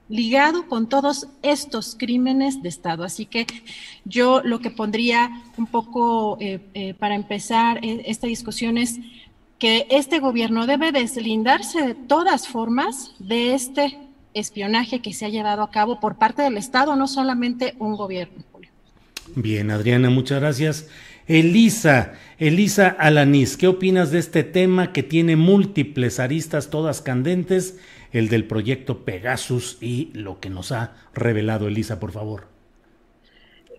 ligado 0.09 0.67
con 0.67 0.89
todos 0.89 1.27
estos 1.41 1.95
crímenes 1.97 2.61
de 2.61 2.69
Estado. 2.69 3.03
Así 3.03 3.25
que 3.25 3.47
yo 4.03 4.41
lo 4.43 4.59
que 4.59 4.69
pondría 4.69 5.31
un 5.57 5.67
poco 5.67 6.37
eh, 6.41 6.59
eh, 6.73 6.93
para 6.93 7.15
empezar 7.15 7.83
eh, 7.83 8.03
esta 8.07 8.27
discusión 8.27 8.77
es 8.77 8.99
que 9.57 9.87
este 9.89 10.19
gobierno 10.19 10.67
debe 10.67 10.91
deslindarse 10.91 11.81
de 11.81 11.95
todas 11.95 12.47
formas 12.47 13.13
de 13.19 13.53
este 13.53 13.97
espionaje 14.33 15.01
que 15.01 15.13
se 15.13 15.25
ha 15.25 15.29
llevado 15.29 15.63
a 15.63 15.71
cabo 15.71 15.99
por 15.99 16.17
parte 16.17 16.41
del 16.41 16.57
Estado, 16.57 16.95
no 16.95 17.07
solamente 17.07 17.75
un 17.79 17.95
gobierno. 17.95 18.43
Bien, 19.35 19.71
Adriana, 19.71 20.09
muchas 20.09 20.41
gracias. 20.41 20.89
Elisa, 21.27 22.13
Elisa 22.37 22.87
Alanís, 22.87 23.55
¿qué 23.55 23.67
opinas 23.67 24.11
de 24.11 24.19
este 24.19 24.43
tema 24.43 24.91
que 24.91 25.03
tiene 25.03 25.35
múltiples 25.35 26.19
aristas, 26.19 26.69
todas 26.69 27.01
candentes? 27.01 27.77
el 28.11 28.29
del 28.29 28.45
proyecto 28.45 29.05
Pegasus 29.05 29.77
y 29.81 30.11
lo 30.13 30.39
que 30.39 30.49
nos 30.49 30.71
ha 30.71 30.95
revelado 31.13 31.67
Elisa, 31.67 31.99
por 31.99 32.11
favor. 32.11 32.47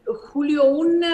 Julio, 0.05 0.65
un 0.65 1.05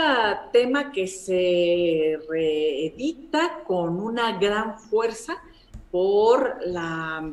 tema 0.53 0.91
que 0.93 1.07
se 1.07 2.19
reedita 2.29 3.63
con 3.67 4.01
una 4.01 4.39
gran 4.39 4.79
fuerza 4.79 5.43
por 5.91 6.59
la, 6.65 7.31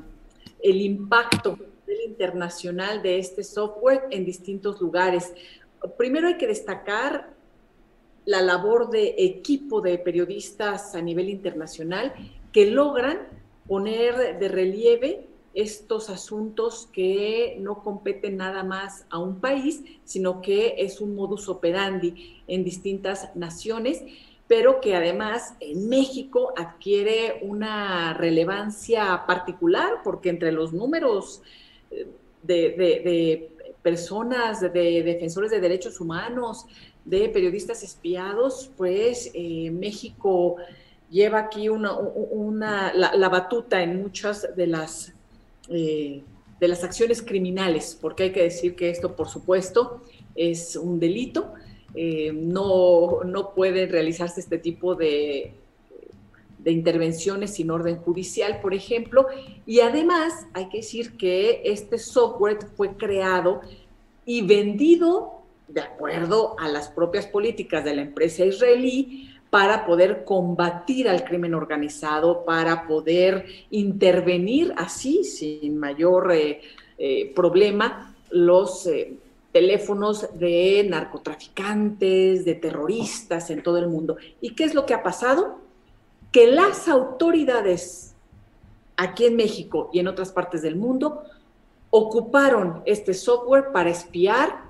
el 0.61 0.82
impacto 0.82 1.57
internacional 2.06 3.02
de 3.02 3.20
este 3.20 3.44
software 3.44 4.03
en 4.12 4.26
distintos 4.26 4.82
lugares. 4.82 5.34
Primero 5.98 6.28
hay 6.28 6.38
que 6.38 6.48
destacar 6.48 7.34
la 8.26 8.41
labor 8.41 8.90
de 8.90 9.16
equipo 9.18 9.82
de 9.82 9.98
periodistas 9.98 10.95
a 10.95 11.02
nivel 11.02 11.30
internacional 11.30 12.14
que 12.52 12.72
logran 12.72 13.28
poner 13.68 14.40
de 14.40 14.48
relieve 14.48 15.28
estos 15.53 16.10
asuntos 16.10 16.90
que 16.91 17.57
no 17.62 17.82
competen 17.82 18.38
nada 18.38 18.64
más 18.64 19.06
a 19.10 19.20
un 19.20 19.40
país, 19.40 19.84
sino 20.03 20.41
que 20.41 20.76
es 20.80 20.99
un 20.99 21.16
modus 21.16 21.48
operandi 21.48 22.44
en 22.48 22.64
distintas 22.64 23.34
naciones, 23.36 24.03
pero 24.48 24.82
que 24.82 24.95
además 24.95 25.56
en 25.62 25.88
México 25.88 26.53
adquiere 26.57 27.40
una 27.41 28.14
relevancia 28.14 29.26
particular, 29.26 30.02
porque 30.03 30.30
entre 30.30 30.52
los 30.52 30.74
números 30.74 31.41
de, 32.43 33.51
personas, 33.81 34.61
de 34.61 35.03
defensores 35.03 35.51
de 35.51 35.59
derechos 35.59 35.99
humanos, 35.99 36.65
de 37.03 37.30
periodistas 37.30 37.84
espiados, 37.84 38.72
pues 38.77 39.31
eh, 39.34 39.69
México 39.72 40.55
lleva 41.09 41.39
aquí 41.39 41.69
una, 41.69 42.93
la, 42.93 43.30
batuta 43.30 43.84
en 43.84 44.01
muchas 44.01 44.55
de 44.55 44.67
las 44.67 45.13
eh, 45.69 46.23
de 46.59 46.67
las 46.67 46.84
acciones 46.84 47.22
criminales, 47.22 47.97
porque 47.99 48.23
hay 48.23 48.31
que 48.31 48.43
decir 48.43 48.76
que 48.76 48.89
esto, 48.89 49.15
por 49.15 49.27
supuesto, 49.27 50.01
es 50.35 50.76
un 50.76 50.99
delito. 50.99 51.53
Eh, 51.93 52.31
no, 52.34 53.23
no 53.23 53.53
puede 53.53 53.88
realizarse 53.88 54.39
este 54.39 54.57
tipo 54.57 54.95
de, 54.95 55.53
de 56.66 56.72
intervenciones 56.72 57.54
sin 57.54 57.70
orden 57.70 57.98
judicial, 57.98 58.60
por 58.60 58.74
ejemplo. 58.74 59.28
Y 59.68 59.80
además 59.82 60.48
hay 60.54 60.68
que 60.68 60.78
decir 60.78 61.16
que 61.16 61.62
este 61.64 62.00
software 62.00 62.58
fue 62.76 62.98
creado 62.98 63.62
y 64.26 64.42
vendido 64.42 65.44
de 65.68 65.82
acuerdo 65.82 66.56
a 66.60 66.68
las 66.68 66.90
propias 66.90 67.28
políticas 67.28 67.84
de 67.84 67.96
la 67.96 68.02
empresa 68.02 68.44
israelí 68.44 69.30
para 69.52 69.86
poder 69.86 70.26
combatir 70.26 71.08
al 71.08 71.24
crimen 71.24 71.54
organizado, 71.54 72.44
para 72.44 72.88
poder 72.88 73.46
intervenir 73.70 74.74
así, 74.76 75.24
sin 75.24 75.78
mayor 75.78 76.32
eh, 76.34 76.62
eh, 76.98 77.32
problema, 77.36 78.16
los 78.32 78.88
eh, 78.88 79.14
teléfonos 79.52 80.28
de 80.38 80.86
narcotraficantes, 80.90 82.44
de 82.44 82.56
terroristas 82.56 83.52
en 83.52 83.62
todo 83.62 83.78
el 83.78 83.88
mundo. 83.88 84.18
¿Y 84.42 84.56
qué 84.56 84.64
es 84.64 84.74
lo 84.74 84.86
que 84.88 84.96
ha 84.96 85.04
pasado? 85.04 85.65
Que 86.36 86.48
las 86.48 86.90
autoridades 86.90 88.14
aquí 88.98 89.24
en 89.24 89.38
México 89.38 89.90
y 89.94 89.99
en 89.99 90.10
otras 90.10 90.34
partes 90.34 90.62
del 90.62 90.76
mundo 90.76 91.24
ocuparon 91.91 92.82
este 92.86 93.14
software 93.14 93.72
para 93.72 93.90
espiar 93.90 94.66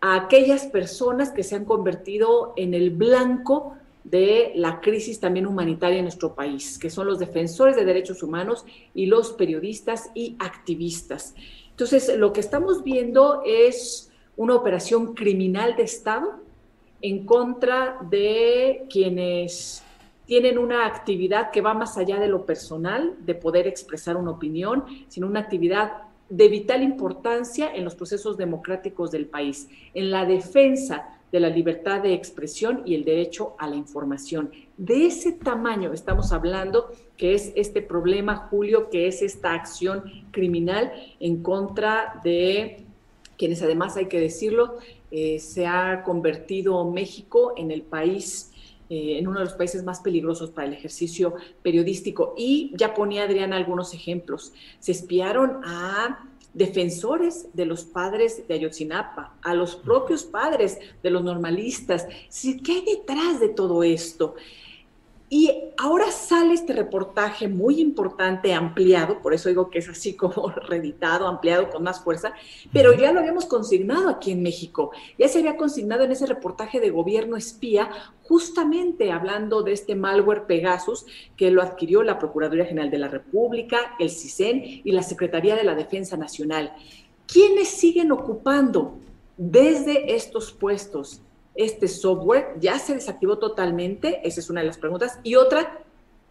a 0.00 0.14
aquellas 0.14 0.66
personas 0.66 1.32
que 1.32 1.42
se 1.42 1.56
han 1.56 1.64
convertido 1.64 2.52
en 2.54 2.74
el 2.74 2.90
blanco 2.90 3.74
de 4.04 4.52
la 4.54 4.80
crisis 4.80 5.18
también 5.18 5.48
humanitaria 5.48 5.98
en 5.98 6.04
nuestro 6.04 6.36
país, 6.36 6.78
que 6.78 6.90
son 6.90 7.08
los 7.08 7.18
defensores 7.18 7.74
de 7.74 7.84
derechos 7.84 8.22
humanos 8.22 8.64
y 8.94 9.06
los 9.06 9.32
periodistas 9.32 10.12
y 10.14 10.36
activistas. 10.38 11.34
Entonces, 11.70 12.16
lo 12.16 12.32
que 12.32 12.38
estamos 12.38 12.84
viendo 12.84 13.42
es 13.44 14.12
una 14.36 14.54
operación 14.54 15.14
criminal 15.14 15.74
de 15.74 15.82
Estado 15.82 16.38
en 17.02 17.26
contra 17.26 17.98
de 18.08 18.86
quienes 18.88 19.82
tienen 20.28 20.58
una 20.58 20.84
actividad 20.84 21.50
que 21.50 21.62
va 21.62 21.72
más 21.72 21.96
allá 21.96 22.20
de 22.20 22.28
lo 22.28 22.44
personal, 22.44 23.16
de 23.20 23.34
poder 23.34 23.66
expresar 23.66 24.18
una 24.18 24.32
opinión, 24.32 24.84
sino 25.08 25.26
una 25.26 25.40
actividad 25.40 26.02
de 26.28 26.48
vital 26.48 26.82
importancia 26.82 27.74
en 27.74 27.82
los 27.82 27.94
procesos 27.94 28.36
democráticos 28.36 29.10
del 29.10 29.24
país, 29.24 29.70
en 29.94 30.10
la 30.10 30.26
defensa 30.26 31.18
de 31.32 31.40
la 31.40 31.48
libertad 31.48 32.02
de 32.02 32.12
expresión 32.12 32.82
y 32.84 32.94
el 32.94 33.06
derecho 33.06 33.54
a 33.58 33.68
la 33.68 33.76
información. 33.76 34.50
De 34.76 35.06
ese 35.06 35.32
tamaño 35.32 35.94
estamos 35.94 36.30
hablando 36.30 36.92
que 37.16 37.32
es 37.32 37.50
este 37.56 37.80
problema, 37.80 38.36
Julio, 38.50 38.90
que 38.90 39.06
es 39.06 39.22
esta 39.22 39.54
acción 39.54 40.04
criminal 40.30 40.92
en 41.20 41.42
contra 41.42 42.20
de 42.22 42.84
quienes 43.38 43.62
además 43.62 43.96
hay 43.96 44.08
que 44.08 44.20
decirlo, 44.20 44.76
eh, 45.10 45.38
se 45.38 45.66
ha 45.66 46.02
convertido 46.02 46.84
México 46.90 47.54
en 47.56 47.70
el 47.70 47.80
país 47.80 48.52
eh, 48.90 49.18
en 49.18 49.28
uno 49.28 49.38
de 49.40 49.44
los 49.44 49.54
países 49.54 49.84
más 49.84 50.00
peligrosos 50.00 50.50
para 50.50 50.66
el 50.66 50.74
ejercicio 50.74 51.34
periodístico. 51.62 52.34
Y 52.36 52.72
ya 52.74 52.94
ponía 52.94 53.24
Adriana 53.24 53.56
algunos 53.56 53.92
ejemplos. 53.94 54.52
Se 54.80 54.92
espiaron 54.92 55.60
a 55.64 56.26
defensores 56.54 57.48
de 57.52 57.66
los 57.66 57.84
padres 57.84 58.48
de 58.48 58.54
Ayotzinapa, 58.54 59.34
a 59.42 59.54
los 59.54 59.76
propios 59.76 60.24
padres 60.24 60.78
de 61.02 61.10
los 61.10 61.22
normalistas. 61.22 62.06
¿Qué 62.64 62.72
hay 62.72 62.84
detrás 62.84 63.40
de 63.40 63.50
todo 63.50 63.82
esto? 63.82 64.34
Y 65.30 65.52
ahora 65.76 66.10
sale 66.10 66.54
este 66.54 66.72
reportaje 66.72 67.48
muy 67.48 67.82
importante, 67.82 68.54
ampliado, 68.54 69.20
por 69.20 69.34
eso 69.34 69.50
digo 69.50 69.68
que 69.68 69.78
es 69.78 69.88
así 69.88 70.14
como 70.14 70.48
reeditado, 70.68 71.26
ampliado 71.26 71.68
con 71.68 71.82
más 71.82 72.00
fuerza, 72.02 72.32
pero 72.72 72.94
ya 72.94 73.12
lo 73.12 73.20
habíamos 73.20 73.44
consignado 73.44 74.08
aquí 74.08 74.32
en 74.32 74.42
México. 74.42 74.90
Ya 75.18 75.28
se 75.28 75.40
había 75.40 75.58
consignado 75.58 76.04
en 76.04 76.12
ese 76.12 76.24
reportaje 76.24 76.80
de 76.80 76.90
gobierno 76.90 77.36
espía, 77.36 77.90
justamente 78.22 79.12
hablando 79.12 79.62
de 79.62 79.72
este 79.72 79.94
malware 79.94 80.46
Pegasus, 80.46 81.04
que 81.36 81.50
lo 81.50 81.60
adquirió 81.60 82.02
la 82.02 82.18
Procuraduría 82.18 82.64
General 82.64 82.90
de 82.90 82.98
la 82.98 83.08
República, 83.08 83.96
el 83.98 84.08
CISEN 84.08 84.62
y 84.82 84.92
la 84.92 85.02
Secretaría 85.02 85.56
de 85.56 85.64
la 85.64 85.74
Defensa 85.74 86.16
Nacional. 86.16 86.72
¿Quiénes 87.26 87.68
siguen 87.68 88.12
ocupando 88.12 88.94
desde 89.36 90.14
estos 90.14 90.52
puestos 90.52 91.20
este 91.58 91.88
software? 91.88 92.56
¿Ya 92.60 92.78
se 92.78 92.94
desactivó 92.94 93.38
totalmente? 93.38 94.26
Esa 94.26 94.40
es 94.40 94.48
una 94.48 94.60
de 94.60 94.68
las 94.68 94.78
preguntas. 94.78 95.18
Y 95.22 95.34
otra, 95.34 95.82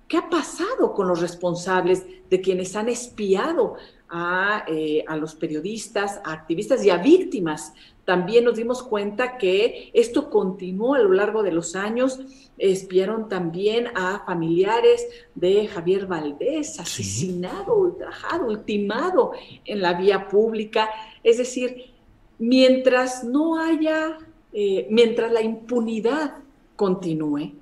¿qué 0.08 0.18
ha 0.18 0.30
pasado 0.30 0.94
con 0.94 1.08
los 1.08 1.22
responsables 1.22 2.06
de 2.30 2.42
quienes 2.42 2.76
han 2.76 2.90
espiado 2.90 3.76
a, 4.10 4.64
eh, 4.68 5.04
a, 5.08 5.18
los 5.18 5.36
periodistas, 5.36 6.22
a 6.24 6.32
activistas 6.32 6.84
y 6.84 6.90
a 6.90 6.98
víctimas. 6.98 7.74
También 8.06 8.46
nos 8.46 8.56
dimos 8.56 8.84
cuenta 8.84 9.38
que 9.38 9.92
esto 9.94 10.30
continuó 10.30 10.96
a 10.96 11.00
lo 11.00 11.12
largo 11.12 11.44
de 11.44 11.52
los 11.52 11.76
años. 11.76 12.20
Espiaron 12.58 13.28
también 13.28 13.88
a 13.96 14.24
familiares 14.26 15.06
de 15.36 15.68
Javier 15.68 16.08
Valdés, 16.08 16.80
asesinado, 16.80 17.76
ultrajado, 17.76 18.48
ultimado 18.48 19.34
en 19.66 19.82
la 19.82 19.94
vía 19.94 20.30
pública. 20.30 20.90
Es 21.24 21.38
decir, 21.38 21.92
mientras 22.40 23.26
no 23.26 23.60
haya, 23.60 24.18
eh, 24.54 24.88
mientras 24.90 25.32
la 25.32 25.42
impunidad 25.42 26.36
continúe, 26.76 27.54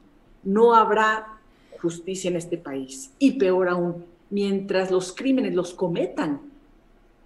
no 0.44 0.76
habrá 0.76 1.40
justicia 1.82 2.30
en 2.30 2.38
este 2.38 2.58
país. 2.58 3.12
Y 3.20 3.34
peor 3.34 3.70
aún, 3.70 4.06
mientras 4.30 4.92
los 4.92 5.14
crímenes 5.14 5.54
los 5.54 5.74
cometan 5.74 6.42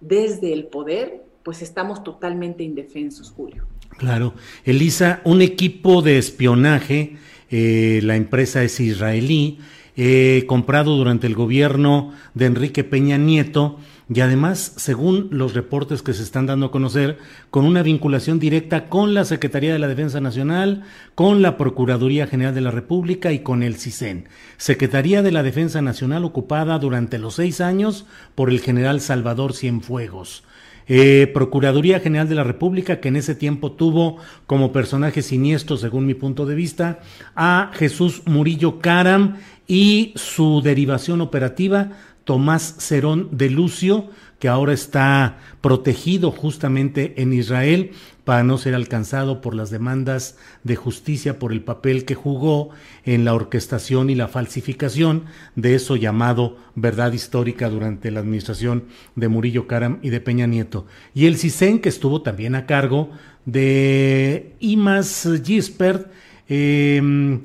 desde 0.00 0.52
el 0.52 0.64
poder, 0.64 1.22
pues 1.42 1.62
estamos 1.62 2.02
totalmente 2.02 2.62
indefensos, 2.62 3.30
Julio. 3.30 3.66
Claro. 3.96 4.34
Elisa, 4.64 5.20
un 5.24 5.42
equipo 5.42 6.02
de 6.02 6.18
espionaje, 6.18 7.16
eh, 7.50 8.00
la 8.02 8.16
empresa 8.16 8.62
es 8.62 8.80
israelí, 8.80 9.58
eh, 9.96 10.44
comprado 10.46 10.96
durante 10.96 11.26
el 11.26 11.34
gobierno 11.34 12.14
de 12.34 12.46
Enrique 12.46 12.84
Peña 12.84 13.18
Nieto, 13.18 13.78
y 14.12 14.20
además, 14.22 14.72
según 14.76 15.28
los 15.30 15.54
reportes 15.54 16.02
que 16.02 16.14
se 16.14 16.24
están 16.24 16.46
dando 16.46 16.66
a 16.66 16.70
conocer, 16.72 17.18
con 17.50 17.64
una 17.64 17.84
vinculación 17.84 18.40
directa 18.40 18.88
con 18.88 19.14
la 19.14 19.24
Secretaría 19.24 19.72
de 19.72 19.78
la 19.78 19.86
Defensa 19.86 20.20
Nacional, 20.20 20.82
con 21.14 21.42
la 21.42 21.56
Procuraduría 21.56 22.26
General 22.26 22.52
de 22.52 22.60
la 22.60 22.72
República 22.72 23.30
y 23.30 23.38
con 23.38 23.62
el 23.62 23.76
CISEN. 23.76 24.28
Secretaría 24.56 25.22
de 25.22 25.30
la 25.30 25.44
Defensa 25.44 25.80
Nacional 25.80 26.24
ocupada 26.24 26.80
durante 26.80 27.20
los 27.20 27.34
seis 27.34 27.60
años 27.60 28.04
por 28.34 28.50
el 28.50 28.58
general 28.58 29.00
Salvador 29.00 29.52
Cienfuegos. 29.52 30.42
Eh, 30.88 31.30
Procuraduría 31.32 32.00
General 32.00 32.28
de 32.28 32.34
la 32.34 32.42
República, 32.42 32.98
que 32.98 33.08
en 33.08 33.16
ese 33.16 33.36
tiempo 33.36 33.70
tuvo 33.70 34.16
como 34.48 34.72
personaje 34.72 35.22
siniestro, 35.22 35.76
según 35.76 36.04
mi 36.04 36.14
punto 36.14 36.46
de 36.46 36.56
vista, 36.56 36.98
a 37.36 37.70
Jesús 37.74 38.22
Murillo 38.26 38.80
Caram 38.80 39.36
y 39.68 40.12
su 40.16 40.62
derivación 40.62 41.20
operativa 41.20 41.92
Tomás 42.30 42.76
Cerón 42.78 43.28
de 43.32 43.50
Lucio, 43.50 44.08
que 44.38 44.46
ahora 44.46 44.72
está 44.72 45.38
protegido 45.60 46.30
justamente 46.30 47.20
en 47.20 47.32
Israel 47.32 47.90
para 48.22 48.44
no 48.44 48.56
ser 48.56 48.76
alcanzado 48.76 49.40
por 49.40 49.56
las 49.56 49.70
demandas 49.70 50.38
de 50.62 50.76
justicia 50.76 51.40
por 51.40 51.50
el 51.50 51.64
papel 51.64 52.04
que 52.04 52.14
jugó 52.14 52.70
en 53.04 53.24
la 53.24 53.34
orquestación 53.34 54.10
y 54.10 54.14
la 54.14 54.28
falsificación 54.28 55.24
de 55.56 55.74
eso 55.74 55.96
llamado 55.96 56.56
verdad 56.76 57.14
histórica 57.14 57.68
durante 57.68 58.12
la 58.12 58.20
administración 58.20 58.84
de 59.16 59.26
Murillo 59.26 59.66
Karam 59.66 59.98
y 60.00 60.10
de 60.10 60.20
Peña 60.20 60.46
Nieto. 60.46 60.86
Y 61.16 61.26
el 61.26 61.36
CISEN, 61.36 61.80
que 61.80 61.88
estuvo 61.88 62.22
también 62.22 62.54
a 62.54 62.64
cargo 62.64 63.10
de 63.44 64.54
Imas 64.60 65.28
Gispert, 65.44 66.06
em, 66.48 67.40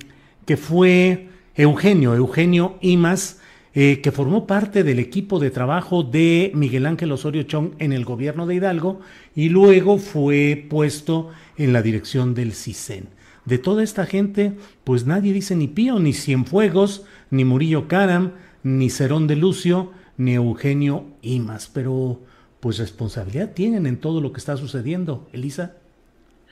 que 0.45 0.57
fue 0.57 1.29
Eugenio, 1.55 2.13
Eugenio 2.13 2.77
Imas, 2.81 3.39
eh, 3.77 3.99
que 4.01 4.13
formó 4.13 4.47
parte 4.47 4.85
del 4.85 4.99
equipo 4.99 5.37
de 5.37 5.51
trabajo 5.51 6.01
de 6.01 6.49
Miguel 6.55 6.85
Ángel 6.85 7.11
Osorio 7.11 7.43
Chong 7.43 7.71
en 7.79 7.91
el 7.91 8.05
gobierno 8.05 8.47
de 8.47 8.55
Hidalgo 8.55 9.01
y 9.35 9.49
luego 9.49 9.97
fue 9.97 10.65
puesto 10.69 11.31
en 11.57 11.73
la 11.73 11.81
dirección 11.81 12.33
del 12.33 12.53
CISEN. 12.53 13.09
De 13.43 13.57
toda 13.57 13.83
esta 13.83 14.05
gente, 14.05 14.53
pues 14.85 15.05
nadie 15.05 15.33
dice 15.33 15.57
ni 15.57 15.67
Pío, 15.67 15.99
ni 15.99 16.13
Cienfuegos, 16.13 17.03
ni 17.29 17.43
Murillo 17.43 17.89
Caram, 17.89 18.31
ni 18.63 18.89
Cerón 18.89 19.27
de 19.27 19.35
Lucio, 19.35 19.91
ni 20.15 20.35
Eugenio 20.35 21.05
Imas, 21.21 21.67
pero 21.67 22.21
pues 22.61 22.77
responsabilidad 22.79 23.51
tienen 23.53 23.87
en 23.87 23.99
todo 23.99 24.21
lo 24.21 24.31
que 24.31 24.39
está 24.39 24.55
sucediendo, 24.55 25.27
Elisa. 25.33 25.75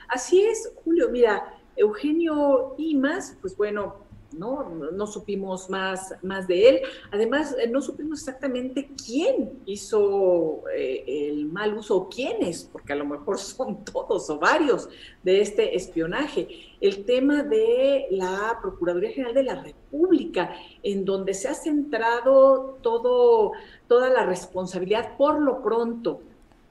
Así 0.08 0.42
es, 0.42 0.70
Julio, 0.84 1.08
mira, 1.10 1.42
Eugenio 1.74 2.74
Imas, 2.78 3.36
pues 3.40 3.56
bueno, 3.56 4.03
¿no? 4.38 5.06
Supimos 5.06 5.70
más, 5.70 6.14
más 6.22 6.46
de 6.46 6.68
él. 6.68 6.80
Además, 7.10 7.54
eh, 7.58 7.68
no 7.68 7.80
supimos 7.80 8.20
exactamente 8.20 8.90
quién 9.04 9.60
hizo 9.66 10.62
eh, 10.74 11.04
el 11.06 11.46
mal 11.46 11.74
uso 11.74 11.96
o 11.96 12.08
quiénes, 12.08 12.68
porque 12.70 12.92
a 12.92 12.96
lo 12.96 13.06
mejor 13.06 13.38
son 13.38 13.84
todos 13.84 14.28
o 14.30 14.38
varios 14.38 14.88
de 15.22 15.40
este 15.40 15.76
espionaje. 15.76 16.48
El 16.80 17.04
tema 17.04 17.42
de 17.42 18.06
la 18.10 18.58
Procuraduría 18.60 19.10
General 19.10 19.34
de 19.34 19.42
la 19.42 19.62
República, 19.62 20.54
en 20.82 21.04
donde 21.04 21.34
se 21.34 21.48
ha 21.48 21.54
centrado 21.54 22.78
todo, 22.82 23.52
toda 23.88 24.10
la 24.10 24.26
responsabilidad 24.26 25.16
por 25.16 25.40
lo 25.40 25.62
pronto 25.62 26.20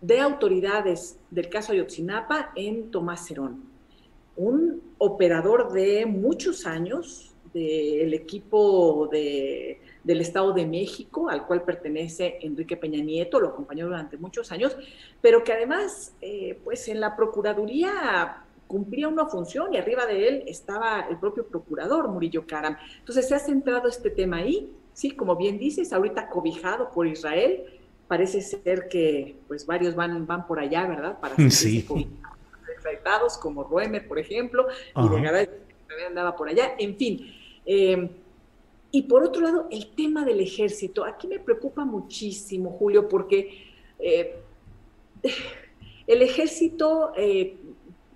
de 0.03 0.19
autoridades 0.19 1.17
del 1.31 1.49
caso 1.49 1.71
Ayotzinapa 1.71 2.51
en 2.55 2.91
Tomás 2.91 3.25
Cerón, 3.25 3.63
un 4.35 4.81
operador 4.97 5.71
de 5.71 6.05
muchos 6.05 6.65
años, 6.65 7.32
del 7.53 8.13
equipo 8.13 9.07
de, 9.11 9.79
del 10.03 10.21
Estado 10.21 10.53
de 10.53 10.65
México, 10.65 11.29
al 11.29 11.45
cual 11.45 11.63
pertenece 11.63 12.39
Enrique 12.41 12.77
Peña 12.77 13.03
Nieto, 13.03 13.39
lo 13.39 13.49
acompañó 13.49 13.85
durante 13.85 14.17
muchos 14.17 14.51
años, 14.51 14.75
pero 15.21 15.43
que 15.43 15.53
además, 15.53 16.13
eh, 16.21 16.59
pues 16.63 16.87
en 16.87 16.99
la 16.99 17.15
Procuraduría 17.15 18.43
cumplía 18.67 19.07
una 19.07 19.27
función 19.27 19.73
y 19.73 19.77
arriba 19.77 20.05
de 20.05 20.27
él 20.27 20.43
estaba 20.47 21.05
el 21.09 21.19
propio 21.19 21.45
procurador 21.45 22.07
Murillo 22.07 22.45
Karam. 22.47 22.75
Entonces 22.99 23.27
se 23.27 23.35
ha 23.35 23.39
centrado 23.39 23.87
este 23.87 24.09
tema 24.09 24.37
ahí, 24.37 24.69
sí, 24.93 25.11
como 25.11 25.35
bien 25.35 25.59
dices, 25.59 25.93
ahorita 25.93 26.29
cobijado 26.29 26.89
por 26.91 27.05
Israel, 27.05 27.65
parece 28.07 28.41
ser 28.41 28.87
que 28.89 29.35
pues 29.47 29.65
varios 29.65 29.95
van, 29.95 30.25
van 30.25 30.47
por 30.47 30.59
allá, 30.59 30.87
¿verdad? 30.87 31.19
Para 31.19 31.35
ser 31.35 31.51
sí. 31.51 31.85
como 33.39 33.63
Roemer, 33.63 34.07
por 34.07 34.19
ejemplo, 34.19 34.67
y 34.95 35.09
de 35.09 35.21
Garay 35.21 35.49
también 35.87 36.09
andaba 36.09 36.35
por 36.35 36.49
allá, 36.49 36.75
en 36.77 36.95
fin. 36.97 37.42
Eh, 37.65 38.09
y 38.91 39.03
por 39.03 39.23
otro 39.23 39.41
lado, 39.41 39.67
el 39.71 39.93
tema 39.95 40.23
del 40.23 40.39
ejército. 40.39 41.03
Aquí 41.03 41.27
me 41.27 41.39
preocupa 41.39 41.83
muchísimo, 41.83 42.71
Julio, 42.71 43.09
porque 43.09 43.71
eh, 43.99 44.35
el 46.07 46.21
ejército 46.21 47.11
eh, 47.15 47.57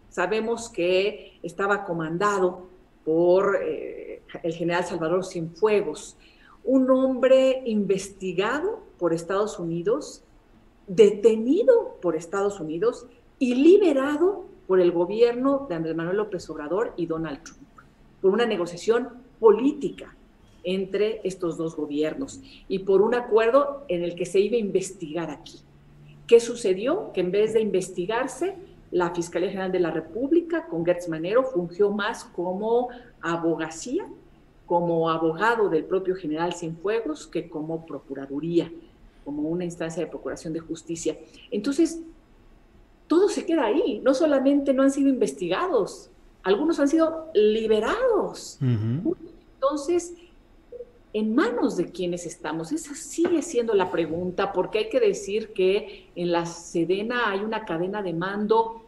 sabemos 0.09 0.69
que 0.69 1.39
estaba 1.41 1.83
comandado 1.83 2.67
por 3.03 3.57
el 3.63 4.53
general 4.53 4.83
Salvador 4.83 5.25
Cienfuegos, 5.25 6.17
un 6.63 6.91
hombre 6.91 7.63
investigado 7.65 8.83
por 8.99 9.13
Estados 9.13 9.57
Unidos, 9.57 10.23
detenido 10.87 11.97
por 12.01 12.15
Estados 12.15 12.59
Unidos 12.59 13.07
y 13.39 13.55
liberado 13.55 14.45
por 14.67 14.81
el 14.81 14.91
gobierno 14.91 15.65
de 15.69 15.75
Andrés 15.75 15.95
Manuel 15.95 16.17
López 16.17 16.49
Obrador 16.49 16.93
y 16.97 17.05
Donald 17.05 17.41
Trump, 17.43 17.61
por 18.21 18.31
una 18.31 18.45
negociación 18.45 19.09
política 19.39 20.15
entre 20.63 21.21
estos 21.23 21.57
dos 21.57 21.75
gobiernos 21.75 22.41
y 22.67 22.79
por 22.79 23.01
un 23.01 23.15
acuerdo 23.15 23.85
en 23.87 24.03
el 24.03 24.15
que 24.15 24.25
se 24.25 24.39
iba 24.39 24.57
a 24.57 24.59
investigar 24.59 25.31
aquí. 25.31 25.59
¿Qué 26.27 26.39
sucedió? 26.39 27.11
Que 27.13 27.21
en 27.21 27.31
vez 27.31 27.53
de 27.53 27.61
investigarse, 27.61 28.55
la 28.91 29.13
Fiscalía 29.13 29.49
General 29.49 29.71
de 29.71 29.79
la 29.79 29.91
República 29.91 30.67
con 30.67 30.85
Gertz 30.85 31.07
Manero 31.07 31.43
fungió 31.43 31.89
más 31.89 32.25
como 32.25 32.89
abogacía, 33.21 34.07
como 34.65 35.09
abogado 35.09 35.69
del 35.69 35.85
propio 35.85 36.15
general 36.15 36.53
Cienfuegos, 36.53 37.27
que 37.27 37.49
como 37.49 37.85
procuraduría, 37.85 38.71
como 39.23 39.43
una 39.43 39.63
instancia 39.63 40.03
de 40.03 40.09
procuración 40.09 40.53
de 40.53 40.59
justicia. 40.59 41.17
Entonces, 41.51 42.01
todo 43.07 43.29
se 43.29 43.45
queda 43.45 43.65
ahí. 43.65 44.01
No 44.03 44.13
solamente 44.13 44.73
no 44.73 44.83
han 44.83 44.91
sido 44.91 45.09
investigados, 45.09 46.09
algunos 46.43 46.79
han 46.79 46.87
sido 46.87 47.29
liberados. 47.33 48.57
Entonces, 48.61 50.13
¿en 51.13 51.35
manos 51.35 51.77
de 51.77 51.91
quiénes 51.91 52.25
estamos? 52.25 52.71
Esa 52.71 52.95
sigue 52.95 53.41
siendo 53.41 53.73
la 53.73 53.91
pregunta, 53.91 54.53
porque 54.53 54.79
hay 54.79 54.89
que 54.89 54.99
decir 54.99 55.53
que 55.53 56.09
en 56.15 56.31
la 56.31 56.45
Sedena 56.45 57.31
hay 57.31 57.39
una 57.39 57.65
cadena 57.65 58.01
de 58.01 58.13
mando 58.13 58.83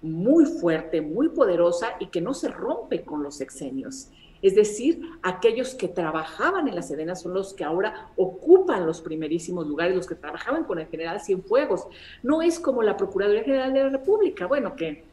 muy 0.00 0.46
fuerte, 0.46 1.00
muy 1.00 1.28
poderosa 1.28 1.96
y 1.98 2.06
que 2.06 2.20
no 2.20 2.32
se 2.32 2.48
rompe 2.48 3.02
con 3.02 3.22
los 3.22 3.36
sexenios. 3.36 4.08
Es 4.40 4.54
decir, 4.54 5.02
aquellos 5.22 5.74
que 5.74 5.88
trabajaban 5.88 6.68
en 6.68 6.76
la 6.76 6.82
Sedena 6.82 7.16
son 7.16 7.34
los 7.34 7.54
que 7.54 7.64
ahora 7.64 8.12
ocupan 8.16 8.86
los 8.86 9.00
primerísimos 9.00 9.66
lugares, 9.66 9.96
los 9.96 10.06
que 10.06 10.14
trabajaban 10.14 10.64
con 10.64 10.78
el 10.78 10.86
general 10.86 11.20
Cienfuegos. 11.20 11.86
No 12.22 12.40
es 12.40 12.60
como 12.60 12.82
la 12.82 12.96
Procuraduría 12.96 13.42
General 13.42 13.72
de 13.72 13.82
la 13.84 13.88
República, 13.88 14.46
bueno, 14.46 14.76
que 14.76 15.07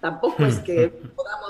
tampoco 0.00 0.44
es 0.44 0.58
que 0.60 0.88
podamos 1.16 1.46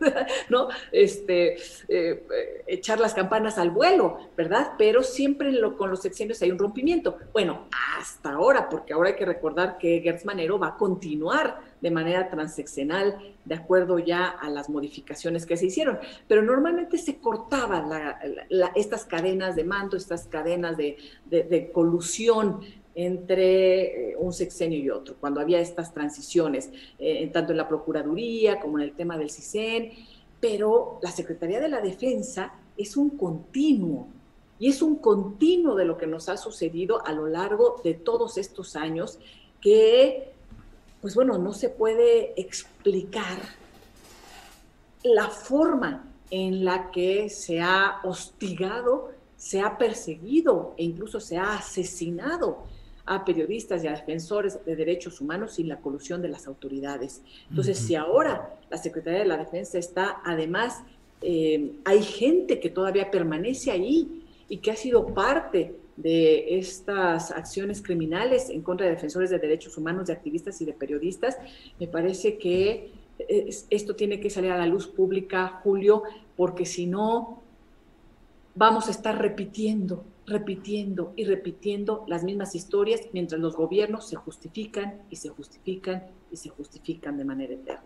¿no? 0.48 0.68
este, 0.92 1.56
eh, 1.88 2.64
echar 2.66 3.00
las 3.00 3.14
campanas 3.14 3.58
al 3.58 3.70
vuelo, 3.70 4.18
¿verdad? 4.36 4.72
Pero 4.78 5.02
siempre 5.02 5.52
lo, 5.52 5.76
con 5.76 5.90
los 5.90 6.00
sexenios 6.00 6.40
hay 6.42 6.50
un 6.50 6.58
rompimiento. 6.58 7.18
Bueno, 7.32 7.66
hasta 7.98 8.30
ahora, 8.32 8.68
porque 8.68 8.92
ahora 8.92 9.10
hay 9.10 9.16
que 9.16 9.26
recordar 9.26 9.78
que 9.78 10.00
Gertz 10.00 10.24
Manero 10.24 10.58
va 10.58 10.68
a 10.68 10.76
continuar 10.76 11.60
de 11.80 11.90
manera 11.90 12.30
transeccional, 12.30 13.18
de 13.44 13.54
acuerdo 13.54 13.98
ya 13.98 14.28
a 14.28 14.48
las 14.48 14.68
modificaciones 14.68 15.46
que 15.46 15.56
se 15.56 15.66
hicieron. 15.66 15.98
Pero 16.26 16.42
normalmente 16.42 16.98
se 16.98 17.18
cortaban 17.18 17.90
estas 18.74 19.04
cadenas 19.04 19.56
de 19.56 19.64
mando, 19.64 19.96
estas 19.96 20.26
cadenas 20.26 20.76
de, 20.76 20.96
de 21.26 21.70
colusión 21.72 22.60
entre 22.96 24.12
eh, 24.12 24.16
un 24.18 24.32
sexenio 24.32 24.78
y 24.78 24.88
otro, 24.88 25.16
cuando 25.20 25.38
había 25.38 25.60
estas 25.60 25.92
transiciones, 25.92 26.70
eh, 26.98 27.28
tanto 27.30 27.52
en 27.52 27.58
la 27.58 27.68
Procuraduría 27.68 28.58
como 28.58 28.78
en 28.78 28.84
el 28.84 28.92
tema 28.92 29.18
del 29.18 29.30
CISEN, 29.30 29.92
pero 30.40 30.98
la 31.02 31.10
Secretaría 31.10 31.60
de 31.60 31.68
la 31.68 31.82
Defensa 31.82 32.54
es 32.76 32.96
un 32.96 33.10
continuo, 33.10 34.08
y 34.58 34.70
es 34.70 34.80
un 34.80 34.96
continuo 34.96 35.74
de 35.74 35.84
lo 35.84 35.98
que 35.98 36.06
nos 36.06 36.30
ha 36.30 36.38
sucedido 36.38 37.04
a 37.06 37.12
lo 37.12 37.26
largo 37.26 37.82
de 37.84 37.92
todos 37.92 38.38
estos 38.38 38.76
años, 38.76 39.18
que, 39.60 40.32
pues 41.02 41.14
bueno, 41.14 41.36
no 41.36 41.52
se 41.52 41.68
puede 41.68 42.32
explicar 42.40 43.38
la 45.02 45.28
forma 45.28 46.08
en 46.30 46.64
la 46.64 46.90
que 46.90 47.28
se 47.28 47.60
ha 47.60 48.00
hostigado, 48.04 49.10
se 49.36 49.60
ha 49.60 49.76
perseguido 49.76 50.74
e 50.78 50.84
incluso 50.84 51.20
se 51.20 51.36
ha 51.36 51.58
asesinado 51.58 52.64
a 53.06 53.24
periodistas 53.24 53.82
y 53.82 53.86
a 53.86 53.92
defensores 53.92 54.64
de 54.64 54.76
derechos 54.76 55.20
humanos 55.20 55.54
sin 55.54 55.68
la 55.68 55.78
colusión 55.80 56.20
de 56.20 56.28
las 56.28 56.46
autoridades. 56.46 57.22
Entonces, 57.48 57.78
si 57.78 57.94
ahora 57.94 58.58
la 58.68 58.76
Secretaría 58.76 59.20
de 59.20 59.26
la 59.26 59.36
Defensa 59.36 59.78
está, 59.78 60.20
además, 60.24 60.82
eh, 61.22 61.72
hay 61.84 62.02
gente 62.02 62.60
que 62.60 62.68
todavía 62.68 63.10
permanece 63.10 63.70
ahí 63.70 64.24
y 64.48 64.58
que 64.58 64.70
ha 64.70 64.76
sido 64.76 65.06
parte 65.14 65.74
de 65.96 66.58
estas 66.58 67.30
acciones 67.30 67.80
criminales 67.80 68.50
en 68.50 68.60
contra 68.60 68.86
de 68.86 68.92
defensores 68.92 69.30
de 69.30 69.38
derechos 69.38 69.78
humanos, 69.78 70.08
de 70.08 70.12
activistas 70.12 70.60
y 70.60 70.66
de 70.66 70.74
periodistas, 70.74 71.38
me 71.80 71.86
parece 71.86 72.36
que 72.36 72.90
esto 73.70 73.96
tiene 73.96 74.20
que 74.20 74.30
salir 74.30 74.50
a 74.50 74.58
la 74.58 74.66
luz 74.66 74.86
pública, 74.86 75.60
Julio, 75.62 76.02
porque 76.36 76.66
si 76.66 76.86
no, 76.86 77.42
vamos 78.54 78.88
a 78.88 78.90
estar 78.90 79.20
repitiendo 79.20 80.04
repitiendo 80.26 81.12
y 81.16 81.24
repitiendo 81.24 82.04
las 82.08 82.24
mismas 82.24 82.54
historias 82.54 83.00
mientras 83.12 83.40
los 83.40 83.56
gobiernos 83.56 84.08
se 84.08 84.16
justifican 84.16 85.02
y 85.10 85.16
se 85.16 85.28
justifican 85.28 86.04
y 86.30 86.36
se 86.36 86.48
justifican 86.48 87.16
de 87.16 87.24
manera 87.24 87.54
eterna. 87.54 87.84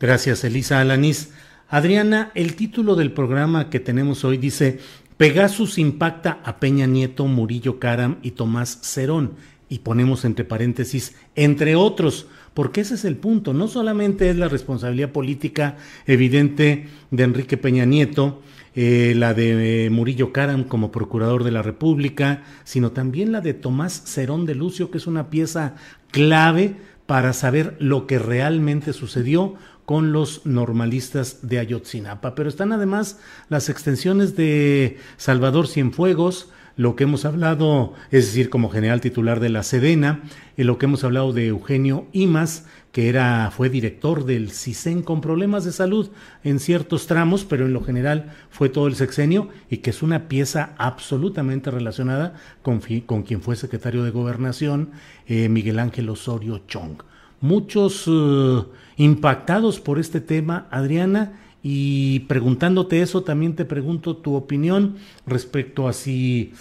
Gracias, 0.00 0.44
Elisa 0.44 0.80
Alanis. 0.80 1.32
Adriana, 1.68 2.30
el 2.34 2.54
título 2.54 2.94
del 2.94 3.12
programa 3.12 3.70
que 3.70 3.80
tenemos 3.80 4.24
hoy 4.24 4.36
dice 4.36 4.78
Pegasus 5.16 5.78
impacta 5.78 6.40
a 6.44 6.60
Peña 6.60 6.86
Nieto, 6.86 7.26
Murillo 7.26 7.78
Caram 7.78 8.18
y 8.22 8.32
Tomás 8.32 8.78
Cerón. 8.82 9.34
Y 9.68 9.80
ponemos 9.80 10.24
entre 10.24 10.44
paréntesis, 10.44 11.16
entre 11.34 11.74
otros, 11.74 12.28
porque 12.54 12.82
ese 12.82 12.94
es 12.94 13.04
el 13.04 13.16
punto. 13.16 13.52
No 13.52 13.66
solamente 13.66 14.30
es 14.30 14.36
la 14.36 14.48
responsabilidad 14.48 15.10
política 15.10 15.76
evidente 16.06 16.88
de 17.10 17.24
Enrique 17.24 17.56
Peña 17.56 17.84
Nieto, 17.84 18.42
eh, 18.76 19.14
la 19.16 19.32
de 19.32 19.86
eh, 19.86 19.90
Murillo 19.90 20.32
Caram 20.32 20.62
como 20.62 20.92
procurador 20.92 21.44
de 21.44 21.50
la 21.50 21.62
República, 21.62 22.42
sino 22.64 22.92
también 22.92 23.32
la 23.32 23.40
de 23.40 23.54
Tomás 23.54 24.02
Cerón 24.04 24.44
de 24.44 24.54
Lucio, 24.54 24.90
que 24.90 24.98
es 24.98 25.06
una 25.06 25.30
pieza 25.30 25.76
clave 26.10 26.76
para 27.06 27.32
saber 27.32 27.76
lo 27.78 28.06
que 28.06 28.18
realmente 28.18 28.92
sucedió 28.92 29.54
con 29.86 30.12
los 30.12 30.44
normalistas 30.44 31.48
de 31.48 31.58
Ayotzinapa. 31.58 32.34
Pero 32.34 32.50
están 32.50 32.72
además 32.72 33.18
las 33.48 33.70
extensiones 33.70 34.36
de 34.36 34.98
Salvador 35.16 35.68
Cienfuegos, 35.68 36.50
lo 36.76 36.96
que 36.96 37.04
hemos 37.04 37.24
hablado, 37.24 37.94
es 38.10 38.26
decir, 38.26 38.50
como 38.50 38.68
general 38.68 39.00
titular 39.00 39.40
de 39.40 39.48
la 39.48 39.62
Sedena, 39.62 40.20
en 40.58 40.66
lo 40.66 40.76
que 40.76 40.84
hemos 40.84 41.02
hablado 41.02 41.32
de 41.32 41.46
Eugenio 41.46 42.06
Imas, 42.12 42.66
que 42.96 43.10
era, 43.10 43.50
fue 43.54 43.68
director 43.68 44.24
del 44.24 44.50
CISEN 44.50 45.02
con 45.02 45.20
problemas 45.20 45.66
de 45.66 45.72
salud 45.72 46.08
en 46.44 46.58
ciertos 46.58 47.06
tramos, 47.06 47.44
pero 47.44 47.66
en 47.66 47.74
lo 47.74 47.84
general 47.84 48.32
fue 48.48 48.70
todo 48.70 48.86
el 48.86 48.94
sexenio 48.94 49.50
y 49.68 49.76
que 49.78 49.90
es 49.90 50.02
una 50.02 50.28
pieza 50.28 50.70
absolutamente 50.78 51.70
relacionada 51.70 52.36
con, 52.62 52.80
con 53.04 53.22
quien 53.22 53.42
fue 53.42 53.54
secretario 53.54 54.02
de 54.02 54.12
Gobernación, 54.12 54.92
eh, 55.26 55.50
Miguel 55.50 55.78
Ángel 55.78 56.08
Osorio 56.08 56.62
Chong. 56.68 57.02
Muchos 57.42 58.04
eh, 58.06 58.62
impactados 58.96 59.78
por 59.78 59.98
este 59.98 60.22
tema, 60.22 60.66
Adriana, 60.70 61.38
y 61.62 62.20
preguntándote 62.20 63.02
eso, 63.02 63.24
también 63.24 63.56
te 63.56 63.66
pregunto 63.66 64.16
tu 64.16 64.36
opinión 64.36 64.96
respecto 65.26 65.86
a 65.86 65.92
si 65.92 66.54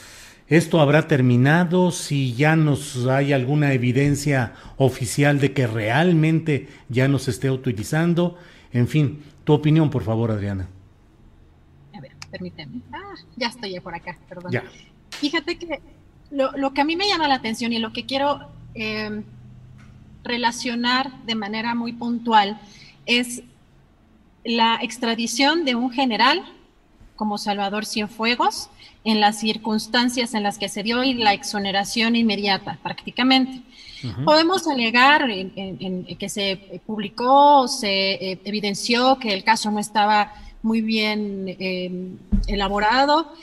esto 0.48 0.80
habrá 0.80 1.08
terminado, 1.08 1.92
si 1.92 2.34
ya 2.34 2.56
nos 2.56 3.08
hay 3.08 3.34
alguna 3.34 3.74
evidencia 3.74 4.54
oficial 4.78 5.40
de 5.40 5.54
que 5.54 5.66
realmente 5.66 6.68
ya 6.88 7.08
nos 7.08 7.28
esté 7.28 7.50
utilizando. 7.50 8.38
En 8.72 8.88
fin, 8.88 9.24
tu 9.44 9.54
opinión, 9.54 9.90
por 9.90 10.04
favor, 10.04 10.30
Adriana. 10.32 10.68
A 11.96 12.00
ver, 12.00 12.12
permíteme. 12.30 12.82
Ah, 12.94 13.16
ya 13.36 13.48
estoy 13.48 13.80
por 13.80 13.96
acá, 13.96 14.18
perdón. 14.30 14.52
Fíjate 15.10 15.58
que 15.58 15.80
lo, 16.30 16.74
que 16.74 16.82
a 16.82 16.86
mí 16.86 16.96
me 16.96 17.08
llama 17.08 17.28
la 17.28 17.36
atención 17.36 17.74
y 17.74 17.80
lo 17.80 17.92
que 17.92 18.06
quiero 18.06 18.48
eh, 18.76 19.24
relacionar 20.24 21.24
de 21.26 21.36
manera 21.36 21.74
muy 21.74 21.94
puntual 21.94 22.60
es 23.06 23.42
la 24.44 24.78
extradición 24.82 25.66
de 25.66 25.74
un 25.74 25.92
general 25.92 26.44
como 27.16 27.38
Salvador 27.38 27.86
Cienfuegos 27.86 28.70
en 29.04 29.22
las 29.22 29.40
circunstancias 29.40 30.34
en 30.34 30.44
las 30.44 30.58
que 30.58 30.70
se 30.70 30.84
dio 30.84 31.04
y 31.04 31.14
la 31.14 31.34
exoneración 31.34 32.16
inmediata 32.16 32.78
prácticamente. 32.82 33.62
Podemos 34.24 34.68
alegar 34.68 35.30
en, 35.32 36.06
que 36.20 36.30
se 36.30 36.82
publicó, 36.86 37.68
se 37.68 38.14
eh, 38.14 38.40
evidenció 38.44 39.18
que 39.18 39.34
el 39.34 39.44
caso 39.44 39.72
no 39.72 39.80
estaba 39.80 40.32
muy 40.62 40.82
bien 40.82 41.46
eh, 41.48 42.12
elaborado. 42.48 43.34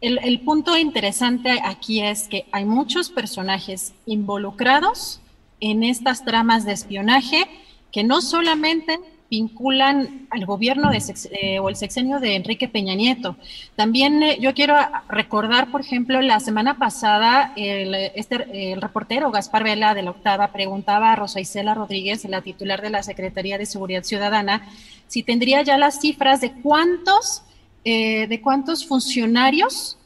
El, 0.00 0.18
el 0.24 0.40
punto 0.40 0.76
interesante 0.76 1.60
aquí 1.64 2.00
es 2.00 2.26
que 2.26 2.46
hay 2.50 2.64
muchos 2.64 3.10
personajes 3.10 3.94
involucrados 4.06 5.20
en 5.60 5.84
estas 5.84 6.24
tramas 6.24 6.64
de 6.64 6.72
espionaje 6.72 7.46
que 7.92 8.02
no 8.02 8.20
solamente 8.20 8.98
vinculan 9.30 10.28
al 10.30 10.46
gobierno 10.46 10.90
de 10.90 11.02
eh, 11.32 11.58
o 11.58 11.68
el 11.68 11.76
sexenio 11.76 12.20
de 12.20 12.36
Enrique 12.36 12.68
Peña 12.68 12.94
Nieto. 12.94 13.36
También 13.74 14.22
eh, 14.22 14.38
yo 14.40 14.54
quiero 14.54 14.76
recordar, 15.08 15.70
por 15.70 15.80
ejemplo, 15.80 16.20
la 16.20 16.38
semana 16.38 16.78
pasada 16.78 17.52
el, 17.56 17.94
este, 17.94 18.72
el 18.72 18.80
reportero 18.80 19.30
Gaspar 19.30 19.64
Vela 19.64 19.94
de 19.94 20.02
la 20.02 20.12
Octava 20.12 20.52
preguntaba 20.52 21.12
a 21.12 21.16
Rosa 21.16 21.40
Isela 21.40 21.74
Rodríguez, 21.74 22.24
la 22.24 22.42
titular 22.42 22.82
de 22.82 22.90
la 22.90 23.02
Secretaría 23.02 23.58
de 23.58 23.66
Seguridad 23.66 24.04
Ciudadana, 24.04 24.68
si 25.08 25.22
tendría 25.22 25.62
ya 25.62 25.76
las 25.76 26.00
cifras 26.00 26.40
de 26.40 26.52
cuántos, 26.52 27.42
eh, 27.84 28.28
de 28.28 28.40
cuántos 28.40 28.86
funcionarios 28.86 29.98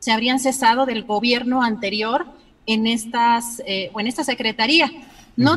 se 0.00 0.12
habrían 0.12 0.40
cesado 0.40 0.84
del 0.84 1.04
gobierno 1.04 1.62
anterior 1.62 2.26
en 2.66 2.86
estas 2.86 3.62
o 3.92 4.00
en 4.00 4.06
esta 4.06 4.24
secretaría. 4.24 4.90
No 5.36 5.56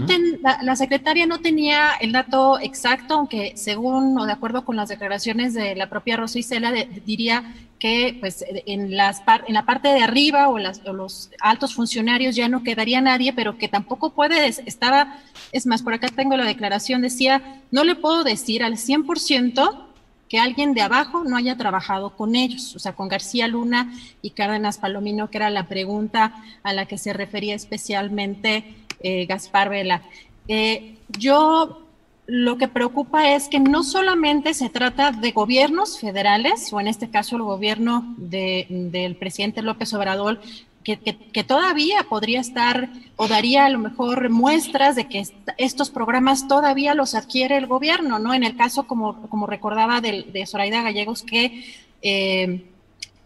la, 0.64 0.76
secretaria 0.76 1.28
no 1.28 1.40
tenía 1.40 1.92
el 2.02 2.12
dato 2.12 2.60
exacto, 2.60 3.14
aunque 3.14 3.54
según 3.56 4.18
o 4.18 4.26
de 4.26 4.32
acuerdo 4.32 4.66
con 4.66 4.76
las 4.76 4.90
declaraciones 4.90 5.54
de 5.54 5.76
la 5.76 5.88
propia 5.88 6.18
Rosa 6.18 6.40
Isela, 6.40 6.72
diría 7.06 7.54
que 7.78 8.18
pues 8.20 8.44
en, 8.66 8.98
las 8.98 9.22
en 9.48 9.54
la 9.54 9.66
parte 9.66 9.90
de 9.90 10.02
arriba 10.02 10.50
o, 10.50 10.58
las, 10.58 10.84
los 10.84 11.30
altos 11.42 11.76
funcionarios 11.76 12.36
ya 12.36 12.50
no 12.50 12.64
quedaría 12.64 13.02
nadie, 13.02 13.34
pero 13.34 13.60
que 13.60 13.68
tampoco 13.68 14.12
puede, 14.12 14.48
estaba, 14.48 15.20
es 15.52 15.68
más, 15.68 15.84
por 15.84 15.94
acá 15.94 16.08
tengo 16.08 16.36
la 16.38 16.46
declaración, 16.46 17.04
decía, 17.04 17.62
no 17.70 17.84
le 17.84 17.94
puedo 17.94 18.24
decir 18.24 18.64
al 18.64 18.78
100% 18.78 19.84
que 20.28 20.40
alguien 20.40 20.74
de 20.74 20.82
abajo 20.82 21.24
no 21.24 21.38
haya 21.38 21.56
trabajado 21.56 22.16
con 22.16 22.36
ellos, 22.36 22.76
o 22.76 22.80
sea, 22.80 22.94
con 22.94 23.08
García 23.08 23.48
Luna 23.48 23.94
y 24.22 24.32
Cárdenas 24.32 24.78
Palomino, 24.80 25.30
que 25.30 25.38
era 25.38 25.50
la 25.50 25.68
pregunta 25.68 26.44
a 26.64 26.74
la 26.74 26.86
que 26.86 26.98
se 26.98 27.14
refería 27.14 27.56
especialmente 27.56 28.87
eh, 29.02 29.26
Gaspar 29.26 29.70
Vela. 29.70 30.02
Eh, 30.48 30.96
yo 31.18 31.84
lo 32.28 32.58
que 32.58 32.68
preocupa 32.68 33.34
es 33.34 33.48
que 33.48 33.60
no 33.60 33.84
solamente 33.84 34.54
se 34.54 34.70
trata 34.70 35.12
de 35.12 35.32
gobiernos 35.32 36.00
federales, 36.00 36.72
o 36.74 36.80
en 36.80 36.88
este 36.88 37.10
caso 37.10 37.38
el 37.38 37.44
gobierno 37.44 38.16
del 38.18 39.16
presidente 39.16 39.62
López 39.62 39.94
Obrador, 39.94 40.42
que, 40.84 41.44
todavía 41.44 42.06
podría 42.08 42.40
estar 42.40 42.90
o 43.18 43.28
daría 43.28 43.66
a 43.66 43.70
lo 43.70 43.80
mejor 43.80 44.30
muestras 44.30 44.96
de 44.96 45.08
que 45.10 45.24
estos 45.58 45.90
programas 45.90 46.48
todavía 46.48 46.94
los 46.94 47.14
adquiere 47.14 47.58
el 47.58 47.68
gobierno, 47.68 48.20
¿no? 48.20 48.34
En 48.34 48.44
el 48.44 48.56
caso, 48.56 48.88
como, 48.88 49.28
como 49.28 49.48
recordaba 49.48 50.00
de, 50.00 50.24
de 50.24 50.46
Zoraida 50.46 50.82
Gallegos, 50.82 51.24
que 51.24 51.66
eh, 52.02 52.64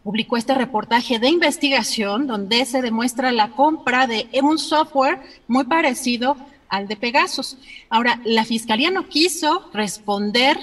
publicó 0.04 0.38
este 0.38 0.56
reportaje 0.56 1.20
de 1.20 1.30
investigación 1.30 2.28
donde 2.28 2.66
se 2.66 2.82
demuestra 2.82 3.32
la 3.32 3.52
compra 3.52 4.08
de 4.08 4.28
un 4.42 4.58
software 4.58 5.22
muy 5.48 5.66
parecido 5.66 6.38
al 6.70 6.88
de 6.88 6.96
Pegasus. 6.96 7.58
Ahora, 7.90 8.20
la 8.24 8.46
Fiscalía 8.46 8.90
no 8.90 9.08
quiso 9.10 9.70
responder 9.74 10.58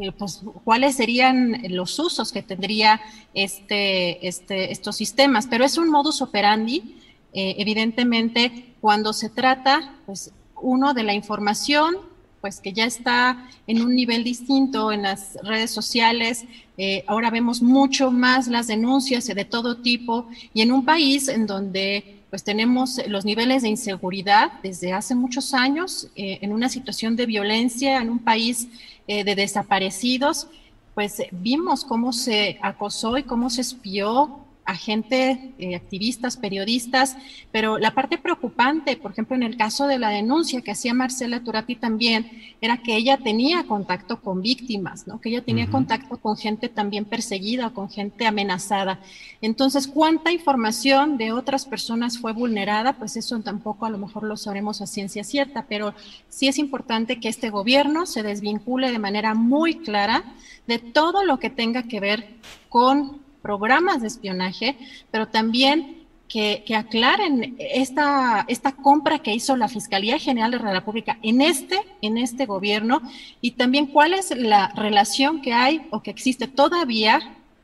eh, 0.00 0.12
pues, 0.12 0.42
cuáles 0.64 0.96
serían 0.96 1.62
los 1.68 1.98
usos 1.98 2.32
que 2.32 2.42
tendría 2.42 3.00
este, 3.34 4.26
este, 4.26 4.72
estos 4.72 4.96
sistemas, 4.96 5.46
pero 5.46 5.64
es 5.64 5.76
un 5.76 5.90
modus 5.90 6.22
operandi, 6.22 6.96
eh, 7.32 7.56
evidentemente, 7.58 8.74
cuando 8.80 9.12
se 9.12 9.28
trata, 9.28 9.96
pues, 10.06 10.32
uno 10.60 10.94
de 10.94 11.02
la 11.02 11.14
información, 11.14 11.96
pues 12.42 12.60
que 12.60 12.74
ya 12.74 12.84
está 12.84 13.48
en 13.66 13.80
un 13.80 13.94
nivel 13.94 14.24
distinto 14.24 14.92
en 14.92 15.02
las 15.02 15.38
redes 15.42 15.70
sociales. 15.70 16.44
Eh, 16.76 17.04
ahora 17.06 17.30
vemos 17.30 17.62
mucho 17.62 18.10
más 18.10 18.48
las 18.48 18.66
denuncias 18.66 19.26
de 19.26 19.44
todo 19.46 19.78
tipo 19.78 20.26
y 20.52 20.60
en 20.60 20.72
un 20.72 20.84
país 20.84 21.28
en 21.28 21.46
donde 21.46 22.18
pues 22.28 22.44
tenemos 22.44 23.00
los 23.08 23.24
niveles 23.24 23.62
de 23.62 23.68
inseguridad 23.68 24.52
desde 24.62 24.92
hace 24.92 25.14
muchos 25.14 25.52
años, 25.52 26.08
en 26.14 26.54
una 26.54 26.70
situación 26.70 27.14
de 27.14 27.26
violencia, 27.26 28.00
en 28.00 28.08
un 28.08 28.20
país 28.20 28.68
eh, 29.06 29.24
de 29.24 29.34
desaparecidos, 29.34 30.46
pues 30.94 31.22
vimos 31.32 31.84
cómo 31.84 32.12
se 32.12 32.58
acosó 32.62 33.18
y 33.18 33.24
cómo 33.24 33.50
se 33.50 33.60
espió 33.62 34.38
a 34.64 34.76
gente, 34.76 35.54
eh, 35.58 35.74
activistas, 35.74 36.36
periodistas, 36.36 37.16
pero 37.50 37.78
la 37.78 37.94
parte 37.94 38.18
preocupante, 38.18 38.96
por 38.96 39.12
ejemplo, 39.12 39.34
en 39.34 39.42
el 39.42 39.56
caso 39.56 39.86
de 39.86 39.98
la 39.98 40.10
denuncia 40.10 40.60
que 40.60 40.70
hacía 40.70 40.94
Marcela 40.94 41.42
Turati 41.42 41.74
también, 41.74 42.30
era 42.60 42.78
que 42.78 42.96
ella 42.96 43.18
tenía 43.18 43.64
contacto 43.64 44.20
con 44.20 44.40
víctimas, 44.40 45.06
¿no? 45.06 45.20
que 45.20 45.30
ella 45.30 45.42
tenía 45.42 45.68
contacto 45.68 46.16
con 46.16 46.36
gente 46.36 46.68
también 46.68 47.04
perseguida, 47.04 47.70
con 47.70 47.90
gente 47.90 48.26
amenazada. 48.26 49.00
Entonces, 49.40 49.88
¿cuánta 49.88 50.30
información 50.30 51.18
de 51.18 51.32
otras 51.32 51.66
personas 51.66 52.18
fue 52.18 52.32
vulnerada? 52.32 52.92
Pues 52.94 53.16
eso 53.16 53.38
tampoco 53.40 53.86
a 53.86 53.90
lo 53.90 53.98
mejor 53.98 54.22
lo 54.22 54.36
sabremos 54.36 54.80
a 54.80 54.86
ciencia 54.86 55.24
cierta, 55.24 55.66
pero 55.68 55.94
sí 56.28 56.46
es 56.48 56.58
importante 56.58 57.18
que 57.18 57.28
este 57.28 57.50
gobierno 57.50 58.06
se 58.06 58.22
desvincule 58.22 58.92
de 58.92 58.98
manera 58.98 59.34
muy 59.34 59.78
clara 59.78 60.22
de 60.66 60.78
todo 60.78 61.24
lo 61.24 61.38
que 61.38 61.50
tenga 61.50 61.84
que 61.84 61.98
ver 61.98 62.28
con 62.68 63.21
programas 63.42 64.00
de 64.00 64.08
espionaje, 64.08 64.76
pero 65.10 65.28
también 65.28 66.02
que, 66.32 66.64
aclaren 66.74 67.56
esta, 67.58 68.46
esta 68.48 68.72
compra 68.72 69.18
que 69.18 69.34
hizo 69.34 69.54
la 69.54 69.68
Fiscalía 69.68 70.18
General 70.18 70.50
de 70.50 70.58
la 70.60 70.72
República 70.72 71.18
en 71.22 71.42
este, 71.42 71.78
en 72.00 72.16
este 72.16 72.46
gobierno 72.46 73.02
y 73.42 73.52
también 73.52 73.86
cuál 73.86 74.14
es 74.14 74.34
la 74.34 74.72
relación 74.74 75.42
que 75.42 75.52
hay 75.52 75.86
o 75.90 76.02
que 76.02 76.10
existe 76.10 76.48
todavía 76.48 77.20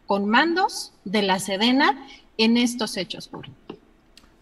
con 0.06 0.26
mandos 0.26 0.92
de 1.04 1.22
la 1.22 1.38
Sedena 1.38 2.06
en 2.36 2.58
estos 2.58 2.98
hechos. 2.98 3.30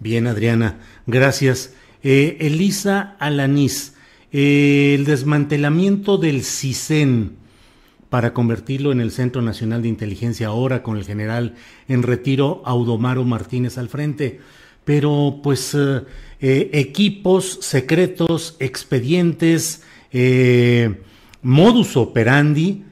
Bien, 0.00 0.26
Adriana, 0.26 0.80
gracias. 1.06 1.74
Eh, 2.02 2.36
Elisa 2.40 3.14
Alanís, 3.20 3.94
eh, 4.32 4.94
el 4.96 5.04
desmantelamiento 5.04 6.18
del 6.18 6.42
CISEN 6.42 7.36
para 8.08 8.32
convertirlo 8.32 8.92
en 8.92 9.00
el 9.00 9.10
Centro 9.10 9.42
Nacional 9.42 9.82
de 9.82 9.88
Inteligencia 9.88 10.48
ahora 10.48 10.82
con 10.82 10.96
el 10.96 11.04
general 11.04 11.54
en 11.88 12.02
retiro 12.02 12.62
Audomaro 12.64 13.24
Martínez 13.24 13.78
al 13.78 13.88
frente. 13.88 14.40
Pero 14.84 15.40
pues 15.42 15.74
eh, 15.74 16.02
eh, 16.40 16.70
equipos 16.72 17.58
secretos, 17.62 18.56
expedientes, 18.60 19.82
eh, 20.12 21.02
modus 21.42 21.96
operandi, 21.96 22.84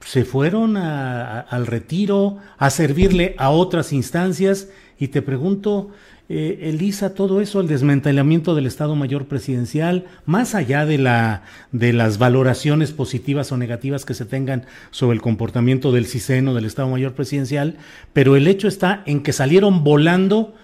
se 0.00 0.24
fueron 0.24 0.76
al 0.76 1.66
retiro 1.66 2.38
a 2.58 2.70
servirle 2.70 3.36
a 3.38 3.50
otras 3.50 3.92
instancias 3.92 4.68
y 4.98 5.08
te 5.08 5.22
pregunto, 5.22 5.90
eh, 6.28 6.70
Elisa, 6.70 7.14
todo 7.14 7.40
eso, 7.40 7.60
el 7.60 7.68
desmantelamiento 7.68 8.54
del 8.54 8.66
Estado 8.66 8.94
Mayor 8.96 9.26
Presidencial, 9.26 10.06
más 10.24 10.54
allá 10.54 10.86
de, 10.86 10.98
la, 10.98 11.42
de 11.72 11.92
las 11.92 12.18
valoraciones 12.18 12.92
positivas 12.92 13.52
o 13.52 13.56
negativas 13.56 14.04
que 14.04 14.14
se 14.14 14.24
tengan 14.24 14.64
sobre 14.90 15.16
el 15.16 15.22
comportamiento 15.22 15.92
del 15.92 16.06
CISEN 16.06 16.54
del 16.54 16.64
Estado 16.64 16.88
Mayor 16.88 17.12
Presidencial, 17.12 17.76
pero 18.12 18.36
el 18.36 18.46
hecho 18.46 18.68
está 18.68 19.02
en 19.04 19.22
que 19.22 19.32
salieron 19.32 19.84
volando 19.84 20.54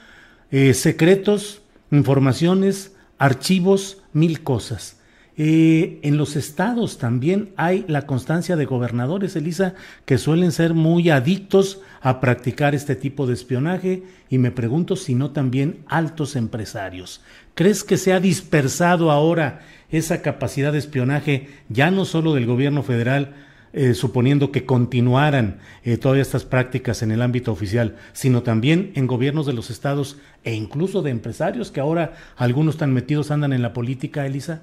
eh, 0.51 0.75
secretos, 0.75 1.61
informaciones, 1.91 2.93
archivos, 3.19 3.99
mil 4.13 4.43
cosas. 4.43 4.97
Eh, 5.37 6.01
en 6.03 6.17
los 6.17 6.35
estados 6.35 6.99
también 6.99 7.51
hay 7.57 7.85
la 7.87 8.07
constancia 8.07 8.57
de 8.57 8.65
gobernadores, 8.65 9.37
Elisa, 9.37 9.75
que 10.05 10.19
suelen 10.19 10.51
ser 10.51 10.75
muy 10.75 11.11
adictos 11.11 11.81
a 12.01 12.21
practicar 12.21 12.75
este 12.75 12.97
tipo 12.97 13.27
de 13.27 13.35
espionaje 13.35 14.03
y 14.29 14.39
me 14.39 14.51
pregunto 14.51 14.97
si 14.97 15.15
no 15.15 15.31
también 15.31 15.85
altos 15.87 16.37
empresarios. 16.37 17.23
¿Crees 17.55 17.85
que 17.85 17.97
se 17.97 18.13
ha 18.13 18.21
dispersado 18.21 19.11
ahora 19.11 19.61
esa 19.91 20.23
capacidad 20.23 20.73
de 20.73 20.79
espionaje 20.79 21.49
ya 21.69 21.91
no 21.91 22.05
solo 22.05 22.35
del 22.35 22.47
gobierno 22.47 22.83
federal, 22.83 23.35
eh, 23.73 23.95
suponiendo 23.95 24.51
que 24.51 24.65
continuaran 24.65 25.59
eh, 25.85 25.99
todas 25.99 26.19
estas 26.19 26.45
prácticas 26.45 27.03
en 27.03 27.11
el 27.11 27.21
ámbito 27.21 27.53
oficial, 27.53 27.97
sino 28.13 28.43
también 28.43 28.93
en 28.95 29.07
gobiernos 29.07 29.45
de 29.45 29.53
los 29.53 29.69
estados 29.71 30.19
e 30.43 30.55
incluso 30.55 31.03
de 31.03 31.11
empresarios 31.11 31.71
que 31.71 31.81
ahora 31.81 32.15
algunos 32.37 32.79
tan 32.79 32.95
metidos 32.95 33.31
andan 33.31 33.53
en 33.53 33.61
la 33.61 33.75
política, 33.75 34.25
Elisa? 34.25 34.63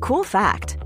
Cool 0.00 0.24
fact 0.24 0.85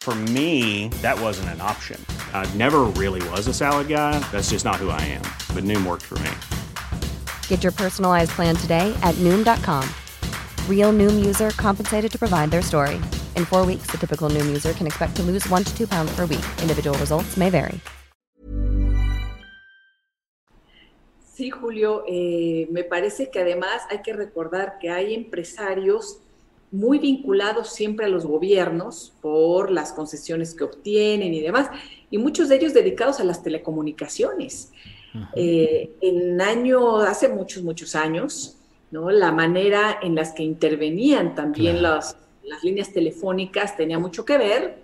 For 0.00 0.14
me, 0.14 0.88
that 1.02 1.20
wasn't 1.20 1.50
an 1.50 1.60
option. 1.60 2.02
I 2.32 2.48
never 2.54 2.84
really 2.96 3.20
was 3.28 3.46
a 3.48 3.52
salad 3.52 3.86
guy. 3.86 4.18
That's 4.32 4.48
just 4.48 4.64
not 4.64 4.76
who 4.76 4.88
I 4.88 5.00
am. 5.02 5.22
But 5.54 5.64
Noom 5.64 5.84
worked 5.84 6.06
for 6.06 6.18
me. 6.20 6.30
Get 7.48 7.62
your 7.62 7.72
personalized 7.72 8.30
plan 8.30 8.56
today 8.56 8.96
at 9.02 9.14
Noom.com. 9.16 9.86
Real 10.68 10.90
Noom 10.90 11.22
user 11.22 11.50
compensated 11.50 12.10
to 12.12 12.18
provide 12.18 12.50
their 12.50 12.62
story. 12.62 12.96
In 13.36 13.44
four 13.44 13.66
weeks, 13.66 13.90
the 13.90 13.98
typical 13.98 14.30
Noom 14.30 14.46
user 14.46 14.72
can 14.72 14.86
expect 14.86 15.16
to 15.16 15.22
lose 15.22 15.46
one 15.50 15.64
to 15.64 15.76
two 15.76 15.86
pounds 15.86 16.10
per 16.16 16.22
week. 16.22 16.46
Individual 16.62 16.96
results 16.98 17.36
may 17.36 17.50
vary. 17.50 17.78
Sí, 21.34 21.50
Julio, 21.50 22.04
eh, 22.06 22.68
me 22.70 22.84
parece 22.84 23.30
que 23.30 23.40
además 23.40 23.82
hay 23.90 24.02
que 24.02 24.12
recordar 24.12 24.78
que 24.78 24.90
hay 24.90 25.14
empresarios 25.14 26.20
muy 26.72 26.98
vinculados 26.98 27.72
siempre 27.72 28.06
a 28.06 28.08
los 28.08 28.24
gobiernos 28.24 29.12
por 29.20 29.70
las 29.70 29.92
concesiones 29.92 30.54
que 30.54 30.64
obtienen 30.64 31.34
y 31.34 31.40
demás, 31.40 31.68
y 32.10 32.18
muchos 32.18 32.48
de 32.48 32.56
ellos 32.56 32.74
dedicados 32.74 33.20
a 33.20 33.24
las 33.24 33.42
telecomunicaciones. 33.42 34.72
Eh, 35.34 35.90
en 36.00 36.40
año, 36.40 36.98
hace 36.98 37.28
muchos, 37.28 37.64
muchos 37.64 37.96
años, 37.96 38.56
¿no? 38.92 39.10
la 39.10 39.32
manera 39.32 39.98
en 40.00 40.14
las 40.14 40.32
que 40.32 40.44
intervenían 40.44 41.34
también 41.34 41.82
las, 41.82 42.16
las, 42.44 42.62
líneas 42.62 42.92
telefónicas 42.92 43.76
tenía 43.76 43.98
mucho 43.98 44.24
que 44.24 44.38
ver 44.38 44.78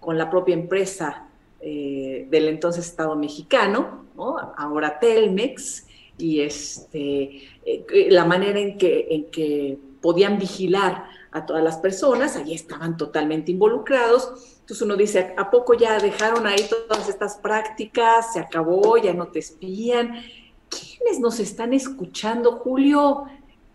con 0.00 0.18
la 0.18 0.28
propia 0.28 0.54
empresa 0.54 1.26
eh, 1.60 2.26
del 2.30 2.48
entonces 2.48 2.86
Estado 2.86 3.16
mexicano, 3.16 4.04
¿no? 4.14 4.36
ahora 4.56 4.98
Telmex, 4.98 5.86
y 6.18 6.40
este, 6.40 7.48
eh, 7.64 8.08
la 8.10 8.26
manera 8.26 8.58
en 8.58 8.76
que, 8.76 9.06
en 9.10 9.24
que 9.26 9.78
podían 10.02 10.38
vigilar 10.38 11.04
a 11.32 11.46
todas 11.46 11.64
las 11.64 11.78
personas, 11.78 12.36
allí 12.36 12.54
estaban 12.54 12.96
totalmente 12.96 13.50
involucrados. 13.50 14.58
Entonces 14.60 14.82
uno 14.82 14.96
dice, 14.96 15.34
¿a 15.36 15.50
poco 15.50 15.74
ya 15.74 15.98
dejaron 15.98 16.46
ahí 16.46 16.66
todas 16.68 17.08
estas 17.08 17.36
prácticas? 17.36 18.34
¿Se 18.34 18.40
acabó? 18.40 18.96
¿Ya 18.98 19.14
no 19.14 19.28
te 19.28 19.38
espían? 19.38 20.22
¿Quiénes 20.68 21.20
nos 21.20 21.40
están 21.40 21.72
escuchando, 21.72 22.52
Julio? 22.52 23.24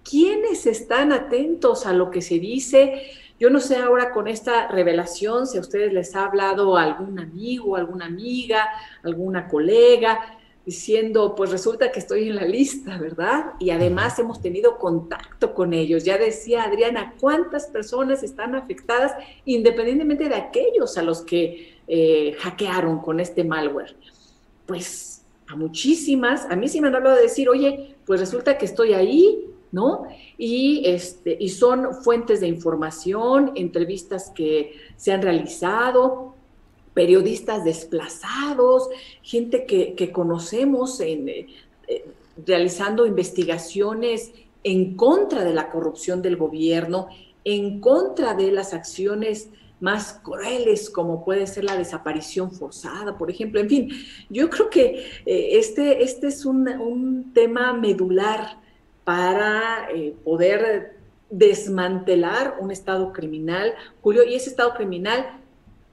¿Quiénes 0.03 0.65
están 0.67 1.11
atentos 1.11 1.85
a 1.85 1.93
lo 1.93 2.11
que 2.11 2.21
se 2.21 2.39
dice? 2.39 3.11
Yo 3.39 3.49
no 3.49 3.59
sé 3.59 3.75
ahora 3.75 4.11
con 4.11 4.27
esta 4.27 4.67
revelación 4.67 5.45
si 5.45 5.57
a 5.57 5.61
ustedes 5.61 5.93
les 5.93 6.15
ha 6.15 6.25
hablado 6.25 6.75
algún 6.77 7.19
amigo, 7.19 7.75
alguna 7.75 8.05
amiga, 8.05 8.67
alguna 9.03 9.47
colega, 9.47 10.36
diciendo, 10.67 11.33
pues 11.33 11.49
resulta 11.49 11.93
que 11.93 11.99
estoy 11.99 12.27
en 12.27 12.35
la 12.35 12.43
lista, 12.43 12.97
¿verdad? 12.97 13.53
Y 13.57 13.69
además 13.69 14.19
hemos 14.19 14.41
tenido 14.41 14.77
contacto 14.77 15.53
con 15.53 15.71
ellos. 15.71 16.03
Ya 16.03 16.17
decía 16.17 16.63
Adriana, 16.63 17.15
¿cuántas 17.21 17.67
personas 17.67 18.21
están 18.21 18.53
afectadas 18.53 19.13
independientemente 19.45 20.27
de 20.27 20.35
aquellos 20.35 20.97
a 20.97 21.03
los 21.03 21.21
que 21.21 21.77
eh, 21.87 22.35
hackearon 22.39 22.99
con 22.99 23.21
este 23.21 23.45
malware? 23.45 23.95
Pues 24.65 25.23
a 25.47 25.55
muchísimas, 25.55 26.45
a 26.51 26.57
mí 26.57 26.67
sí 26.67 26.81
me 26.81 26.89
han 26.89 26.95
hablado 26.95 27.15
de 27.15 27.21
decir, 27.21 27.47
oye, 27.47 27.95
pues 28.05 28.19
resulta 28.19 28.57
que 28.57 28.65
estoy 28.65 28.91
ahí, 28.91 29.45
¿no? 29.71 30.03
Y, 30.37 30.83
este, 30.85 31.37
y 31.39 31.47
son 31.47 31.93
fuentes 32.03 32.41
de 32.41 32.47
información, 32.47 33.53
entrevistas 33.55 34.31
que 34.35 34.73
se 34.97 35.13
han 35.13 35.21
realizado, 35.21 36.35
periodistas 36.97 37.63
desplazados, 37.63 38.89
gente 39.21 39.67
que, 39.67 40.11
conocemos 40.11 40.99
en, 40.99 41.29
eh, 41.29 41.45
realizando 42.43 43.05
investigaciones 43.05 44.31
en 44.63 44.95
contra 44.95 45.43
de 45.43 45.53
la 45.53 45.69
corrupción 45.69 46.23
del 46.23 46.37
gobierno, 46.37 47.07
en 47.43 47.81
contra 47.81 48.33
de 48.33 48.51
las 48.51 48.73
acciones 48.73 49.51
más 49.79 50.19
crueles 50.23 50.89
como 50.89 51.23
puede 51.23 51.45
ser 51.45 51.65
la 51.65 51.77
desaparición 51.77 52.51
forzada, 52.51 53.15
por 53.15 53.29
ejemplo. 53.29 53.59
En 53.59 53.69
fin, 53.69 53.91
yo 54.31 54.49
creo 54.49 54.71
que 54.71 55.21
eh, 55.27 55.49
este, 55.51 56.01
este 56.01 56.25
es 56.25 56.45
un, 56.45 57.31
tema 57.31 57.73
medular 57.73 58.59
para 59.03 59.87
eh, 59.93 60.15
poder 60.23 60.97
desmantelar 61.29 62.57
un 62.59 62.71
Estado 62.71 63.13
criminal, 63.13 63.75
Julio, 64.01 64.23
y 64.23 64.33
ese 64.33 64.49
Estado 64.49 64.73
criminal, 64.73 65.27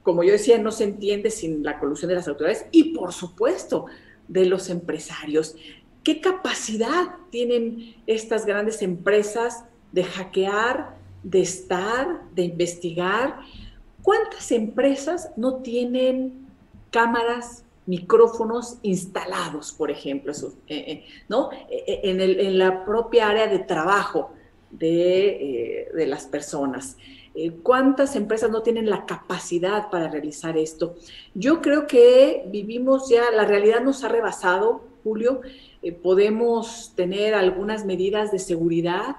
como 0.05 0.23
yo 0.23 0.33
decía, 0.33 0.59
no 0.59 0.71
se 0.71 0.85
entiende 0.85 1.31
sin 1.31 1.65
la 1.65 1.81
colusión 1.81 2.11
de 2.11 2.15
las 2.15 2.29
autoridades 2.29 2.67
y, 2.71 2.95
por 2.95 3.13
supuesto, 3.13 3.87
de 4.29 4.45
los 4.45 4.69
empresarios. 4.69 5.57
¿Qué 6.05 6.21
capacidad 6.21 7.17
tienen 7.31 7.97
estas 8.07 8.45
grandes 8.45 8.83
empresas 8.83 9.65
de 9.93 10.05
hackear, 10.05 10.97
de 11.23 11.41
estar, 11.41 12.21
de 12.35 12.43
investigar? 12.43 13.41
¿Cuántas 14.03 14.53
empresas 14.53 15.31
no 15.39 15.63
tienen 15.63 16.49
cámaras, 16.91 17.65
micrófonos 17.87 18.77
instalados, 18.83 19.73
por 19.73 19.91
ejemplo, 19.91 20.33
eh, 20.33 20.45
eh, 20.69 21.05
¿no? 21.31 21.51
Eh, 21.71 22.01
en, 22.05 22.59
la 22.59 22.85
propia 22.85 23.31
área 23.31 23.47
de 23.47 23.61
trabajo 23.61 24.33
de, 24.71 25.89
de 25.95 26.07
las 26.07 26.27
personas? 26.27 26.99
¿Cuántas 27.62 28.15
empresas 28.16 28.51
no 28.51 28.62
tienen 28.62 28.89
la 28.89 29.06
capacidad 29.06 29.90
para 29.90 30.09
realizar 30.09 30.56
esto? 30.56 30.94
Yo 31.35 31.61
creo 31.61 31.86
que 31.86 32.44
vivimos 32.48 33.09
ya, 33.09 33.31
la 33.32 33.44
realidad 33.44 33.81
nos 33.81 34.05
ha 34.05 34.09
rebasado, 34.09 34.85
Julio, 35.02 35.40
podemos 36.02 36.93
tener 36.94 37.35
algunas 37.35 37.85
medidas 37.85 38.31
de 38.31 38.39
seguridad, 38.39 39.16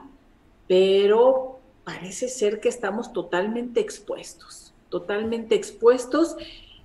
pero 0.68 1.60
parece 1.84 2.30
ser 2.30 2.60
que 2.60 2.70
estamos 2.70 3.14
totalmente 3.14 3.82
expuestos 3.82 4.66
totalmente 4.90 5.56
expuestos 5.56 6.38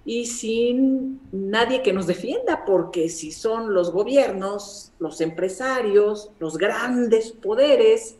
y 0.04 0.26
sin 0.26 1.20
nadie 1.30 1.82
que 1.82 1.92
nos 1.92 2.08
defienda, 2.08 2.64
porque 2.64 3.08
si 3.08 3.30
son 3.30 3.74
los 3.74 3.92
gobiernos, 3.92 4.92
los 4.98 5.20
empresarios, 5.20 6.30
los 6.40 6.58
grandes 6.58 7.30
poderes 7.32 8.16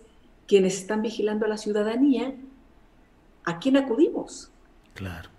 quienes 0.46 0.76
están 0.78 1.02
vigilando 1.02 1.46
a 1.46 1.48
la 1.48 1.56
ciudadanía, 1.56 2.36
¿a 3.44 3.58
quién 3.58 3.76
acudimos? 3.76 4.50
Claro. 4.94 5.30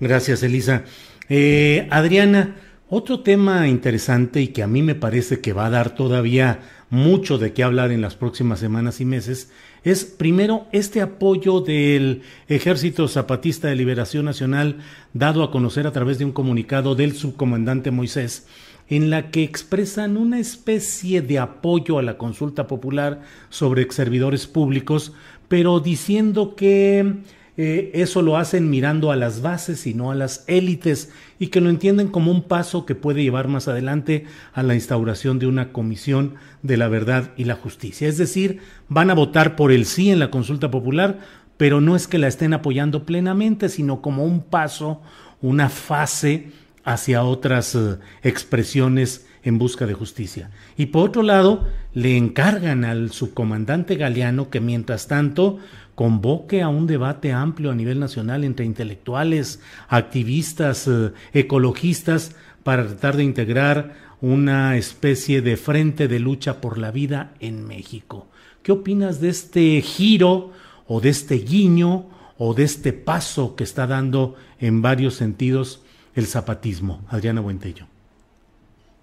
Gracias, 0.00 0.42
Elisa. 0.42 0.84
Eh, 1.28 1.88
Adriana, 1.90 2.56
otro 2.88 3.20
tema 3.20 3.68
interesante 3.68 4.40
y 4.40 4.48
que 4.48 4.62
a 4.62 4.68
mí 4.68 4.82
me 4.82 4.94
parece 4.94 5.40
que 5.40 5.52
va 5.52 5.66
a 5.66 5.70
dar 5.70 5.94
todavía 5.94 6.60
mucho 6.88 7.36
de 7.38 7.52
qué 7.52 7.64
hablar 7.64 7.90
en 7.90 8.00
las 8.00 8.14
próximas 8.14 8.60
semanas 8.60 9.00
y 9.00 9.04
meses 9.04 9.50
es 9.82 10.04
primero 10.04 10.66
este 10.72 11.00
apoyo 11.00 11.60
del 11.60 12.22
Ejército 12.48 13.08
Zapatista 13.08 13.68
de 13.68 13.76
Liberación 13.76 14.24
Nacional 14.24 14.78
dado 15.14 15.42
a 15.42 15.50
conocer 15.50 15.86
a 15.86 15.92
través 15.92 16.18
de 16.18 16.24
un 16.24 16.32
comunicado 16.32 16.94
del 16.94 17.14
subcomandante 17.14 17.90
Moisés 17.90 18.46
en 18.88 19.10
la 19.10 19.30
que 19.30 19.42
expresan 19.42 20.16
una 20.16 20.38
especie 20.38 21.22
de 21.22 21.38
apoyo 21.38 21.98
a 21.98 22.02
la 22.02 22.18
consulta 22.18 22.66
popular 22.66 23.22
sobre 23.48 23.90
servidores 23.90 24.46
públicos, 24.46 25.12
pero 25.48 25.80
diciendo 25.80 26.54
que 26.54 27.16
eh, 27.58 27.90
eso 27.94 28.20
lo 28.20 28.36
hacen 28.36 28.68
mirando 28.68 29.10
a 29.10 29.16
las 29.16 29.40
bases 29.40 29.86
y 29.86 29.94
no 29.94 30.10
a 30.10 30.14
las 30.14 30.44
élites 30.46 31.10
y 31.38 31.46
que 31.46 31.62
lo 31.62 31.70
entienden 31.70 32.08
como 32.08 32.30
un 32.30 32.42
paso 32.42 32.84
que 32.84 32.94
puede 32.94 33.22
llevar 33.22 33.48
más 33.48 33.66
adelante 33.66 34.26
a 34.52 34.62
la 34.62 34.74
instauración 34.74 35.38
de 35.38 35.46
una 35.46 35.72
comisión 35.72 36.34
de 36.62 36.76
la 36.76 36.88
verdad 36.88 37.32
y 37.36 37.44
la 37.44 37.54
justicia. 37.54 38.08
Es 38.08 38.18
decir, 38.18 38.60
van 38.88 39.10
a 39.10 39.14
votar 39.14 39.56
por 39.56 39.72
el 39.72 39.86
sí 39.86 40.10
en 40.10 40.18
la 40.18 40.30
consulta 40.30 40.70
popular, 40.70 41.20
pero 41.56 41.80
no 41.80 41.96
es 41.96 42.06
que 42.06 42.18
la 42.18 42.28
estén 42.28 42.52
apoyando 42.52 43.06
plenamente, 43.06 43.70
sino 43.70 44.02
como 44.02 44.24
un 44.24 44.42
paso, 44.42 45.00
una 45.40 45.70
fase 45.70 46.50
hacia 46.84 47.24
otras 47.24 47.74
eh, 47.74 47.96
expresiones 48.22 49.26
en 49.42 49.58
busca 49.58 49.86
de 49.86 49.94
justicia. 49.94 50.50
Y 50.76 50.86
por 50.86 51.08
otro 51.08 51.22
lado, 51.22 51.66
le 51.94 52.16
encargan 52.16 52.84
al 52.84 53.12
subcomandante 53.12 53.96
Galeano 53.96 54.50
que 54.50 54.60
mientras 54.60 55.06
tanto 55.06 55.58
convoque 55.96 56.62
a 56.62 56.68
un 56.68 56.86
debate 56.86 57.32
amplio 57.32 57.72
a 57.72 57.74
nivel 57.74 57.98
nacional 57.98 58.44
entre 58.44 58.66
intelectuales, 58.66 59.60
activistas, 59.88 60.86
eh, 60.86 61.12
ecologistas, 61.32 62.36
para 62.62 62.86
tratar 62.86 63.16
de 63.16 63.24
integrar 63.24 63.94
una 64.20 64.76
especie 64.76 65.40
de 65.40 65.56
frente 65.56 66.06
de 66.06 66.20
lucha 66.20 66.60
por 66.60 66.78
la 66.78 66.90
vida 66.90 67.32
en 67.40 67.66
México. 67.66 68.26
¿Qué 68.62 68.72
opinas 68.72 69.20
de 69.20 69.30
este 69.30 69.80
giro 69.80 70.52
o 70.86 71.00
de 71.00 71.08
este 71.08 71.36
guiño 71.36 72.06
o 72.36 72.52
de 72.52 72.64
este 72.64 72.92
paso 72.92 73.56
que 73.56 73.64
está 73.64 73.86
dando 73.86 74.36
en 74.60 74.82
varios 74.82 75.14
sentidos 75.14 75.82
el 76.14 76.26
zapatismo? 76.26 77.04
Adriana 77.08 77.40
Buentello. 77.40 77.86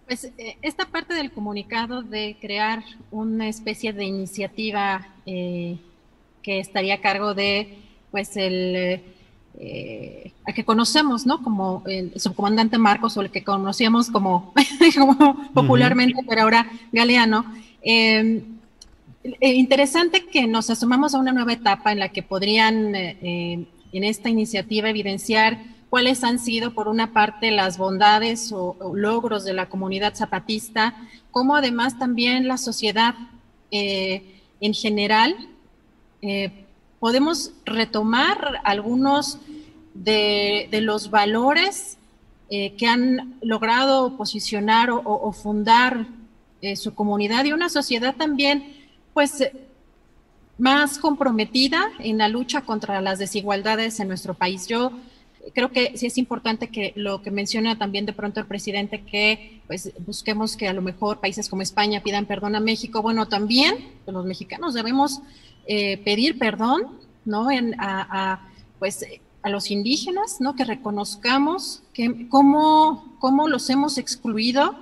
Pues 0.05 0.25
eh, 0.25 0.57
esta 0.61 0.85
parte 0.85 1.15
del 1.15 1.31
comunicado 1.31 2.03
de 2.03 2.37
crear 2.39 2.83
una 3.09 3.47
especie 3.47 3.93
de 3.93 4.03
iniciativa 4.03 5.07
eh, 5.25 5.77
que 6.43 6.59
estaría 6.59 6.95
a 6.95 7.01
cargo 7.01 7.33
de, 7.33 7.79
pues, 8.11 8.37
el 8.37 9.01
eh, 9.59 10.31
a 10.47 10.51
que 10.51 10.65
conocemos, 10.65 11.27
¿no? 11.27 11.43
Como 11.43 11.83
el 11.85 12.19
subcomandante 12.19 12.79
Marcos 12.79 13.15
o 13.17 13.21
el 13.21 13.29
que 13.29 13.43
conocíamos 13.43 14.09
como, 14.09 14.51
popularmente, 15.53 16.21
pero 16.27 16.41
ahora 16.41 16.69
Galeano. 16.91 17.45
Em, 17.83 18.41
eh, 19.23 19.53
interesante 19.53 20.25
que 20.25 20.47
nos 20.47 20.69
asumamos 20.69 21.13
a 21.13 21.19
una 21.19 21.31
nueva 21.31 21.53
etapa 21.53 21.91
en 21.91 21.99
la 21.99 22.09
que 22.09 22.23
podrían 22.23 22.95
eh, 22.95 23.65
en 23.93 24.03
esta 24.03 24.29
iniciativa 24.29 24.89
evidenciar 24.89 25.59
cuáles 25.89 26.23
han 26.23 26.39
sido, 26.39 26.73
por 26.73 26.87
una 26.87 27.13
parte, 27.13 27.51
las 27.51 27.77
bondades 27.77 28.51
o, 28.51 28.75
logros 28.95 29.45
de 29.45 29.53
la 29.53 29.69
comunidad 29.69 30.15
zapatista, 30.15 30.95
como 31.29 31.55
además 31.55 31.99
también 31.99 32.47
la 32.47 32.57
sociedad 32.57 33.13
en 33.69 34.73
general 34.73 35.35
eh, 36.25 36.65
podemos 37.01 37.51
retomar 37.65 38.61
algunos 38.63 39.37
de, 39.93 40.69
los 40.81 41.09
valores 41.09 41.97
eh, 42.49 42.75
que 42.77 42.87
han 42.87 43.37
logrado 43.41 44.15
posicionar 44.15 44.89
o, 44.89 45.33
fundar 45.33 46.07
eh, 46.61 46.77
su 46.77 46.95
comunidad 46.95 47.43
y 47.43 47.51
una 47.51 47.67
sociedad 47.67 48.15
también, 48.15 48.73
pues, 49.13 49.49
más 50.57 50.97
comprometida 50.97 51.91
en 51.99 52.19
la 52.19 52.29
lucha 52.29 52.61
contra 52.61 53.01
las 53.01 53.19
desigualdades 53.19 53.99
en 53.99 54.07
nuestro 54.07 54.33
país. 54.33 54.67
Yo 54.67 54.93
creo 55.53 55.73
que 55.73 55.97
sí 55.97 56.05
es 56.05 56.17
importante 56.17 56.69
que 56.69 56.93
lo 56.95 57.21
que 57.21 57.31
menciona 57.31 57.77
también 57.77 58.05
de 58.05 58.13
pronto 58.13 58.39
el 58.39 58.45
presidente, 58.45 59.01
que 59.01 59.59
pues 59.67 59.91
busquemos 60.05 60.55
que 60.55 60.69
a 60.69 60.73
lo 60.73 60.81
mejor 60.81 61.19
países 61.19 61.49
como 61.49 61.63
España 61.63 62.01
pidan 62.01 62.27
perdón 62.27 62.55
a 62.55 62.61
México. 62.61 63.01
Bueno, 63.01 63.27
también 63.27 63.75
los 64.07 64.25
mexicanos 64.25 64.73
debemos 64.73 65.21
eh, 65.65 65.97
pedir 65.97 66.37
perdón, 66.37 66.99
¿no? 67.25 67.49
En, 67.51 67.75
a, 67.79 68.47
pues, 68.79 69.05
a 69.41 69.49
los 69.49 69.71
indígenas, 69.71 70.39
¿no? 70.39 70.55
Que 70.55 70.65
reconozcamos 70.65 71.83
que 71.93 72.27
cómo, 72.29 73.15
cómo 73.19 73.47
los 73.47 73.69
hemos 73.69 73.97
excluido 73.97 74.75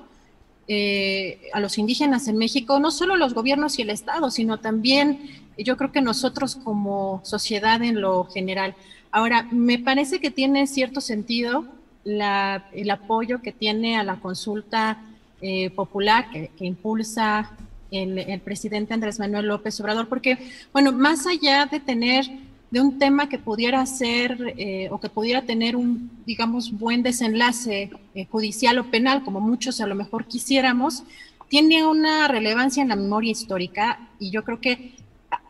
eh, 0.67 1.49
a 1.53 1.59
los 1.59 1.77
indígenas 1.77 2.27
en 2.27 2.37
México, 2.37 2.79
no 2.79 2.91
solo 2.91 3.17
los 3.17 3.33
gobiernos 3.33 3.77
y 3.77 3.81
el 3.81 3.89
Estado, 3.89 4.31
sino 4.31 4.59
también 4.59 5.19
yo 5.57 5.75
creo 5.77 5.91
que 5.91 6.01
nosotros 6.01 6.55
como 6.55 7.21
sociedad 7.23 7.81
en 7.81 7.99
lo 7.99 8.25
general. 8.25 8.75
Ahora, 9.11 9.47
me 9.51 9.79
parece 9.79 10.19
que 10.19 10.31
tiene 10.31 10.67
cierto 10.67 11.01
sentido 11.01 11.65
la, 12.03 12.69
el 12.71 12.89
apoyo 12.89 13.41
que 13.41 13.51
tiene 13.51 13.97
a 13.97 14.03
la 14.03 14.19
consulta 14.19 15.03
eh, 15.41 15.71
popular 15.71 16.29
que 16.31 16.51
impulsa 16.59 17.51
el, 17.91 18.41
presidente 18.41 18.93
Andrés 18.93 19.19
Manuel 19.19 19.47
López 19.47 19.79
Obrador, 19.81 20.07
porque, 20.07 20.37
bueno, 20.73 20.91
más 20.91 21.27
allá 21.27 21.65
de 21.65 21.79
tener 21.79 22.25
de 22.71 22.79
un 22.79 22.97
tema 22.97 23.27
que 23.27 23.37
pudiera 23.37 23.85
ser 23.85 24.53
eh, 24.57 24.87
o 24.91 24.99
que 24.99 25.09
pudiera 25.09 25.41
tener 25.41 25.75
un, 25.75 26.09
digamos, 26.25 26.71
buen 26.71 27.03
desenlace 27.03 27.91
eh, 28.15 28.25
judicial 28.31 28.79
o 28.79 28.89
penal, 28.89 29.23
como 29.23 29.41
muchos 29.41 29.81
a 29.81 29.87
lo 29.87 29.95
mejor 29.95 30.25
quisiéramos, 30.25 31.03
tiene 31.49 31.85
una 31.85 32.29
relevancia 32.29 32.81
en 32.81 32.87
la 32.87 32.95
memoria 32.95 33.31
histórica 33.31 34.07
y 34.19 34.31
yo 34.31 34.45
creo 34.45 34.61
que 34.61 34.95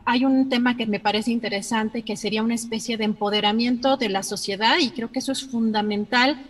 hay 0.04 0.24
un 0.24 0.48
tema 0.48 0.76
que 0.76 0.86
me 0.86 0.98
parece 0.98 1.30
interesante, 1.30 2.02
que 2.02 2.16
sería 2.16 2.42
una 2.42 2.56
especie 2.56 2.96
de 2.96 3.04
empoderamiento 3.04 3.96
de 3.96 4.08
la 4.08 4.24
sociedad 4.24 4.78
y 4.80 4.90
creo 4.90 5.12
que 5.12 5.20
eso 5.20 5.30
es 5.30 5.44
fundamental, 5.44 6.44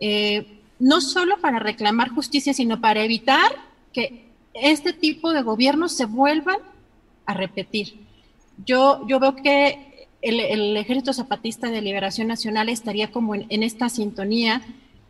eh, 0.00 0.46
no 0.80 1.00
solo 1.00 1.38
para 1.40 1.60
reclamar 1.60 2.08
justicia, 2.08 2.52
sino 2.52 2.80
para 2.80 3.04
evitar 3.04 3.52
que 3.92 4.27
este 4.62 4.92
tipo 4.92 5.32
de 5.32 5.42
gobiernos 5.42 5.92
se 5.92 6.06
vuelvan 6.06 6.58
repetir. 7.34 8.06
Yo, 8.64 9.06
yo 9.06 9.20
veo 9.20 9.36
que 9.36 10.08
el, 10.20 10.76
Ejército 10.76 11.12
Zapatista 11.12 11.70
de 11.70 11.80
Liberación 11.80 12.28
Nacional 12.28 12.68
estaría 12.68 13.10
como 13.10 13.34
en, 13.34 13.62
esta 13.62 13.88
sintonía. 13.88 14.62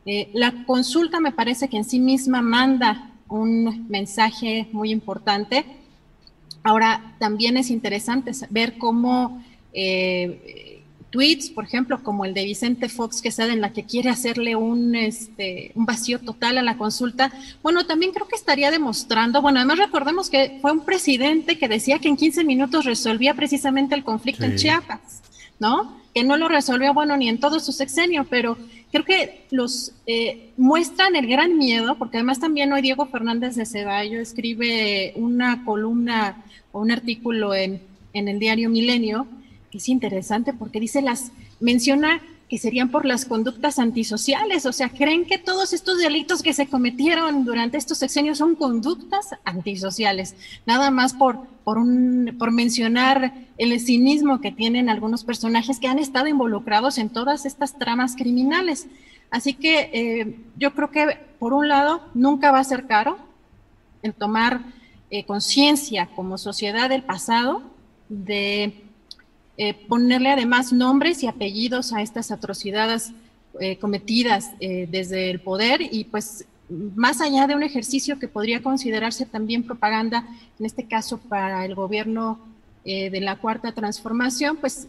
Eh, 0.06 0.30
la 0.32 0.64
consulta 0.64 1.20
me 1.20 1.32
parece 1.32 1.68
que 1.68 1.78
en 1.78 1.84
sí 1.84 1.98
misma 1.98 2.42
manda 2.42 3.10
un 3.28 3.86
mensaje 3.88 4.68
muy 4.72 4.90
importante. 4.90 5.64
Ahora, 6.62 7.14
también 7.18 7.56
es 7.56 7.70
interesante 7.70 8.32
ver 8.50 8.78
cómo 8.78 9.42
eh, 9.72 10.67
tweets, 11.10 11.50
por 11.50 11.64
ejemplo, 11.64 12.02
como 12.02 12.24
el 12.24 12.34
de 12.34 12.44
Vicente 12.44 12.88
Fox 12.88 13.22
que 13.22 13.30
sale 13.30 13.52
en 13.52 13.60
la 13.60 13.72
que 13.72 13.84
quiere 13.84 14.10
hacerle 14.10 14.56
un, 14.56 14.94
este, 14.94 15.72
un 15.74 15.86
vacío 15.86 16.18
total 16.18 16.58
a 16.58 16.62
la 16.62 16.76
consulta, 16.76 17.32
bueno, 17.62 17.86
también 17.86 18.12
creo 18.12 18.28
que 18.28 18.36
estaría 18.36 18.70
demostrando, 18.70 19.40
bueno, 19.40 19.58
además 19.58 19.78
recordemos 19.78 20.28
que 20.28 20.58
fue 20.60 20.72
un 20.72 20.84
presidente 20.84 21.58
que 21.58 21.68
decía 21.68 21.98
que 21.98 22.08
en 22.08 22.16
15 22.16 22.44
minutos 22.44 22.84
resolvía 22.84 23.34
precisamente 23.34 23.94
el 23.94 24.04
conflicto 24.04 24.44
en 24.44 24.56
Chiapas, 24.56 25.22
¿no? 25.58 25.98
Que 26.14 26.24
no 26.24 26.36
lo 26.36 26.48
resolvió, 26.48 26.92
bueno, 26.94 27.16
ni 27.16 27.28
en 27.28 27.40
todo 27.40 27.60
su 27.60 27.72
sexenio, 27.72 28.26
pero 28.28 28.58
creo 28.92 29.04
que 29.04 29.46
los 29.50 29.92
eh, 30.06 30.50
muestran 30.56 31.16
el 31.16 31.26
gran 31.26 31.56
miedo, 31.56 31.96
porque 31.96 32.18
además 32.18 32.40
también 32.40 32.72
hoy 32.72 32.82
Diego 32.82 33.06
Fernández 33.06 33.56
de 33.56 33.66
Ceballo 33.66 34.20
escribe 34.20 35.12
una 35.16 35.64
columna 35.64 36.44
o 36.72 36.80
un 36.80 36.90
artículo 36.90 37.54
en, 37.54 37.80
en 38.12 38.28
el 38.28 38.38
diario 38.38 38.68
Milenio, 38.68 39.26
es 39.76 39.88
interesante 39.88 40.54
porque 40.54 40.80
dice 40.80 41.02
las, 41.02 41.30
menciona 41.60 42.22
que 42.48 42.58
serían 42.58 42.90
por 42.90 43.04
las 43.04 43.26
conductas 43.26 43.78
antisociales, 43.78 44.64
o 44.64 44.72
sea, 44.72 44.88
creen 44.88 45.26
que 45.26 45.36
todos 45.36 45.74
estos 45.74 45.98
delitos 45.98 46.42
que 46.42 46.54
se 46.54 46.66
cometieron 46.66 47.44
durante 47.44 47.76
estos 47.76 47.98
sexenios 47.98 48.38
son 48.38 48.54
conductas 48.54 49.34
antisociales, 49.44 50.34
nada 50.64 50.90
más 50.90 51.12
por, 51.12 51.46
por, 51.64 51.76
un, 51.76 52.34
por 52.38 52.50
mencionar 52.50 53.34
el 53.58 53.78
cinismo 53.80 54.40
que 54.40 54.50
tienen 54.50 54.88
algunos 54.88 55.24
personajes 55.24 55.78
que 55.78 55.88
han 55.88 55.98
estado 55.98 56.26
involucrados 56.26 56.96
en 56.96 57.10
todas 57.10 57.44
estas 57.44 57.78
tramas 57.78 58.16
criminales. 58.16 58.86
Así 59.30 59.52
que 59.52 59.90
eh, 59.92 60.40
yo 60.56 60.72
creo 60.74 60.90
que, 60.90 61.18
por 61.38 61.52
un 61.52 61.68
lado, 61.68 62.00
nunca 62.14 62.50
va 62.50 62.60
a 62.60 62.64
ser 62.64 62.86
caro 62.86 63.18
el 64.02 64.14
tomar 64.14 64.62
eh, 65.10 65.24
conciencia 65.24 66.08
como 66.16 66.38
sociedad 66.38 66.88
del 66.88 67.02
pasado, 67.02 67.62
de 68.08 68.87
eh, 69.60 69.74
ponerle 69.74 70.30
además 70.30 70.72
nombres 70.72 71.24
y 71.24 71.26
apellidos 71.26 71.92
a 71.92 72.00
estas 72.00 72.30
atrocidades 72.30 73.10
eh, 73.58 73.76
cometidas 73.78 74.52
eh, 74.60 74.86
desde 74.88 75.30
el 75.30 75.40
poder 75.40 75.80
y 75.82 76.04
pues 76.04 76.44
más 76.68 77.20
allá 77.20 77.48
de 77.48 77.56
un 77.56 77.64
ejercicio 77.64 78.20
que 78.20 78.28
podría 78.28 78.62
considerarse 78.62 79.26
también 79.26 79.64
propaganda, 79.64 80.24
en 80.60 80.66
este 80.66 80.84
caso 80.84 81.18
para 81.18 81.64
el 81.64 81.74
gobierno 81.74 82.38
de 82.84 83.20
la 83.20 83.36
cuarta 83.36 83.72
transformación, 83.72 84.56
pues 84.56 84.88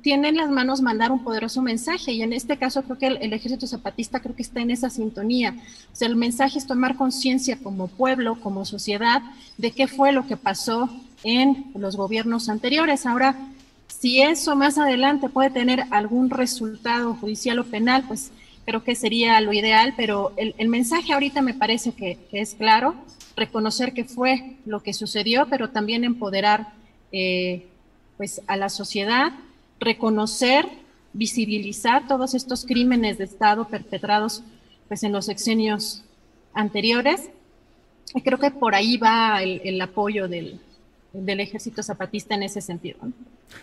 tiene 0.00 0.28
en 0.28 0.38
las 0.38 0.48
manos 0.48 0.80
mandar 0.80 1.12
un 1.12 1.22
poderoso 1.22 1.60
mensaje 1.60 2.12
y 2.12 2.22
en 2.22 2.32
este 2.32 2.56
caso 2.56 2.82
creo 2.82 2.96
que 2.96 3.06
el, 3.08 3.32
ejército 3.34 3.66
zapatista 3.66 4.20
creo 4.20 4.34
que 4.34 4.40
está 4.40 4.60
en 4.60 4.70
esa 4.70 4.88
sintonía. 4.88 5.54
O 5.92 5.96
sea, 5.96 6.08
el 6.08 6.16
mensaje 6.16 6.58
es 6.58 6.66
tomar 6.66 6.96
conciencia 6.96 7.58
como 7.62 7.88
pueblo, 7.88 8.40
como 8.40 8.64
sociedad, 8.64 9.20
de 9.58 9.70
qué 9.70 9.86
fue 9.86 10.12
lo 10.12 10.26
que 10.26 10.38
pasó 10.38 10.88
en 11.24 11.66
los 11.74 11.96
gobiernos 11.96 12.48
anteriores. 12.48 13.04
Ahora, 13.04 13.36
si 14.00 14.20
eso 14.20 14.56
más 14.56 14.78
adelante 14.78 15.28
puede 15.28 15.50
tener 15.50 15.84
algún 15.90 16.28
resultado 16.28 17.14
judicial 17.14 17.58
o 17.58 17.64
penal, 17.64 18.04
pues 18.06 18.30
creo 18.66 18.84
que 18.84 18.94
sería 18.94 19.40
lo 19.40 19.52
ideal, 19.52 19.94
pero 19.96 20.32
el, 20.36 20.68
mensaje 20.68 21.12
ahorita 21.12 21.40
me 21.40 21.54
parece 21.54 21.92
que, 21.92 22.18
es 22.32 22.54
claro, 22.54 22.94
reconocer 23.36 23.94
que 23.94 24.04
fue 24.04 24.56
lo 24.66 24.82
que 24.82 24.92
sucedió, 24.92 25.46
pero 25.48 25.70
también 25.70 26.04
empoderar 26.04 26.74
eh, 27.12 27.66
pues 28.16 28.42
a 28.46 28.56
la 28.56 28.68
sociedad, 28.68 29.32
reconocer, 29.80 30.66
visibilizar 31.12 32.06
todos 32.06 32.34
estos 32.34 32.66
crímenes 32.66 33.18
de 33.18 33.24
Estado 33.24 33.66
perpetrados 33.66 34.42
pues 34.88 35.02
en 35.04 35.12
los 35.12 35.26
sexenios 35.26 36.02
anteriores. 36.52 37.30
Y 38.14 38.20
creo 38.20 38.38
que 38.38 38.50
por 38.50 38.74
ahí 38.74 38.96
va 38.98 39.42
el, 39.42 39.80
apoyo 39.80 40.28
del, 40.28 40.60
del 41.12 41.40
ejército 41.40 41.82
zapatista 41.82 42.34
en 42.34 42.42
ese 42.42 42.60
sentido. 42.60 42.98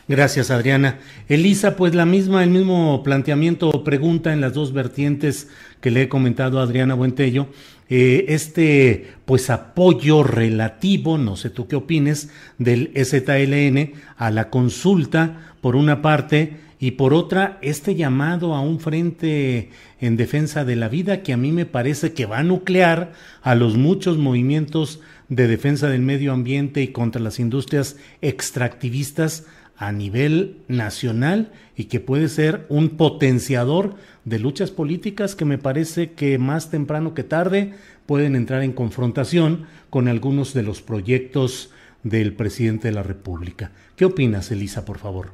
Gracias, 0.07 0.51
Adriana. 0.51 0.99
Elisa, 1.29 1.77
pues 1.77 1.95
la 1.95 2.05
misma, 2.05 2.43
el 2.43 2.49
mismo 2.49 3.03
planteamiento 3.03 3.69
o 3.69 3.83
pregunta 3.83 4.33
en 4.33 4.41
las 4.41 4.53
dos 4.53 4.73
vertientes 4.73 5.47
que 5.79 5.91
le 5.91 6.03
he 6.03 6.09
comentado 6.09 6.59
a 6.59 6.63
Adriana 6.63 6.93
Buentello. 6.93 7.47
Eh, 7.89 8.25
este, 8.29 9.13
pues 9.25 9.49
apoyo 9.49 10.23
relativo, 10.23 11.17
no 11.17 11.35
sé 11.35 11.49
tú 11.49 11.67
qué 11.67 11.75
opines, 11.75 12.29
del 12.57 12.91
STLN 12.95 13.93
a 14.17 14.31
la 14.31 14.49
consulta, 14.49 15.53
por 15.61 15.75
una 15.75 16.01
parte, 16.01 16.57
y 16.79 16.91
por 16.91 17.13
otra, 17.13 17.59
este 17.61 17.95
llamado 17.95 18.55
a 18.55 18.59
un 18.59 18.81
frente 18.81 19.69
en 20.01 20.17
defensa 20.17 20.65
de 20.65 20.75
la 20.75 20.89
vida 20.89 21.23
que 21.23 21.31
a 21.31 21.37
mí 21.37 21.53
me 21.53 21.65
parece 21.65 22.11
que 22.11 22.25
va 22.25 22.39
a 22.39 22.43
nuclear 22.43 23.13
a 23.41 23.55
los 23.55 23.77
muchos 23.77 24.17
movimientos 24.17 24.99
de 25.29 25.47
defensa 25.47 25.87
del 25.87 26.01
medio 26.01 26.33
ambiente 26.33 26.81
y 26.81 26.89
contra 26.89 27.21
las 27.21 27.39
industrias 27.39 27.95
extractivistas 28.21 29.45
a 29.77 29.91
nivel 29.91 30.61
nacional 30.67 31.51
y 31.75 31.85
que 31.85 31.99
puede 31.99 32.29
ser 32.29 32.65
un 32.69 32.97
potenciador 32.97 33.95
de 34.25 34.39
luchas 34.39 34.71
políticas 34.71 35.35
que 35.35 35.45
me 35.45 35.57
parece 35.57 36.13
que 36.13 36.37
más 36.37 36.69
temprano 36.69 37.13
que 37.13 37.23
tarde 37.23 37.73
pueden 38.05 38.35
entrar 38.35 38.63
en 38.63 38.73
confrontación 38.73 39.65
con 39.89 40.07
algunos 40.07 40.53
de 40.53 40.63
los 40.63 40.81
proyectos 40.81 41.71
del 42.03 42.35
presidente 42.35 42.89
de 42.89 42.93
la 42.93 43.03
República. 43.03 43.71
¿Qué 43.95 44.05
opinas, 44.05 44.51
Elisa, 44.51 44.85
por 44.85 44.97
favor? 44.97 45.31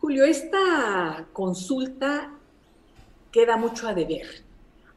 Julio, 0.00 0.24
esta 0.24 1.26
consulta 1.32 2.30
queda 3.32 3.56
mucho 3.56 3.88
a 3.88 3.94
deber. 3.94 4.26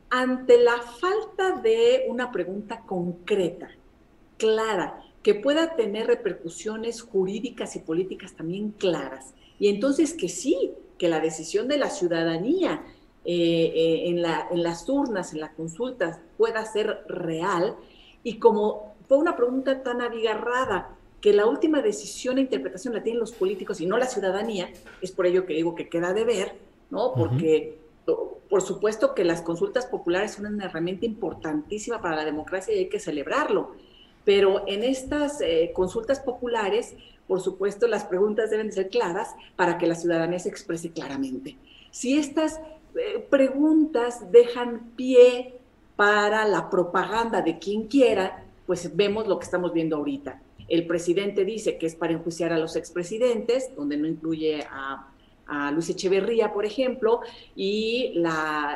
Ante 0.10 0.62
la 0.62 0.78
falta 0.82 1.60
de 1.62 2.06
una 2.08 2.32
pregunta 2.32 2.82
concreta, 2.82 3.70
clara, 4.38 5.02
que 5.24 5.36
pueda 5.36 5.76
tener 5.76 6.08
repercusiones 6.08 7.02
jurídicas 7.02 7.76
y 7.76 7.80
políticas 7.80 8.34
también 8.34 8.72
claras. 8.72 9.34
Y 9.60 9.68
entonces 9.70 10.14
que 10.14 10.30
sí, 10.30 10.72
que 10.98 11.10
la 11.10 11.20
decisión 11.20 11.68
de 11.68 11.78
la 11.78 11.90
ciudadanía 11.90 12.84
eh, 13.26 13.74
eh, 13.76 14.10
en, 14.10 14.22
la, 14.22 14.48
en 14.52 14.64
las 14.64 14.88
urnas, 14.88 15.34
en 15.34 15.42
las 15.42 15.52
consultas, 15.52 16.20
pueda 16.38 16.66
ser 16.66 17.04
real. 17.08 17.76
Y 18.24 18.40
como 18.40 18.96
fue 19.08 19.18
una 19.18 19.36
pregunta 19.36 19.84
tan 19.84 20.02
abigarrada, 20.02 20.96
que 21.22 21.34
la 21.34 21.48
última 21.48 21.82
decisión 21.82 22.38
e 22.38 22.42
interpretación 22.42 22.94
la 22.94 23.04
tienen 23.04 23.20
los 23.20 23.32
políticos 23.32 23.82
y 23.82 23.86
no 23.86 23.98
la 23.98 24.06
ciudadanía, 24.06 24.70
es 25.02 25.12
por 25.12 25.26
ello 25.26 25.46
que 25.46 25.56
digo 25.56 25.76
que 25.76 25.90
queda 25.90 26.14
de 26.14 26.24
ver, 26.24 26.56
¿no? 26.92 27.14
Porque 27.16 27.80
por 28.50 28.62
supuesto 28.62 29.14
que 29.14 29.26
las 29.26 29.42
consultas 29.42 29.86
populares 29.88 30.34
son 30.34 30.46
una 30.46 30.66
herramienta 30.66 31.06
importantísima 31.06 32.02
para 32.02 32.16
la 32.16 32.26
democracia 32.26 32.74
y 32.74 32.80
hay 32.80 32.90
que 32.90 33.00
celebrarlo. 33.00 33.76
Pero 34.28 34.66
en 34.68 34.84
estas 34.84 35.40
eh, 35.40 35.72
consultas 35.74 36.20
populares, 36.20 36.96
por 37.28 37.40
supuesto, 37.40 37.88
las 37.88 38.04
preguntas 38.04 38.50
deben 38.50 38.74
ser 38.74 38.90
claras 38.90 39.34
para 39.56 39.78
que 39.78 39.88
la 39.88 39.96
ciudadanía 39.96 40.38
se 40.38 40.50
exprese 40.50 40.92
claramente. 40.92 41.56
Si 41.92 42.18
estas 42.18 42.60
eh, 42.94 43.26
preguntas 43.30 44.30
dejan 44.30 44.92
pie 44.98 45.62
para 45.96 46.44
la 46.44 46.70
propaganda 46.70 47.42
de 47.42 47.58
quien 47.58 47.88
quiera, 47.88 48.44
pues 48.66 48.94
vemos 48.94 49.30
lo 49.30 49.40
que 49.40 49.46
estamos 49.46 49.72
viendo 49.72 49.96
ahorita. 49.96 50.42
El 50.68 50.86
presidente 50.88 51.46
dice 51.46 51.78
que 51.78 51.86
es 51.86 51.96
para 51.96 52.12
enjuiciar 52.12 52.52
a 52.52 52.58
los 52.58 52.76
expresidentes, 52.76 53.74
donde 53.78 53.96
no 53.96 54.08
incluye 54.08 54.62
a 54.70 55.08
a 55.48 55.72
Luis 55.72 55.90
Echeverría, 55.90 56.54
por 56.54 56.66
ejemplo, 56.66 57.22
y 57.56 58.14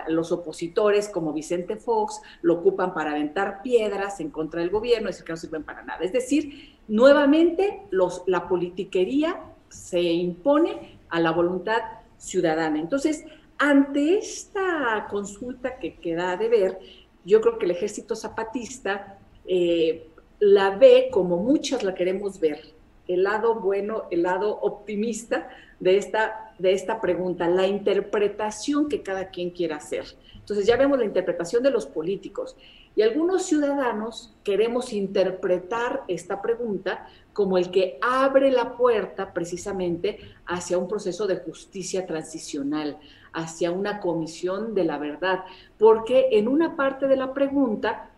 los 0.07 0.31
opositores 0.31 1.09
como 1.09 1.33
Vicente 1.33 1.75
Fox 1.75 2.21
lo 2.41 2.55
ocupan 2.55 2.93
para 2.93 3.11
aventar 3.11 3.61
piedras 3.61 4.19
en 4.19 4.29
contra 4.29 4.61
del 4.61 4.69
gobierno, 4.69 5.07
decir 5.07 5.25
que 5.25 5.33
no 5.33 5.37
sirven 5.37 5.63
para 5.63 5.83
nada. 5.83 6.03
Es 6.03 6.13
decir, 6.13 6.77
nuevamente 6.87 7.83
la 8.25 8.47
politiquería 8.47 9.41
se 9.69 10.01
impone 10.01 10.99
a 11.09 11.19
la 11.19 11.31
voluntad 11.31 11.81
ciudadana. 12.17 12.79
Entonces, 12.79 13.25
ante 13.57 14.17
esta 14.17 15.07
consulta 15.09 15.77
que 15.77 15.95
queda 15.95 16.35
de 16.37 16.49
ver, 16.49 16.79
yo 17.25 17.41
creo 17.41 17.59
que 17.59 17.65
el 17.65 17.71
ejército 17.71 18.15
zapatista 18.15 19.19
eh, 19.45 20.07
la 20.39 20.71
ve 20.71 21.09
como 21.11 21.37
muchos 21.37 21.83
la 21.83 21.93
queremos 21.93 22.39
ver, 22.39 22.59
el 23.07 23.23
lado 23.23 23.55
bueno, 23.55 24.05
el 24.09 24.23
lado 24.23 24.59
optimista 24.61 25.49
de 25.79 25.97
esta, 25.97 26.50
de 26.61 26.73
esta 26.73 27.01
pregunta, 27.01 27.47
la 27.47 27.67
interpretación 27.67 28.87
que 28.87 29.01
cada 29.01 29.29
quien 29.29 29.49
quiera 29.49 29.77
hacer. 29.77 30.05
Entonces 30.35 30.65
ya 30.65 30.77
vemos 30.77 30.99
la 30.99 31.05
interpretación 31.05 31.63
de 31.63 31.71
los 31.71 31.85
políticos 31.85 32.55
y 32.95 33.03
algunos 33.03 33.43
ciudadanos 33.43 34.33
queremos 34.43 34.91
interpretar 34.91 36.03
esta 36.07 36.41
pregunta 36.41 37.07
como 37.33 37.57
el 37.57 37.71
que 37.71 37.97
abre 38.01 38.51
la 38.51 38.75
puerta 38.75 39.33
precisamente 39.33 40.19
hacia 40.45 40.77
un 40.77 40.87
proceso 40.87 41.27
de 41.27 41.37
justicia 41.37 42.05
transicional, 42.05 42.97
hacia 43.33 43.71
una 43.71 43.99
comisión 43.99 44.75
de 44.75 44.83
la 44.83 44.97
verdad, 44.97 45.45
porque 45.77 46.29
en 46.31 46.47
una 46.47 46.75
parte 46.75 47.07
de 47.07 47.15
la 47.15 47.33
pregunta 47.33 48.09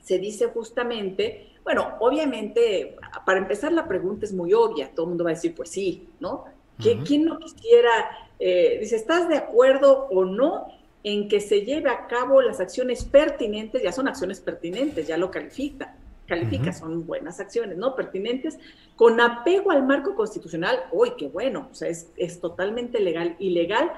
se 0.00 0.18
dice 0.18 0.46
justamente 0.46 1.52
bueno, 1.64 1.94
obviamente 2.00 2.96
para 3.24 3.38
empezar 3.38 3.72
la 3.72 3.86
pregunta 3.86 4.24
es 4.24 4.32
muy 4.32 4.52
obvia, 4.52 4.90
todo 4.94 5.06
el 5.06 5.10
mundo 5.10 5.24
va 5.24 5.30
a 5.30 5.34
decir, 5.34 5.54
pues 5.54 5.70
sí, 5.70 6.08
¿no? 6.18 6.44
¿Quién 6.78 7.24
no 7.24 7.38
quisiera, 7.38 7.90
eh, 8.38 8.78
dice, 8.80 8.96
¿estás 8.96 9.28
de 9.28 9.36
acuerdo 9.36 10.08
o 10.10 10.24
no 10.24 10.66
en 11.04 11.28
que 11.28 11.40
se 11.40 11.62
lleve 11.62 11.90
a 11.90 12.06
cabo 12.06 12.42
las 12.42 12.60
acciones 12.60 13.04
pertinentes? 13.04 13.82
Ya 13.82 13.92
son 13.92 14.08
acciones 14.08 14.40
pertinentes, 14.40 15.06
ya 15.06 15.16
lo 15.16 15.30
califica, 15.30 15.94
califica, 16.26 16.72
son 16.72 17.06
buenas 17.06 17.40
acciones, 17.40 17.76
¿no? 17.76 17.94
Pertinentes, 17.94 18.58
con 18.96 19.20
apego 19.20 19.70
al 19.70 19.86
marco 19.86 20.14
constitucional, 20.14 20.84
uy, 20.90 21.12
qué 21.18 21.28
bueno, 21.28 21.68
o 21.70 21.74
sea, 21.74 21.88
es, 21.88 22.10
es 22.16 22.40
totalmente 22.40 23.00
legal 23.00 23.36
y 23.38 23.50
legal 23.50 23.92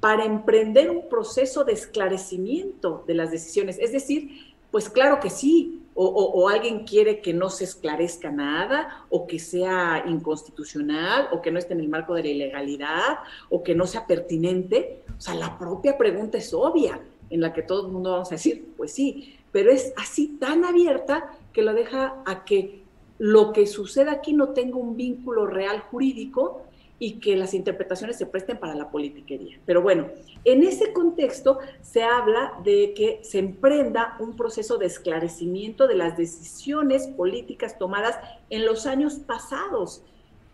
para 0.00 0.24
emprender 0.24 0.90
un 0.90 1.08
proceso 1.08 1.64
de 1.64 1.72
esclarecimiento 1.72 3.04
de 3.06 3.14
las 3.14 3.30
decisiones. 3.30 3.78
Es 3.78 3.92
decir, 3.92 4.54
pues 4.70 4.88
claro 4.88 5.20
que 5.20 5.30
sí, 5.30 5.82
o, 6.02 6.48
alguien 6.48 6.84
quiere 6.84 7.20
que 7.20 7.34
no 7.34 7.50
se 7.50 7.64
esclarezca 7.64 8.30
nada, 8.30 9.04
o 9.10 9.26
que 9.26 9.38
sea 9.38 10.04
inconstitucional, 10.06 11.28
o 11.32 11.42
que 11.42 11.50
no 11.50 11.58
esté 11.58 11.74
en 11.74 11.80
el 11.80 11.88
marco 11.88 12.14
de 12.14 12.22
la 12.22 12.28
ilegalidad, 12.30 13.18
o 13.50 13.62
que 13.62 13.74
no 13.74 13.86
sea 13.86 14.06
pertinente. 14.06 15.02
O 15.18 15.20
sea, 15.20 15.34
la 15.34 15.58
propia 15.58 15.98
pregunta 15.98 16.38
es 16.38 16.54
obvia, 16.54 17.00
en 17.28 17.40
la 17.40 17.52
que 17.52 17.62
todo 17.62 17.86
el 17.86 17.92
mundo 17.92 18.12
vamos 18.12 18.28
a 18.28 18.36
decir, 18.36 18.72
pues 18.76 18.92
sí, 18.92 19.36
pero 19.52 19.70
es 19.70 19.92
así 19.96 20.38
tan 20.40 20.64
abierta 20.64 21.32
que 21.52 21.62
lo 21.62 21.74
deja 21.74 22.22
a 22.24 22.44
que 22.44 22.82
lo 23.18 23.52
que 23.52 23.66
suceda 23.66 24.12
aquí 24.12 24.32
no 24.32 24.50
tenga 24.50 24.78
un 24.78 24.96
vínculo 24.96 25.46
real 25.46 25.80
jurídico 25.80 26.62
y 27.02 27.18
que 27.18 27.34
las 27.34 27.54
interpretaciones 27.54 28.16
se 28.16 28.26
presten 28.26 28.58
para 28.58 28.74
la 28.74 28.90
politiquería. 28.90 29.58
Pero 29.64 29.80
bueno, 29.80 30.08
en 30.44 30.62
ese 30.62 30.92
contexto 30.92 31.58
se 31.80 32.02
habla 32.02 32.52
de 32.62 32.92
que 32.94 33.20
se 33.22 33.38
emprenda 33.38 34.16
un 34.20 34.36
proceso 34.36 34.76
de 34.76 34.86
esclarecimiento 34.86 35.88
de 35.88 35.94
las 35.94 36.18
decisiones 36.18 37.08
políticas 37.08 37.78
tomadas 37.78 38.18
en 38.50 38.66
los 38.66 38.86
años 38.86 39.14
pasados 39.14 40.02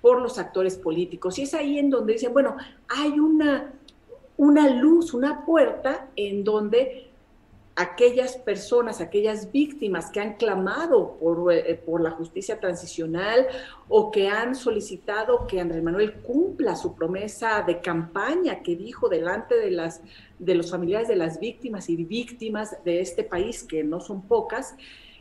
por 0.01 0.23
los 0.23 0.39
actores 0.39 0.78
políticos. 0.78 1.36
Y 1.36 1.43
es 1.43 1.52
ahí 1.52 1.81
en 1.81 1.90
donde 1.90 2.12
dicen, 2.12 2.32
bueno, 2.32 2.56
hay 2.89 3.18
una, 3.18 3.73
una 4.36 4.70
luz, 4.70 5.14
una 5.14 5.44
puerta 5.44 6.10
en 6.14 6.44
donde 6.44 7.06
aquellas 7.77 8.39
personas, 8.39 9.03
aquellas 9.03 9.53
víctimas 9.53 10.11
que 10.11 10.19
han 10.19 10.35
clamado 10.35 11.19
por, 11.20 11.53
eh, 11.53 11.74
por, 11.85 12.01
la 12.01 12.11
justicia 12.11 12.59
transicional 12.59 13.47
o 13.89 14.11
que 14.11 14.28
han 14.28 14.55
solicitado 14.55 15.47
que 15.47 15.61
Andrés 15.61 15.82
Manuel 15.82 16.15
cumpla 16.15 16.74
su 16.74 16.94
promesa 16.94 17.62
de 17.62 17.81
campaña 17.82 18.62
que 18.62 18.77
dijo 18.77 19.11
delante 19.11 19.57
de, 19.57 19.70
las, 19.70 20.01
de 20.39 20.55
los 20.55 20.70
familiares 20.70 21.07
de 21.07 21.16
las 21.16 21.39
víctimas 21.39 21.90
y 21.90 21.97
víctimas 21.97 22.82
de 22.82 23.01
este 23.01 23.23
país, 23.24 23.62
que 23.62 23.85
no 23.85 24.01
son 24.01 24.23
pocas. 24.23 24.74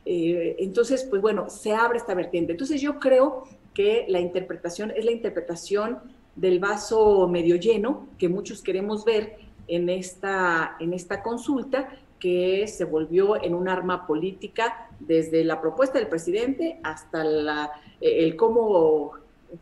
Eh, 0.05 0.55
entonces, 0.59 1.03
pues 1.03 1.21
bueno, 1.21 1.49
se 1.49 1.73
abre 1.73 1.97
esta 1.97 2.13
vertiente. 2.13 2.53
Entonces 2.53 2.79
yo 2.79 2.99
creo 2.99 3.43
que 3.73 4.05
la 4.07 4.21
interpretación 4.21 4.91
es 4.95 5.03
la 5.03 5.11
interpretación 5.11 5.99
del 6.37 6.59
vaso 6.59 7.27
medio 7.27 7.57
lleno 7.57 8.07
que 8.17 8.29
muchos 8.29 8.61
queremos 8.61 9.03
ver 9.03 9.37
en 9.67 9.89
esta, 9.89 10.77
en 10.79 10.93
esta 10.93 11.21
consulta 11.21 11.89
que 12.25 12.67
se 12.67 12.85
volvió 12.85 13.39
en 13.39 13.53
un 13.53 13.69
arma 13.69 14.07
política 14.07 14.89
desde 14.99 15.43
la 15.43 15.61
propuesta 15.61 15.99
del 15.99 16.07
presidente 16.07 16.79
hasta 16.81 17.23
la, 17.23 17.71
el 18.01 18.35
cómo 18.35 19.11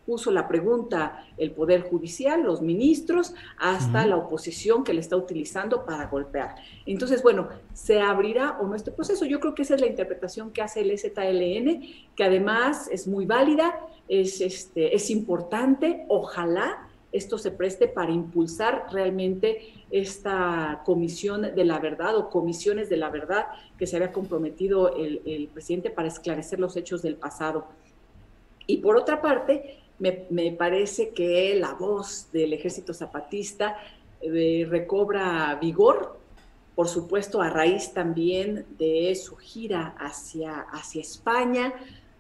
puso 0.05 0.31
la 0.31 0.47
pregunta 0.47 1.25
el 1.35 1.51
Poder 1.51 1.81
Judicial, 1.81 2.41
los 2.41 2.61
ministros, 2.61 3.35
hasta 3.59 4.07
la 4.07 4.15
oposición 4.15 4.85
que 4.85 4.93
le 4.93 5.01
está 5.01 5.17
utilizando 5.17 5.85
para 5.85 6.07
golpear. 6.07 6.55
Entonces, 6.85 7.21
bueno, 7.21 7.49
¿se 7.73 7.99
abrirá 7.99 8.57
o 8.61 8.65
no 8.65 8.75
este 8.75 8.93
proceso? 8.93 9.25
Yo 9.25 9.41
creo 9.41 9.53
que 9.53 9.63
esa 9.63 9.75
es 9.75 9.81
la 9.81 9.87
interpretación 9.87 10.51
que 10.51 10.61
hace 10.61 10.79
el 10.79 10.97
ZLN, 10.97 11.81
que 12.15 12.23
además 12.23 12.87
es 12.89 13.09
muy 13.09 13.25
válida, 13.25 13.77
es, 14.07 14.39
este, 14.39 14.95
es 14.95 15.09
importante, 15.09 16.05
ojalá 16.07 16.87
esto 17.13 17.37
se 17.37 17.51
preste 17.51 17.87
para 17.87 18.11
impulsar 18.11 18.87
realmente 18.91 19.71
esta 19.91 20.81
comisión 20.83 21.53
de 21.55 21.63
la 21.63 21.79
verdad 21.79 22.17
o 22.17 22.29
comisiones 22.29 22.89
de 22.89 22.97
la 22.97 23.11
verdad 23.11 23.45
que 23.77 23.85
se 23.85 23.95
había 23.95 24.11
comprometido 24.11 24.95
el, 24.95 25.47
presidente 25.53 25.91
para 25.91 26.07
esclarecer 26.07 26.59
los 26.59 26.75
hechos 26.75 27.03
del 27.03 27.15
pasado. 27.15 27.67
Y 28.65 28.77
por 28.77 28.97
otra 28.97 29.21
parte, 29.21 29.77
me, 29.99 30.51
parece 30.57 31.09
que 31.09 31.55
la 31.55 31.75
voz 31.75 32.29
del 32.33 32.51
ejército 32.51 32.93
zapatista 32.95 33.77
eh, 34.19 34.65
recobra 34.67 35.55
vigor, 35.61 36.17
por 36.75 36.87
supuesto 36.87 37.43
a 37.43 37.51
raíz 37.51 37.93
también 37.93 38.65
de 38.79 39.13
su 39.13 39.35
gira 39.35 39.95
hacia, 39.99 40.61
hacia 40.71 41.01
España, 41.01 41.73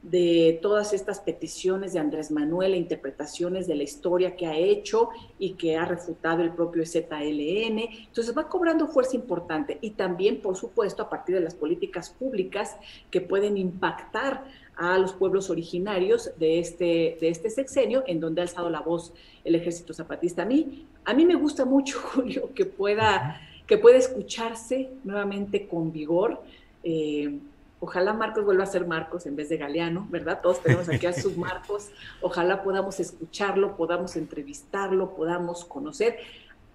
de 0.03 0.59
todas 0.61 0.91
estas 0.91 1.21
peticiones 1.21 1.93
de 1.93 1.99
Andrés 1.99 2.29
Manuel 2.29 2.73
e 2.73 2.77
interpretaciones 2.77 3.67
de 3.67 3.75
la 3.75 3.83
historia 3.83 4.35
que 4.35 4.45
ha 4.45 4.57
hecho 4.57 5.09
y 5.39 5.53
que 5.53 5.77
ha 5.77 5.85
refutado 5.85 6.43
el 6.43 6.51
propio 6.51 6.85
ZLN. 6.85 7.79
Entonces 8.07 8.37
va 8.37 8.49
cobrando 8.49 8.87
fuerza 8.87 9.15
importante 9.15 9.77
y 9.81 9.91
también, 9.91 10.41
por 10.41 10.57
supuesto, 10.57 11.03
a 11.03 11.09
partir 11.09 11.35
de 11.35 11.41
las 11.41 11.55
políticas 11.55 12.09
públicas 12.09 12.75
que 13.09 13.21
pueden 13.21 13.57
impactar 13.57 14.43
a 14.75 14.97
los 14.97 15.13
pueblos 15.13 15.49
originarios 15.49 16.31
de 16.37 16.59
este, 16.59 17.17
de 17.21 17.29
este 17.29 17.49
sexenio, 17.49 18.03
en 18.05 18.19
donde 18.19 18.41
ha 18.41 18.43
alzado 18.43 18.69
la 18.69 18.81
voz 18.81 19.13
el 19.45 19.55
ejército 19.55 19.93
zapatista. 19.93 20.41
A 20.41 20.45
mí, 20.45 20.85
a 21.05 21.13
mí 21.13 21.25
me 21.25 21.35
gusta 21.35 21.63
mucho, 21.63 21.99
Julio, 22.13 22.49
que 22.53 22.65
pueda, 22.65 23.39
que 23.65 23.77
pueda 23.77 23.97
escucharse 23.97 24.89
nuevamente 25.05 25.65
con 25.65 25.93
vigor. 25.93 26.41
Eh, 26.83 27.39
Ojalá 27.83 28.13
Marcos 28.13 28.45
vuelva 28.45 28.63
a 28.63 28.67
ser 28.67 28.87
Marcos 28.87 29.25
en 29.25 29.35
vez 29.35 29.49
de 29.49 29.57
Galeano, 29.57 30.07
¿verdad? 30.09 30.39
Todos 30.41 30.61
tenemos 30.61 30.87
aquí 30.87 31.05
a 31.05 31.11
sus 31.21 31.35
Marcos. 31.35 31.89
Ojalá 32.21 32.63
podamos 32.63 32.97
escucharlo, 33.01 33.75
podamos 33.75 34.15
entrevistarlo, 34.15 35.13
podamos 35.13 35.65
conocer 35.65 36.15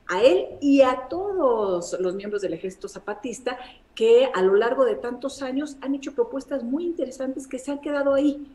a 0.07 0.23
él 0.23 0.49
y 0.61 0.83
a 0.83 1.09
todos 1.09 1.97
los 1.99 2.15
miembros 2.15 2.43
del 2.43 2.53
ejército 2.53 2.89
zapatista 2.89 3.57
que 3.95 4.29
a 4.35 4.43
lo 4.43 4.55
largo 4.57 4.85
de 4.85 4.97
tantos 4.97 5.41
años 5.41 5.79
han 5.81 5.95
hecho 5.95 6.13
propuestas 6.13 6.63
muy 6.63 6.85
interesantes 6.85 7.47
que 7.47 7.59
se 7.59 7.71
han 7.71 7.81
quedado 7.81 8.13
ahí, 8.13 8.47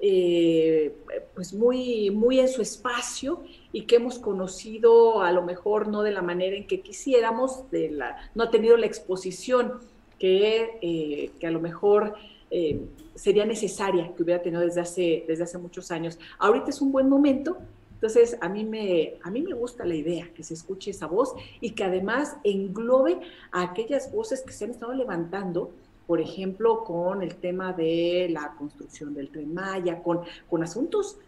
eh, 0.00 0.96
pues 1.34 1.52
muy, 1.52 2.10
muy 2.10 2.40
en 2.40 2.48
su 2.48 2.62
espacio 2.62 3.42
y 3.70 3.82
que 3.82 3.96
hemos 3.96 4.18
conocido 4.18 5.20
a 5.20 5.30
lo 5.30 5.42
mejor 5.42 5.88
no 5.88 6.02
de 6.02 6.12
la 6.12 6.22
manera 6.22 6.56
en 6.56 6.66
que 6.66 6.80
quisiéramos, 6.80 7.70
de 7.70 7.90
la, 7.90 8.30
no 8.34 8.44
ha 8.44 8.50
tenido 8.50 8.78
la 8.78 8.86
exposición 8.86 9.80
que, 10.18 10.78
eh, 10.82 11.30
que 11.38 11.46
a 11.46 11.50
lo 11.50 11.60
mejor 11.60 12.14
eh, 12.50 12.80
sería 13.14 13.44
necesaria 13.44 14.12
que 14.14 14.22
hubiera 14.22 14.42
tenido 14.42 14.62
desde 14.62 14.80
hace, 14.80 15.24
desde 15.26 15.44
hace 15.44 15.58
muchos 15.58 15.90
años. 15.90 16.18
Ahorita 16.38 16.70
es 16.70 16.80
un 16.80 16.92
buen 16.92 17.08
momento, 17.08 17.58
entonces 17.94 18.36
a 18.40 18.48
mí, 18.48 18.64
me, 18.64 19.14
a 19.22 19.30
mí 19.30 19.42
me 19.42 19.54
gusta 19.54 19.84
la 19.84 19.94
idea 19.94 20.28
que 20.34 20.44
se 20.44 20.54
escuche 20.54 20.92
esa 20.92 21.06
voz 21.06 21.34
y 21.60 21.70
que 21.70 21.84
además 21.84 22.36
englobe 22.44 23.18
a 23.50 23.62
aquellas 23.62 24.12
voces 24.12 24.42
que 24.42 24.52
se 24.52 24.64
han 24.64 24.70
estado 24.70 24.92
levantando, 24.94 25.72
por 26.06 26.20
ejemplo, 26.20 26.84
con 26.84 27.22
el 27.22 27.34
tema 27.34 27.72
de 27.72 28.28
la 28.30 28.54
construcción 28.56 29.14
del 29.14 29.30
tren 29.30 29.52
Maya, 29.52 30.02
con, 30.02 30.20
con 30.48 30.62
asuntos 30.62 31.18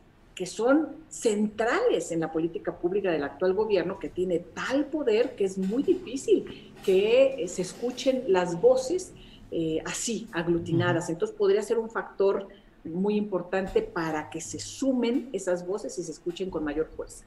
que 0.41 0.47
son 0.47 0.89
centrales 1.11 2.12
en 2.12 2.21
la 2.21 2.33
política 2.33 2.75
pública 2.75 3.11
del 3.11 3.25
actual 3.25 3.53
gobierno, 3.53 3.99
que 3.99 4.09
tiene 4.09 4.39
tal 4.39 4.87
poder 4.87 5.37
que 5.37 5.45
es 5.45 5.59
muy 5.59 5.83
difícil 5.83 6.73
que 6.83 7.45
eh, 7.45 7.47
se 7.47 7.61
escuchen 7.61 8.25
las 8.27 8.59
voces 8.59 9.12
eh, 9.51 9.83
así, 9.85 10.29
aglutinadas. 10.33 11.11
Entonces 11.11 11.37
podría 11.37 11.61
ser 11.61 11.77
un 11.77 11.91
factor 11.91 12.49
muy 12.85 13.17
importante 13.17 13.83
para 13.83 14.31
que 14.31 14.41
se 14.41 14.59
sumen 14.59 15.29
esas 15.35 15.67
voces 15.67 15.99
y 15.99 16.05
se 16.05 16.12
escuchen 16.12 16.49
con 16.49 16.65
mayor 16.65 16.89
fuerza. 16.97 17.27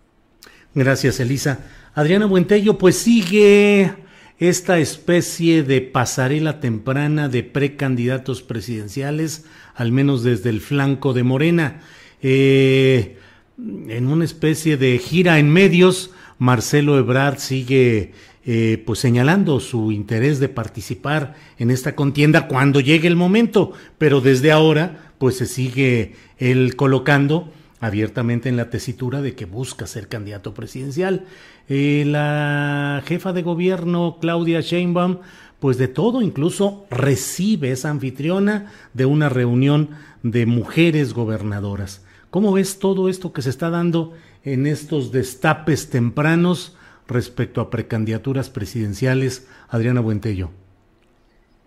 Gracias, 0.73 1.19
Elisa. 1.19 1.59
Adriana 1.93 2.25
Buentello, 2.25 2.79
pues 2.79 2.97
sigue 2.97 3.93
esta 4.39 4.79
especie 4.79 5.61
de 5.61 5.81
pasarela 5.81 6.59
temprana 6.59 7.29
de 7.29 7.43
precandidatos 7.43 8.41
presidenciales, 8.41 9.45
al 9.75 9.91
menos 9.91 10.23
desde 10.23 10.49
el 10.49 10.61
flanco 10.61 11.13
de 11.13 11.21
Morena. 11.21 11.81
Eh, 12.23 13.17
en 13.57 14.07
una 14.07 14.25
especie 14.25 14.77
de 14.77 14.97
gira 14.97 15.37
en 15.37 15.51
medios, 15.51 16.09
Marcelo 16.39 16.97
Ebrard 16.97 17.37
sigue 17.37 18.13
eh, 18.45 18.81
pues 18.85 18.99
señalando 18.99 19.59
su 19.59 19.91
interés 19.91 20.39
de 20.39 20.49
participar 20.49 21.35
en 21.59 21.69
esta 21.69 21.95
contienda 21.95 22.47
cuando 22.47 22.79
llegue 22.79 23.07
el 23.07 23.15
momento, 23.15 23.73
pero 23.97 24.21
desde 24.21 24.51
ahora 24.51 25.13
pues 25.17 25.37
se 25.37 25.45
sigue 25.45 26.15
él 26.39 26.75
colocando 26.75 27.51
abiertamente 27.79 28.49
en 28.49 28.57
la 28.57 28.69
tesitura 28.69 29.21
de 29.21 29.35
que 29.35 29.45
busca 29.45 29.87
ser 29.87 30.07
candidato 30.07 30.53
presidencial. 30.53 31.25
Eh, 31.69 32.03
la 32.05 33.01
jefa 33.05 33.33
de 33.33 33.43
gobierno, 33.43 34.17
Claudia 34.19 34.61
Sheinbaum, 34.61 35.19
pues 35.59 35.77
de 35.77 35.87
todo, 35.87 36.21
incluso 36.21 36.85
recibe 36.89 37.71
esa 37.71 37.89
anfitriona 37.89 38.71
de 38.93 39.05
una 39.05 39.29
reunión 39.29 39.91
de 40.21 40.45
mujeres 40.45 41.13
gobernadoras. 41.13 42.02
¿Cómo 42.33 42.51
ves 42.51 42.79
todo 42.79 43.09
esto 43.09 43.31
que 43.31 43.43
se 43.43 43.51
está 43.51 43.69
dando 43.69 44.13
en 44.43 44.65
estos 44.65 45.11
destapes 45.11 45.91
tempranos 45.91 46.75
respecto 47.07 47.61
a 47.61 47.69
precandidaturas 47.69 48.49
presidenciales, 48.49 49.47
Adriana 49.69 50.01
Buentello? 50.01 50.49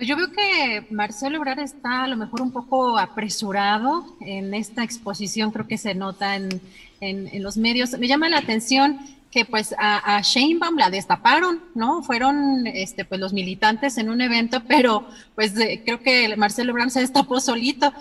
Yo 0.00 0.16
veo 0.16 0.26
que 0.32 0.88
Marcelo 0.90 1.36
Ebrard 1.36 1.60
está 1.60 2.02
a 2.02 2.08
lo 2.08 2.16
mejor 2.16 2.42
un 2.42 2.50
poco 2.50 2.98
apresurado 2.98 4.16
en 4.20 4.54
esta 4.54 4.82
exposición, 4.82 5.52
creo 5.52 5.68
que 5.68 5.78
se 5.78 5.94
nota 5.94 6.34
en, 6.34 6.60
en, 7.00 7.42
los 7.44 7.56
medios. 7.56 7.96
Me 7.96 8.08
llama 8.08 8.28
la 8.28 8.38
atención 8.38 8.98
que 9.36 9.44
pues 9.44 9.74
a, 9.76 10.16
a, 10.16 10.22
Sheinbaum 10.22 10.78
la 10.78 10.88
destaparon, 10.88 11.60
¿no? 11.74 12.02
Fueron 12.02 12.66
este, 12.66 13.04
pues 13.04 13.20
los 13.20 13.34
militantes 13.34 13.98
en 13.98 14.08
un 14.08 14.22
evento, 14.22 14.62
pero 14.66 15.06
pues 15.34 15.52
creo 15.84 16.00
que 16.00 16.34
Marcelo 16.38 16.70
Ebrard 16.70 16.88
se 16.88 17.00
destapó 17.00 17.38
solito. 17.38 17.92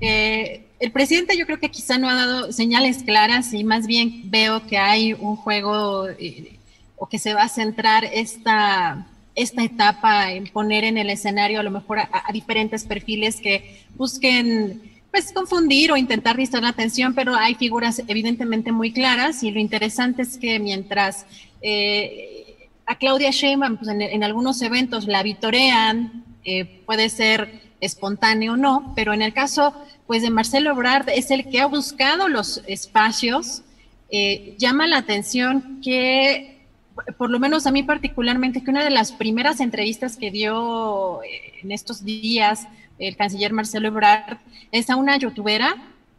Eh, 0.00 0.68
el 0.78 0.92
presidente 0.92 1.36
yo 1.36 1.46
creo 1.46 1.58
que 1.58 1.72
quizá 1.72 1.98
no 1.98 2.08
ha 2.08 2.14
dado 2.14 2.52
señales 2.52 3.02
claras 3.02 3.52
y 3.52 3.64
más 3.64 3.88
bien 3.88 4.30
veo 4.30 4.64
que 4.68 4.78
hay 4.78 5.14
un 5.14 5.34
juego 5.34 6.06
eh, 6.10 6.60
o 6.94 7.08
que 7.08 7.18
se 7.18 7.34
va 7.34 7.42
a 7.42 7.48
centrar 7.48 8.04
esta 8.04 9.08
esta 9.34 9.64
etapa 9.64 10.30
en 10.30 10.44
poner 10.44 10.84
en 10.84 10.96
el 10.96 11.10
escenario 11.10 11.58
a 11.58 11.64
lo 11.64 11.72
mejor 11.72 11.98
a, 11.98 12.32
diferentes 12.32 12.84
perfiles 12.84 13.40
que 13.40 13.82
busquen 13.96 14.93
pues 15.14 15.30
confundir 15.30 15.92
o 15.92 15.96
intentar 15.96 16.36
distraer 16.36 16.64
la 16.64 16.70
atención, 16.70 17.14
pero 17.14 17.36
hay 17.36 17.54
figuras 17.54 18.02
evidentemente 18.08 18.72
muy 18.72 18.92
claras 18.92 19.44
y 19.44 19.52
lo 19.52 19.60
interesante 19.60 20.22
es 20.22 20.38
que 20.38 20.58
mientras 20.58 21.24
eh, 21.62 22.68
a 22.84 22.98
Claudia 22.98 23.30
Sheinbaum 23.30 23.76
pues 23.76 23.88
en, 23.88 24.24
algunos 24.24 24.60
eventos 24.60 25.06
la 25.06 25.22
vitorean, 25.22 26.24
eh, 26.42 26.82
puede 26.84 27.08
ser 27.10 27.62
espontáneo 27.80 28.54
o 28.54 28.56
no, 28.56 28.92
pero 28.96 29.12
en 29.12 29.22
el 29.22 29.32
caso 29.32 29.72
pues 30.08 30.22
de 30.22 30.30
Marcelo 30.30 30.72
Ebrard 30.72 31.08
es 31.08 31.30
el 31.30 31.48
que 31.48 31.60
ha 31.60 31.66
buscado 31.66 32.26
los 32.28 32.64
espacios, 32.66 33.62
eh, 34.10 34.56
llama 34.58 34.88
la 34.88 34.96
atención 34.98 35.80
que 35.80 36.54
por 37.18 37.30
lo 37.30 37.38
menos 37.38 37.66
a 37.66 37.70
mí 37.70 37.82
particularmente, 37.82 38.62
que 38.62 38.70
una 38.70 38.84
de 38.84 38.90
las 38.90 39.12
primeras 39.12 39.60
entrevistas 39.60 40.16
que 40.16 40.30
dio 40.30 41.22
eh, 41.22 41.52
en 41.62 41.72
estos 41.72 42.04
días 42.04 42.66
el 42.98 43.16
canciller 43.16 43.52
Marcelo 43.52 43.88
Ebrard 43.88 44.38
es 44.72 44.90
a 44.90 44.96
una 44.96 45.16
youtubera, 45.16 45.76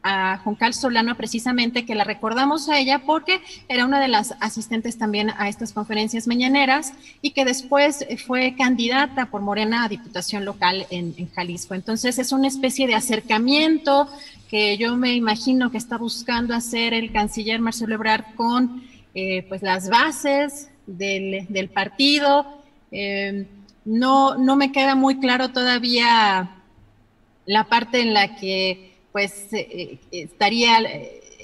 a 0.08 0.38
Juncal 0.38 0.76
Solano 0.76 1.16
precisamente, 1.16 1.84
que 1.84 1.96
la 1.96 2.04
recordamos 2.04 2.70
a 2.70 2.78
ella 2.78 3.00
porque 3.00 3.42
era 3.68 3.86
una 3.86 4.00
de 4.00 4.08
las 4.08 4.36
asistentes 4.40 5.00
también 5.00 5.32
a 5.36 5.50
estas 5.50 5.74
conferencias 5.74 6.28
mañaneras 6.28 6.94
y 7.24 7.32
que 7.32 7.44
después 7.44 8.06
fue 8.28 8.54
candidata 8.56 9.32
por 9.32 9.42
Morena 9.42 9.84
a 9.84 9.90
Diputación 9.90 10.46
Local 10.46 10.86
en, 10.92 11.16
Jalisco. 11.34 11.74
Entonces 11.74 12.20
es 12.20 12.32
una 12.32 12.48
especie 12.48 12.86
de 12.86 12.94
acercamiento 12.94 14.08
que 14.48 14.78
yo 14.78 14.96
me 14.96 15.16
imagino 15.16 15.72
que 15.72 15.80
está 15.80 15.98
buscando 15.98 16.54
hacer 16.54 16.94
el 16.94 17.12
canciller 17.12 17.60
Marcelo 17.60 17.96
Ebrard 17.96 18.26
con 18.36 18.84
eh, 19.16 19.44
pues 19.50 19.64
las 19.64 19.90
bases 19.90 20.70
del, 20.86 21.70
partido. 21.74 22.46
Eh, 22.92 23.48
no, 23.86 24.36
no 24.38 24.56
me 24.56 24.72
queda 24.72 24.94
muy 24.94 25.20
claro 25.20 25.50
todavía 25.50 26.55
la 27.46 27.66
parte 27.66 28.02
en 28.02 28.14
la 28.14 28.36
que 28.36 28.96
pues 29.12 29.48
eh, 29.54 30.00
estaría 30.12 30.80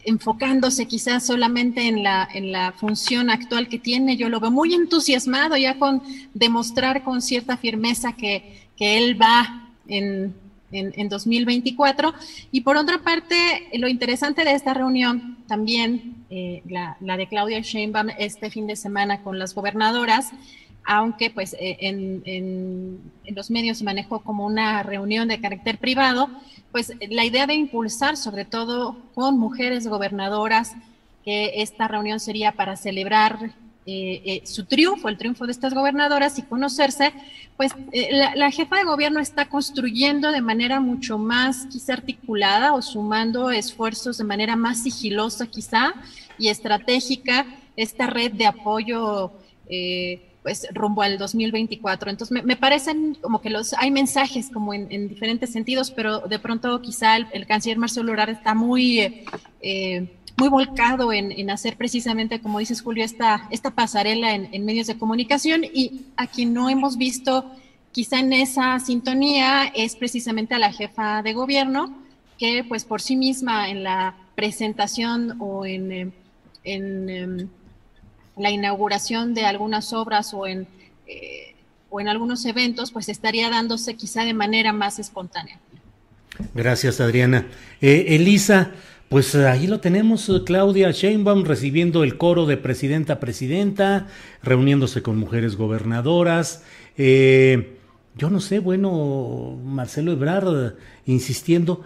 enfocándose 0.05 0.87
quizás 0.87 1.25
solamente 1.25 1.87
en 1.87 2.03
la, 2.03 2.27
en 2.33 2.51
la 2.51 2.71
función 2.73 3.29
actual 3.29 3.69
que 3.69 3.79
tiene. 3.79 4.17
Yo 4.17 4.29
lo 4.29 4.39
veo 4.39 4.51
muy 4.51 4.73
entusiasmado 4.73 5.57
ya 5.57 5.77
con 5.77 6.01
demostrar 6.33 7.03
con 7.03 7.21
cierta 7.21 7.57
firmeza 7.57 8.13
que, 8.13 8.67
que 8.77 8.97
él 8.97 9.21
va 9.21 9.69
en, 9.87 10.33
en, 10.71 11.09
2024. 11.09 12.13
Y 12.51 12.61
por 12.61 12.77
otra 12.77 12.99
parte, 12.99 13.35
lo 13.73 13.87
interesante 13.87 14.43
de 14.43 14.53
esta 14.53 14.73
reunión 14.73 15.37
también, 15.47 16.15
eh, 16.29 16.61
la, 16.67 17.17
de 17.17 17.27
Claudia 17.27 17.59
Sheinbaum 17.59 18.09
este 18.17 18.49
fin 18.49 18.67
de 18.67 18.75
semana 18.75 19.21
con 19.21 19.37
las 19.37 19.53
gobernadoras, 19.53 20.31
aunque 20.83 21.29
pues 21.29 21.55
eh, 21.59 21.77
en, 21.79 22.99
los 23.35 23.51
medios 23.51 23.77
se 23.77 23.83
manejó 23.83 24.19
como 24.19 24.45
una 24.45 24.83
reunión 24.83 25.27
de 25.27 25.39
carácter 25.39 25.77
privado, 25.77 26.29
pues 26.71 26.93
la 27.09 27.25
idea 27.25 27.47
de 27.47 27.53
impulsar 27.53 28.17
sobre 28.17 28.45
todo 28.45 28.97
con 29.13 29.37
mujeres 29.37 29.87
gobernadoras, 29.87 30.73
que 31.23 31.61
esta 31.61 31.87
reunión 31.87 32.19
sería 32.19 32.53
para 32.53 32.75
celebrar 32.75 33.53
eh, 33.85 34.21
eh, 34.25 34.41
su 34.45 34.65
triunfo, 34.65 35.07
el 35.07 35.17
triunfo 35.17 35.45
de 35.45 35.51
estas 35.51 35.73
gobernadoras 35.73 36.37
y 36.39 36.43
conocerse, 36.43 37.13
pues 37.57 37.73
la, 38.35 38.49
jefa 38.51 38.77
de 38.77 38.83
gobierno 38.83 39.19
está 39.19 39.47
construyendo 39.49 40.31
de 40.31 40.41
manera 40.41 40.79
mucho 40.79 41.17
más 41.19 41.67
quizá 41.67 41.93
articulada 41.93 42.73
o 42.73 42.81
sumando 42.81 43.51
esfuerzos 43.51 44.17
de 44.17 44.23
manera 44.23 44.55
más 44.55 44.81
sigilosa 44.81 45.45
quizá 45.45 45.93
y 46.39 46.49
estratégica 46.49 47.45
esta 47.75 48.07
red 48.07 48.31
de 48.31 48.47
apoyo. 48.47 49.31
Pues 50.43 50.67
rumbo 50.73 51.01
al 51.01 51.17
2024. 51.17 52.09
Entonces, 52.09 52.43
me, 52.43 52.55
parecen 52.55 53.15
como 53.21 53.41
que 53.41 53.49
los 53.49 53.73
hay 53.73 53.91
mensajes 53.91 54.49
como 54.49 54.73
en, 54.73 55.07
diferentes 55.07 55.51
sentidos, 55.51 55.91
pero 55.91 56.21
de 56.21 56.39
pronto 56.39 56.81
quizá 56.81 57.17
el, 57.17 57.45
canciller 57.45 57.77
Marcelo 57.77 58.09
Ebrard 58.09 58.31
está 58.31 58.53
muy 58.55 59.25
muy 60.41 60.49
volcado 60.49 61.13
en, 61.13 61.49
hacer 61.51 61.77
precisamente, 61.77 62.41
como 62.41 62.57
dices 62.57 62.81
Julio, 62.81 63.05
esta, 63.05 63.47
esta 63.51 63.69
pasarela 63.69 64.33
en, 64.33 64.65
medios 64.65 64.87
de 64.87 64.97
comunicación 64.97 65.63
y 65.63 66.07
a 66.17 66.25
quien 66.25 66.51
no 66.51 66.67
hemos 66.67 66.97
visto 66.97 67.45
quizá 67.91 68.19
en 68.19 68.33
esa 68.33 68.79
sintonía 68.79 69.71
es 69.75 69.95
precisamente 69.95 70.55
a 70.55 70.59
la 70.59 70.71
jefa 70.71 71.21
de 71.21 71.33
gobierno, 71.33 71.95
que 72.39 72.63
pues 72.67 72.85
por 72.85 73.01
sí 73.01 73.15
misma 73.15 73.69
en 73.69 73.83
la 73.83 74.15
presentación 74.33 75.35
o 75.39 75.63
en, 75.63 75.91
eh, 75.91 76.11
en, 76.63 77.09
em, 77.09 77.49
la 78.37 78.51
inauguración 78.51 79.33
de 79.33 79.45
algunas 79.45 79.93
obras 79.93 80.33
o 80.33 80.47
en, 80.47 80.67
eh, 81.07 81.55
o 81.89 81.99
en 81.99 82.07
algunos 82.07 82.45
eventos, 82.45 82.91
pues 82.91 83.09
estaría 83.09 83.49
dándose 83.49 83.95
quizá 83.95 84.23
de 84.23 84.33
manera 84.33 84.73
más 84.73 84.99
espontánea. 84.99 85.59
Gracias, 86.53 87.01
Adriana. 87.01 87.47
Eh, 87.81 88.05
Elisa, 88.09 88.71
pues 89.09 89.35
ahí 89.35 89.67
lo 89.67 89.81
tenemos, 89.81 90.31
Claudia 90.45 90.91
Sheinbaum 90.91 91.43
recibiendo 91.43 92.03
el 92.03 92.17
coro 92.17 92.45
de 92.45 92.57
presidenta 92.57 93.13
a 93.13 93.19
presidenta, 93.19 94.07
reuniéndose 94.41 95.01
con 95.01 95.17
mujeres 95.17 95.57
gobernadoras. 95.57 96.63
Eh, 96.97 97.77
yo 98.15 98.29
no 98.29 98.39
sé, 98.39 98.59
bueno, 98.59 99.59
Marcelo 99.63 100.13
Ebrard 100.13 100.75
insistiendo. 101.05 101.83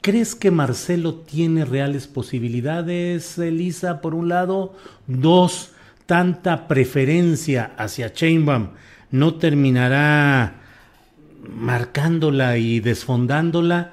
¿Crees 0.00 0.34
que 0.34 0.50
Marcelo 0.50 1.14
tiene 1.14 1.64
reales 1.64 2.06
posibilidades, 2.06 3.38
Elisa, 3.38 4.00
por 4.00 4.14
un 4.14 4.28
lado? 4.28 4.74
Dos, 5.06 5.72
tanta 6.06 6.68
preferencia 6.68 7.72
hacia 7.76 8.08
Sheinbaum 8.08 8.70
no 9.10 9.34
terminará 9.34 10.54
marcándola 11.48 12.58
y 12.58 12.80
desfondándola 12.80 13.92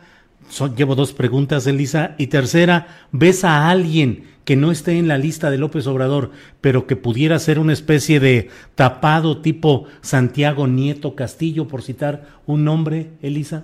llevo 0.75 0.95
dos 0.95 1.13
preguntas, 1.13 1.67
Elisa. 1.67 2.15
Y 2.17 2.27
tercera, 2.27 3.07
¿ves 3.11 3.43
a 3.43 3.69
alguien 3.69 4.31
que 4.45 4.55
no 4.55 4.71
esté 4.71 4.97
en 4.97 5.07
la 5.07 5.17
lista 5.17 5.49
de 5.49 5.57
López 5.57 5.87
Obrador, 5.87 6.31
pero 6.61 6.85
que 6.85 6.95
pudiera 6.95 7.39
ser 7.39 7.59
una 7.59 7.73
especie 7.73 8.19
de 8.19 8.49
tapado 8.75 9.41
tipo 9.41 9.85
Santiago 10.01 10.67
Nieto 10.67 11.15
Castillo, 11.15 11.67
por 11.67 11.81
citar 11.81 12.27
un 12.45 12.65
nombre, 12.65 13.11
Elisa? 13.21 13.63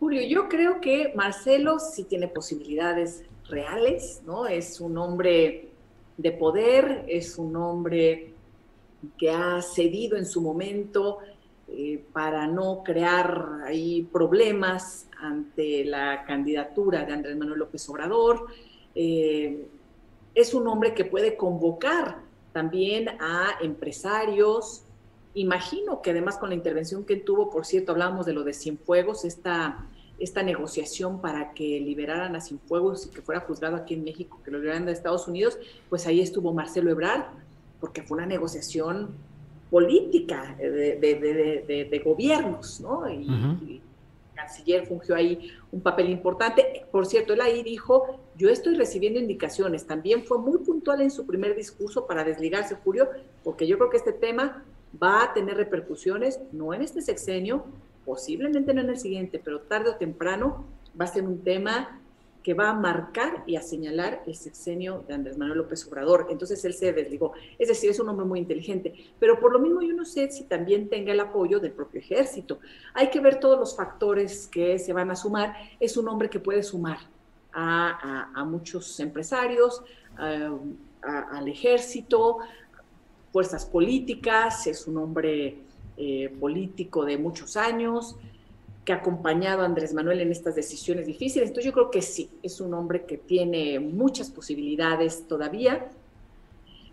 Julio, 0.00 0.22
yo 0.28 0.48
creo 0.48 0.80
que 0.80 1.12
Marcelo 1.14 1.78
sí 1.78 2.04
tiene 2.04 2.28
posibilidades 2.28 3.24
reales, 3.48 4.22
¿no? 4.26 4.46
Es 4.46 4.80
un 4.80 4.98
hombre 4.98 5.68
de 6.18 6.32
poder, 6.32 7.04
es 7.08 7.38
un 7.38 7.56
hombre 7.56 8.34
que 9.16 9.30
ha 9.30 9.62
cedido 9.62 10.18
en 10.18 10.26
su 10.26 10.42
momento 10.42 11.18
eh, 11.68 12.04
para 12.12 12.46
no 12.46 12.82
crear 12.84 13.60
ahí 13.64 14.02
problemas 14.02 15.08
ante 15.20 15.84
la 15.84 16.24
candidatura 16.24 17.04
de 17.04 17.12
Andrés 17.12 17.36
Manuel 17.36 17.60
López 17.60 17.88
Obrador. 17.88 18.46
Eh, 18.94 19.66
es 20.34 20.54
un 20.54 20.66
hombre 20.66 20.92
que 20.92 21.04
puede 21.04 21.36
convocar 21.36 22.18
también 22.52 23.08
a 23.20 23.58
empresarios. 23.62 24.82
Imagino 25.34 26.02
que 26.02 26.10
además 26.10 26.36
con 26.36 26.48
la 26.48 26.56
intervención 26.56 27.04
que 27.04 27.16
tuvo, 27.16 27.48
por 27.48 27.64
cierto, 27.64 27.92
hablábamos 27.92 28.26
de 28.26 28.32
lo 28.32 28.42
de 28.42 28.54
Cienfuegos, 28.54 29.24
esta, 29.24 29.86
esta 30.18 30.42
negociación 30.42 31.20
para 31.20 31.52
que 31.52 31.80
liberaran 31.80 32.34
a 32.34 32.40
Cienfuegos 32.40 33.06
y 33.06 33.10
que 33.10 33.22
fuera 33.22 33.40
juzgado 33.40 33.76
aquí 33.76 33.94
en 33.94 34.04
México, 34.04 34.40
que 34.44 34.50
lo 34.50 34.58
liberaran 34.58 34.86
de 34.86 34.92
Estados 34.92 35.28
Unidos, 35.28 35.58
pues 35.88 36.06
ahí 36.06 36.20
estuvo 36.20 36.52
Marcelo 36.52 36.90
Ebrard, 36.90 37.26
porque 37.80 38.02
fue 38.02 38.18
una 38.18 38.26
negociación 38.26 39.10
política 39.70 40.56
de, 40.58 42.02
gobiernos, 42.04 42.80
¿no? 42.80 43.08
Y, 43.08 43.26
el 43.28 44.44
canciller 44.44 44.86
fungió 44.86 45.16
ahí 45.16 45.50
un 45.72 45.80
papel 45.80 46.10
importante. 46.10 46.86
Por 46.92 47.06
cierto, 47.06 47.32
él 47.32 47.40
ahí 47.40 47.62
dijo, 47.64 48.20
yo 48.36 48.50
estoy 48.50 48.76
recibiendo 48.76 49.18
indicaciones. 49.18 49.84
También 49.84 50.24
fue 50.24 50.38
muy 50.38 50.58
puntual 50.58 51.00
en 51.00 51.10
su 51.10 51.26
primer 51.26 51.56
discurso 51.56 52.06
para 52.06 52.22
desligarse, 52.22 52.76
Julio, 52.76 53.08
porque 53.42 53.66
yo 53.66 53.78
creo 53.78 53.90
que 53.90 53.96
este 53.96 54.12
tema 54.12 54.64
va 55.02 55.24
a 55.24 55.34
tener 55.34 55.56
repercusiones, 55.56 56.40
no 56.52 56.72
en 56.72 56.82
este 56.82 57.02
sexenio, 57.02 57.64
posiblemente 58.08 58.72
no 58.72 58.80
en 58.80 58.88
el 58.88 58.98
siguiente, 58.98 59.38
pero 59.38 59.60
tarde 59.60 59.90
o 59.90 59.96
temprano 59.96 60.64
va 60.98 61.04
a 61.04 61.08
ser 61.08 61.24
un 61.24 61.44
tema 61.44 62.00
que 62.42 62.54
va 62.54 62.70
a 62.70 62.72
marcar 62.72 63.44
y 63.46 63.56
a 63.56 63.60
señalar 63.60 64.22
el 64.26 64.34
sexenio 64.34 65.04
de 65.06 65.12
Andrés 65.12 65.36
Manuel 65.36 65.58
López 65.58 65.86
Obrador. 65.86 66.28
Entonces 66.30 66.64
él 66.64 66.72
se 66.72 66.94
desligó. 66.94 67.34
Es 67.58 67.68
decir, 67.68 67.90
es 67.90 68.00
un 68.00 68.08
hombre 68.08 68.24
muy 68.24 68.38
inteligente. 68.38 68.94
Pero 69.20 69.38
por 69.38 69.52
lo 69.52 69.58
mismo 69.58 69.82
yo 69.82 69.92
no 69.92 70.06
sé 70.06 70.30
si 70.30 70.44
también 70.44 70.88
tenga 70.88 71.12
el 71.12 71.20
apoyo 71.20 71.60
del 71.60 71.72
propio 71.72 72.00
ejército. 72.00 72.60
Hay 72.94 73.10
que 73.10 73.20
ver 73.20 73.40
todos 73.40 73.58
los 73.58 73.76
factores 73.76 74.46
que 74.46 74.78
se 74.78 74.94
van 74.94 75.10
a 75.10 75.16
sumar. 75.16 75.54
Es 75.78 75.98
un 75.98 76.08
hombre 76.08 76.30
que 76.30 76.40
puede 76.40 76.62
sumar 76.62 76.96
a, 77.52 78.42
muchos 78.46 78.98
empresarios, 79.00 79.82
al 80.16 81.46
ejército, 81.46 82.38
fuerzas 83.30 83.66
políticas. 83.66 84.66
Es 84.66 84.86
un 84.86 84.96
hombre 84.96 85.67
eh, 85.98 86.32
político 86.40 87.04
de 87.04 87.18
muchos 87.18 87.56
años 87.56 88.16
que 88.84 88.92
ha 88.92 88.96
acompañado 88.96 89.62
a 89.62 89.64
Andrés 89.66 89.92
Manuel 89.92 90.20
en 90.20 90.32
estas 90.32 90.54
decisiones 90.54 91.06
difíciles. 91.06 91.48
Entonces 91.48 91.66
yo 91.66 91.72
creo 91.72 91.90
que 91.90 92.00
sí, 92.00 92.30
es 92.42 92.60
un 92.60 92.72
hombre 92.72 93.04
que 93.04 93.18
tiene 93.18 93.78
muchas 93.80 94.30
posibilidades 94.30 95.28
todavía, 95.28 95.90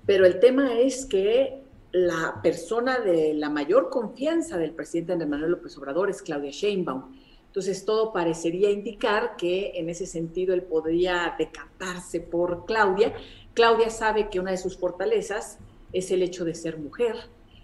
pero 0.06 0.26
el 0.26 0.40
tema 0.40 0.78
es 0.80 1.06
que 1.06 1.62
la 1.92 2.42
persona 2.44 3.00
de 3.00 3.34
la 3.34 3.50
mayor 3.50 3.90
confianza 3.90 4.58
del 4.58 4.72
presidente 4.72 5.14
Andrés 5.14 5.30
Manuel 5.30 5.52
López 5.52 5.78
Obrador 5.78 6.10
es 6.10 6.22
Claudia 6.22 6.52
Sheinbaum. 6.52 7.16
Entonces 7.48 7.86
todo 7.86 8.12
parecería 8.12 8.70
indicar 8.70 9.38
que 9.38 9.72
en 9.76 9.90
ese 9.90 10.06
sentido 10.06 10.54
él 10.54 10.64
podría 10.64 11.34
decantarse 11.40 12.20
por 12.20 12.66
Claudia. 12.66 13.14
Claudia 13.54 13.90
sabe 13.90 14.30
que 14.30 14.42
una 14.42 14.52
de 14.52 14.58
sus 14.58 14.76
fortalezas 14.76 15.58
es 15.94 16.12
el 16.12 16.22
hecho 16.22 16.44
de 16.44 16.54
ser 16.54 16.78
mujer, 16.78 17.16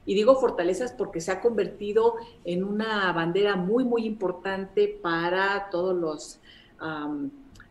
y 0.06 0.15
digo 0.15 0.36
fortalezas 0.36 0.91
porque 0.91 1.22
se 1.22 1.32
ha 1.32 1.41
convertido 1.41 2.15
en 2.44 2.64
una 2.64 3.11
bandera 3.14 3.56
muy, 3.56 3.84
muy 3.84 4.06
importante 4.06 4.88
para 4.88 5.69
todos 5.69 5.95
los, 5.95 6.40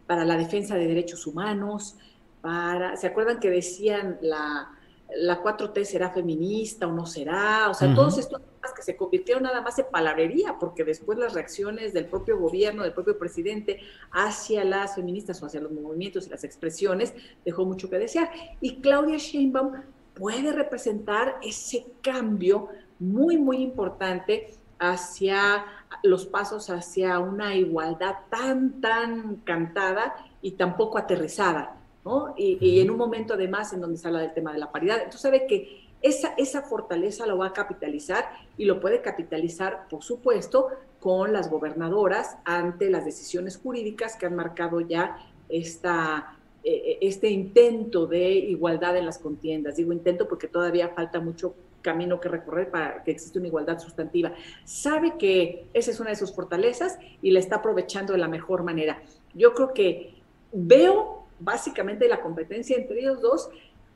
para 0.07 0.24
la 0.24 0.36
defensa 0.36 0.77
de 0.77 0.86
derechos 0.86 1.27
humanos, 1.27 1.97
para, 2.40 2.97
¿se 2.97 3.07
acuerdan 3.07 3.40
que 3.40 3.51
decían 3.51 4.19
la, 4.23 4.70
la 5.16 5.43
4T 5.43 5.85
será 5.85 6.11
feminista 6.11 6.86
o 6.86 6.93
no 6.93 7.05
será? 7.05 7.69
O 7.69 7.74
sea, 7.74 7.94
todos 7.94 8.16
estos 8.16 8.40
temas 8.40 8.73
que 8.74 8.82
se 8.82 8.97
convirtieron 8.97 9.43
nada 9.43 9.61
más 9.61 9.78
en 9.78 9.86
palabrería, 9.90 10.57
porque 10.59 10.85
después 10.85 11.19
las 11.19 11.35
reacciones 11.35 11.93
del 11.93 12.07
propio 12.07 12.39
gobierno, 12.39 12.85
del 12.85 12.93
propio 12.93 13.19
presidente 13.19 13.81
hacia 14.12 14.65
las 14.65 14.94
feministas 14.94 15.43
o 15.43 15.47
hacia 15.47 15.61
los 15.61 15.73
movimientos 15.73 16.28
y 16.28 16.31
las 16.31 16.44
expresiones 16.44 17.12
dejó 17.44 17.65
mucho 17.65 17.90
que 17.90 17.98
desear. 17.98 18.31
Y 18.61 18.81
Claudia 18.81 19.19
Sheinbaum 19.19 19.73
puede 20.20 20.52
representar 20.52 21.38
ese 21.42 21.86
cambio 22.02 22.68
muy, 22.98 23.38
muy 23.38 23.62
importante 23.62 24.51
hacia 24.78 25.64
los 26.02 26.26
pasos 26.26 26.68
hacia 26.68 27.18
una 27.18 27.55
igualdad 27.55 28.16
tan, 28.28 28.82
tan 28.82 29.36
cantada 29.36 30.14
y 30.42 30.52
tan 30.52 30.76
poco 30.76 30.98
aterrizada, 30.98 31.76
¿no? 32.05 32.34
Y, 32.36 32.80
en 32.80 32.90
un 32.90 32.98
momento 32.98 33.34
además 33.34 33.72
en 33.72 33.80
donde 33.80 33.97
se 33.97 34.09
habla 34.09 34.20
del 34.20 34.34
tema 34.34 34.52
de 34.52 34.59
la 34.59 34.70
paridad. 34.70 34.98
Entonces 34.98 35.22
sabe 35.22 35.47
que 35.47 35.88
esa, 36.02 36.34
esa 36.36 36.62
fortaleza 36.62 37.26
lo 37.26 37.38
va 37.38 37.48
a 37.48 37.52
capitalizar 37.55 38.30
y 38.59 38.66
lo 38.66 38.78
puede 38.78 39.01
capitalizar, 39.01 39.86
por 39.88 40.02
supuesto, 40.02 40.68
con 40.98 41.32
las 41.32 41.51
gobernadoras 41.51 42.36
ante 42.44 42.90
las 42.90 43.06
decisiones 43.06 43.56
jurídicas 43.56 44.16
que 44.16 44.26
han 44.26 44.36
marcado 44.36 44.80
ya 44.82 45.16
esta 45.48 46.36
eh, 46.62 46.98
este 47.00 47.30
intento 47.30 48.06
de 48.06 48.30
igualdad 48.32 48.96
en 48.96 49.06
las 49.06 49.18
contiendas. 49.18 49.76
Digo 49.76 49.92
intento 49.92 50.28
porque 50.28 50.46
todavía 50.46 50.90
falta 50.90 51.20
mucho 51.20 51.54
camino 51.80 52.20
que 52.20 52.28
recorrer 52.28 52.70
para 52.70 53.02
que 53.02 53.10
exista 53.10 53.38
una 53.38 53.48
igualdad 53.48 53.78
sustantiva. 53.78 54.32
Sabe 54.64 55.14
que 55.18 55.66
esa 55.72 55.90
es 55.90 56.00
una 56.00 56.10
de 56.10 56.16
sus 56.16 56.34
fortalezas 56.34 56.98
y 57.22 57.30
la 57.30 57.38
está 57.38 57.56
aprovechando 57.56 58.12
de 58.12 58.18
la 58.18 58.28
mejor 58.28 58.62
manera. 58.62 59.02
Yo 59.34 59.54
creo 59.54 59.72
que 59.72 60.14
veo 60.52 61.24
básicamente 61.38 62.08
la 62.08 62.20
competencia 62.20 62.76
entre 62.76 63.00
ellos 63.00 63.20
dos, 63.20 63.48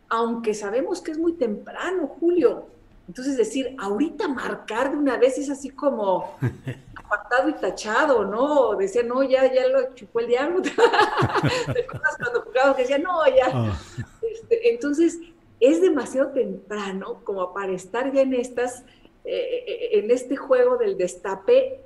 aunque 0.08 0.54
sabemos 0.54 1.00
que 1.02 1.10
es 1.10 1.18
muy 1.18 1.34
temprano, 1.34 2.06
Julio. 2.06 2.66
Entonces 3.06 3.36
decir, 3.36 3.76
ahorita 3.78 4.28
marcar 4.28 4.90
de 4.90 4.96
una 4.96 5.16
vez 5.18 5.38
es 5.38 5.50
así 5.50 5.70
como 5.70 6.36
apartado 6.96 7.48
y 7.48 7.54
tachado, 7.54 8.24
¿no? 8.24 8.76
Decía, 8.76 9.02
no, 9.02 9.22
ya, 9.22 9.52
ya 9.52 9.68
lo 9.68 9.94
chupó 9.94 10.20
el 10.20 10.28
diablo. 10.28 10.62
cuando 12.18 12.42
jugábamos 12.42 12.76
decía, 12.78 12.98
no, 12.98 13.26
ya. 13.26 13.50
Ah. 13.52 13.78
Este, 14.22 14.70
entonces, 14.70 15.18
es 15.60 15.80
demasiado 15.80 16.30
temprano 16.30 17.20
como 17.24 17.52
para 17.52 17.72
estar 17.72 18.12
ya 18.12 18.22
en 18.22 18.34
estas, 18.34 18.84
eh, 19.24 19.64
eh, 19.66 19.88
en 19.98 20.10
este 20.10 20.36
juego 20.36 20.76
del 20.76 20.96
destape 20.96 21.80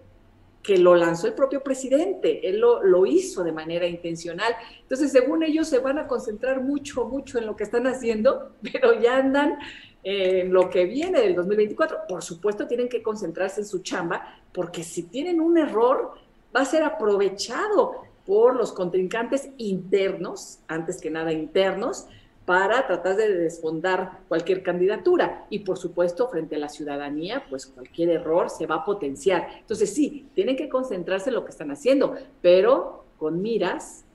que 0.62 0.76
lo 0.76 0.94
lanzó 0.94 1.28
el 1.28 1.34
propio 1.34 1.62
presidente, 1.62 2.46
él 2.48 2.60
lo, 2.60 2.82
lo, 2.82 3.06
hizo 3.06 3.42
de 3.42 3.52
manera 3.52 3.86
intencional. 3.86 4.54
Entonces, 4.82 5.12
según 5.12 5.42
ellos, 5.42 5.68
se 5.68 5.78
van 5.78 5.98
a 5.98 6.06
concentrar 6.06 6.60
mucho, 6.60 7.04
mucho 7.06 7.38
en 7.38 7.46
lo 7.46 7.56
que 7.56 7.64
están 7.64 7.86
haciendo, 7.86 8.52
pero 8.62 9.00
ya 9.00 9.16
andan 9.16 9.58
en 10.02 10.52
lo 10.52 10.70
que 10.70 10.84
viene 10.84 11.20
del 11.20 11.34
2024. 11.34 12.06
Por 12.08 12.22
supuesto, 12.22 12.66
tienen 12.66 12.88
que 12.88 13.02
concentrarse 13.02 13.60
en 13.60 13.66
su 13.66 13.80
chamba, 13.80 14.40
porque 14.52 14.82
si 14.82 15.04
tienen 15.04 15.40
un 15.40 15.58
error, 15.58 16.12
va 16.54 16.60
a 16.60 16.64
ser 16.64 16.82
aprovechado 16.82 18.02
por 18.26 18.56
los 18.56 18.72
contrincantes 18.72 19.48
internos, 19.56 20.58
antes 20.68 21.00
que 21.00 21.10
nada 21.10 21.32
internos, 21.32 22.06
para 22.44 22.86
tratar 22.86 23.16
de 23.16 23.28
desfondar 23.34 24.20
cualquier 24.26 24.62
candidatura. 24.62 25.46
Y 25.50 25.60
por 25.60 25.76
supuesto, 25.76 26.28
frente 26.28 26.56
a 26.56 26.58
la 26.58 26.70
ciudadanía, 26.70 27.44
pues 27.50 27.66
cualquier 27.66 28.08
error 28.08 28.48
se 28.48 28.66
va 28.66 28.76
a 28.76 28.84
potenciar. 28.86 29.48
Entonces 29.60 29.92
sí, 29.94 30.28
tienen 30.34 30.56
que 30.56 30.70
concentrarse 30.70 31.28
en 31.28 31.34
lo 31.34 31.44
que 31.44 31.50
están 31.50 31.70
haciendo, 31.70 32.14
pero 32.40 33.04
con 33.18 33.42
miras 33.42 34.06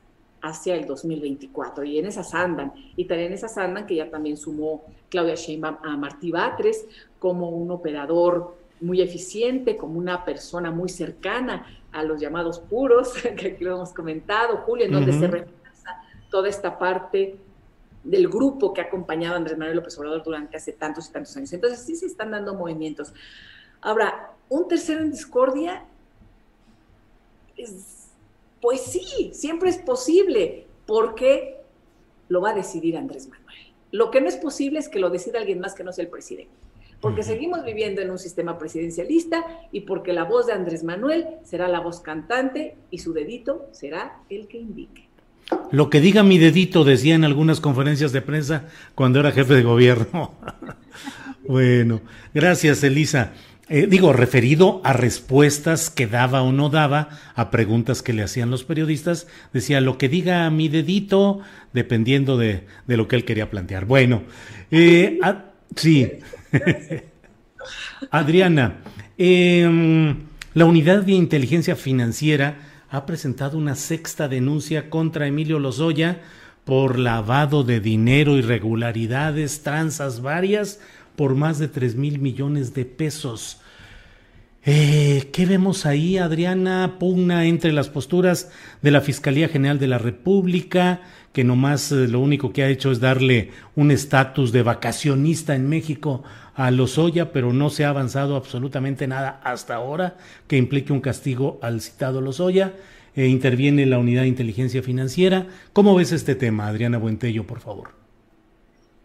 hacia 0.44 0.76
el 0.76 0.86
2024 0.86 1.86
y 1.86 1.98
en 1.98 2.06
esas 2.06 2.34
andan. 2.36 2.74
Y 2.98 3.06
también 3.06 3.30
en 3.30 3.34
esas 3.34 3.57
andan 3.57 3.88
que 3.88 3.95
ya 3.95 4.10
también 4.10 4.38
sumó 4.38 4.84
Claudia 5.10 5.36
Sheinbaum 5.36 5.78
a 5.82 5.95
Martí 5.95 6.32
Batres 6.32 6.86
como 7.18 7.49
un 7.49 7.72
operador 7.72 8.57
muy 8.82 9.02
eficiente, 9.02 9.78
como 9.78 9.98
una 9.98 10.26
persona 10.26 10.70
muy 10.70 10.90
cercana 10.90 11.65
a 11.94 12.03
los 12.03 12.20
llamados 12.20 12.60
puros, 12.60 13.14
que 13.38 13.53
aquí 13.53 13.64
lo 13.64 13.76
hemos 13.76 13.94
comentado, 13.94 14.57
Julio, 14.57 14.86
en 14.86 14.91
donde 14.91 15.14
se 15.14 15.28
refuerza 15.28 16.03
toda 16.30 16.49
esta 16.49 16.78
parte 16.78 17.38
del 18.03 18.28
grupo 18.28 18.74
que 18.74 18.82
ha 18.82 18.86
acompañado 18.86 19.36
a 19.36 19.38
Andrés 19.38 19.57
Manuel 19.57 19.78
López 19.78 19.98
Obrador 19.98 20.24
durante 20.24 20.57
hace 20.57 20.74
tantos 20.74 21.07
y 21.07 21.14
tantos 21.14 21.38
años. 21.38 21.53
Entonces 21.53 21.80
sí 21.80 21.95
se 21.95 22.06
están 22.06 22.32
dando 22.32 22.53
movimientos. 22.53 23.14
Ahora, 23.80 24.34
un 24.49 24.68
tercero 24.68 24.99
en 24.99 25.11
discordia 25.11 25.86
es 27.56 28.03
pues 28.64 28.80
sí, 28.80 29.31
siempre 29.34 29.69
es 29.69 29.77
posible, 29.77 30.64
porque 30.85 31.57
lo 32.30 32.40
va 32.40 32.52
a 32.52 32.56
decidir 32.56 32.95
Andrés 32.95 33.27
Manuel. 33.27 33.73
Lo 33.91 34.10
que 34.10 34.22
no 34.22 34.30
es 34.30 34.38
posible 34.38 34.80
es 34.80 34.88
que 34.88 34.99
lo 34.99 35.10
decida 35.10 35.40
alguien 35.40 35.60
más 35.60 35.73
que 35.73 35.84
no 35.84 35.91
sea 35.91 36.06
el 36.06 36.10
presidente, 36.10 36.53
porque 37.02 37.23
seguimos 37.23 37.65
viviendo 37.65 37.99
en 37.99 38.10
un 38.10 38.18
sistema 38.18 38.57
presidencialista 38.57 39.44
y 39.73 39.81
porque 39.81 40.14
la 40.14 40.23
voz 40.23 40.48
de 40.48 40.53
Andrés 40.53 40.85
Manuel 40.85 41.26
será 41.44 41.68
la 41.68 41.81
voz 41.81 41.99
cantante 41.99 42.77
y 42.90 42.99
su 42.99 43.11
dedito 43.11 43.68
será 43.73 44.22
el 44.30 44.48
que 44.48 44.60
indique. 44.60 45.10
Lo 45.72 45.90
que 45.90 45.99
diga 45.99 46.23
mi 46.23 46.38
dedito 46.38 46.85
decía 46.85 47.15
en 47.15 47.26
algunas 47.26 47.60
conferencias 47.60 48.14
de 48.14 48.22
prensa 48.22 48.69
cuando 48.95 49.19
era 49.19 49.34
jefe 49.34 49.56
de 49.56 49.64
gobierno. 49.64 50.35
bueno, 51.45 51.99
gracias 52.34 52.81
Elisa. 52.81 53.34
Eh, 53.69 53.88
digo, 53.88 54.11
referido 54.11 54.81
a 54.84 54.91
respuestas 54.91 55.90
que 55.90 56.06
daba 56.06 56.41
o 56.41 56.52
no 56.52 56.69
daba 56.69 57.10
a 57.34 57.49
preguntas 57.49 58.02
que 58.02 58.11
le 58.11 58.22
hacían 58.22 58.52
los 58.52 58.65
periodistas, 58.65 59.26
decía 59.53 59.80
lo 59.80 59.98
que 59.98 60.10
diga 60.10 60.49
mi 60.49 60.68
dedito, 60.68 61.40
dependiendo 61.72 62.38
de, 62.38 62.65
lo 62.88 63.07
que 63.07 63.15
él 63.15 63.23
quería 63.23 63.49
plantear. 63.49 63.85
Bueno, 63.85 64.23
eh, 64.69 65.18
sí. 65.77 66.11
Adriana, 68.11 68.80
em, 69.18 70.18
la 70.53 70.65
unidad 70.65 71.03
de 71.03 71.14
inteligencia 71.14 71.77
financiera 71.77 72.57
ha 72.90 73.06
presentado 73.06 73.57
una 73.57 73.76
sexta 73.76 74.27
denuncia 74.27 74.90
contra 74.90 75.26
Emilio 75.26 75.57
Lozoya 75.57 76.22
por 76.65 76.99
lavado 76.99 77.64
de 77.64 77.80
dinero, 77.80 78.38
irregularidades, 78.38 79.64
tranzas 79.64 80.22
varias 80.22 80.80
por 81.15 81.35
más 81.35 81.60
de 81.60 81.68
3 81.68 81.95
mil 81.95 82.19
millones 82.19 82.73
de 82.73 82.85
pesos. 82.85 83.60
Eh, 84.65 85.30
¿Qué 85.34 85.45
vemos 85.45 85.85
ahí, 85.85 86.18
Adriana? 86.18 86.95
Pugna 86.98 87.45
entre 87.45 87.73
las 87.73 87.90
posturas 87.90 88.49
de 88.81 88.91
la 88.91 89.02
Fiscalía 89.02 89.49
General 89.49 89.77
de 89.77 89.88
la 89.88 89.98
República, 89.98 91.02
que 91.34 91.44
nomás 91.44 91.91
eh, 91.91 92.07
lo 92.07 92.22
único 92.22 92.53
que 92.53 92.64
ha 92.64 92.69
hecho 92.69 92.90
es 92.90 93.02
darle 93.02 93.52
un 93.76 93.91
estatus 93.91 94.53
de 94.53 94.64
vacacionista 94.64 95.53
en 95.53 95.68
México 95.68 96.23
a 96.56 96.72
Lozoya, 96.72 97.34
pero 97.34 97.52
no 97.52 97.69
se 97.69 97.84
ha 97.84 97.90
avanzado 97.90 98.38
absolutamente 98.38 99.06
nada 99.06 99.41
hasta 99.44 99.76
ahora 99.76 100.15
que 100.48 100.57
implique 100.57 100.94
un 100.94 101.02
castigo 101.02 101.60
al 101.61 101.81
citado 101.81 102.22
Lozoya. 102.22 102.73
Eh, 103.15 103.27
interviene 103.27 103.85
la 103.85 103.99
Unidad 103.99 104.22
de 104.22 104.30
Inteligencia 104.30 104.81
Financiera. 104.81 105.48
¿Cómo 105.73 105.94
ves 105.94 106.14
este 106.14 106.35
tema, 106.35 106.68
Adriana 106.68 106.98
Buentello, 106.98 107.45
por 107.45 107.60
favor? 107.60 107.91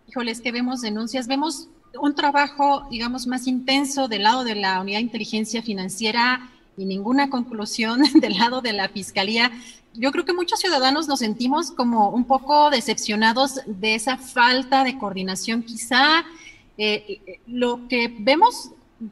Híjoles, 0.06 0.40
que 0.40 0.52
vemos 0.52 0.80
denuncias, 0.80 1.26
vemos 1.26 1.68
un 2.00 2.14
trabajo, 2.14 2.86
digamos, 2.90 3.26
más 3.26 3.46
intenso 3.46 4.08
del 4.08 4.24
lado 4.24 4.44
de 4.44 4.54
la 4.54 4.80
unidad 4.80 4.98
de 4.98 5.04
inteligencia 5.04 5.62
financiera 5.62 6.50
y 6.76 6.84
ninguna 6.84 7.30
conclusión 7.30 8.02
del 8.14 8.38
lado 8.38 8.60
de 8.60 8.72
la 8.72 8.88
Fiscalía. 8.88 9.50
Yo 9.94 10.12
creo 10.12 10.24
que 10.24 10.32
muchos 10.32 10.60
ciudadanos 10.60 11.08
nos 11.08 11.20
sentimos 11.20 11.70
como 11.70 12.10
un 12.10 12.24
poco 12.24 12.70
decepcionados 12.70 13.60
de 13.66 13.94
esa 13.94 14.16
falta 14.16 14.84
de 14.84 14.98
coordinación. 14.98 15.62
Quizá 15.62 16.24
eh, 16.76 17.40
lo 17.46 17.88
que 17.88 18.14
vemos 18.18 18.70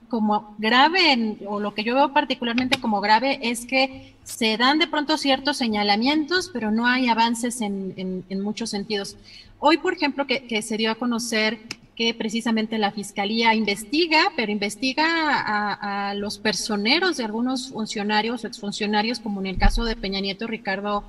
como 0.08 0.54
grave, 0.58 1.36
o 1.46 1.60
lo 1.60 1.74
que 1.74 1.84
yo 1.84 1.94
veo 1.94 2.12
particularmente 2.12 2.80
como 2.80 3.00
grave, 3.00 3.38
es 3.42 3.66
que 3.66 4.14
se 4.24 4.56
dan 4.56 4.78
de 4.78 4.88
pronto 4.88 5.16
ciertos 5.16 5.56
señalamientos, 5.56 6.50
pero 6.52 6.70
no 6.70 6.86
hay 6.86 7.08
avances 7.08 7.60
en, 7.60 8.24
muchos 8.42 8.70
sentidos. 8.70 9.16
Hoy, 9.60 9.78
por 9.78 9.94
ejemplo, 9.94 10.26
que, 10.26 10.62
se 10.62 10.76
dio 10.76 10.90
a 10.90 10.96
conocer 10.96 11.60
que 11.96 12.14
precisamente 12.14 12.78
la 12.78 12.92
Fiscalía 12.92 13.54
investiga, 13.54 14.32
pero 14.36 14.52
investiga 14.52 15.04
a, 15.08 16.14
los 16.14 16.38
personeros 16.38 17.16
de 17.16 17.24
algunos 17.24 17.70
funcionarios 17.70 18.44
o 18.44 18.46
exfuncionarios, 18.46 19.18
como 19.18 19.40
en 19.40 19.46
el 19.46 19.58
caso 19.58 19.84
de 19.84 19.96
Peña 19.96 20.20
Nieto, 20.20 20.46
Ricardo, 20.46 21.04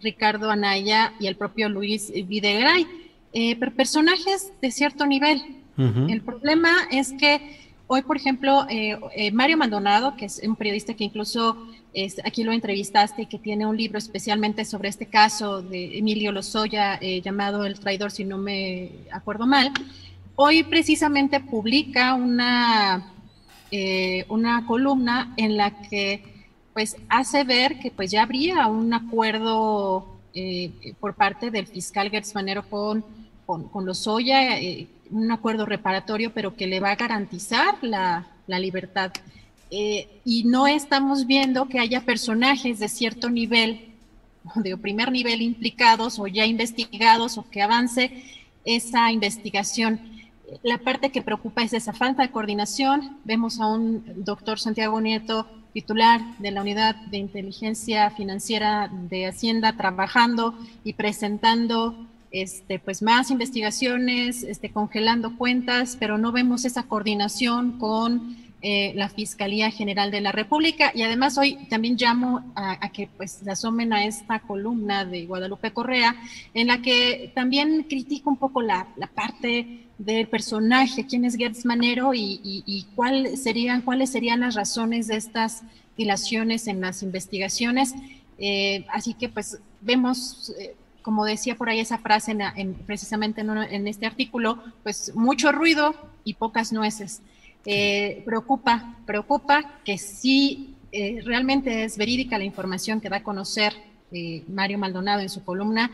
Ricardo 0.00 0.50
Anaya 0.50 1.12
y 1.20 1.26
el 1.26 1.36
propio 1.36 1.68
Luis 1.68 2.12
Videgaray, 2.12 2.86
eh, 3.32 3.56
pero 3.56 3.72
personajes 3.72 4.52
de 4.62 4.70
cierto 4.70 5.06
nivel. 5.06 5.42
El 6.08 6.20
problema 6.20 6.70
es 6.90 7.14
que 7.14 7.58
Hoy, 7.92 8.02
por 8.02 8.16
ejemplo, 8.16 8.68
eh, 8.68 8.96
eh, 9.16 9.32
Mario 9.32 9.56
Maldonado, 9.56 10.14
que 10.16 10.26
es 10.26 10.40
un 10.44 10.54
periodista 10.54 10.94
que 10.94 11.02
incluso 11.02 11.56
aquí 12.24 12.44
lo 12.44 12.52
entrevistaste 12.52 13.22
y 13.22 13.26
que 13.26 13.36
tiene 13.36 13.66
un 13.66 13.76
libro 13.76 13.98
especialmente 13.98 14.64
sobre 14.64 14.88
este 14.88 15.06
caso 15.06 15.60
de 15.60 15.98
Emilio 15.98 16.30
Lozoya 16.30 17.00
eh, 17.00 17.20
llamado 17.20 17.64
El 17.64 17.80
traidor, 17.80 18.12
si 18.12 18.24
no 18.24 18.38
me 18.38 18.92
acuerdo 19.10 19.44
mal, 19.44 19.72
hoy 20.42 20.62
precisamente 20.62 21.40
publica 21.40 22.14
una, 22.14 23.12
una 24.28 24.66
columna 24.66 25.34
en 25.36 25.56
la 25.56 25.82
que 25.82 26.22
pues 26.72 26.96
hace 27.08 27.44
ver 27.44 27.78
que 27.78 27.90
pues 27.90 28.10
ya 28.10 28.22
habría 28.22 28.66
un 28.66 28.94
acuerdo 28.94 30.06
por 31.00 31.14
parte 31.14 31.50
del 31.50 31.66
fiscal 31.66 32.10
Gertz 32.10 32.34
Manero 32.34 32.62
con, 32.68 33.04
con, 33.44 33.68
con 33.68 33.84
Lozoya 33.84 34.56
un 35.10 35.30
acuerdo 35.30 35.66
reparatorio, 35.66 36.32
pero 36.32 36.54
que 36.54 36.66
le 36.66 36.80
va 36.80 36.92
a 36.92 36.96
garantizar 36.96 37.76
la, 37.82 38.26
libertad. 38.46 39.12
Eh, 39.70 40.08
y 40.24 40.44
no 40.44 40.66
estamos 40.66 41.26
viendo 41.26 41.68
que 41.68 41.78
haya 41.78 42.00
personajes 42.00 42.80
de 42.80 42.88
cierto 42.88 43.30
nivel, 43.30 43.88
de 44.56 44.76
primer 44.76 45.12
nivel 45.12 45.42
implicados 45.42 46.18
o 46.18 46.26
ya 46.26 46.46
investigados 46.46 47.38
o 47.38 47.48
que 47.48 47.62
avance 47.62 48.24
esa 48.64 49.12
investigación. 49.12 50.00
La 50.62 50.78
parte 50.78 51.10
que 51.10 51.22
preocupa 51.22 51.62
es 51.62 51.72
esa 51.72 51.92
falta 51.92 52.22
de 52.22 52.30
coordinación. 52.30 53.18
Vemos 53.24 53.60
a 53.60 53.66
un 53.66 54.04
doctor 54.24 54.58
Santiago 54.58 55.00
Nieto, 55.00 55.46
titular 55.72 56.20
de 56.38 56.50
la 56.50 56.62
Unidad 56.62 56.96
de 57.06 57.18
Inteligencia 57.18 58.10
Financiera 58.10 58.90
de 58.92 59.26
Hacienda, 59.26 59.76
trabajando 59.76 60.54
y 60.84 60.94
presentando 60.94 62.06
este, 62.32 62.78
pues 62.78 63.02
más 63.02 63.30
investigaciones, 63.30 64.42
este, 64.42 64.70
congelando 64.70 65.36
cuentas, 65.36 65.96
pero 65.98 66.18
no 66.18 66.32
vemos 66.32 66.64
esa 66.64 66.84
coordinación 66.84 67.78
con 67.78 68.36
eh, 68.62 68.92
la 68.94 69.08
Fiscalía 69.08 69.70
General 69.70 70.10
de 70.10 70.20
la 70.20 70.32
República. 70.32 70.92
Y 70.94 71.02
además 71.02 71.38
hoy 71.38 71.56
también 71.68 71.96
llamo 71.96 72.52
a, 72.54 72.90
que 72.92 73.08
pues 73.16 73.46
asomen 73.48 73.92
a 73.92 74.04
esta 74.04 74.40
columna 74.40 75.04
de 75.04 75.24
Guadalupe 75.26 75.72
Correa, 75.72 76.14
en 76.52 76.66
la 76.66 76.82
que 76.82 77.32
también 77.34 77.84
critica 77.84 78.28
un 78.28 78.36
poco 78.36 78.60
la, 78.60 78.86
parte 79.14 79.86
del 79.98 80.28
personaje, 80.28 81.06
quién 81.06 81.24
es 81.24 81.36
Gertz 81.36 81.64
Manero 81.64 82.12
y, 82.14 82.86
cuál 82.94 83.36
serían, 83.36 83.82
cuáles 83.82 84.10
serían 84.10 84.40
las 84.40 84.54
razones 84.54 85.06
de 85.08 85.16
estas 85.16 85.62
dilaciones 85.96 86.66
en 86.66 86.80
las 86.80 87.02
investigaciones. 87.02 87.94
Eh, 88.38 88.84
así 88.92 89.14
que 89.14 89.28
pues 89.28 89.58
vemos 89.80 90.54
eh, 90.58 90.74
como 91.02 91.24
decía 91.24 91.56
por 91.56 91.68
ahí 91.68 91.80
esa 91.80 91.98
frase 91.98 92.36
en, 92.56 92.74
precisamente 92.74 93.40
en, 93.40 93.88
este 93.88 94.06
artículo, 94.06 94.62
pues 94.82 95.14
mucho 95.14 95.52
ruido 95.52 95.94
y 96.24 96.34
pocas 96.34 96.72
nueces. 96.72 97.22
Eh, 97.66 98.22
preocupa, 98.24 98.96
preocupa 99.04 99.80
que 99.84 99.98
si 99.98 100.74
eh, 100.92 101.20
realmente 101.24 101.84
es 101.84 101.98
verídica 101.98 102.38
la 102.38 102.44
información 102.44 103.00
que 103.00 103.08
da 103.10 103.18
a 103.18 103.22
conocer 103.22 103.74
eh, 104.12 104.42
Mario 104.48 104.78
Maldonado 104.78 105.20
en 105.20 105.28
su 105.28 105.44
columna, 105.44 105.90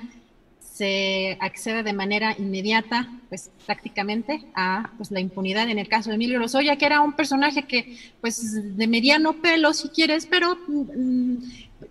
se 0.61 1.39
accede 1.41 1.83
de 1.83 1.95
manera 1.95 2.35
inmediata, 2.39 3.09
pues 3.31 3.51
prácticamente 3.65 4.45
a 4.55 4.91
pues, 4.99 5.11
la 5.11 5.21
impunidad 5.21 5.71
en 5.71 5.79
el 5.79 5.89
caso 5.89 6.11
de 6.11 6.17
Emilio 6.17 6.39
Lozoya, 6.39 6.77
que 6.77 6.85
era 6.85 7.01
un 7.01 7.15
personaje 7.15 7.63
que, 7.63 7.97
pues 8.21 8.77
de 8.77 8.87
mediano 8.87 9.41
pelo, 9.41 9.73
si 9.73 9.89
quieres, 9.89 10.27
pero 10.27 10.57
mm, 10.69 11.37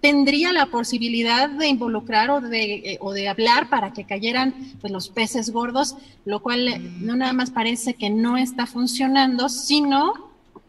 tendría 0.02 0.54
la 0.54 0.68
posibilidad 0.68 1.50
de 1.50 1.68
involucrar 1.68 2.30
o 2.30 2.42
de, 2.42 2.74
eh, 2.74 2.98
o 3.02 3.14
de 3.14 3.28
hablar 3.28 3.70
para 3.70 3.94
que 3.94 4.06
cayeran 4.06 4.54
pues, 4.82 4.92
los 4.92 5.10
peces 5.10 5.50
gordos, 5.52 5.96
lo 6.26 6.42
cual 6.42 6.68
eh, 6.68 6.80
no 7.00 7.16
nada 7.16 7.34
más 7.34 7.52
parece 7.52 7.94
que 7.94 8.10
no 8.10 8.38
está 8.38 8.66
funcionando, 8.66 9.50
sino 9.50 10.14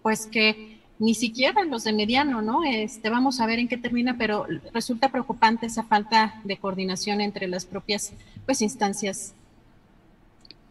pues 0.02 0.26
que 0.26 0.76
ni 0.98 1.14
siquiera 1.14 1.64
los 1.64 1.84
de 1.84 1.92
mediano, 1.92 2.40
¿no? 2.40 2.64
Este, 2.64 3.10
vamos 3.10 3.40
a 3.40 3.46
ver 3.46 3.58
en 3.58 3.68
qué 3.68 3.76
termina, 3.76 4.16
pero 4.16 4.46
resulta 4.72 5.10
preocupante 5.10 5.66
esa 5.66 5.82
falta 5.82 6.40
de 6.44 6.56
coordinación 6.56 7.20
entre 7.20 7.48
las 7.48 7.66
propias 7.66 8.12
pues, 8.46 8.62
instancias 8.62 9.34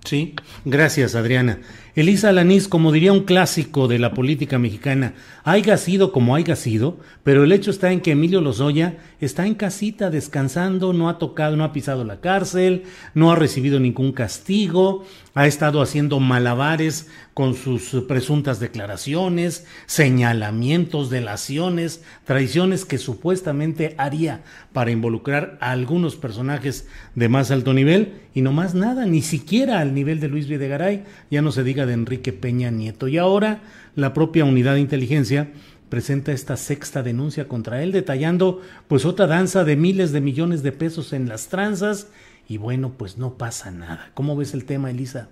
Sí, 0.05 0.35
gracias 0.63 1.15
Adriana. 1.15 1.59
Elisa 1.95 2.33
Lanís, 2.33 2.67
como 2.67 2.91
diría 2.91 3.13
un 3.13 3.23
clásico 3.23 3.87
de 3.87 3.99
la 3.99 4.13
política 4.13 4.59
mexicana, 4.59 5.13
haya 5.45 5.77
sido 5.77 6.11
como 6.11 6.35
haya 6.35 6.57
sido, 6.57 6.99
pero 7.23 7.45
el 7.45 7.53
hecho 7.53 7.71
está 7.71 7.93
en 7.93 8.01
que 8.01 8.11
Emilio 8.11 8.41
Lozoya 8.41 8.97
está 9.21 9.47
en 9.47 9.55
casita 9.55 10.09
descansando, 10.09 10.91
no 10.91 11.07
ha 11.07 11.19
tocado, 11.19 11.55
no 11.55 11.63
ha 11.63 11.71
pisado 11.71 12.03
la 12.03 12.19
cárcel, 12.19 12.83
no 13.13 13.31
ha 13.31 13.35
recibido 13.37 13.79
ningún 13.79 14.11
castigo, 14.11 15.05
ha 15.35 15.47
estado 15.47 15.81
haciendo 15.81 16.19
malabares 16.19 17.07
con 17.33 17.55
sus 17.55 17.89
presuntas 18.07 18.59
declaraciones, 18.59 19.65
señalamientos, 19.85 21.09
delaciones, 21.09 22.03
traiciones 22.23 22.85
que 22.85 22.97
supuestamente 22.97 23.95
haría 23.97 24.43
para 24.71 24.91
involucrar 24.91 25.57
a 25.59 25.71
algunos 25.71 26.15
personajes 26.15 26.87
de 27.13 27.27
más 27.27 27.51
alto 27.51 27.73
nivel 27.73 28.21
y 28.33 28.41
no 28.41 28.53
más 28.53 28.75
nada, 28.75 29.05
ni 29.05 29.21
siquiera 29.21 29.79
al 29.79 29.93
nivel 29.93 30.19
de 30.19 30.29
Luis 30.29 30.47
Videgaray, 30.47 31.03
ya 31.29 31.41
no 31.41 31.51
se 31.51 31.63
diga 31.63 31.84
de 31.85 31.93
Enrique 31.93 32.33
Peña 32.33 32.71
Nieto. 32.71 33.07
Y 33.07 33.17
ahora 33.17 33.61
la 33.95 34.13
propia 34.13 34.45
unidad 34.45 34.73
de 34.73 34.81
inteligencia 34.81 35.51
presenta 35.89 36.31
esta 36.31 36.57
sexta 36.57 37.03
denuncia 37.03 37.47
contra 37.47 37.81
él, 37.83 37.91
detallando 37.91 38.61
pues 38.87 39.05
otra 39.05 39.27
danza 39.27 39.63
de 39.63 39.75
miles 39.75 40.11
de 40.11 40.21
millones 40.21 40.63
de 40.63 40.71
pesos 40.71 41.13
en 41.13 41.29
las 41.29 41.47
tranzas 41.47 42.09
y 42.47 42.57
bueno, 42.57 42.93
pues 42.97 43.17
no 43.17 43.37
pasa 43.37 43.71
nada. 43.71 44.11
¿Cómo 44.13 44.35
ves 44.35 44.53
el 44.53 44.65
tema, 44.65 44.91
Elisa? 44.91 45.29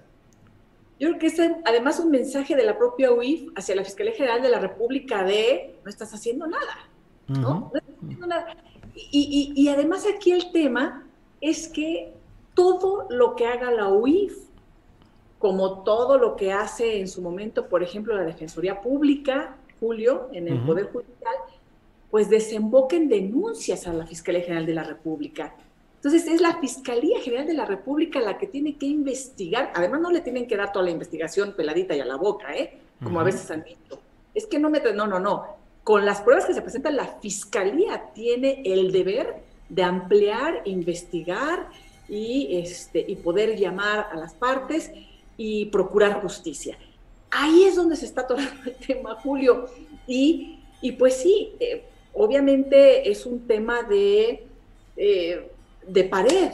Yo 1.00 1.10
creo 1.10 1.20
que 1.20 1.28
es 1.28 1.40
además 1.66 2.00
un 2.00 2.12
mensaje 2.12 2.56
de 2.56 2.64
la 2.64 2.78
propia 2.78 3.12
UIF 3.12 3.50
hacia 3.56 3.76
la 3.76 3.84
Fiscalía 3.84 4.14
General 4.14 4.42
de 4.42 4.50
la 4.50 4.60
República 4.60 5.24
de 5.24 5.76
no 5.84 5.90
estás 5.90 6.14
haciendo 6.14 6.48
nada, 6.48 6.78
¿no? 7.28 7.72
estás 7.74 7.96
haciendo 8.02 8.28
nada. 8.28 8.56
Y, 8.96 9.52
y, 9.56 9.68
además 9.70 10.06
aquí 10.08 10.32
el 10.32 10.52
tema 10.52 11.04
es 11.42 11.68
que 11.68 12.14
todo 12.54 13.08
lo 13.10 13.36
que 13.36 13.48
haga 13.48 13.72
la 13.72 13.90
UIF, 13.90 14.38
como 15.44 15.84
todo 15.84 16.18
lo 16.18 16.38
que 16.38 16.54
hace 16.54 17.02
en 17.02 17.10
su 17.10 17.22
momento, 17.22 17.68
por 17.68 17.84
ejemplo, 17.84 18.16
la 18.16 18.24
Defensoría 18.24 18.80
Pública, 18.80 19.58
Julio, 19.78 20.30
en 20.32 20.48
el 20.48 20.58
Poder 20.62 20.90
Judicial, 20.90 21.36
pues 22.10 22.30
desemboca 22.30 22.96
en 22.96 23.10
denuncias 23.10 23.86
a 23.86 23.92
la 23.92 24.08
Fiscalía 24.08 24.44
General 24.44 24.66
de 24.66 24.74
la 24.74 24.84
República. 24.86 25.54
Entonces 25.96 26.28
es 26.28 26.40
la 26.40 26.62
Fiscalía 26.62 27.20
General 27.20 27.46
de 27.46 27.56
la 27.56 27.66
República 27.66 28.22
la 28.22 28.38
que 28.38 28.48
tiene 28.48 28.78
que 28.78 28.86
investigar. 28.86 29.74
Además 29.76 30.00
no 30.00 30.12
le 30.12 30.22
tienen 30.22 30.48
que 30.48 30.56
dar 30.56 30.72
toda 30.72 30.86
la 30.86 30.92
investigación 30.92 31.52
peladita 31.58 31.94
y 31.94 32.00
a 32.00 32.06
la 32.06 32.16
boca, 32.16 32.56
¿eh? 32.56 32.78
Como 33.04 33.20
a 33.20 33.24
veces 33.24 33.52
han 33.52 33.66
dicho. 33.66 34.00
Es 34.34 34.48
que 34.48 34.60
no 34.60 34.70
me... 34.70 34.80
No, 34.94 35.08
no, 35.08 35.20
no. 35.20 35.58
Con 35.84 36.06
las 36.06 36.22
pruebas 36.22 36.46
que 36.46 36.54
se 36.54 36.62
presentan, 36.62 36.96
la 36.96 37.20
Fiscalía 37.20 38.12
tiene 38.14 38.62
el 38.64 38.94
deber 38.94 39.44
de 39.68 39.84
ampliar, 39.84 40.62
investigar 40.64 41.68
y, 42.08 42.60
este, 42.60 43.04
y 43.06 43.18
poder 43.18 43.58
llamar 43.58 44.08
a 44.10 44.16
las 44.16 44.34
partes 44.36 44.90
y 45.38 45.66
procurar 45.66 46.22
justicia. 46.22 46.78
Ahí 47.32 47.64
es 47.64 47.76
donde 47.76 47.96
se 47.96 48.06
está 48.06 48.28
tocando 48.28 48.52
el 48.66 48.76
tema, 48.76 49.16
Julio. 49.16 49.66
Y, 50.08 50.60
y 50.82 50.92
pues 50.94 51.18
sí, 51.18 51.54
eh, 51.60 51.84
obviamente 52.14 53.10
es 53.10 53.26
un 53.26 53.48
tema 53.48 53.84
de... 53.84 54.46
Eh, 54.96 55.50
de 55.88 56.04
pared, 56.04 56.52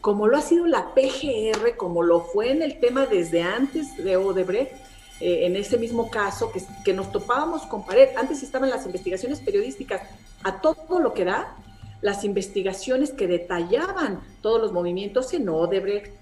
como 0.00 0.28
lo 0.28 0.36
ha 0.36 0.40
sido 0.40 0.66
la 0.66 0.94
PGR, 0.94 1.76
como 1.76 2.02
lo 2.02 2.20
fue 2.20 2.50
en 2.50 2.62
el 2.62 2.78
tema 2.78 3.06
desde 3.06 3.42
antes 3.42 3.96
de 3.96 4.16
Odebrecht, 4.16 4.72
eh, 5.20 5.46
en 5.46 5.56
ese 5.56 5.78
mismo 5.78 6.10
caso, 6.10 6.52
que, 6.52 6.62
que, 6.84 6.92
nos 6.92 7.10
topábamos 7.10 7.62
con 7.62 7.86
pared. 7.86 8.10
Antes 8.16 8.42
estaban 8.42 8.70
las 8.70 8.84
investigaciones 8.86 9.40
periodísticas 9.40 10.02
a 10.42 10.60
todo 10.60 11.00
lo 11.00 11.14
que 11.14 11.24
da, 11.24 11.56
las 12.02 12.24
investigaciones 12.24 13.12
que 13.12 13.26
detallaban 13.26 14.20
todos 14.42 14.60
los 14.60 14.72
movimientos 14.72 15.32
en 15.32 15.48
Odebrecht, 15.48 16.12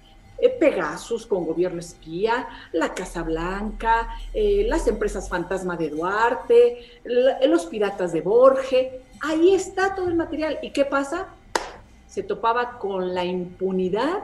Pegasus 0.59 1.25
con 1.25 1.45
gobierno 1.45 1.79
espía, 1.79 2.47
la 2.71 2.93
Casa 2.93 3.23
Blanca, 3.23 4.09
eh, 4.33 4.65
las 4.67 4.87
empresas 4.87 5.29
fantasma 5.29 5.77
de 5.77 5.89
Duarte, 5.89 7.01
los 7.47 7.65
piratas 7.65 8.11
de 8.13 8.21
Borge. 8.21 9.01
Ahí 9.21 9.53
está 9.53 9.95
todo 9.95 10.07
el 10.07 10.15
material. 10.15 10.59
¿Y 10.61 10.71
qué 10.71 10.85
pasa? 10.85 11.27
Se 12.07 12.23
topaba 12.23 12.77
con 12.79 13.13
la 13.13 13.25
impunidad 13.25 14.23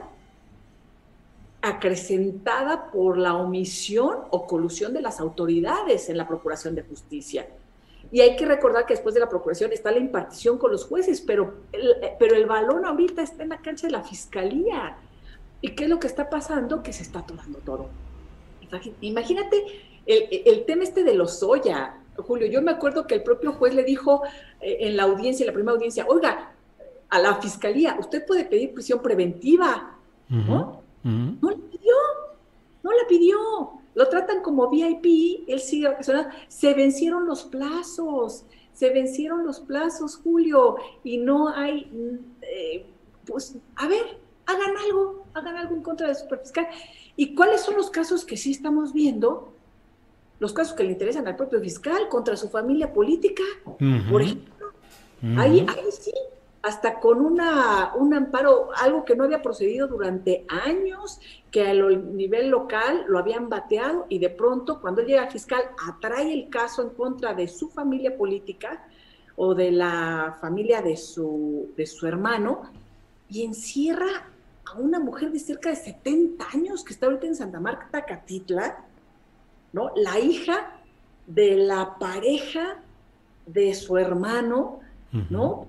acrecentada 1.62 2.90
por 2.90 3.16
la 3.16 3.34
omisión 3.34 4.18
o 4.30 4.46
colusión 4.46 4.92
de 4.92 5.00
las 5.00 5.20
autoridades 5.20 6.08
en 6.08 6.16
la 6.16 6.26
Procuración 6.26 6.74
de 6.74 6.82
Justicia. 6.82 7.46
Y 8.10 8.20
hay 8.20 8.36
que 8.36 8.44
recordar 8.44 8.84
que 8.84 8.94
después 8.94 9.14
de 9.14 9.20
la 9.20 9.28
procuración 9.28 9.72
está 9.72 9.90
la 9.90 9.98
impartición 9.98 10.58
con 10.58 10.72
los 10.72 10.84
jueces, 10.84 11.20
pero 11.20 11.54
el, 11.72 11.94
pero 12.18 12.34
el 12.34 12.46
balón 12.46 12.84
ahorita 12.84 13.22
está 13.22 13.44
en 13.44 13.50
la 13.50 13.58
cancha 13.58 13.86
de 13.86 13.92
la 13.92 14.02
fiscalía. 14.02 14.96
¿Y 15.62 15.70
qué 15.70 15.84
es 15.84 15.90
lo 15.90 15.98
que 16.00 16.08
está 16.08 16.28
pasando? 16.28 16.82
Que 16.82 16.92
se 16.92 17.04
está 17.04 17.24
tomando 17.24 17.60
todo. 17.60 17.88
Imagínate 19.00 19.64
el, 20.06 20.64
tema 20.64 20.82
este 20.82 21.04
de 21.04 21.14
los 21.14 21.38
soya, 21.38 21.94
Julio. 22.16 22.48
Yo 22.48 22.60
me 22.60 22.72
acuerdo 22.72 23.06
que 23.06 23.14
el 23.14 23.22
propio 23.22 23.52
juez 23.52 23.74
le 23.74 23.84
dijo 23.84 24.22
eh, 24.60 24.78
en 24.80 24.96
la 24.96 25.04
audiencia, 25.04 25.44
en 25.44 25.48
la 25.48 25.52
primera 25.52 25.74
audiencia, 25.74 26.04
oiga, 26.08 26.52
a 27.08 27.18
la 27.18 27.36
fiscalía, 27.36 27.96
usted 28.00 28.26
puede 28.26 28.44
pedir 28.44 28.74
prisión 28.74 29.00
preventiva. 29.00 29.96
¿No? 30.28 30.82
No 31.04 31.50
la 31.50 31.56
pidió, 31.56 31.94
no 32.82 32.90
la 32.90 33.06
pidió. 33.08 33.38
Lo 33.94 34.08
tratan 34.08 34.40
como 34.42 34.70
VIP, 34.70 35.44
él 35.46 35.60
sigue 35.60 35.94
Se 36.48 36.72
vencieron 36.72 37.26
los 37.26 37.44
plazos, 37.44 38.46
se 38.72 38.90
vencieron 38.90 39.44
los 39.44 39.60
plazos, 39.60 40.16
Julio, 40.16 40.76
y 41.04 41.18
no 41.18 41.48
hay, 41.48 41.90
eh, 42.40 42.86
pues, 43.26 43.56
a 43.76 43.86
ver, 43.88 44.21
hagan 44.46 44.76
algo, 44.84 45.26
hagan 45.34 45.56
algo 45.56 45.74
en 45.74 45.82
contra 45.82 46.06
del 46.06 46.16
superfiscal. 46.16 46.68
¿Y 47.16 47.34
cuáles 47.34 47.60
son 47.60 47.76
los 47.76 47.90
casos 47.90 48.24
que 48.24 48.36
sí 48.36 48.50
estamos 48.50 48.92
viendo? 48.92 49.52
Los 50.38 50.52
casos 50.52 50.74
que 50.74 50.84
le 50.84 50.92
interesan 50.92 51.26
al 51.28 51.36
propio 51.36 51.60
fiscal 51.60 52.08
contra 52.08 52.36
su 52.36 52.48
familia 52.48 52.92
política, 52.92 53.42
por 54.10 54.22
ejemplo. 54.22 54.72
ahí, 55.36 55.64
ahí 55.68 55.92
sí, 55.92 56.12
hasta 56.62 57.00
con 57.00 57.20
una, 57.20 57.92
un 57.96 58.14
amparo, 58.14 58.70
algo 58.76 59.04
que 59.04 59.16
no 59.16 59.24
había 59.24 59.42
procedido 59.42 59.88
durante 59.88 60.44
años, 60.48 61.20
que 61.50 61.66
a 61.66 61.74
nivel 61.74 62.48
local 62.48 63.04
lo 63.08 63.18
habían 63.18 63.48
bateado 63.48 64.06
y 64.08 64.18
de 64.18 64.30
pronto 64.30 64.80
cuando 64.80 65.02
llega 65.02 65.26
fiscal 65.26 65.62
atrae 65.88 66.32
el 66.32 66.48
caso 66.48 66.82
en 66.82 66.90
contra 66.90 67.34
de 67.34 67.48
su 67.48 67.68
familia 67.68 68.16
política 68.16 68.86
o 69.36 69.54
de 69.54 69.72
la 69.72 70.38
familia 70.40 70.82
de 70.82 70.96
su, 70.96 71.72
de 71.76 71.86
su 71.86 72.06
hermano 72.06 72.62
y 73.28 73.44
encierra 73.44 74.28
a 74.72 74.78
una 74.78 74.98
mujer 74.98 75.30
de 75.32 75.38
cerca 75.38 75.70
de 75.70 75.76
70 75.76 76.44
años 76.52 76.84
que 76.84 76.92
está 76.92 77.06
ahorita 77.06 77.26
en 77.26 77.36
Santa 77.36 77.60
Marta, 77.60 78.04
Catitla, 78.04 78.84
¿no? 79.72 79.92
La 79.96 80.18
hija 80.18 80.80
de 81.26 81.56
la 81.56 81.98
pareja 81.98 82.82
de 83.46 83.74
su 83.74 83.96
hermano, 83.98 84.80
¿no? 85.30 85.66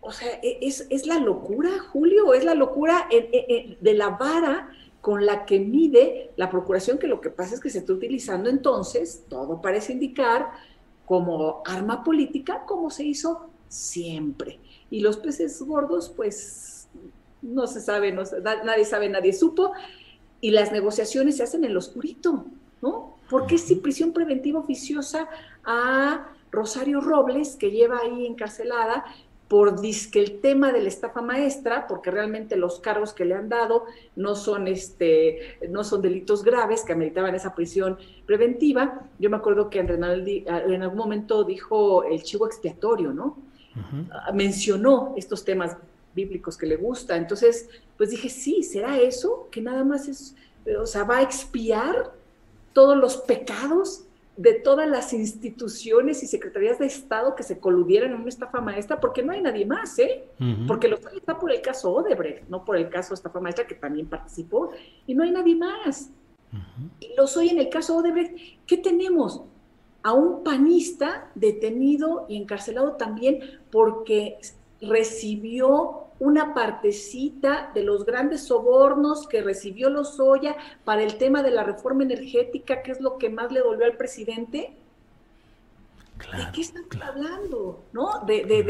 O 0.00 0.12
sea, 0.12 0.28
e, 0.42 0.58
es, 0.60 1.06
la 1.06 1.18
locura, 1.18 1.70
Julio, 1.92 2.32
es 2.34 2.44
la 2.44 2.54
locura 2.54 3.08
de 3.10 3.94
la 3.94 4.10
vara 4.10 4.70
con 5.00 5.24
la 5.24 5.44
que 5.44 5.60
mide 5.60 6.30
la 6.36 6.50
procuración, 6.50 6.98
que 6.98 7.06
lo 7.06 7.20
que 7.20 7.30
pasa 7.30 7.54
es 7.54 7.60
que 7.60 7.70
se 7.70 7.78
está 7.78 7.92
utilizando 7.92 8.50
entonces, 8.50 9.24
todo 9.28 9.60
parece 9.60 9.92
indicar, 9.92 10.50
como 11.04 11.62
arma 11.64 12.02
política, 12.02 12.64
como 12.66 12.90
se 12.90 13.04
hizo 13.04 13.48
siempre. 13.68 14.58
Y 14.90 15.00
los 15.00 15.16
peces 15.16 15.60
gordos, 15.62 16.12
pues, 16.14 16.75
no 17.46 17.66
se 17.66 17.80
sabe, 17.80 18.12
no 18.12 18.22
nadie 18.64 18.84
sabe, 18.84 19.08
nadie 19.08 19.32
supo, 19.32 19.72
y 20.40 20.50
las 20.50 20.72
negociaciones 20.72 21.36
se 21.36 21.42
hacen 21.42 21.64
en 21.64 21.72
lo 21.72 21.78
oscurito, 21.78 22.44
¿no? 22.82 23.16
¿Por 23.30 23.46
qué 23.46 23.58
si 23.58 23.76
prisión 23.76 24.12
preventiva 24.12 24.60
oficiosa 24.60 25.28
a 25.64 26.28
Rosario 26.52 27.00
Robles, 27.00 27.56
que 27.56 27.70
lleva 27.70 27.98
ahí 27.98 28.26
encarcelada, 28.26 29.04
por 29.48 29.80
que 29.80 30.20
el 30.20 30.40
tema 30.40 30.72
de 30.72 30.82
la 30.82 30.88
estafa 30.88 31.22
maestra, 31.22 31.86
porque 31.86 32.10
realmente 32.10 32.56
los 32.56 32.80
cargos 32.80 33.12
que 33.12 33.24
le 33.24 33.34
han 33.34 33.48
dado 33.48 33.84
no 34.16 34.34
son 34.34 34.66
este, 34.66 35.58
no 35.70 35.84
son 35.84 36.02
delitos 36.02 36.42
graves 36.42 36.82
que 36.82 36.92
ameritaban 36.92 37.34
esa 37.34 37.54
prisión 37.54 37.96
preventiva. 38.26 39.02
Yo 39.20 39.30
me 39.30 39.36
acuerdo 39.36 39.70
que 39.70 39.78
en 39.78 40.82
algún 40.82 40.98
momento 40.98 41.44
dijo 41.44 42.02
el 42.02 42.22
chivo 42.24 42.46
expiatorio, 42.46 43.12
¿no? 43.12 43.38
Ah, 44.10 44.32
mencionó 44.32 45.14
estos 45.16 45.44
temas 45.44 45.76
bíblicos 46.16 46.56
que 46.56 46.66
le 46.66 46.74
gusta. 46.74 47.16
Entonces, 47.16 47.68
pues 47.96 48.10
dije, 48.10 48.28
sí, 48.28 48.64
¿será 48.64 48.98
eso? 48.98 49.46
Que 49.52 49.60
nada 49.60 49.84
más 49.84 50.08
es, 50.08 50.34
o 50.80 50.86
sea, 50.86 51.04
va 51.04 51.18
a 51.18 51.22
expiar 51.22 52.12
todos 52.72 52.96
los 52.96 53.18
pecados 53.18 54.02
de 54.36 54.52
todas 54.52 54.86
las 54.86 55.14
instituciones 55.14 56.22
y 56.22 56.26
secretarías 56.26 56.78
de 56.78 56.86
Estado 56.86 57.34
que 57.34 57.42
se 57.42 57.58
coludieran 57.58 58.12
en 58.12 58.20
una 58.20 58.28
estafa 58.28 58.60
maestra, 58.60 59.00
porque 59.00 59.22
no 59.22 59.32
hay 59.32 59.40
nadie 59.40 59.64
más, 59.64 59.98
¿eh? 59.98 60.24
Porque 60.66 60.88
lo 60.88 60.96
está 60.96 61.38
por 61.38 61.50
el 61.50 61.62
caso 61.62 61.90
Odebrecht, 61.92 62.46
no 62.48 62.62
por 62.62 62.76
el 62.76 62.90
caso 62.90 63.14
estafa 63.14 63.40
maestra 63.40 63.66
que 63.66 63.76
también 63.76 64.08
participó, 64.08 64.72
y 65.06 65.14
no 65.14 65.22
hay 65.22 65.30
nadie 65.30 65.56
más. 65.56 66.10
Y 67.00 67.14
lo 67.16 67.26
soy 67.26 67.48
en 67.48 67.58
el 67.58 67.70
caso 67.70 67.96
Odebrecht. 67.96 68.36
¿Qué 68.66 68.76
tenemos? 68.76 69.42
A 70.02 70.12
un 70.12 70.44
panista 70.44 71.30
detenido 71.34 72.26
y 72.28 72.36
encarcelado 72.36 72.92
también 72.92 73.40
porque 73.70 74.38
recibió 74.82 76.05
una 76.18 76.54
partecita 76.54 77.70
de 77.74 77.82
los 77.82 78.06
grandes 78.06 78.44
sobornos 78.44 79.26
que 79.28 79.42
recibió 79.42 79.90
Lozoya 79.90 80.56
para 80.84 81.02
el 81.02 81.18
tema 81.18 81.42
de 81.42 81.50
la 81.50 81.62
reforma 81.62 82.04
energética, 82.04 82.82
que 82.82 82.92
es 82.92 83.00
lo 83.00 83.18
que 83.18 83.28
más 83.28 83.52
le 83.52 83.60
dolió 83.60 83.84
al 83.84 83.96
presidente. 83.96 84.72
¿De 86.18 86.52
qué 86.54 86.62
están 86.62 86.84
hablando? 87.02 87.82
¿No? 87.92 88.24
De, 88.26 88.44
de, 88.44 88.62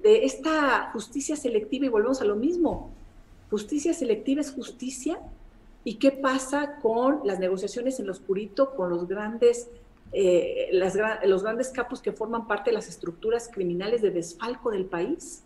de, 0.00 0.24
esta 0.24 0.90
justicia 0.92 1.34
selectiva 1.34 1.86
y 1.86 1.88
volvemos 1.88 2.20
a 2.20 2.24
lo 2.24 2.36
mismo. 2.36 2.92
Justicia 3.50 3.92
selectiva 3.92 4.40
es 4.40 4.52
justicia. 4.52 5.18
¿Y 5.84 5.96
qué 5.96 6.12
pasa 6.12 6.76
con 6.80 7.22
las 7.24 7.40
negociaciones 7.40 7.98
en 7.98 8.06
lo 8.06 8.12
oscurito 8.12 8.76
con 8.76 8.88
los 8.88 9.08
grandes, 9.08 9.68
eh, 10.12 10.68
las, 10.70 10.96
los 11.24 11.42
grandes 11.42 11.70
capos 11.70 12.00
que 12.00 12.12
forman 12.12 12.46
parte 12.46 12.70
de 12.70 12.74
las 12.74 12.88
estructuras 12.88 13.50
criminales 13.52 14.00
de 14.00 14.12
desfalco 14.12 14.70
del 14.70 14.84
país? 14.84 15.42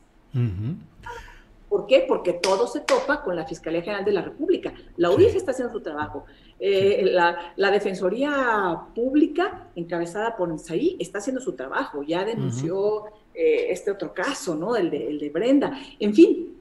¿Por 1.69 1.87
qué? 1.87 2.05
Porque 2.07 2.33
todo 2.35 2.69
se 2.69 2.81
topa 2.81 3.23
con 3.23 3.35
la 3.35 3.45
Fiscalía 3.45 3.83
General 3.83 4.05
de 4.05 4.13
la 4.13 4.23
República. 4.23 4.73
La 4.97 5.11
UIF 5.11 5.35
está 5.35 5.51
haciendo 5.51 5.73
su 5.73 5.81
trabajo. 5.81 6.25
Eh, 6.61 7.03
la, 7.05 7.71
Defensoría 7.71 8.83
Pública, 8.95 9.69
encabezada 9.75 10.37
por 10.37 10.53
Isaí, 10.55 10.97
está 11.01 11.19
haciendo 11.19 11.41
su 11.41 11.55
trabajo. 11.55 12.05
Ya 12.05 12.25
denunció 12.25 13.07
eh, 13.35 13.67
este 13.71 13.91
otro 13.91 14.15
caso, 14.15 14.55
¿no? 14.55 14.77
El 14.77 14.91
de, 14.91 15.09
el 15.09 15.19
de 15.19 15.31
Brenda. 15.31 15.77
En 15.99 16.15
fin, 16.15 16.57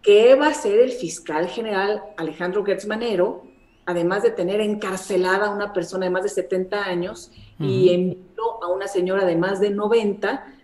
¿qué 0.00 0.36
va 0.36 0.46
a 0.46 0.50
hacer 0.50 0.78
el 0.78 0.92
fiscal 0.92 1.48
general 1.48 2.02
Alejandro 2.16 2.64
Gertz 2.64 2.86
Manero, 2.86 3.42
además 3.84 4.22
de 4.22 4.30
tener 4.30 4.60
encarcelada 4.60 5.48
a 5.48 5.50
una 5.50 5.72
persona 5.72 6.06
de 6.06 6.10
más 6.10 6.22
de 6.22 6.28
70 6.28 6.84
años 6.84 7.32
y 7.58 7.90
envió 7.90 8.62
a 8.62 8.68
una 8.68 8.86
señora 8.86 9.24
de 9.24 9.36
más 9.36 9.60
de 9.60 9.70
90 9.70 10.54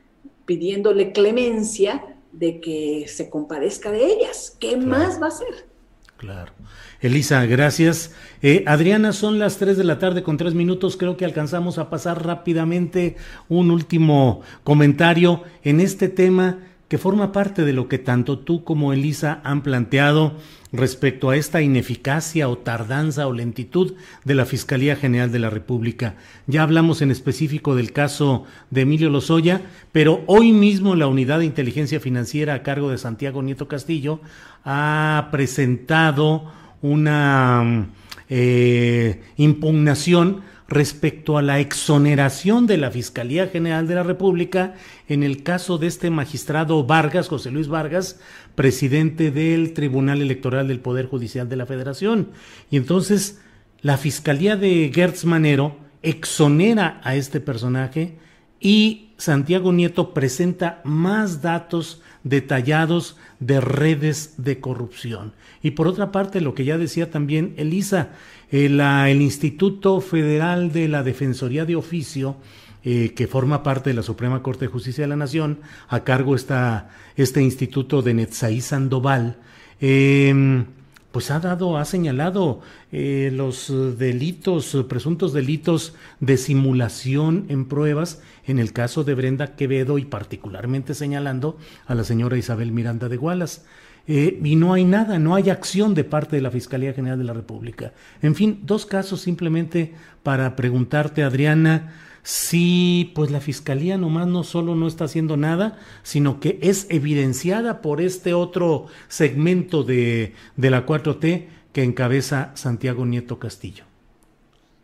pidiéndole 0.46 1.10
clemencia? 1.10 2.16
De 2.32 2.60
que 2.60 3.06
se 3.08 3.30
compadezca 3.30 3.90
de 3.90 4.04
ellas. 4.04 4.56
¿Qué 4.58 4.76
más 4.76 5.20
va 5.20 5.26
a 5.26 5.28
hacer? 5.28 5.70
Claro. 6.16 6.52
Elisa, 7.00 7.46
gracias. 7.46 8.12
Eh, 8.42 8.62
Adriana, 8.66 9.12
son 9.12 9.38
las 9.38 9.56
3 9.56 9.78
de 9.78 9.84
la 9.84 9.98
tarde 9.98 10.22
con 10.22 10.36
3 10.36 10.52
minutos. 10.52 10.98
Creo 10.98 11.16
que 11.16 11.24
alcanzamos 11.24 11.78
a 11.78 11.88
pasar 11.88 12.26
rápidamente 12.26 13.16
un 13.48 13.70
último 13.70 14.42
comentario 14.62 15.42
en 15.64 15.80
este 15.80 16.08
tema 16.08 16.58
que 16.90 16.98
forma 16.98 17.30
parte 17.30 17.64
de 17.64 17.72
lo 17.72 17.86
que 17.86 17.98
tanto 17.98 18.40
tú 18.40 18.64
como 18.64 18.92
Elisa 18.92 19.40
han 19.44 19.62
planteado 19.62 20.34
respecto 20.72 21.30
a 21.30 21.36
esta 21.36 21.62
ineficacia 21.62 22.48
o 22.48 22.58
tardanza 22.58 23.28
o 23.28 23.32
lentitud 23.32 23.94
de 24.24 24.34
la 24.34 24.44
Fiscalía 24.44 24.96
General 24.96 25.30
de 25.30 25.38
la 25.38 25.50
República. 25.50 26.16
Ya 26.48 26.64
hablamos 26.64 27.00
en 27.00 27.12
específico 27.12 27.76
del 27.76 27.92
caso 27.92 28.44
de 28.70 28.80
Emilio 28.80 29.08
Lozoya, 29.08 29.62
pero 29.92 30.24
hoy 30.26 30.50
mismo 30.50 30.96
la 30.96 31.06
Unidad 31.06 31.38
de 31.38 31.44
Inteligencia 31.44 32.00
Financiera 32.00 32.54
a 32.54 32.62
cargo 32.64 32.90
de 32.90 32.98
Santiago 32.98 33.40
Nieto 33.40 33.68
Castillo 33.68 34.20
ha 34.64 35.28
presentado 35.30 36.50
una 36.82 37.86
eh, 38.30 39.20
impugnación 39.36 40.42
respecto 40.68 41.36
a 41.36 41.42
la 41.42 41.58
exoneración 41.58 42.68
de 42.68 42.76
la 42.76 42.92
Fiscalía 42.92 43.48
General 43.48 43.88
de 43.88 43.96
la 43.96 44.04
República 44.04 44.76
en 45.08 45.24
el 45.24 45.42
caso 45.42 45.78
de 45.78 45.88
este 45.88 46.10
magistrado 46.10 46.84
Vargas, 46.84 47.28
José 47.28 47.50
Luis 47.50 47.66
Vargas, 47.66 48.20
presidente 48.54 49.32
del 49.32 49.72
Tribunal 49.72 50.22
Electoral 50.22 50.68
del 50.68 50.78
Poder 50.78 51.06
Judicial 51.06 51.48
de 51.48 51.56
la 51.56 51.66
Federación. 51.66 52.30
Y 52.70 52.76
entonces 52.76 53.40
la 53.82 53.96
Fiscalía 53.96 54.56
de 54.56 54.92
Gertz 54.94 55.24
Manero 55.24 55.76
exonera 56.02 57.00
a 57.02 57.16
este 57.16 57.40
personaje 57.40 58.16
y 58.60 59.10
Santiago 59.16 59.72
Nieto 59.72 60.14
presenta 60.14 60.80
más 60.84 61.42
datos 61.42 62.00
detallados 62.24 63.16
de 63.38 63.60
redes 63.60 64.34
de 64.36 64.60
corrupción. 64.60 65.32
Y 65.62 65.72
por 65.72 65.86
otra 65.88 66.12
parte, 66.12 66.40
lo 66.40 66.54
que 66.54 66.64
ya 66.64 66.78
decía 66.78 67.10
también 67.10 67.54
Elisa, 67.56 68.10
el, 68.50 68.80
eh, 68.80 69.10
el 69.10 69.22
Instituto 69.22 70.00
Federal 70.00 70.72
de 70.72 70.88
la 70.88 71.02
Defensoría 71.02 71.64
de 71.64 71.76
Oficio, 71.76 72.36
eh, 72.82 73.12
que 73.14 73.26
forma 73.26 73.62
parte 73.62 73.90
de 73.90 73.94
la 73.94 74.02
Suprema 74.02 74.42
Corte 74.42 74.64
de 74.64 74.72
Justicia 74.72 75.04
de 75.04 75.08
la 75.08 75.16
Nación, 75.16 75.60
a 75.88 76.02
cargo 76.02 76.34
está 76.34 76.90
este 77.16 77.42
instituto 77.42 78.00
de 78.00 78.14
Netzaí 78.14 78.62
Sandoval, 78.62 79.36
eh, 79.82 80.64
pues 81.12 81.30
ha 81.30 81.40
dado, 81.40 81.76
ha 81.76 81.84
señalado 81.84 82.60
eh, 82.92 83.30
los 83.32 83.72
delitos, 83.98 84.76
presuntos 84.88 85.32
delitos 85.32 85.94
de 86.20 86.36
simulación 86.36 87.46
en 87.48 87.66
pruebas 87.66 88.22
en 88.46 88.58
el 88.58 88.72
caso 88.72 89.04
de 89.04 89.14
Brenda 89.14 89.56
Quevedo 89.56 89.98
y 89.98 90.04
particularmente 90.04 90.94
señalando 90.94 91.58
a 91.86 91.94
la 91.94 92.04
señora 92.04 92.38
Isabel 92.38 92.72
Miranda 92.72 93.08
de 93.08 93.16
Gualas. 93.16 93.64
Eh, 94.06 94.40
y 94.42 94.56
no 94.56 94.72
hay 94.72 94.84
nada, 94.84 95.18
no 95.18 95.34
hay 95.34 95.50
acción 95.50 95.94
de 95.94 96.04
parte 96.04 96.36
de 96.36 96.42
la 96.42 96.50
Fiscalía 96.50 96.92
General 96.92 97.18
de 97.18 97.24
la 97.24 97.32
República. 97.32 97.92
En 98.22 98.34
fin, 98.34 98.60
dos 98.64 98.86
casos 98.86 99.20
simplemente 99.20 99.94
para 100.22 100.56
preguntarte, 100.56 101.22
Adriana, 101.22 101.92
si 102.22 103.12
pues 103.14 103.30
la 103.30 103.40
fiscalía 103.40 103.98
nomás 103.98 104.26
no 104.26 104.44
solo 104.44 104.74
no 104.74 104.86
está 104.86 105.04
haciendo 105.04 105.36
nada, 105.36 105.78
sino 106.02 106.40
que 106.40 106.58
es 106.62 106.86
evidenciada 106.90 107.80
por 107.82 108.00
este 108.00 108.34
otro 108.34 108.86
segmento 109.08 109.82
de, 109.82 110.34
de 110.56 110.70
la 110.70 110.86
4T 110.86 111.46
que 111.72 111.82
encabeza 111.82 112.52
Santiago 112.54 113.06
Nieto 113.06 113.38
Castillo. 113.38 113.84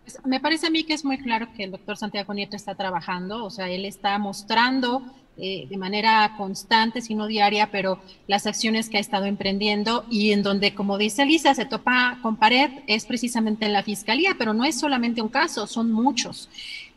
Pues, 0.05 0.19
me 0.25 0.41
parece 0.41 0.69
a 0.69 0.71
mí 0.71 0.85
que 0.85 0.95
es 0.95 1.05
muy 1.05 1.19
claro 1.19 1.49
que 1.57 1.65
el 1.65 1.73
doctor 1.73 1.97
Santiago 1.97 2.33
Nieto 2.33 2.57
está 2.57 2.75
trabajando, 2.75 3.45
o 3.45 3.51
sea, 3.51 3.69
él 3.69 3.85
está 3.85 4.19
mostrando 4.19 5.03
eh, 5.39 5.67
de 5.69 5.77
manera 5.77 6.33
constante, 6.39 7.03
si 7.03 7.15
no 7.15 7.27
diaria, 7.27 7.71
pero 7.71 8.01
las 8.27 8.47
acciones 8.47 8.89
que 8.89 8.97
ha 8.97 9.01
estado 9.01 9.27
emprendiendo 9.27 10.07
y 10.09 10.31
en 10.31 10.43
donde, 10.43 10.75
como 10.75 10.97
dice 10.97 11.27
Lisa, 11.27 11.55
se 11.55 11.67
topa 11.67 12.19
con 12.23 12.37
pared 12.37 12.71
es 12.87 13.05
precisamente 13.05 13.67
en 13.67 13.73
la 13.73 13.83
fiscalía, 13.83 14.37
pero 14.39 14.55
no 14.55 14.65
es 14.65 14.79
solamente 14.79 15.21
un 15.21 15.29
caso, 15.29 15.67
son 15.67 15.91
muchos 15.91 16.49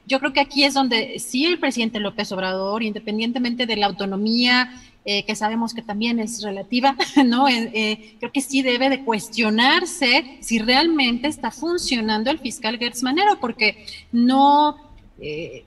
yo 0.10 0.20
creo 0.20 0.34
que 0.34 0.40
aquí 0.40 0.64
es 0.64 0.74
donde 0.74 1.20
sí 1.20 1.46
el 1.46 1.60
presidente 1.60 2.00
López 2.00 2.32
Obrador, 2.32 2.82
independientemente 2.82 3.68
de 3.68 3.78
la 3.78 3.86
autonomía, 3.86 4.82
eh, 5.06 5.24
que 5.24 5.36
sabemos 5.36 5.74
que 5.74 5.84
también 5.84 6.20
es 6.20 6.42
relativa, 6.42 6.96
¿no? 7.26 7.48
Eh, 7.48 7.70
eh, 7.74 8.16
creo 8.20 8.32
que 8.32 8.42
sí 8.42 8.64
debe 8.64 8.90
de 8.90 9.06
cuestionarse 9.06 10.38
si 10.42 10.58
realmente 10.58 11.28
está 11.28 11.52
funcionando 11.52 12.32
el 12.32 12.40
fiscal 12.40 12.80
Gertz 12.80 13.04
Manero, 13.04 13.40
porque 13.40 13.86
no, 14.12 14.78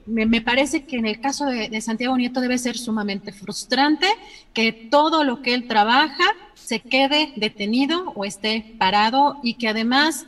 me, 0.05 0.41
parece 0.41 0.83
que 0.83 0.97
en 0.97 1.05
el 1.05 1.21
caso 1.21 1.45
de 1.45 1.79
Santiago 1.79 2.17
Nieto 2.17 2.41
debe 2.41 2.57
ser 2.57 2.77
sumamente 2.77 3.31
frustrante 3.31 4.07
que 4.51 4.73
todo 4.73 5.23
lo 5.23 5.41
que 5.41 5.53
él 5.53 5.67
trabaja 5.67 6.25
se 6.55 6.79
quede 6.79 7.33
detenido 7.35 8.11
o 8.15 8.25
esté 8.25 8.75
parado 8.77 9.39
y 9.43 9.53
que 9.55 9.69
además 9.69 10.25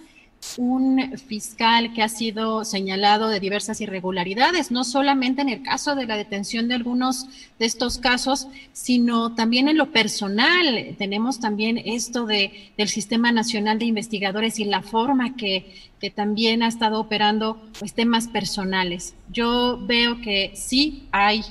un 0.57 1.17
fiscal 1.17 1.93
que 1.93 2.01
ha 2.01 2.09
sido 2.09 2.63
señalado 2.63 3.30
de 3.30 3.39
diversas 3.39 3.81
irregularidades, 3.81 4.72
no 4.72 4.84
solamente 4.84 5.41
en 5.41 5.49
el 5.49 5.63
caso 5.63 5.95
de 5.95 6.05
la 6.05 6.17
detención 6.17 6.67
de 6.67 6.76
algunos 6.76 7.27
de 7.59 7.65
estos 7.65 7.97
casos, 7.97 8.47
sino 8.73 9.35
también 9.35 9.67
en 9.67 9.77
lo 9.77 9.91
personal. 9.91 10.95
Tenemos 10.97 11.39
también 11.39 11.77
esto 11.77 12.26
de, 12.26 12.72
del 12.77 12.89
Sistema 12.89 13.31
Nacional 13.31 13.80
de 13.80 13.85
Investigadores 13.85 14.59
y 14.59 14.65
la 14.65 14.81
forma 14.81 15.35
que, 15.35 15.73
que 15.99 16.09
también 16.09 16.63
ha 16.63 16.67
estado 16.67 16.99
operando 16.99 17.61
pues, 17.80 17.93
temas 17.93 18.27
personales. 18.27 19.15
Yo 19.31 19.80
veo 19.85 20.22
que 20.22 20.51
sí 20.55 21.07
hay 21.11 21.43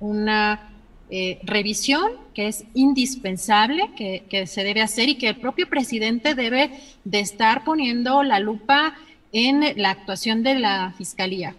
una 0.00 0.70
eh, 1.10 1.40
revisión 1.42 2.12
que 2.38 2.46
es 2.46 2.64
indispensable, 2.72 3.90
que, 3.96 4.22
que, 4.30 4.46
se 4.46 4.62
debe 4.62 4.80
hacer 4.80 5.08
y 5.08 5.16
que 5.16 5.26
el 5.26 5.40
propio 5.40 5.68
presidente 5.68 6.36
debe 6.36 6.70
de 7.02 7.18
estar 7.18 7.64
poniendo 7.64 8.22
la 8.22 8.38
lupa 8.38 8.94
en 9.32 9.64
la 9.74 9.90
actuación 9.90 10.44
de 10.44 10.54
la 10.54 10.94
Fiscalía. 10.96 11.56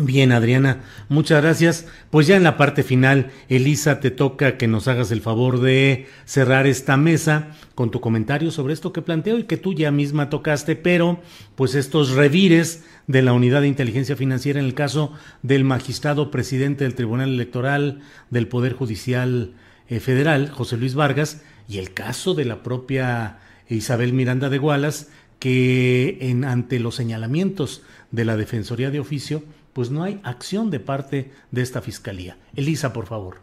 Bien, 0.00 0.30
Adriana, 0.30 0.82
muchas 1.08 1.42
gracias. 1.42 1.84
Pues 2.10 2.28
ya 2.28 2.36
en 2.36 2.44
la 2.44 2.56
parte 2.56 2.84
final, 2.84 3.32
Elisa, 3.48 3.98
te 3.98 4.12
toca 4.12 4.56
que 4.56 4.68
nos 4.68 4.86
hagas 4.86 5.10
el 5.10 5.20
favor 5.20 5.60
de 5.60 6.06
cerrar 6.24 6.68
esta 6.68 6.96
mesa 6.96 7.48
con 7.74 7.90
tu 7.90 8.00
comentario 8.00 8.52
sobre 8.52 8.74
esto 8.74 8.92
que 8.92 9.02
planteo 9.02 9.40
y 9.40 9.42
que 9.42 9.56
tú 9.56 9.74
ya 9.74 9.90
misma 9.90 10.30
tocaste, 10.30 10.76
pero 10.76 11.20
pues 11.56 11.74
estos 11.74 12.10
revires 12.10 12.84
de 13.08 13.22
la 13.22 13.32
Unidad 13.32 13.62
de 13.62 13.66
Inteligencia 13.66 14.14
Financiera 14.14 14.60
en 14.60 14.66
el 14.66 14.74
caso 14.74 15.14
del 15.42 15.64
magistrado 15.64 16.30
presidente 16.30 16.84
del 16.84 16.94
Tribunal 16.94 17.30
Electoral 17.30 17.98
del 18.30 18.46
Poder 18.46 18.74
Judicial 18.74 19.54
eh, 19.88 19.98
Federal, 19.98 20.48
José 20.50 20.76
Luis 20.76 20.94
Vargas, 20.94 21.42
y 21.68 21.78
el 21.78 21.92
caso 21.92 22.34
de 22.34 22.44
la 22.44 22.62
propia 22.62 23.38
Isabel 23.68 24.12
Miranda 24.12 24.48
de 24.48 24.58
Gualas, 24.58 25.08
que 25.40 26.18
en, 26.20 26.44
ante 26.44 26.78
los 26.78 26.94
señalamientos 26.94 27.82
de 28.12 28.24
la 28.24 28.36
Defensoría 28.36 28.92
de 28.92 29.00
Oficio, 29.00 29.42
pues 29.78 29.92
no 29.92 30.02
hay 30.02 30.20
acción 30.24 30.70
de 30.70 30.80
parte 30.80 31.30
de 31.52 31.62
esta 31.62 31.80
fiscalía. 31.80 32.36
Elisa, 32.56 32.92
por 32.92 33.06
favor. 33.06 33.36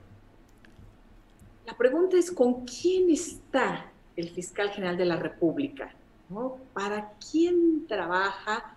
La 1.66 1.78
pregunta 1.78 2.18
es, 2.18 2.30
¿con 2.30 2.66
quién 2.66 3.10
está 3.10 3.90
el 4.18 4.30
fiscal 4.32 4.70
general 4.72 4.98
de 4.98 5.06
la 5.06 5.16
República? 5.16 5.96
¿Para 6.74 7.14
quién 7.32 7.88
trabaja 7.88 8.76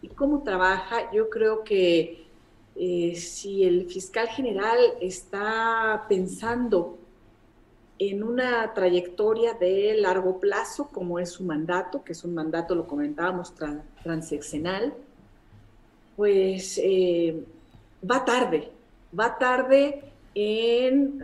y 0.00 0.06
cómo 0.06 0.44
trabaja? 0.44 1.10
Yo 1.12 1.28
creo 1.30 1.64
que 1.64 2.28
eh, 2.76 3.16
si 3.16 3.64
el 3.64 3.90
fiscal 3.90 4.28
general 4.28 4.78
está 5.00 6.06
pensando 6.08 6.96
en 7.98 8.22
una 8.22 8.72
trayectoria 8.72 9.54
de 9.54 9.96
largo 9.96 10.38
plazo, 10.38 10.86
como 10.92 11.18
es 11.18 11.30
su 11.30 11.42
mandato, 11.42 12.04
que 12.04 12.12
es 12.12 12.22
un 12.22 12.34
mandato, 12.34 12.76
lo 12.76 12.86
comentábamos, 12.86 13.52
transeccional, 14.04 14.94
pues 16.20 16.78
eh, 16.84 17.46
va 18.04 18.26
tarde, 18.26 18.70
va 19.18 19.38
tarde 19.38 20.02
en 20.34 21.18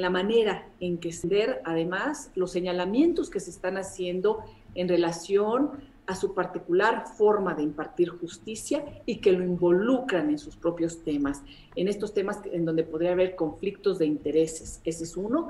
la, 0.00 0.10
manera 0.10 0.68
en 0.78 0.98
que 0.98 1.10
se 1.10 1.58
además 1.64 2.30
los 2.36 2.52
señalamientos 2.52 3.30
que 3.30 3.40
se 3.40 3.50
están 3.50 3.78
haciendo 3.78 4.44
en 4.76 4.88
relación 4.88 5.72
a 6.06 6.14
su 6.14 6.34
particular 6.34 7.08
forma 7.16 7.52
de 7.54 7.64
impartir 7.64 8.10
justicia 8.10 8.84
y 9.06 9.16
que 9.16 9.32
lo 9.32 9.42
involucran 9.42 10.30
en 10.30 10.38
sus 10.38 10.54
propios 10.54 11.02
temas, 11.02 11.42
en 11.74 11.88
estos 11.88 12.14
temas 12.14 12.38
en 12.44 12.64
donde 12.64 12.84
podría 12.84 13.14
haber 13.14 13.34
conflictos 13.34 13.98
de 13.98 14.06
intereses. 14.06 14.80
Ese 14.84 15.02
es 15.02 15.16
uno. 15.16 15.48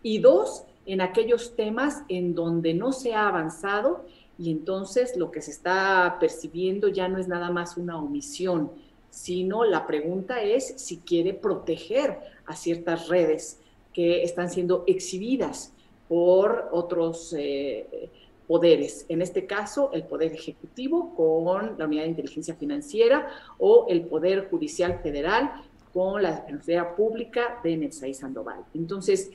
Y 0.00 0.20
dos, 0.20 0.62
en 0.86 1.00
aquellos 1.00 1.56
temas 1.56 2.04
en 2.08 2.36
donde 2.36 2.72
no 2.72 2.92
se 2.92 3.14
ha 3.14 3.26
avanzado 3.26 4.06
y 4.38 4.52
entonces 4.52 5.16
lo 5.16 5.30
que 5.30 5.42
se 5.42 5.50
está 5.50 6.16
percibiendo 6.20 6.88
ya 6.88 7.08
no 7.08 7.18
es 7.18 7.26
nada 7.26 7.50
más 7.50 7.76
una 7.76 7.98
omisión, 7.98 8.70
sino 9.10 9.64
la 9.64 9.86
pregunta 9.86 10.42
es 10.42 10.74
si 10.76 10.98
quiere 10.98 11.34
proteger 11.34 12.18
a 12.46 12.54
ciertas 12.54 13.08
redes 13.08 13.60
que 13.92 14.22
están 14.22 14.48
siendo 14.48 14.84
exhibidas 14.86 15.72
por 16.08 16.68
otros 16.72 17.34
eh, 17.36 18.10
poderes, 18.46 19.04
en 19.08 19.20
este 19.22 19.46
caso 19.46 19.90
el 19.92 20.04
Poder 20.04 20.32
Ejecutivo 20.32 21.14
con 21.14 21.76
la 21.76 21.84
Unidad 21.84 22.04
de 22.04 22.10
Inteligencia 22.10 22.54
Financiera 22.54 23.28
o 23.58 23.86
el 23.90 24.06
Poder 24.06 24.48
Judicial 24.48 25.00
Federal 25.02 25.62
con 25.92 26.22
la 26.22 26.40
Defensoría 26.40 26.94
Pública 26.94 27.60
de 27.62 27.76
Netzaí 27.76 28.14
Sandoval. 28.14 28.64
Entonces, 28.72 29.30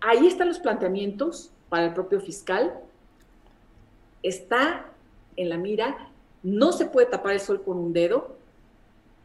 ahí 0.00 0.26
están 0.26 0.48
los 0.48 0.58
planteamientos 0.58 1.52
para 1.68 1.86
el 1.86 1.94
propio 1.94 2.20
fiscal, 2.20 2.80
está 4.22 4.86
en 5.36 5.48
la 5.48 5.56
mira, 5.56 6.10
no 6.42 6.72
se 6.72 6.86
puede 6.86 7.06
tapar 7.06 7.32
el 7.32 7.40
sol 7.40 7.62
con 7.62 7.78
un 7.78 7.92
dedo 7.92 8.36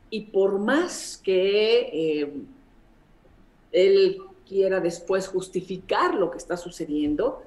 y 0.10 0.22
por 0.22 0.60
más 0.60 1.20
que 1.24 1.80
eh, 1.92 2.34
él 3.72 4.22
quiera 4.48 4.80
después 4.80 5.28
justificar 5.28 6.14
lo 6.16 6.32
que 6.32 6.38
está 6.38 6.58
sucediendo, 6.58 7.44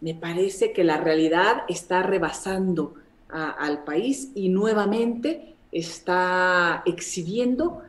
me 0.00 0.14
parece 0.14 0.72
que 0.72 0.84
la 0.84 0.98
realidad 0.98 1.62
está 1.68 2.02
rebasando 2.02 2.94
al 3.30 3.84
país 3.84 4.30
y 4.34 4.48
nuevamente 4.48 5.54
está 5.70 6.82
exhibiendo 6.86 7.82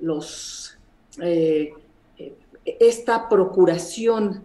los, 0.00 0.78
eh, 1.20 1.74
eh, 2.18 2.34
esta 2.64 3.28
procuración 3.28 4.42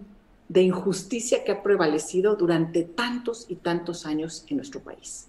de 0.51 0.63
injusticia 0.63 1.43
que 1.45 1.53
ha 1.53 1.63
prevalecido 1.63 2.35
durante 2.35 2.83
tantos 2.83 3.45
y 3.47 3.55
tantos 3.55 4.05
años 4.05 4.45
en 4.49 4.57
nuestro 4.57 4.81
país. 4.81 5.27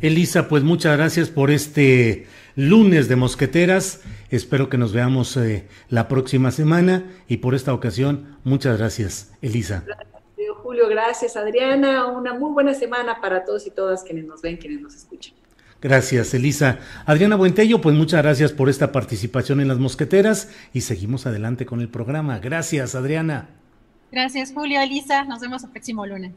Elisa, 0.00 0.48
pues 0.48 0.64
muchas 0.64 0.96
gracias 0.96 1.28
por 1.28 1.50
este 1.50 2.26
lunes 2.56 3.08
de 3.08 3.14
mosqueteras. 3.14 4.00
Espero 4.30 4.68
que 4.68 4.78
nos 4.78 4.92
veamos 4.92 5.36
eh, 5.36 5.68
la 5.90 6.08
próxima 6.08 6.50
semana 6.50 7.04
y 7.28 7.36
por 7.36 7.54
esta 7.54 7.72
ocasión, 7.72 8.38
muchas 8.42 8.78
gracias, 8.78 9.32
Elisa. 9.42 9.84
Gracias, 9.86 10.08
Julio, 10.62 10.88
gracias, 10.88 11.36
Adriana. 11.36 12.06
Una 12.06 12.34
muy 12.34 12.52
buena 12.52 12.74
semana 12.74 13.20
para 13.20 13.44
todos 13.44 13.66
y 13.66 13.70
todas 13.70 14.02
quienes 14.02 14.24
nos 14.24 14.42
ven, 14.42 14.56
quienes 14.56 14.80
nos 14.80 14.94
escuchan. 14.94 15.34
Gracias, 15.80 16.34
Elisa. 16.34 16.78
Adriana 17.06 17.36
Buentello, 17.36 17.80
pues 17.80 17.94
muchas 17.94 18.22
gracias 18.22 18.52
por 18.52 18.68
esta 18.68 18.90
participación 18.90 19.60
en 19.60 19.68
las 19.68 19.78
mosqueteras 19.78 20.50
y 20.72 20.80
seguimos 20.80 21.26
adelante 21.26 21.66
con 21.66 21.80
el 21.80 21.88
programa. 21.88 22.38
Gracias, 22.38 22.94
Adriana. 22.94 23.61
Gracias, 24.12 24.52
Julio, 24.52 24.80
Elisa. 24.80 25.24
Nos 25.24 25.40
vemos 25.40 25.64
el 25.64 25.70
próximo 25.70 26.06
lunes. 26.06 26.32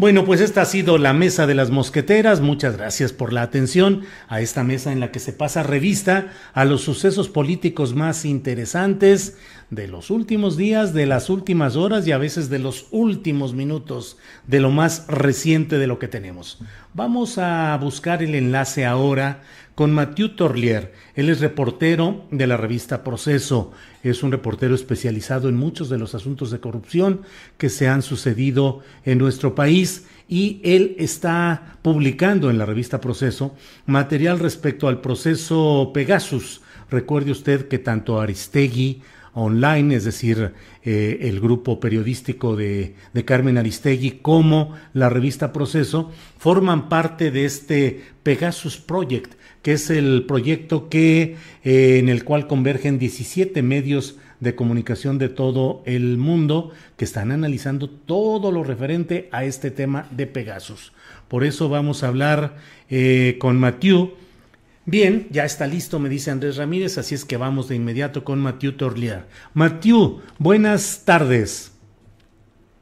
Bueno, 0.00 0.24
pues 0.24 0.40
esta 0.40 0.62
ha 0.62 0.66
sido 0.66 0.96
la 0.96 1.12
mesa 1.12 1.46
de 1.46 1.54
las 1.54 1.70
mosqueteras. 1.70 2.40
Muchas 2.40 2.76
gracias 2.76 3.12
por 3.12 3.32
la 3.32 3.42
atención 3.42 4.02
a 4.28 4.40
esta 4.40 4.64
mesa 4.64 4.92
en 4.92 5.00
la 5.00 5.10
que 5.10 5.18
se 5.18 5.32
pasa 5.32 5.62
revista 5.62 6.32
a 6.54 6.64
los 6.64 6.82
sucesos 6.82 7.28
políticos 7.28 7.94
más 7.94 8.24
interesantes 8.24 9.36
de 9.68 9.88
los 9.88 10.10
últimos 10.10 10.56
días, 10.56 10.94
de 10.94 11.06
las 11.06 11.28
últimas 11.28 11.76
horas 11.76 12.06
y 12.06 12.12
a 12.12 12.18
veces 12.18 12.48
de 12.48 12.60
los 12.60 12.86
últimos 12.92 13.52
minutos 13.52 14.16
de 14.46 14.60
lo 14.60 14.70
más 14.70 15.06
reciente 15.06 15.76
de 15.76 15.86
lo 15.86 15.98
que 15.98 16.08
tenemos. 16.08 16.60
Vamos 16.94 17.36
a 17.36 17.76
buscar 17.76 18.22
el 18.22 18.34
enlace 18.34 18.86
ahora 18.86 19.42
con 19.80 19.94
Mathieu 19.94 20.36
Torlier. 20.36 20.92
Él 21.14 21.30
es 21.30 21.40
reportero 21.40 22.26
de 22.30 22.46
la 22.46 22.58
revista 22.58 23.02
Proceso. 23.02 23.72
Es 24.02 24.22
un 24.22 24.30
reportero 24.30 24.74
especializado 24.74 25.48
en 25.48 25.56
muchos 25.56 25.88
de 25.88 25.96
los 25.96 26.14
asuntos 26.14 26.50
de 26.50 26.60
corrupción 26.60 27.22
que 27.56 27.70
se 27.70 27.88
han 27.88 28.02
sucedido 28.02 28.80
en 29.06 29.16
nuestro 29.16 29.54
país 29.54 30.04
y 30.28 30.60
él 30.64 30.96
está 30.98 31.78
publicando 31.80 32.50
en 32.50 32.58
la 32.58 32.66
revista 32.66 33.00
Proceso 33.00 33.54
material 33.86 34.38
respecto 34.38 34.86
al 34.86 35.00
proceso 35.00 35.92
Pegasus. 35.94 36.60
Recuerde 36.90 37.30
usted 37.30 37.66
que 37.66 37.78
tanto 37.78 38.20
Aristegui, 38.20 39.00
online, 39.32 39.94
es 39.94 40.04
decir, 40.04 40.52
eh, 40.84 41.20
el 41.22 41.40
grupo 41.40 41.80
periodístico 41.80 42.54
de, 42.54 42.96
de, 43.14 43.24
Carmen 43.24 43.56
Aristegui 43.56 44.18
como 44.20 44.74
la 44.92 45.08
revista 45.08 45.54
Proceso, 45.54 46.10
forman 46.36 46.90
parte 46.90 47.30
de 47.30 47.46
este 47.46 48.04
Pegasus 48.22 48.76
Project, 48.76 49.39
que 49.62 49.72
es 49.72 49.90
el 49.90 50.24
proyecto 50.26 50.88
que, 50.88 51.36
eh, 51.64 51.98
en 51.98 52.08
el 52.08 52.24
cual 52.24 52.46
convergen 52.46 52.98
17 52.98 53.62
medios 53.62 54.16
de 54.40 54.54
comunicación 54.54 55.18
de 55.18 55.28
todo 55.28 55.82
el 55.84 56.16
mundo 56.16 56.72
que 56.96 57.04
están 57.04 57.30
analizando 57.30 57.90
todo 57.90 58.52
lo 58.52 58.64
referente 58.64 59.28
a 59.32 59.44
este 59.44 59.70
tema 59.70 60.06
de 60.10 60.26
Pegasus. 60.26 60.92
Por 61.28 61.44
eso 61.44 61.68
vamos 61.68 62.02
a 62.02 62.08
hablar 62.08 62.56
eh, 62.88 63.36
con 63.38 63.58
Mathieu 63.58 64.14
Bien, 64.86 65.28
ya 65.30 65.44
está 65.44 65.68
listo, 65.68 66.00
me 66.00 66.08
dice 66.08 66.32
Andrés 66.32 66.56
Ramírez, 66.56 66.98
así 66.98 67.14
es 67.14 67.24
que 67.24 67.36
vamos 67.36 67.68
de 67.68 67.76
inmediato 67.76 68.24
con 68.24 68.40
Mathieu 68.40 68.72
Torlier. 68.72 69.24
Mathieu, 69.52 70.20
buenas 70.38 71.04
tardes. 71.04 71.72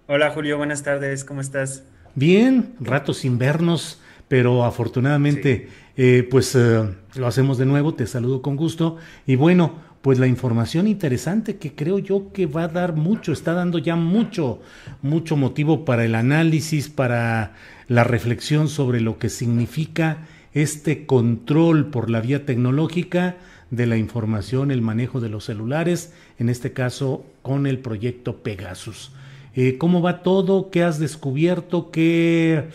Hola 0.07 0.31
Julio, 0.31 0.57
buenas 0.57 0.83
tardes, 0.83 1.25
¿cómo 1.25 1.43
estás? 1.43 1.83
Bien, 2.15 2.73
rato 2.81 3.13
sin 3.13 3.37
vernos, 3.37 4.01
pero 4.29 4.65
afortunadamente 4.65 5.69
eh, 5.99 6.27
pues 6.31 6.55
eh, 6.55 6.89
lo 7.17 7.27
hacemos 7.27 7.59
de 7.59 7.67
nuevo, 7.67 7.93
te 7.93 8.07
saludo 8.07 8.41
con 8.41 8.55
gusto 8.55 8.99
y 9.27 9.35
bueno, 9.35 9.75
pues 10.01 10.21
la 10.21 10.29
información 10.29 10.87
interesante 10.87 11.57
que 11.57 11.75
creo 11.75 11.99
yo 11.99 12.33
que 12.33 12.47
va 12.47 12.63
a 12.63 12.69
dar 12.69 12.95
mucho, 12.95 13.33
está 13.33 13.53
dando 13.53 13.79
ya 13.79 13.97
mucho, 13.97 14.61
mucho 15.03 15.37
motivo 15.37 15.85
para 15.85 16.05
el 16.05 16.15
análisis, 16.15 16.89
para 16.89 17.55
la 17.89 18.05
reflexión 18.05 18.69
sobre 18.69 19.01
lo 19.01 19.19
que 19.19 19.29
significa 19.29 20.29
este 20.55 21.05
control 21.05 21.87
por 21.87 22.11
la 22.11 22.21
vía 22.21 22.47
tecnológica 22.47 23.37
de 23.73 23.87
la 23.87 23.97
información, 23.97 24.71
el 24.71 24.83
manejo 24.83 25.19
de 25.19 25.31
los 25.31 25.47
celulares, 25.47 26.13
en 26.39 26.49
este 26.49 26.73
caso 26.73 27.27
con 27.43 27.67
el 27.67 27.81
proyecto 27.81 28.37
Pegasus. 28.37 29.11
Eh, 29.57 29.79
¿Cómo 29.79 30.01
va 30.01 30.23
todo? 30.23 30.71
¿Qué 30.71 30.85
has 30.85 31.01
descubierto? 31.01 31.91
¿Qué, 31.91 32.69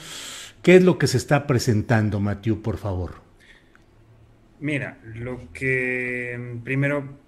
¿Qué 0.64 0.77
es 0.77 0.84
lo 0.84 0.98
que 0.98 1.06
se 1.06 1.18
está 1.18 1.45
presentando, 1.45 2.19
Matthew, 2.19 2.61
por 2.64 2.77
favor? 2.77 3.22
Mira, 4.60 4.98
lo 5.03 5.52
que 5.53 6.35
mm, 6.40 6.64
primero 6.64 7.19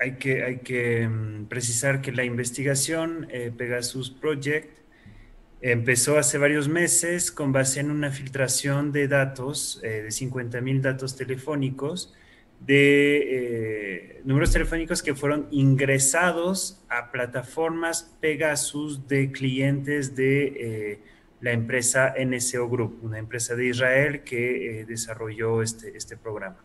hay 0.00 0.16
que, 0.16 0.42
hay 0.42 0.58
que 0.58 1.06
mm, 1.06 1.44
precisar 1.44 2.00
que 2.00 2.10
la 2.10 2.24
investigación 2.24 3.28
eh, 3.30 3.52
Pegasus 3.56 4.10
Project 4.10 4.80
Empezó 5.62 6.16
hace 6.18 6.38
varios 6.38 6.68
meses 6.68 7.30
con 7.30 7.52
base 7.52 7.80
en 7.80 7.90
una 7.90 8.10
filtración 8.10 8.92
de 8.92 9.08
datos, 9.08 9.78
eh, 9.82 10.02
de 10.04 10.10
50 10.10 10.62
mil 10.62 10.80
datos 10.80 11.16
telefónicos, 11.16 12.14
de 12.60 13.18
eh, 14.16 14.20
números 14.24 14.52
telefónicos 14.52 15.02
que 15.02 15.14
fueron 15.14 15.48
ingresados 15.50 16.82
a 16.88 17.10
plataformas 17.10 18.16
Pegasus 18.20 19.06
de 19.06 19.32
clientes 19.32 20.16
de 20.16 20.44
eh, 20.46 20.98
la 21.40 21.52
empresa 21.52 22.14
NSO 22.18 22.68
Group, 22.68 23.00
una 23.02 23.18
empresa 23.18 23.54
de 23.54 23.66
Israel 23.66 24.22
que 24.22 24.84
desarrolló 24.86 25.62
este, 25.62 25.96
este 25.96 26.16
programa. 26.16 26.64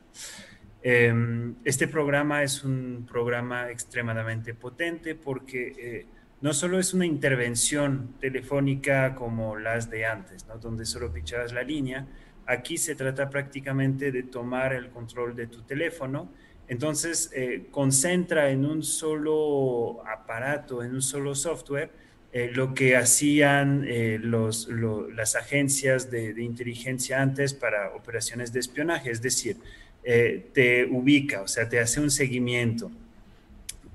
Em, 0.81 1.55
este 1.63 1.87
programa 1.87 2.43
es 2.43 2.63
un 2.63 3.07
programa 3.09 3.71
extremadamente 3.71 4.53
potente 4.53 5.15
porque 5.15 6.05
no 6.41 6.53
solo 6.53 6.77
es 6.77 6.93
una 6.93 7.05
intervención 7.05 8.15
telefónica 8.19 9.15
como 9.15 9.55
las 9.57 9.89
de 9.89 10.05
antes, 10.05 10.45
donde 10.61 10.85
solo 10.85 11.11
pichabas 11.11 11.53
la 11.53 11.63
línea, 11.63 12.05
aquí 12.45 12.77
se 12.77 12.95
trata 12.95 13.29
prácticamente 13.29 14.11
de 14.11 14.23
tomar 14.23 14.73
el 14.73 14.89
control 14.89 15.35
de 15.35 15.47
tu 15.47 15.63
teléfono, 15.63 16.29
entonces 16.67 17.31
eh, 17.33 17.67
concentra 17.71 18.49
en 18.49 18.65
un 18.65 18.83
solo 18.83 20.05
aparato, 20.07 20.83
en 20.83 20.93
un 20.93 21.01
solo 21.01 21.35
software, 21.35 21.91
eh, 22.35 22.51
lo 22.53 22.75
que 22.75 22.95
hacían 22.95 23.83
eh, 23.87 24.19
las 24.21 25.35
agencias 25.35 26.11
de, 26.11 26.39
inteligencia 26.43 27.19
antes 27.19 27.55
para 27.55 27.95
operaciones 27.95 28.53
de 28.53 28.59
espionaje, 28.59 29.09
es 29.09 29.21
decir, 29.23 29.57
te 30.03 30.85
ubica, 30.85 31.41
o 31.41 31.47
sea, 31.47 31.67
te 31.67 31.79
hace 31.79 31.99
un 31.99 32.11
seguimiento 32.11 32.91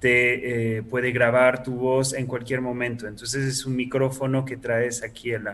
te 0.00 0.78
eh, 0.78 0.82
puede 0.82 1.12
grabar 1.12 1.62
tu 1.62 1.74
voz 1.74 2.14
en 2.14 2.26
cualquier 2.26 2.62
momento. 2.62 3.06
Entonces 3.06 3.44
es 3.44 3.66
un 3.66 3.76
micrófono 3.76 4.44
que 4.44 4.56
traes 4.56 5.02
aquí 5.02 5.32
en, 5.32 5.46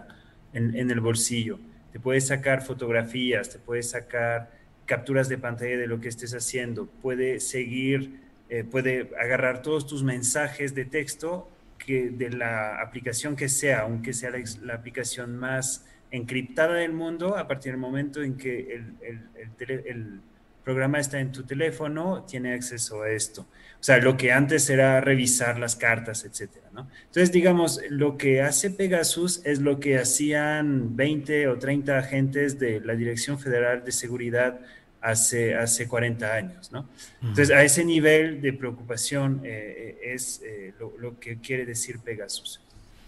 en, 0.53 0.91
el 0.91 1.01
bolsillo. 1.01 1.59
Te 1.93 2.01
puede 2.01 2.21
sacar 2.21 2.63
fotografías, 2.63 3.51
te 3.51 3.59
puede 3.59 3.83
sacar 3.83 4.51
capturas 4.87 5.29
de 5.29 5.37
pantalla 5.37 5.77
de 5.77 5.89
lo 5.89 6.01
que 6.01 6.09
estés 6.09 6.33
haciendo, 6.33 6.87
puede 6.87 7.41
seguir, 7.41 8.21
eh, 8.49 8.63
puede 8.63 9.11
agarrar 9.19 9.63
todos 9.63 9.87
tus 9.87 10.05
mensajes 10.05 10.77
de 10.77 10.85
texto 10.85 11.51
de 11.87 12.31
la 12.31 12.81
aplicación 12.81 13.37
que 13.37 13.49
sea, 13.49 13.81
aunque 13.81 14.13
sea 14.13 14.31
la, 14.63 14.75
aplicación 14.75 15.37
más 15.37 15.87
encriptada 16.11 16.75
del 16.75 16.93
mundo, 16.93 17.37
a 17.37 17.47
partir 17.47 17.73
del 17.73 17.81
momento 17.81 18.23
en 18.23 18.37
que 18.37 18.81
el 19.05 20.21
programa 20.67 20.99
está 20.99 21.21
en 21.21 21.31
tu 21.31 21.45
teléfono, 21.45 22.25
tiene 22.25 22.53
acceso 22.53 23.03
a 23.03 23.11
esto. 23.11 23.43
O 23.43 23.85
sea, 23.87 23.99
lo 23.99 24.17
que 24.17 24.33
antes 24.33 24.69
era 24.69 25.01
revisar 25.01 25.61
las 25.61 25.77
cartas, 25.77 26.25
etcétera, 26.25 26.67
¿no? 26.73 26.89
Entonces, 27.05 27.31
digamos, 27.31 27.81
lo 27.89 28.19
que 28.19 28.43
hace 28.43 28.71
Pegasus 28.71 29.43
es 29.45 29.61
lo 29.61 29.79
que 29.79 29.97
hacían 29.97 30.97
20 30.97 31.47
o 31.47 31.59
30 31.61 31.97
agentes 31.97 32.59
de 32.59 32.81
la 32.81 32.97
Dirección 32.97 33.39
Federal 33.39 33.85
de 33.85 33.93
Seguridad 33.93 34.59
hace, 35.07 35.55
hace 35.55 35.87
40 35.87 36.35
años, 36.35 36.73
¿no? 36.73 36.89
Entonces, 37.23 37.51
a 37.51 37.62
ese 37.62 37.85
nivel 37.85 38.41
de 38.41 38.53
preocupación 38.53 39.41
eh, 39.45 39.99
eh, 40.03 40.15
es 40.15 40.43
eh, 40.45 40.74
lo, 40.78 41.19
que 41.20 41.39
quiere 41.39 41.65
decir 41.65 42.01
Pegasus. 42.01 42.61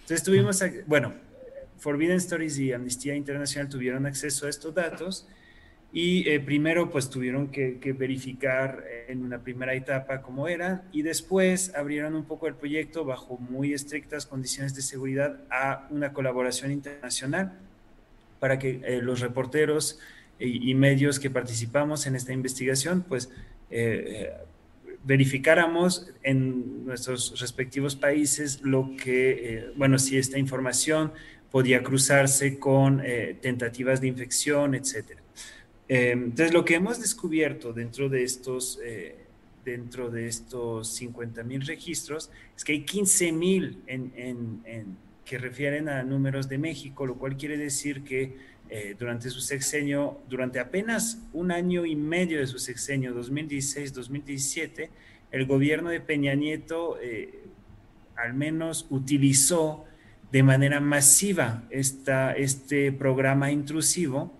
Entonces, 0.02 0.22
tuvimos, 0.22 0.62
bueno, 0.86 1.14
Forbidden 1.78 2.18
Stories 2.18 2.58
y 2.58 2.72
Amnistía 2.72 3.16
Internacional 3.16 3.68
tuvieron 3.68 4.06
acceso 4.06 4.46
a 4.46 4.50
estos 4.50 4.74
datos 4.74 5.26
y 5.92 6.28
eh, 6.28 6.38
primero 6.38 6.90
pues 6.90 7.08
tuvieron 7.08 7.48
que, 7.48 7.78
verificar 7.98 8.84
en 9.08 9.24
una 9.24 9.38
primera 9.38 9.74
etapa 9.74 10.20
cómo 10.20 10.46
era 10.46 10.84
y 10.92 11.02
después 11.02 11.74
abrieron 11.74 12.14
un 12.14 12.24
poco 12.24 12.46
el 12.46 12.54
proyecto 12.54 13.04
bajo 13.04 13.38
muy 13.38 13.72
estrictas 13.72 14.26
condiciones 14.26 14.74
de 14.74 14.82
seguridad 14.82 15.40
a 15.50 15.88
una 15.90 16.12
colaboración 16.12 16.70
internacional 16.70 17.58
para 18.38 18.58
que 18.58 18.80
eh, 18.84 19.00
los 19.02 19.20
reporteros 19.20 19.98
y, 20.38 20.74
medios 20.74 21.18
que 21.18 21.30
participamos 21.30 22.06
en 22.06 22.14
esta 22.14 22.32
investigación 22.32 23.04
pues 23.08 23.30
eh, 23.70 24.32
verificáramos 25.04 26.08
en 26.22 26.86
nuestros 26.86 27.40
respectivos 27.40 27.96
países 27.96 28.62
lo 28.62 28.90
que, 28.96 29.70
bueno, 29.76 29.98
si 29.98 30.16
esta 30.18 30.38
información 30.38 31.12
podía 31.50 31.82
cruzarse 31.82 32.58
con 32.58 33.02
tentativas 33.40 34.00
de 34.00 34.08
infección, 34.08 34.74
etcétera. 34.74 35.22
Eh, 35.88 36.10
entonces, 36.12 36.52
lo 36.52 36.64
que 36.64 36.74
hemos 36.74 37.00
descubierto 37.00 37.72
dentro 37.72 38.08
de 38.08 38.22
estos, 38.22 38.78
eh, 38.84 39.16
dentro 39.64 40.10
de 40.10 40.28
estos 40.28 40.88
50 40.94 41.42
mil 41.44 41.62
registros 41.62 42.30
es 42.56 42.64
que 42.64 42.72
hay 42.72 42.84
15 42.84 43.32
mil 43.32 43.82
en, 43.86 44.96
que 45.24 45.38
refieren 45.38 45.88
a 45.88 46.02
números 46.02 46.48
de 46.48 46.58
México, 46.58 47.06
lo 47.06 47.16
cual 47.16 47.36
quiere 47.36 47.56
decir 47.58 48.02
que 48.02 48.36
eh, 48.70 48.94
durante 48.98 49.30
su 49.30 49.40
sexenio, 49.40 50.20
durante 50.28 50.60
apenas 50.60 51.18
un 51.32 51.50
año 51.50 51.86
y 51.86 51.96
medio 51.96 52.38
de 52.38 52.46
su 52.46 52.58
sexenio, 52.58 53.14
2016-2017, 53.14 54.90
el 55.30 55.46
gobierno 55.46 55.90
de 55.90 56.00
Peña 56.00 56.34
Nieto 56.34 56.98
al 58.16 58.34
menos 58.34 58.86
utilizó 58.90 59.84
de 60.32 60.42
manera 60.42 60.80
masiva 60.80 61.64
esta, 61.70 62.32
este 62.32 62.92
programa 62.92 63.52
intrusivo 63.52 64.34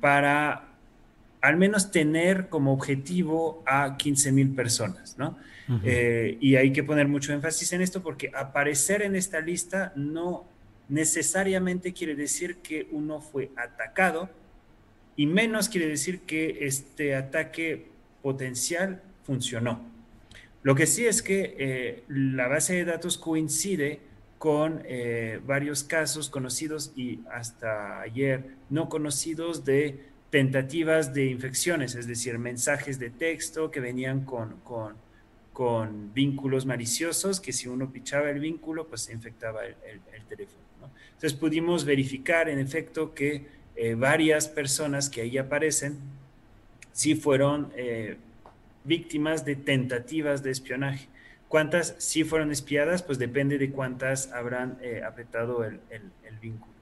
para 0.00 0.74
al 1.40 1.56
menos 1.58 1.90
tener 1.90 2.48
como 2.48 2.72
objetivo 2.72 3.62
a 3.66 3.98
15 3.98 4.32
mil 4.32 4.54
personas, 4.54 5.16
¿no? 5.18 5.36
y 6.40 6.56
hay 6.56 6.72
que 6.72 6.82
poner 6.82 7.08
mucho 7.08 7.32
énfasis 7.32 7.72
en 7.72 7.82
esto 7.82 8.02
porque 8.02 8.30
aparecer 8.34 9.02
en 9.02 9.16
esta 9.16 9.40
lista 9.40 9.92
no 9.96 10.46
necesariamente 10.88 11.92
quiere 11.92 12.14
decir 12.14 12.56
que 12.56 12.88
uno 12.90 13.20
fue 13.20 13.50
atacado 13.56 14.28
y 15.16 15.26
menos 15.26 15.68
quiere 15.68 15.86
decir 15.86 16.20
que 16.20 16.66
este 16.66 17.14
ataque 17.14 17.86
potencial 18.22 19.02
funcionó. 19.24 19.80
Lo 20.62 20.74
que 20.74 20.86
sí 20.86 21.06
es 21.06 21.22
que 21.22 21.54
eh, 21.58 22.04
la 22.08 22.48
base 22.48 22.74
de 22.74 22.84
datos 22.84 23.18
coincide 23.18 24.00
con 24.38 24.82
eh, 24.84 25.40
varios 25.46 25.84
casos 25.84 26.28
conocidos 26.28 26.92
y 26.96 27.20
hasta 27.30 28.00
ayer 28.00 28.56
no 28.70 28.88
conocidos 28.88 29.64
de 29.64 30.00
tentativas 30.30 31.14
de 31.14 31.26
infecciones, 31.26 31.94
es 31.94 32.06
decir, 32.06 32.38
mensajes 32.38 32.98
de 32.98 33.10
texto 33.10 33.70
que 33.70 33.80
venían 33.80 34.24
con, 34.24 34.56
con, 35.52 36.12
vínculos 36.12 36.66
maliciosos, 36.66 37.40
que 37.40 37.52
si 37.52 37.68
uno 37.68 37.92
pichaba 37.92 38.30
el 38.30 38.40
vínculo, 38.40 38.88
pues 38.88 39.02
se 39.02 39.12
infectaba 39.12 39.64
el 39.64 40.24
teléfono. 40.28 40.63
Entonces 41.14 41.34
pudimos 41.34 41.84
verificar 41.84 42.48
en 42.48 42.58
efecto 42.58 43.14
que 43.14 43.46
eh, 43.76 43.94
varias 43.94 44.48
personas 44.48 45.10
que 45.10 45.22
ahí 45.22 45.36
aparecen 45.36 45.98
sí 46.92 47.16
fueron 47.16 47.72
eh, 47.76 48.16
víctimas 48.84 49.44
de 49.44 49.56
tentativas 49.56 50.42
de 50.42 50.52
espionaje. 50.52 51.08
¿Cuántas 51.48 51.96
sí 51.98 52.22
fueron 52.22 52.52
espiadas? 52.52 53.02
Pues 53.02 53.18
depende 53.18 53.58
de 53.58 53.70
cuántas 53.70 54.30
habrán 54.32 54.78
eh, 54.80 55.02
apretado 55.04 55.64
el, 55.64 55.80
vínculo. 56.40 56.72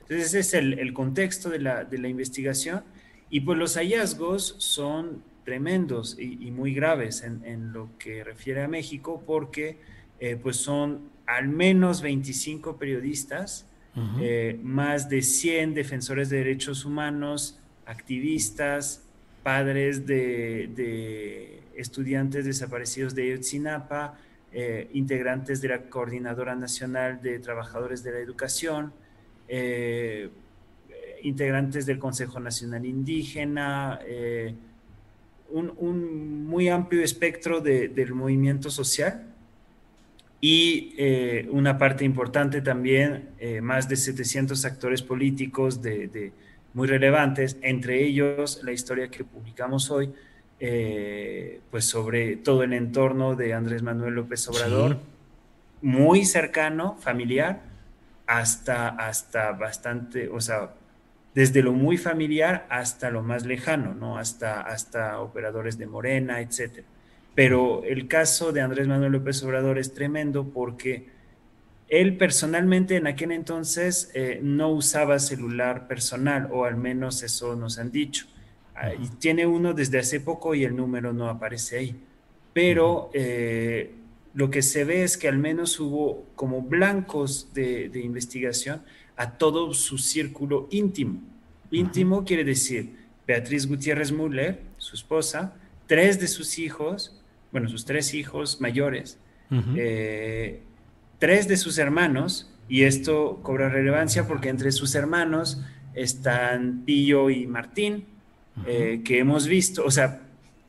Entonces 0.00 0.34
ese 0.34 0.40
es 0.40 0.54
el, 0.54 0.92
contexto 0.94 1.50
de 1.50 1.58
la, 1.58 2.08
investigación 2.08 2.82
y 3.30 3.40
pues 3.40 3.58
los 3.58 3.76
hallazgos 3.76 4.56
son 4.58 5.22
tremendos 5.44 6.18
y, 6.18 6.50
muy 6.50 6.72
graves 6.72 7.22
en, 7.22 7.44
en, 7.44 7.72
lo 7.72 7.90
que 7.98 8.24
refiere 8.24 8.62
a 8.62 8.68
México 8.68 9.22
porque 9.26 9.78
pues 10.42 10.56
son 10.56 11.11
al 11.26 11.48
menos 11.48 12.02
25 12.02 12.76
periodistas 12.76 13.66
eh, 14.20 14.58
más 14.62 15.10
de 15.10 15.20
100 15.20 15.74
defensores 15.74 16.30
de 16.30 16.38
derechos 16.38 16.86
humanos, 16.86 17.58
activistas, 17.84 19.02
padres 19.42 20.06
de, 20.06 21.60
estudiantes 21.76 22.44
desaparecidos 22.44 23.14
de 23.14 23.30
Yotzinapa, 23.30 24.18
eh, 24.52 24.88
integrantes 24.94 25.60
de 25.60 25.68
la 25.68 25.82
Coordinadora 25.82 26.54
Nacional 26.54 27.20
de 27.20 27.38
Trabajadores 27.38 28.02
de 28.02 28.12
la 28.12 28.18
Educación, 28.20 28.92
eh, 29.48 30.30
integrantes 31.22 31.84
del 31.84 31.98
Consejo 31.98 32.40
Nacional 32.40 32.86
Indígena, 32.86 34.00
un, 35.50 36.46
muy 36.46 36.68
amplio 36.68 37.04
espectro 37.04 37.60
del 37.60 38.14
movimiento 38.14 38.70
social 38.70 39.31
y 40.44 40.92
eh, 40.98 41.48
una 41.52 41.78
parte 41.78 42.04
importante 42.04 42.60
también, 42.62 43.30
eh, 43.38 43.60
más 43.60 43.88
de 43.88 43.94
700 43.94 44.64
actores 44.64 45.00
políticos 45.00 45.80
de, 45.80 46.32
muy 46.74 46.88
relevantes, 46.88 47.56
entre 47.62 48.02
ellos 48.02 48.60
la 48.64 48.72
historia 48.72 49.08
que 49.08 49.22
publicamos 49.22 49.92
hoy, 49.92 50.12
eh, 50.58 51.60
pues 51.70 51.84
sobre 51.84 52.36
todo 52.36 52.64
el 52.64 52.72
entorno 52.72 53.36
de 53.36 53.54
Andrés 53.54 53.84
Manuel 53.84 54.14
López 54.14 54.48
Obrador, 54.48 54.98
muy 55.80 56.24
cercano, 56.24 56.96
familiar, 56.98 57.62
hasta, 58.26 58.88
hasta 58.88 59.52
bastante, 59.52 60.28
o 60.28 60.40
sea, 60.40 60.74
desde 61.36 61.62
lo 61.62 61.72
muy 61.72 61.98
familiar 61.98 62.66
hasta 62.68 63.10
lo 63.12 63.22
más 63.22 63.46
lejano, 63.46 63.94
¿no? 63.94 64.18
Hasta, 64.18 64.60
hasta 64.62 65.20
operadores 65.20 65.78
de 65.78 65.86
Morena, 65.86 66.40
etcétera. 66.40 66.86
Pero 67.34 67.82
el 67.84 68.08
caso 68.08 68.52
de 68.52 68.60
Andrés 68.60 68.86
Manuel 68.86 69.12
López 69.12 69.42
Obrador 69.42 69.78
es 69.78 69.94
tremendo 69.94 70.44
porque 70.44 71.08
él 71.88 72.16
personalmente 72.16 72.96
en 72.96 73.06
aquel 73.06 73.32
entonces 73.32 74.10
eh, 74.14 74.40
no 74.42 74.70
usaba 74.70 75.18
celular 75.18 75.88
personal, 75.88 76.48
o 76.50 76.64
al 76.64 76.76
menos 76.76 77.22
eso 77.22 77.54
nos 77.56 77.78
han 77.78 77.90
dicho. 77.90 78.26
y 78.98 79.08
tiene 79.16 79.46
uno 79.46 79.74
desde 79.74 79.98
hace 79.98 80.20
poco 80.20 80.54
y 80.54 80.64
el 80.64 80.74
número 80.74 81.12
no 81.12 81.28
aparece 81.28 81.78
ahí. 81.78 81.96
Pero 82.52 83.10
eh, 83.14 83.94
lo 84.34 84.50
que 84.50 84.62
se 84.62 84.84
ve 84.84 85.02
es 85.02 85.16
que 85.16 85.28
al 85.28 85.38
menos 85.38 85.78
hubo 85.78 86.24
como 86.34 86.62
blancos 86.62 87.52
de, 87.52 87.90
investigación 88.02 88.82
a 89.16 89.32
todo 89.32 89.74
su 89.74 89.98
círculo 89.98 90.68
íntimo. 90.70 91.20
Íntimo 91.70 92.24
quiere 92.24 92.44
decir 92.44 92.96
Beatriz 93.26 93.66
Gutiérrez 93.66 94.12
Müller, 94.12 94.60
su 94.78 94.96
esposa, 94.96 95.54
tres 95.86 96.18
de 96.18 96.28
sus 96.28 96.58
hijos, 96.58 97.21
bueno, 97.52 97.68
sus 97.68 97.84
tres 97.84 98.14
hijos 98.14 98.60
mayores, 98.60 99.18
eh, 99.76 100.62
tres 101.18 101.46
de 101.46 101.58
sus 101.58 101.78
hermanos, 101.78 102.50
y 102.68 102.84
esto 102.84 103.40
cobra 103.42 103.68
relevancia 103.68 104.26
porque 104.26 104.48
entre 104.48 104.72
sus 104.72 104.94
hermanos 104.94 105.62
están 105.94 106.84
Pillo 106.86 107.28
y 107.28 107.46
Martín, 107.46 108.06
eh, 108.66 109.02
que 109.04 109.18
hemos 109.18 109.46
visto, 109.46 109.84
o 109.84 109.90
sea, 109.90 110.22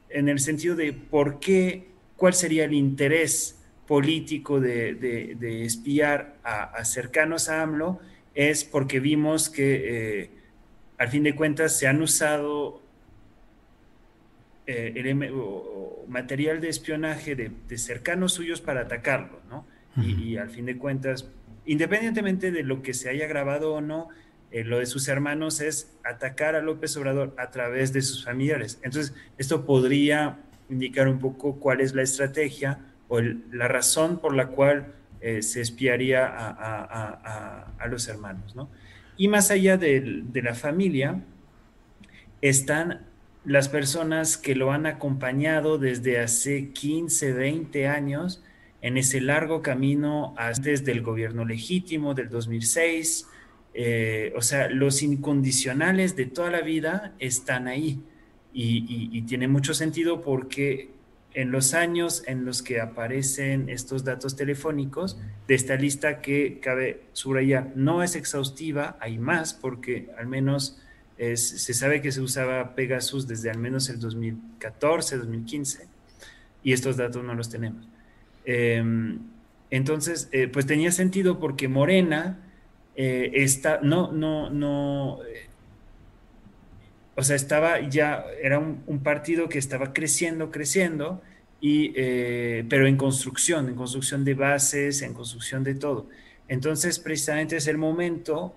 en 0.09 0.27
el 0.27 0.39
sentido 0.39 0.75
de 0.75 0.91
por 0.91 1.39
qué, 1.39 1.87
cuál 2.17 2.33
sería 2.33 2.65
el 2.65 2.73
interés 2.73 3.57
político 3.87 4.59
de, 4.59 5.63
espiar 5.65 6.35
a, 6.43 6.83
cercanos 6.83 7.47
a 7.47 7.61
AMLO, 7.61 7.99
es 8.35 8.65
porque 8.65 8.99
vimos 8.99 9.49
que 9.49 10.21
eh, 10.21 10.29
al 10.97 11.09
fin 11.09 11.23
de 11.23 11.35
cuentas 11.35 11.77
se 11.77 11.87
han 11.87 12.01
usado 12.01 12.82
eh, 14.65 14.93
el, 14.95 15.15
material 16.07 16.61
de 16.61 16.69
espionaje 16.69 17.35
de, 17.35 17.77
cercanos 17.77 18.33
suyos 18.33 18.61
para 18.61 18.81
atacarlo, 18.81 19.41
¿no? 19.49 19.65
y, 20.01 20.37
al 20.37 20.49
fin 20.49 20.65
de 20.65 20.77
cuentas, 20.77 21.29
independientemente 21.65 22.51
de 22.51 22.63
lo 22.63 22.81
que 22.81 22.93
se 22.93 23.09
haya 23.09 23.27
grabado 23.27 23.73
o 23.73 23.81
no, 23.81 24.09
eh, 24.51 24.63
lo 24.63 24.79
de 24.79 24.85
sus 24.85 25.07
hermanos 25.07 25.61
es 25.61 25.91
atacar 26.03 26.55
a 26.55 26.61
López 26.61 26.95
Obrador 26.97 27.33
a 27.37 27.49
través 27.51 27.91
de 27.91 28.01
sus 28.01 28.23
familiares. 28.23 28.79
Entonces, 28.83 29.13
esto 29.37 29.65
podría 29.65 30.37
indicar 30.69 31.07
un 31.07 31.19
poco 31.19 31.59
cuál 31.59 31.81
es 31.81 31.93
la 31.93 32.03
estrategia 32.03 32.79
o 33.07 33.19
la 33.19 33.67
razón 33.67 34.19
por 34.19 34.35
la 34.35 34.47
cual 34.47 34.93
eh, 35.21 35.41
se 35.41 35.61
espiaría 35.61 36.25
a, 36.27 37.87
los 37.87 38.07
hermanos, 38.07 38.55
¿no? 38.55 38.69
Y 39.17 39.27
más 39.27 39.51
allá 39.51 39.77
de, 39.77 40.23
de 40.23 40.41
la 40.41 40.55
familia, 40.55 41.21
están 42.41 43.01
las 43.45 43.69
personas 43.69 44.37
que 44.37 44.55
lo 44.55 44.71
han 44.71 44.85
acompañado 44.85 45.77
desde 45.77 46.19
hace 46.19 46.69
15, 46.71 47.33
20 47.33 47.87
años 47.87 48.43
en 48.81 48.97
ese 48.97 49.21
largo 49.21 49.61
camino 49.61 50.35
desde 50.61 50.91
el 50.91 51.01
gobierno 51.01 51.45
legítimo 51.45 52.13
del 52.13 52.29
2006. 52.29 53.27
Eh, 53.73 54.33
o 54.35 54.41
sea, 54.41 54.69
los 54.69 55.01
incondicionales 55.01 56.15
de 56.15 56.25
toda 56.25 56.51
la 56.51 56.61
vida 56.61 57.15
están 57.19 57.67
ahí 57.67 58.01
y, 58.53 59.21
tiene 59.23 59.47
mucho 59.47 59.73
sentido 59.73 60.21
porque 60.21 60.91
en 61.33 61.51
los 61.51 61.73
años 61.73 62.23
en 62.27 62.45
los 62.45 62.61
que 62.61 62.79
aparecen 62.79 63.67
estos 63.69 64.03
datos 64.03 64.35
telefónicos 64.35 65.17
de 65.47 65.55
esta 65.55 65.75
lista 65.75 66.21
que 66.21 66.59
cabe 66.59 67.01
subrayar, 67.13 67.71
no 67.75 68.03
es 68.03 68.15
exhaustiva, 68.15 68.97
hay 68.99 69.17
más 69.17 69.53
porque 69.53 70.11
al 70.17 70.27
menos 70.27 70.82
se 71.17 71.73
sabe 71.73 72.01
que 72.01 72.11
se 72.11 72.21
usaba 72.21 72.75
Pegasus 72.75 73.27
desde 73.27 73.49
al 73.49 73.57
menos 73.57 73.89
el 73.89 73.99
2014, 73.99 75.17
2015, 75.17 75.87
y 76.63 76.73
estos 76.73 76.97
datos 76.97 77.23
no 77.23 77.33
los 77.33 77.49
tenemos. 77.49 77.87
Em, 78.45 79.19
entonces, 79.69 80.29
eh, 80.31 80.47
pues 80.47 80.65
tenía 80.65 80.91
sentido 80.91 81.39
porque 81.39 81.67
Morena 81.67 82.39
eh, 82.95 83.31
está, 83.33 83.79
no, 83.81 84.11
no, 84.11 84.49
no, 84.49 85.19
eh, 85.25 85.47
o 87.15 87.23
sea, 87.23 87.35
estaba 87.35 87.79
ya, 87.89 88.23
era 88.41 88.59
un, 88.59 88.99
partido 89.03 89.49
que 89.49 89.59
estaba 89.59 89.93
creciendo, 89.93 90.51
creciendo, 90.51 91.21
y, 91.59 91.89
pero 92.69 92.87
en 92.87 92.97
construcción, 92.97 93.69
en 93.69 93.75
construcción 93.75 94.25
de 94.25 94.33
bases, 94.33 95.01
en 95.01 95.13
construcción 95.13 95.63
de 95.63 95.75
todo. 95.75 96.09
Entonces, 96.47 96.99
precisamente 96.99 97.55
es 97.55 97.67
el 97.67 97.77
momento 97.77 98.53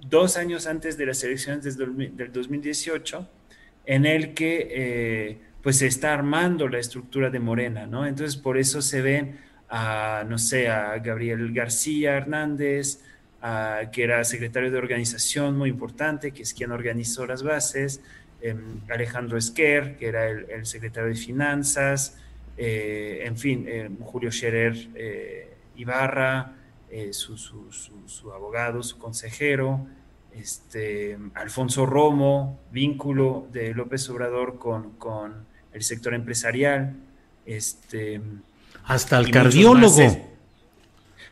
dos 0.00 0.36
años 0.36 0.66
antes 0.66 0.96
de 0.96 1.06
las 1.06 1.22
elecciones 1.24 1.76
del 1.76 2.32
2018, 2.32 3.28
en 3.86 4.06
el 4.06 4.34
que 4.34 4.68
eh, 4.70 5.38
pues 5.62 5.78
se 5.78 5.86
está 5.86 6.12
armando 6.12 6.68
la 6.68 6.78
estructura 6.78 7.30
de 7.30 7.38
Morena, 7.38 7.86
¿no? 7.86 8.06
Entonces 8.06 8.36
por 8.36 8.58
eso 8.58 8.82
se 8.82 9.02
ven 9.02 9.38
a, 9.68 10.24
no 10.28 10.38
sé, 10.38 10.68
a 10.68 10.98
Gabriel 10.98 11.52
García 11.52 12.16
Hernández, 12.16 13.00
que 13.92 14.02
era 14.02 14.24
secretario 14.24 14.70
de 14.70 14.78
organización 14.78 15.58
muy 15.58 15.68
importante, 15.68 16.32
que 16.32 16.42
es 16.42 16.54
quien 16.54 16.70
organizó 16.72 17.26
las 17.26 17.42
bases, 17.42 18.00
em, 18.40 18.80
Alejandro 18.88 19.36
Esquer, 19.36 19.96
que 19.96 20.06
era 20.08 20.28
el, 20.28 20.64
secretario 20.64 21.10
de 21.10 21.16
finanzas, 21.16 22.16
eh, 22.56 23.22
en 23.24 23.36
fin, 23.36 23.66
em, 23.68 23.98
Julio 23.98 24.30
Scherer 24.30 24.74
eh, 26.94 27.12
Ibarra, 27.12 27.12
su, 27.12 27.36
su, 28.06 28.32
abogado, 28.32 28.82
su 28.84 28.98
consejero, 28.98 29.84
este, 30.32 31.18
Alfonso 31.34 31.86
Romo, 31.86 32.60
vínculo 32.70 33.48
de 33.52 33.74
López 33.74 34.08
Obrador 34.10 34.58
con, 34.58 34.90
con 34.92 35.44
el 35.72 35.82
sector 35.82 36.14
empresarial. 36.14 36.94
Este, 37.46 38.20
hasta 38.84 39.18
el 39.18 39.32
cardiólogo. 39.32 40.02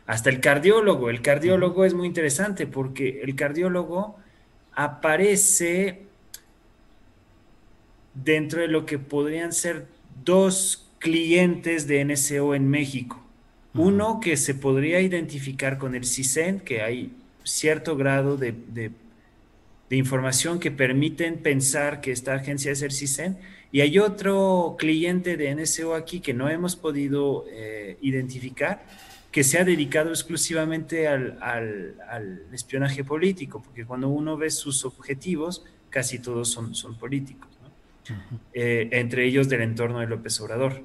hasta 0.05 0.29
el 0.29 0.41
cardiólogo. 0.41 1.09
El 1.09 1.21
cardiólogo 1.21 1.85
es 1.85 1.93
muy 1.93 2.07
interesante 2.07 2.67
porque 2.67 3.21
el 3.21 3.33
cardiólogo 3.35 4.17
aparece 4.73 6.03
dentro 8.13 8.59
de 8.59 8.67
lo 8.67 8.85
que 8.85 8.99
podrían 8.99 9.53
ser 9.53 9.87
dos 10.25 10.89
clientes 10.99 11.87
de 11.87 12.03
NSO 12.03 12.53
en 12.53 12.69
México. 12.69 13.22
Uno 13.75 14.19
que 14.19 14.37
se 14.37 14.53
podría 14.53 15.01
identificar 15.01 15.77
con 15.77 15.95
el 15.95 16.05
CISEN, 16.05 16.59
que 16.59 16.81
hay 16.81 17.11
cierto 17.43 17.95
grado 17.95 18.37
de, 18.37 18.91
información 19.89 20.59
que 20.59 20.71
permiten 20.71 21.37
pensar 21.37 22.01
que 22.01 22.11
esta 22.11 22.33
agencia 22.33 22.71
es 22.71 22.81
el 22.81 22.91
CISEN, 22.91 23.37
y 23.71 23.81
hay 23.81 23.99
otro 23.99 24.75
cliente 24.77 25.37
de 25.37 25.53
NSO 25.55 25.93
aquí 25.95 26.19
que 26.19 26.33
no 26.33 26.49
hemos 26.49 26.75
podido 26.75 27.45
eh, 27.51 27.97
identificar, 28.01 28.85
que 29.31 29.43
se 29.43 29.57
ha 29.57 29.63
dedicado 29.63 30.11
exclusivamente 30.11 31.07
al, 31.07 31.95
espionaje 32.51 33.03
político, 33.03 33.63
porque 33.63 33.85
cuando 33.85 34.09
uno 34.09 34.37
ve 34.37 34.51
sus 34.51 34.85
objetivos, 34.85 35.65
casi 35.89 36.19
todos 36.19 36.49
son, 36.49 36.75
son 36.75 36.95
políticos, 36.97 37.49
eh, 38.53 38.89
entre 38.91 39.25
ellos 39.25 39.49
del 39.49 39.61
entorno 39.61 39.99
de 39.99 40.07
López 40.07 40.39
Obrador. 40.39 40.83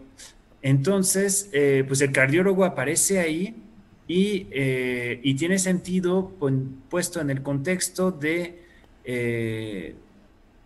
Entonces, 0.63 1.49
eh, 1.53 1.85
pues 1.87 2.01
el 2.01 2.13
cardiólogo 2.13 2.65
aparece 2.65 3.21
ahí 3.21 3.57
y, 4.07 4.47
y 4.53 5.35
tiene 5.35 5.59
sentido 5.59 6.33
puesto 6.89 7.21
en 7.21 7.31
el 7.31 7.43
contexto 7.43 8.11
de 8.11 8.59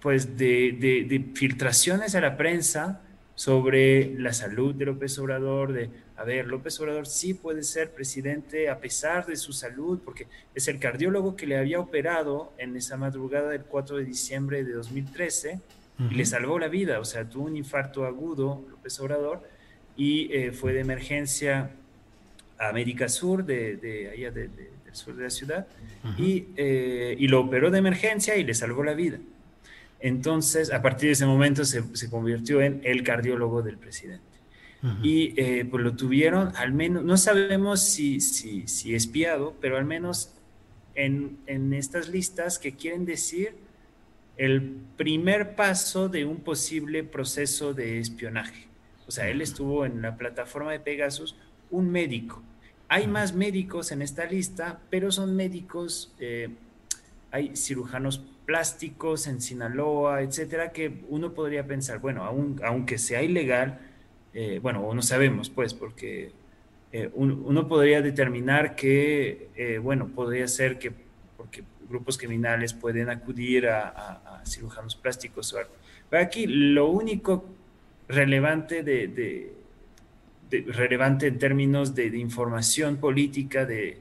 pues 0.03 0.37
de, 0.37 1.31
filtraciones 1.35 2.15
a 2.17 2.21
la 2.21 2.37
prensa 2.37 3.01
sobre 3.35 4.15
la 4.19 4.33
salud 4.33 4.75
de 4.75 4.85
López 4.85 5.19
Obrador, 5.19 5.73
de, 5.73 5.89
a 6.17 6.25
ver, 6.25 6.49
López 6.49 6.79
Obrador 6.81 7.07
sí 7.07 7.35
puede 7.35 7.63
ser 7.63 7.93
presidente 7.93 8.69
a 8.69 8.79
pesar 8.79 9.27
de 9.27 9.37
su 9.37 9.53
salud, 9.53 10.01
porque 10.05 10.27
es 10.55 10.67
el 10.69 10.81
cardiólogo 10.81 11.37
que 11.37 11.47
le 11.47 11.57
había 11.57 11.81
operado 11.81 12.53
en 12.59 12.77
esa 12.77 12.97
madrugada 12.97 13.49
del 13.51 13.63
4 13.63 13.97
de 13.99 14.05
diciembre 14.05 14.65
de 14.65 14.73
2013 14.73 15.61
y 16.11 16.15
le 16.15 16.27
salvó 16.27 16.59
la 16.59 16.67
vida, 16.67 16.99
o 16.99 17.05
sea, 17.05 17.29
tuvo 17.29 17.45
un 17.45 17.57
infarto 17.57 18.05
agudo 18.05 18.65
López 18.71 18.99
Obrador 18.99 19.49
y 20.03 20.29
eh, 20.33 20.51
fue 20.51 20.73
de 20.73 20.81
emergencia 20.81 21.71
a 22.59 22.69
América 22.71 23.09
Sur, 23.09 23.45
de, 23.45 24.11
allá 24.13 24.33
del 24.33 24.51
sur 24.91 25.15
de 25.15 25.23
la 25.23 25.31
ciudad, 25.31 25.69
y, 26.19 26.47
eh, 26.57 27.15
y 27.17 27.29
lo 27.29 27.41
operó 27.41 27.71
de 27.71 27.79
emergencia 27.79 28.37
y 28.37 28.43
le 28.43 28.53
salvó 28.53 28.83
la 28.83 28.95
vida. 28.95 29.19
Entonces, 30.01 30.73
a 30.73 30.83
partir 30.83 31.07
de 31.07 31.13
ese 31.13 31.25
momento 31.25 31.65
se, 31.65 32.11
convirtió 32.11 32.61
en 32.61 32.81
el 32.83 33.05
cardiólogo 33.05 33.63
del 33.63 33.79
presidente. 33.79 34.25
Y 35.05 35.41
eh, 35.41 35.65
pues 35.71 35.85
lo 35.85 35.95
tuvieron, 35.95 36.51
al 36.57 36.73
menos, 36.73 37.05
no 37.05 37.17
sabemos 37.17 37.81
si, 37.81 38.21
si, 38.21 38.67
si 38.67 38.97
espiado, 38.97 39.55
pero 39.61 39.77
al 39.77 39.85
menos 39.85 40.35
en, 40.97 41.39
en, 41.47 41.73
estas 41.73 42.09
listas 42.09 42.59
que 42.59 42.75
quieren 42.75 43.05
decir 43.05 43.55
el 44.37 44.79
primer 44.97 45.55
paso 45.55 46.09
de 46.09 46.25
un 46.25 46.39
posible 46.41 47.05
proceso 47.05 47.73
de 47.75 48.01
espionaje. 48.01 48.72
O 49.07 49.11
sea, 49.11 49.29
él 49.29 49.41
estuvo 49.41 49.85
en 49.85 50.03
la 50.03 50.17
plataforma 50.17 50.73
de 50.73 50.81
Pegasus, 50.81 51.37
un 51.71 51.91
médico. 51.91 52.43
Hay 52.89 53.07
más 53.07 53.35
médicos 53.35 53.93
en 53.93 54.03
esta 54.03 54.27
lista, 54.27 54.81
pero 54.91 55.11
son 55.11 55.35
médicos, 55.35 56.15
eh, 56.19 56.51
hay 57.31 57.57
cirujanos 57.57 58.23
plásticos 58.45 59.27
en 59.27 59.41
Sinaloa, 59.41 60.23
etcétera, 60.23 60.73
que 60.73 61.03
uno 61.09 61.33
podría 61.33 61.67
pensar, 61.67 62.01
bueno, 62.01 62.25
aunque 62.63 62.99
sea 62.99 63.23
ilegal, 63.23 63.79
eh, 64.35 64.59
bueno, 64.63 64.93
no 64.93 65.03
sabemos, 65.03 65.51
pues, 65.51 65.75
porque 65.75 66.33
eh, 66.93 67.11
uno 67.15 67.69
podría 67.69 68.03
determinar 68.03 68.75
que, 68.75 69.49
eh, 69.57 69.79
bueno, 69.79 70.09
podría 70.09 70.47
ser 70.49 70.79
que, 70.79 70.93
porque 71.37 71.65
grupos 71.89 72.19
criminales 72.19 72.75
pueden 72.75 73.09
acudir 73.09 73.69
a, 73.69 74.43
cirujanos 74.45 74.97
plásticos 74.97 75.53
o 75.53 75.59
algo. 75.59 75.73
Pero 76.11 76.23
aquí 76.23 76.47
lo 76.47 76.89
único 76.89 77.45
relevante 78.13 78.83
de, 78.83 79.53
relevante 80.67 81.27
en 81.27 81.39
términos 81.39 81.95
de 81.95 82.07
información 82.19 82.99
política 82.99 83.65
de 83.65 84.01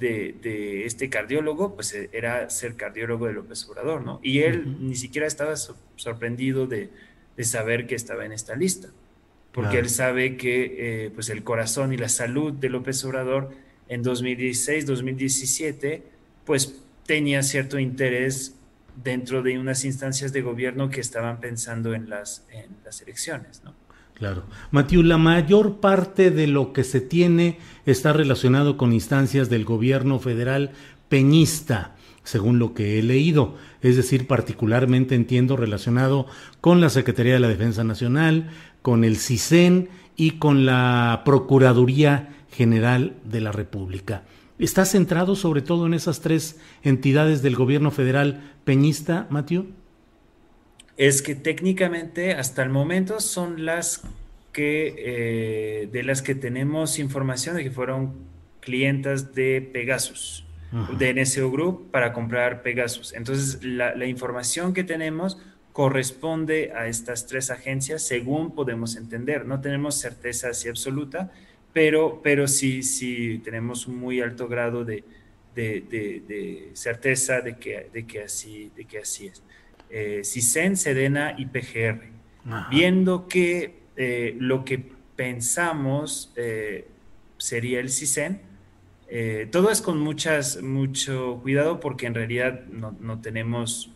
este 0.00 1.10
cardiólogo, 1.10 1.74
pues 1.74 1.94
eh, 1.94 2.08
era 2.12 2.48
ser 2.50 2.76
cardiólogo 2.76 3.26
de 3.26 3.34
López 3.34 3.68
Obrador, 3.68 4.02
¿no? 4.02 4.20
Y 4.22 4.40
él 4.40 4.78
ni 4.80 4.96
siquiera 4.96 5.26
estaba 5.26 5.56
sorprendido 5.56 6.66
de, 6.66 6.90
saber 7.42 7.86
que 7.86 7.94
estaba 7.94 8.26
en 8.26 8.32
esta 8.32 8.54
lista, 8.54 8.88
porque 9.52 9.78
él 9.78 9.88
sabe 9.88 10.36
que 10.36 11.06
eh, 11.06 11.10
pues 11.10 11.30
el 11.30 11.42
corazón 11.42 11.94
y 11.94 11.96
la 11.96 12.10
salud 12.10 12.52
de 12.52 12.68
López 12.68 13.02
Obrador 13.06 13.50
en 13.88 14.02
2016, 14.02 14.84
2017, 14.84 16.02
pues 16.44 16.82
tenía 17.06 17.42
cierto 17.42 17.78
interés 17.78 18.59
dentro 18.96 19.42
de 19.42 19.58
unas 19.58 19.84
instancias 19.84 20.32
de 20.32 20.42
gobierno 20.42 20.90
que 20.90 21.00
estaban 21.00 21.40
pensando 21.40 21.94
en 21.94 22.08
las, 22.08 22.46
elecciones, 23.02 23.62
¿no? 23.64 23.74
Claro. 24.14 24.44
Matiu, 24.70 25.02
la 25.02 25.16
mayor 25.16 25.80
parte 25.80 26.30
de 26.30 26.46
lo 26.46 26.74
que 26.74 26.84
se 26.84 27.00
tiene 27.00 27.58
está 27.86 28.12
relacionado 28.12 28.76
con 28.76 28.92
instancias 28.92 29.48
del 29.48 29.64
gobierno 29.64 30.18
federal 30.18 30.72
peñista, 31.08 31.96
según 32.22 32.58
lo 32.58 32.74
que 32.74 32.98
he 32.98 33.02
leído. 33.02 33.56
Es 33.80 33.96
decir, 33.96 34.26
particularmente 34.26 35.14
entiendo 35.14 35.56
relacionado 35.56 36.26
con 36.60 36.82
la 36.82 36.90
Secretaría 36.90 37.32
de 37.32 37.40
la 37.40 37.48
Defensa 37.48 37.82
Nacional, 37.82 38.50
con 38.82 39.04
el 39.04 39.16
CISEN 39.16 39.88
y 40.16 40.32
con 40.32 40.66
la 40.66 41.22
Procuraduría 41.24 42.36
General 42.50 43.16
de 43.24 43.40
la 43.40 43.52
República. 43.52 44.24
¿Está 44.60 44.84
centrado 44.84 45.34
sobre 45.34 45.62
todo 45.62 45.86
en 45.86 45.94
esas 45.94 46.20
tres 46.20 46.60
entidades 46.82 47.42
del 47.42 47.56
gobierno 47.56 47.90
federal 47.90 48.52
peñista, 48.64 49.26
Matiu? 49.30 49.74
es 51.00 51.22
que 51.22 51.34
técnicamente 51.34 52.34
hasta 52.34 52.62
el 52.62 52.68
momento 52.68 53.20
son 53.20 53.64
las 53.64 54.02
que 54.52 54.94
eh, 54.98 55.88
de 55.90 56.02
las 56.02 56.20
que 56.20 56.34
tenemos 56.34 56.98
información 56.98 57.56
de 57.56 57.64
que 57.64 57.70
fueron 57.70 58.12
clientas 58.60 59.34
de 59.34 59.62
Pegasus, 59.62 60.44
de 60.98 61.14
NSO 61.14 61.50
Group 61.50 61.90
para 61.90 62.12
comprar 62.12 62.62
Pegasus. 62.62 63.14
Entonces 63.14 63.64
la, 63.64 64.04
información 64.04 64.74
que 64.74 64.84
tenemos 64.84 65.38
corresponde 65.72 66.70
a 66.76 66.86
estas 66.86 67.26
tres 67.26 67.50
agencias 67.50 68.02
según 68.02 68.54
podemos 68.54 68.94
entender. 68.94 69.46
No 69.46 69.62
tenemos 69.62 69.94
certeza 69.94 70.50
así 70.50 70.68
absoluta, 70.68 71.32
pero, 71.72 72.20
pero 72.22 72.48
sí, 72.48 72.82
sí 72.82 73.40
tenemos 73.44 73.86
un 73.86 73.96
muy 73.98 74.20
alto 74.20 74.48
grado 74.48 74.84
de, 74.84 75.04
certeza 76.74 77.40
de 77.40 77.56
que, 77.56 77.90
de, 77.92 78.06
que 78.06 78.22
así, 78.22 78.70
de 78.74 78.84
que 78.84 78.98
así 78.98 79.26
es 79.26 79.42
eh, 79.90 80.22
CISEN, 80.24 80.76
SEDENA 80.76 81.34
y 81.36 81.46
PGR, 81.46 82.00
viendo 82.70 83.28
que 83.28 83.80
eh, 83.96 84.36
lo 84.38 84.64
que 84.64 84.78
pensamos 85.16 86.32
eh, 86.36 86.88
sería 87.36 87.80
el 87.80 87.90
CISEN. 87.90 88.40
Eh, 89.08 89.48
todo 89.50 89.70
es 89.70 89.82
con 89.82 89.98
muchas, 89.98 90.62
mucho 90.62 91.40
cuidado 91.42 91.80
porque 91.80 92.06
en 92.06 92.14
realidad 92.14 92.64
no, 92.66 93.20
tenemos, 93.20 93.90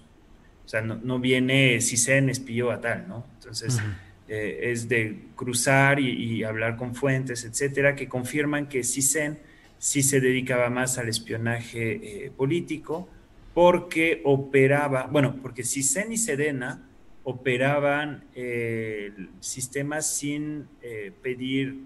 o 0.65 0.69
sea, 0.69 0.83
no, 0.83 1.19
viene 1.21 1.81
CISEN 1.81 2.29
espió 2.29 2.73
a 2.73 2.81
tal, 2.81 3.07
¿no? 3.07 3.25
Entonces, 3.35 3.81
es 4.29 4.89
de 4.89 5.19
cruzar 5.37 6.01
y, 6.01 6.11
y, 6.11 6.45
hablar 6.45 6.77
con 6.77 6.95
fuentes, 6.95 7.45
etcétera, 7.45 7.95
que 7.95 8.09
confirman 8.09 8.69
que 8.69 8.83
CISEN 8.83 9.39
sí 9.79 10.03
se 10.03 10.21
dedicaba 10.21 10.71
más 10.71 10.97
al 10.97 11.09
espionaje 11.09 12.33
político 12.37 13.09
porque 13.55 14.21
operaba, 14.25 15.07
bueno, 15.07 15.37
porque 15.41 15.63
CISEN 15.63 16.13
y 16.13 16.17
Sedena 16.17 16.83
operaban 17.25 18.25
eh, 18.35 19.13
sistemas 19.41 20.15
sin 20.15 20.69
eh, 20.83 21.13
pedir 21.23 21.85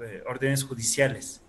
eh, 0.00 0.22
órdenes 0.26 0.64
judiciales, 0.64 1.40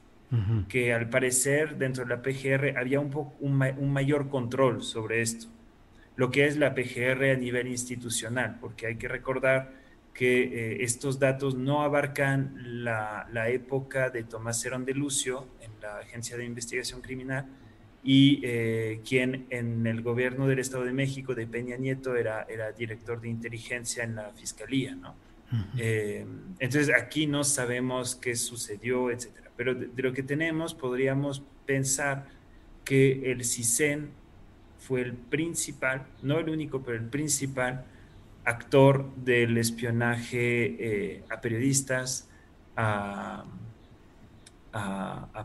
que 0.67 0.91
al 0.91 1.09
parecer 1.09 1.77
dentro 1.77 2.05
de 2.05 2.09
la 2.09 2.23
PGR 2.23 2.75
había 2.75 2.99
un, 2.99 3.13
un, 3.39 3.93
mayor 3.93 4.29
control 4.29 4.81
sobre 4.81 5.21
esto, 5.21 5.45
lo 6.15 6.31
que 6.31 6.47
es 6.47 6.57
la 6.57 6.73
PGR 6.73 7.25
a 7.29 7.35
nivel 7.35 7.67
institucional, 7.67 8.57
porque 8.59 8.87
hay 8.87 8.95
que 8.95 9.07
recordar 9.07 9.71
que 10.13 10.83
estos 10.83 11.19
datos 11.19 11.55
no 11.55 11.81
abarcan 11.81 12.83
la, 12.83 13.27
la 13.31 13.49
época 13.49 14.09
de 14.09 14.23
Tomás 14.23 14.63
Herón 14.65 14.85
de 14.85 14.93
Lucio 14.93 15.47
en 15.61 15.71
la 15.81 15.97
Agencia 15.97 16.37
de 16.37 16.45
Investigación 16.45 17.01
Criminal, 17.01 17.47
y 18.03 18.41
eh, 18.43 19.01
quien 19.07 19.47
en 19.49 19.87
el 19.87 20.01
gobierno 20.01 20.47
del 20.47 20.59
Estado 20.59 20.83
de 20.83 20.91
México 20.91 21.33
de 21.33 21.47
Peña 21.47 21.77
Nieto 21.77 22.17
era, 22.17 22.45
era 22.49 22.71
director 22.73 23.21
de 23.21 23.29
inteligencia 23.29 24.03
en 24.03 24.15
la 24.15 24.31
fiscalía, 24.31 24.93
¿no? 24.95 25.15
Eh, 25.77 26.25
entonces 26.57 26.91
aquí 26.95 27.27
no 27.27 27.43
sabemos 27.43 28.15
qué 28.15 28.35
sucedió, 28.35 29.11
etcétera. 29.11 29.51
Pero 29.55 29.75
de, 29.75 29.89
lo 30.01 30.11
que 30.11 30.23
tenemos 30.23 30.73
podríamos 30.73 31.43
pensar 31.67 32.25
que 32.83 33.31
el 33.31 33.45
CISEN 33.45 34.09
fue 34.79 35.01
el 35.01 35.13
principal, 35.13 36.07
no 36.23 36.39
el 36.39 36.49
único, 36.49 36.81
pero 36.81 36.97
el 36.97 37.05
principal 37.05 37.85
actor 38.45 39.09
del 39.15 39.57
espionaje 39.57 40.75
eh, 40.79 41.23
a 41.29 41.41
periodistas, 41.41 42.29
a, 42.75 43.45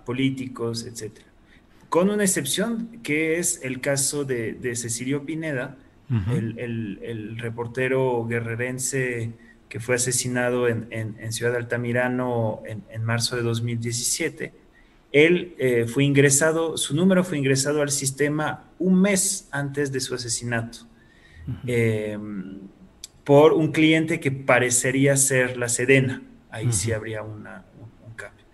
políticos, 0.04 0.86
etc. 0.86 1.18
Con 1.90 2.08
una 2.08 2.24
excepción 2.24 3.00
que 3.02 3.38
es 3.38 3.60
el 3.62 3.80
caso 3.80 4.24
de, 4.24 4.58
Cecilio 4.74 5.26
Pineda, 5.26 5.76
el, 6.30 7.36
reportero 7.38 8.26
guerrerense 8.26 9.32
que 9.68 9.80
fue 9.80 9.96
asesinado 9.96 10.66
en, 10.66 11.32
Ciudad 11.32 11.54
Altamirano 11.56 12.62
en, 12.66 13.04
marzo 13.04 13.36
de 13.36 13.42
2017. 13.42 14.54
Él 15.12 15.54
eh, 15.58 15.86
fue 15.86 16.04
ingresado, 16.04 16.78
su 16.78 16.94
número 16.94 17.22
fue 17.24 17.36
ingresado 17.36 17.82
al 17.82 17.90
sistema 17.90 18.64
un 18.78 19.00
mes 19.00 19.48
antes 19.50 19.92
de 19.92 20.00
su 20.00 20.14
asesinato 20.14 20.86
por 23.28 23.52
un 23.52 23.72
cliente 23.72 24.20
que 24.20 24.30
parecería 24.30 25.14
ser 25.18 25.58
la 25.58 25.68
Sedena. 25.68 26.22
Ahí 26.48 26.72
sí 26.72 26.92
habría 26.92 27.22
una, 27.22 27.66
un, 28.06 28.14
cambio. 28.14 28.46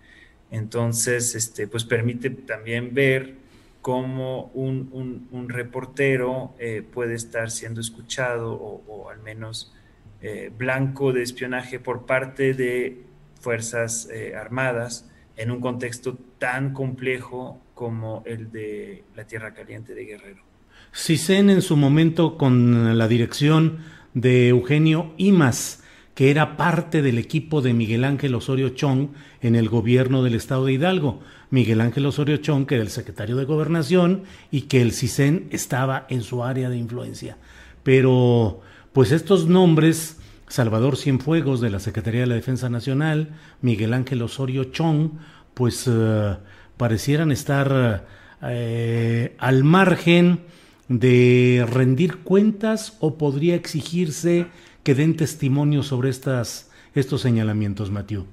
Entonces, 0.51 1.33
este, 1.33 1.65
pues 1.65 1.85
permite 1.85 2.29
también 2.29 2.93
ver 2.93 3.35
cómo 3.79 4.51
un, 4.53 5.47
reportero 5.47 6.55
eh, 6.59 6.83
puede 6.93 7.15
estar 7.15 7.51
siendo 7.51 7.79
escuchado 7.79 8.51
o, 8.51 9.09
al 9.09 9.21
menos 9.21 9.73
eh, 10.21 10.51
blanco 10.57 11.13
de 11.13 11.23
espionaje 11.23 11.79
por 11.79 12.05
parte 12.05 12.53
de 12.53 13.01
Fuerzas 13.39 14.09
eh, 14.11 14.35
Armadas 14.35 15.09
en 15.37 15.51
un 15.51 15.61
contexto 15.61 16.17
tan 16.37 16.73
complejo 16.73 17.61
como 17.75 18.23
el 18.25 18.51
de 18.51 19.05
la 19.15 19.23
Tierra 19.23 19.53
Caliente 19.53 19.95
de 19.95 20.03
Guerrero. 20.03 20.43
CISEN 20.93 21.49
en 21.49 21.61
su 21.61 21.77
momento 21.77 22.37
con 22.37 22.97
la 22.97 23.07
dirección 23.07 23.95
de 24.15 24.47
Eugenio 24.47 25.13
Imas, 25.17 25.83
que 26.15 26.31
era 26.31 26.57
parte 26.57 27.03
del 27.03 27.19
equipo 27.19 27.61
de 27.61 27.73
Miguel 27.73 28.05
Ángel 28.05 28.33
Osorio 28.33 28.69
Chong 28.69 29.09
en 29.41 29.55
el 29.55 29.69
gobierno 29.69 30.23
del 30.23 30.33
estado 30.33 30.65
de 30.65 30.73
Hidalgo. 30.73 31.19
Miguel 31.51 31.81
Ángel 31.81 32.05
Osorio 32.05 32.37
Chong, 32.37 32.65
que 32.65 32.75
era 32.75 32.83
el 32.83 32.89
secretario 32.89 33.35
de 33.35 33.45
Gobernación 33.45 34.23
y 34.49 34.61
que 34.61 34.81
el 34.81 34.93
CISEN 34.93 35.47
estaba 35.51 36.07
en 36.09 36.23
su 36.23 36.43
área 36.43 36.69
de 36.69 36.77
influencia. 36.77 37.37
Pero, 37.83 38.61
pues 38.93 39.11
estos 39.11 39.47
nombres, 39.47 40.17
Salvador 40.47 40.95
Cienfuegos 40.95 41.59
de 41.59 41.69
la 41.69 41.79
Secretaría 41.79 42.21
de 42.21 42.27
la 42.27 42.35
Defensa 42.35 42.69
Nacional, 42.69 43.35
Miguel 43.61 43.93
Ángel 43.93 44.21
Osorio 44.21 44.63
Chong, 44.65 45.11
pues 45.53 45.85
eh, 45.87 46.37
parecieran 46.77 47.31
estar 47.31 48.05
eh, 48.41 49.35
al 49.37 49.63
margen 49.65 50.39
de 50.87 51.65
rendir 51.69 52.17
cuentas 52.17 52.97
o 52.99 53.17
podría 53.17 53.55
exigirse 53.55 54.47
que 54.83 54.93
den 54.93 55.17
testimonio 55.17 55.81
sobre 55.81 56.09
estas, 56.09 56.69
estos 56.93 57.21
señalamientos, 57.21 57.89
Matthew? 57.89 58.25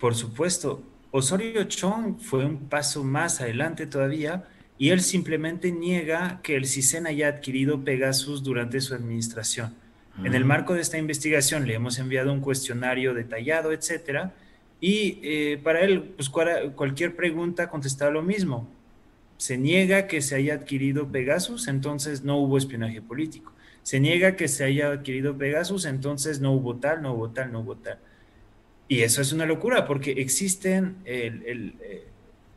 Por 0.00 0.14
supuesto. 0.14 0.82
Osorio 1.10 1.64
Chong 1.64 2.18
fue 2.18 2.44
un 2.44 2.68
paso 2.68 3.04
más 3.04 3.40
adelante 3.40 3.86
todavía 3.86 4.44
y 4.78 4.90
él 4.90 5.00
simplemente 5.00 5.72
niega 5.72 6.40
que 6.42 6.56
el 6.56 6.66
CISEN 6.66 7.06
haya 7.06 7.28
adquirido 7.28 7.84
Pegasus 7.84 8.42
durante 8.42 8.80
su 8.80 8.94
administración. 8.94 9.74
En 10.22 10.34
el 10.34 10.46
marco 10.46 10.72
de 10.72 10.80
esta 10.80 10.96
investigación 10.96 11.66
le 11.66 11.74
hemos 11.74 11.98
enviado 11.98 12.32
un 12.32 12.40
cuestionario 12.40 13.12
detallado, 13.12 13.72
etcétera, 13.72 14.34
y 14.80 15.20
eh, 15.22 15.60
para 15.62 15.80
él, 15.80 16.14
pues 16.16 16.30
cualquier 16.30 17.16
pregunta 17.16 17.68
contestaba 17.68 18.10
lo 18.10 18.22
mismo 18.22 18.66
se 19.36 19.58
niega 19.58 20.06
que 20.06 20.22
se 20.22 20.36
haya 20.36 20.54
adquirido 20.54 21.10
Pegasus, 21.10 21.68
entonces 21.68 22.24
no 22.24 22.38
hubo 22.38 22.58
espionaje 22.58 23.02
político. 23.02 23.52
Se 23.82 24.00
niega 24.00 24.36
que 24.36 24.48
se 24.48 24.64
haya 24.64 24.90
adquirido 24.90 25.36
Pegasus, 25.36 25.84
entonces 25.84 26.40
no 26.40 26.52
hubo 26.52 26.76
tal, 26.76 27.02
no 27.02 27.12
hubo 27.12 27.30
tal, 27.30 27.52
no 27.52 27.60
hubo 27.60 27.76
tal. 27.76 27.98
Y 28.88 29.02
eso 29.02 29.20
es 29.20 29.32
una 29.32 29.46
locura, 29.46 29.86
porque 29.86 30.12
existen, 30.12 30.96
el, 31.04 31.74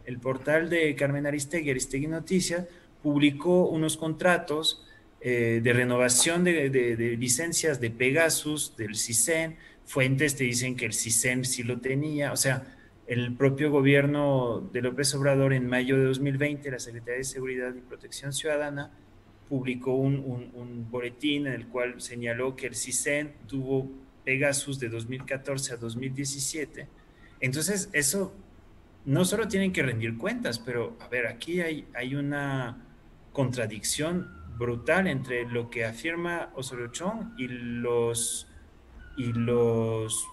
el, 0.05 0.19
portal 0.19 0.69
de 0.69 0.95
Carmen 0.95 1.25
Aristegui, 1.25 1.69
Aristegui 1.69 2.07
Noticias, 2.07 2.65
publicó 3.01 3.67
unos 3.67 3.97
contratos 3.97 4.85
eh, 5.21 5.59
de 5.63 5.73
renovación 5.73 6.43
de, 6.43 6.69
de, 6.69 7.17
licencias 7.17 7.79
de 7.79 7.89
Pegasus, 7.89 8.75
del 8.77 8.95
CISEN, 8.95 9.57
fuentes 9.85 10.35
te 10.35 10.43
dicen 10.43 10.75
que 10.75 10.85
el 10.85 10.93
CISEN 10.93 11.45
sí 11.45 11.63
lo 11.63 11.79
tenía, 11.79 12.31
o 12.31 12.37
sea, 12.37 12.78
el 13.09 13.33
propio 13.33 13.71
gobierno 13.71 14.69
de 14.71 14.83
López 14.83 15.15
Obrador 15.15 15.53
en 15.53 15.67
mayo 15.67 15.97
de 15.97 16.05
2020, 16.05 16.69
la 16.69 16.77
Secretaría 16.77 17.17
de 17.17 17.23
Seguridad 17.23 17.73
y 17.73 17.81
Protección 17.81 18.33
Ciudadana 18.33 18.91
publicó 19.49 19.95
un, 19.95 20.87
boletín 20.91 21.47
en 21.47 21.53
el 21.53 21.67
cual 21.69 21.99
señaló 21.99 22.55
que 22.55 22.67
el 22.67 22.75
CISEN 22.75 23.33
tuvo 23.47 23.89
Pegasus 24.23 24.79
de 24.79 24.89
2014 24.89 25.73
a 25.73 25.77
2017. 25.77 26.87
Entonces, 27.39 27.89
eso 27.93 28.31
no 29.05 29.25
solo 29.25 29.47
tienen 29.47 29.73
que 29.73 29.81
rendir 29.81 30.15
cuentas, 30.15 30.59
pero 30.59 30.95
a 30.99 31.07
ver, 31.07 31.25
aquí 31.25 31.61
hay, 31.61 31.87
hay 31.95 32.13
una 32.13 32.77
contradicción 33.33 34.29
brutal 34.55 35.07
entre 35.07 35.49
lo 35.49 35.71
que 35.71 35.83
afirma 35.83 36.51
Osorio 36.53 36.89
Chong 36.89 37.33
y 37.39 37.47
los, 37.47 38.47
y 39.17 39.33
los 39.33 40.27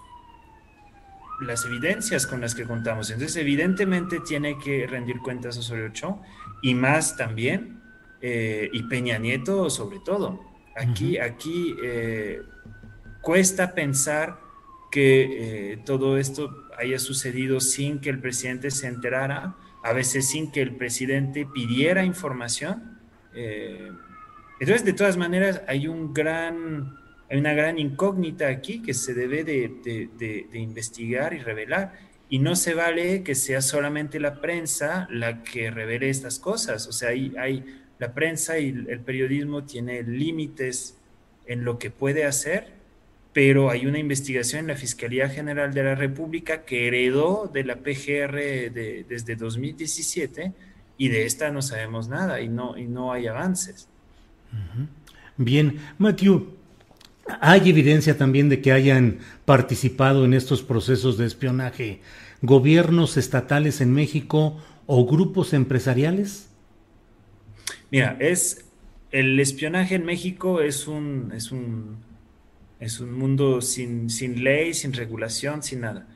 las 1.40 1.64
evidencias 1.64 2.26
con 2.26 2.40
las 2.40 2.54
que 2.54 2.64
contamos. 2.64 3.10
Entonces, 3.10 3.36
evidentemente 3.36 4.20
tiene 4.20 4.58
que 4.58 4.86
rendir 4.86 5.18
cuentas 5.18 5.56
Osorio 5.58 5.90
Chong 5.90 6.16
y 6.62 6.74
más 6.74 7.16
también, 7.16 7.80
eh, 8.20 8.70
y 8.72 8.82
Peña 8.84 9.18
Nieto 9.18 9.68
sobre 9.70 9.98
todo. 10.00 10.40
Aquí, 10.76 11.18
aquí 11.18 11.76
eh, 11.82 12.42
cuesta 13.20 13.74
pensar 13.74 14.40
que 14.90 15.72
eh, 15.72 15.76
todo 15.84 16.16
esto 16.16 16.68
haya 16.78 16.98
sucedido 16.98 17.60
sin 17.60 18.00
que 18.00 18.10
el 18.10 18.20
presidente 18.20 18.70
se 18.70 18.86
enterara, 18.86 19.56
a 19.82 19.92
veces 19.92 20.28
sin 20.28 20.50
que 20.50 20.62
el 20.62 20.76
presidente 20.76 21.46
pidiera 21.46 22.04
información. 22.04 22.98
entonces, 23.34 24.84
de 24.84 24.92
todas 24.94 25.16
maneras, 25.16 25.62
hay 25.68 25.86
un 25.86 26.12
gran 26.14 27.05
hay 27.28 27.38
una 27.38 27.54
gran 27.54 27.78
incógnita 27.78 28.48
aquí 28.48 28.82
que 28.82 28.94
se 28.94 29.14
debe 29.14 29.44
de, 29.44 30.46
investigar 30.54 31.34
y 31.34 31.38
revelar. 31.38 31.98
Y 32.28 32.40
no 32.40 32.56
se 32.56 32.74
vale 32.74 33.22
que 33.22 33.34
sea 33.34 33.60
solamente 33.60 34.18
la 34.18 34.40
prensa 34.40 35.06
la 35.10 35.42
que 35.42 35.70
revele 35.70 36.08
estas 36.08 36.38
cosas. 36.38 36.86
O 36.88 36.92
sea, 36.92 37.10
hay, 37.10 37.32
hay 37.38 37.64
la 37.98 38.14
prensa 38.14 38.58
y 38.58 38.68
el 38.88 39.00
periodismo 39.00 39.64
tiene 39.64 40.02
límites 40.02 40.96
en 41.46 41.64
lo 41.64 41.78
que 41.78 41.90
puede 41.90 42.24
hacer, 42.24 42.74
pero 43.32 43.70
hay 43.70 43.86
una 43.86 43.98
investigación 43.98 44.60
en 44.60 44.66
la 44.68 44.76
Fiscalía 44.76 45.28
General 45.28 45.72
de 45.72 45.82
la 45.82 45.94
República 45.94 46.64
que 46.64 46.88
heredó 46.88 47.50
de 47.52 47.64
la 47.64 47.76
PGR 47.76 48.72
desde 49.08 49.36
2017 49.36 50.52
y 50.98 51.08
de 51.08 51.26
esta 51.26 51.50
no 51.50 51.62
sabemos 51.62 52.08
nada 52.08 52.40
y 52.40 52.48
no, 52.48 52.76
y 52.76 52.86
no 52.86 53.12
hay 53.12 53.26
avances. 53.26 53.88
Bien, 55.36 55.78
Matthew, 55.98 56.56
hay 57.40 57.68
evidencia 57.68 58.16
también 58.16 58.48
de 58.48 58.60
que 58.60 58.72
hayan 58.72 59.18
participado 59.44 60.24
en 60.24 60.34
estos 60.34 60.62
procesos 60.62 61.18
de 61.18 61.26
espionaje 61.26 62.00
gobiernos 62.42 63.16
estatales 63.16 63.80
en 63.80 63.92
México 63.92 64.56
o 64.86 65.06
grupos 65.06 65.52
empresariales. 65.52 66.48
Mira, 67.90 68.16
es 68.20 68.66
el 69.10 69.40
espionaje 69.40 69.94
en 69.94 70.04
México 70.04 70.60
es 70.60 70.86
un 70.86 71.32
es 71.34 71.50
un 71.50 71.96
es 72.78 73.00
un 73.00 73.12
mundo 73.12 73.62
sin, 73.62 74.10
sin 74.10 74.44
ley, 74.44 74.74
sin 74.74 74.92
regulación, 74.92 75.62
sin 75.62 75.80
nada. 75.80 76.06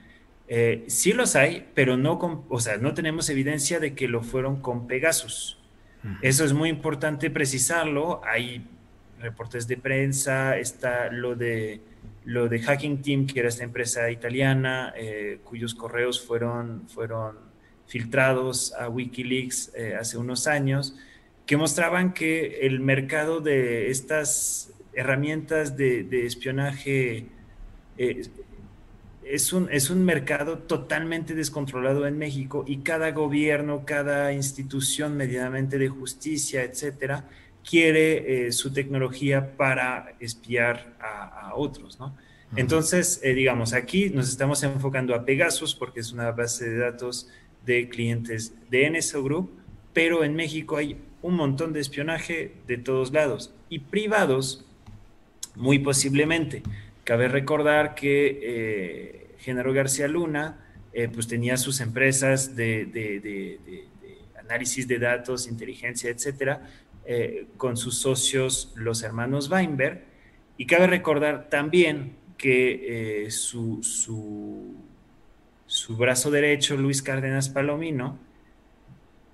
Eh, 0.49 0.85
sí 0.89 1.13
los 1.13 1.37
hay, 1.37 1.69
pero 1.75 1.97
no 1.97 2.19
con, 2.19 2.43
o 2.49 2.61
sea, 2.61 2.77
no 2.77 2.93
tenemos 2.93 3.31
evidencia 3.31 3.81
de 3.81 3.95
que 3.95 4.09
lo 4.09 4.23
fueron 4.23 4.61
con 4.61 4.87
Pegasus. 4.87 5.59
Eso 6.23 6.45
es 6.47 6.55
muy 6.55 6.71
importante 6.71 7.31
precisarlo. 7.31 8.23
Hay 8.25 8.67
reportes 9.21 9.67
de 9.69 9.77
prensa, 9.77 10.59
está 10.59 11.11
lo 11.11 11.35
de, 11.35 11.81
lo 12.25 12.49
de 12.49 12.61
Hacking 12.61 13.03
Team, 13.03 13.27
que 13.27 13.41
era 13.41 13.49
esta 13.49 13.65
empresa 13.65 14.11
italiana, 14.11 14.93
eh, 14.97 15.41
cuyos 15.45 15.75
correos 15.75 16.25
fueron, 16.25 16.89
fueron 16.89 17.37
filtrados 17.87 18.73
a 18.75 18.89
Wikileaks 18.89 19.73
eh, 19.75 19.97
hace 19.99 20.17
unos 20.17 20.47
años, 20.47 20.97
que 21.47 21.57
mostraban 21.57 22.13
que 22.15 22.61
el 22.67 22.81
mercado 22.81 23.41
de 23.41 23.91
estas 23.91 24.73
herramientas 24.93 25.77
de, 25.77 26.27
espionaje 26.27 27.27
eh, 27.99 28.23
es, 29.25 29.53
un, 29.53 29.69
es 29.71 29.91
un 29.91 30.05
mercado 30.05 30.59
totalmente 30.59 31.35
descontrolado 31.35 32.07
en 32.07 32.19
México 32.19 32.65
y 32.67 32.79
cada 32.79 33.11
gobierno, 33.11 33.85
cada 33.85 34.33
institución 34.33 35.17
medianamente 35.17 35.79
de 35.79 35.89
justicia, 35.89 36.63
etcétera, 36.63 37.29
quiere 37.69 38.47
eh, 38.47 38.53
su 38.53 38.73
tecnología 38.73 39.57
para 39.57 40.15
espiar 40.21 40.97
a, 41.01 41.53
otros, 41.55 41.99
¿no? 41.99 42.17
Entonces, 42.57 43.21
eh, 43.23 43.35
digamos, 43.35 43.73
aquí 43.75 44.11
nos 44.11 44.29
estamos 44.29 44.63
enfocando 44.63 45.15
a 45.15 45.25
Pegasus 45.25 45.75
porque 45.75 46.01
es 46.01 46.13
una 46.13 46.31
base 46.33 46.69
de 46.69 46.79
datos 46.79 47.29
de 47.65 47.89
clientes 47.89 48.55
de 48.71 48.91
NSO 48.91 49.23
Group, 49.23 49.51
pero 49.93 50.25
en 50.25 50.35
México 50.35 50.77
hay 50.77 50.97
un 51.23 51.35
montón 51.35 51.73
de 51.73 51.81
espionaje 51.81 52.55
de 52.67 52.79
todos 52.79 53.13
lados 53.13 53.53
y 53.69 53.81
privados, 53.81 54.65
muy 55.55 55.79
posiblemente. 55.79 56.63
Cabe 57.05 57.29
recordar 57.29 57.95
que 57.95 58.41
eh, 58.43 59.35
Genaro 59.39 59.73
García 59.73 60.09
Luna 60.09 60.59
eh, 60.93 61.09
pues 61.09 61.29
tenía 61.29 61.57
sus 61.57 61.81
empresas 61.81 62.57
de, 62.57 63.59
análisis 64.39 64.89
de 64.89 64.99
datos, 64.99 65.47
inteligencia, 65.47 66.11
etcétera, 66.11 66.69
eh, 67.05 67.47
con 67.57 67.77
sus 67.77 67.99
socios, 67.99 68.73
los 68.77 69.03
hermanos 69.03 69.51
Weinberg. 69.51 70.05
Y 70.57 70.67
cabe 70.67 70.87
recordar 70.87 71.49
también 71.49 72.17
que 72.37 73.27
su, 73.31 73.83
su, 73.83 74.75
su 75.67 75.97
brazo 75.97 76.31
derecho, 76.31 76.77
Luis 76.77 77.03
Cárdenas 77.03 77.49
Palomino, 77.49 78.19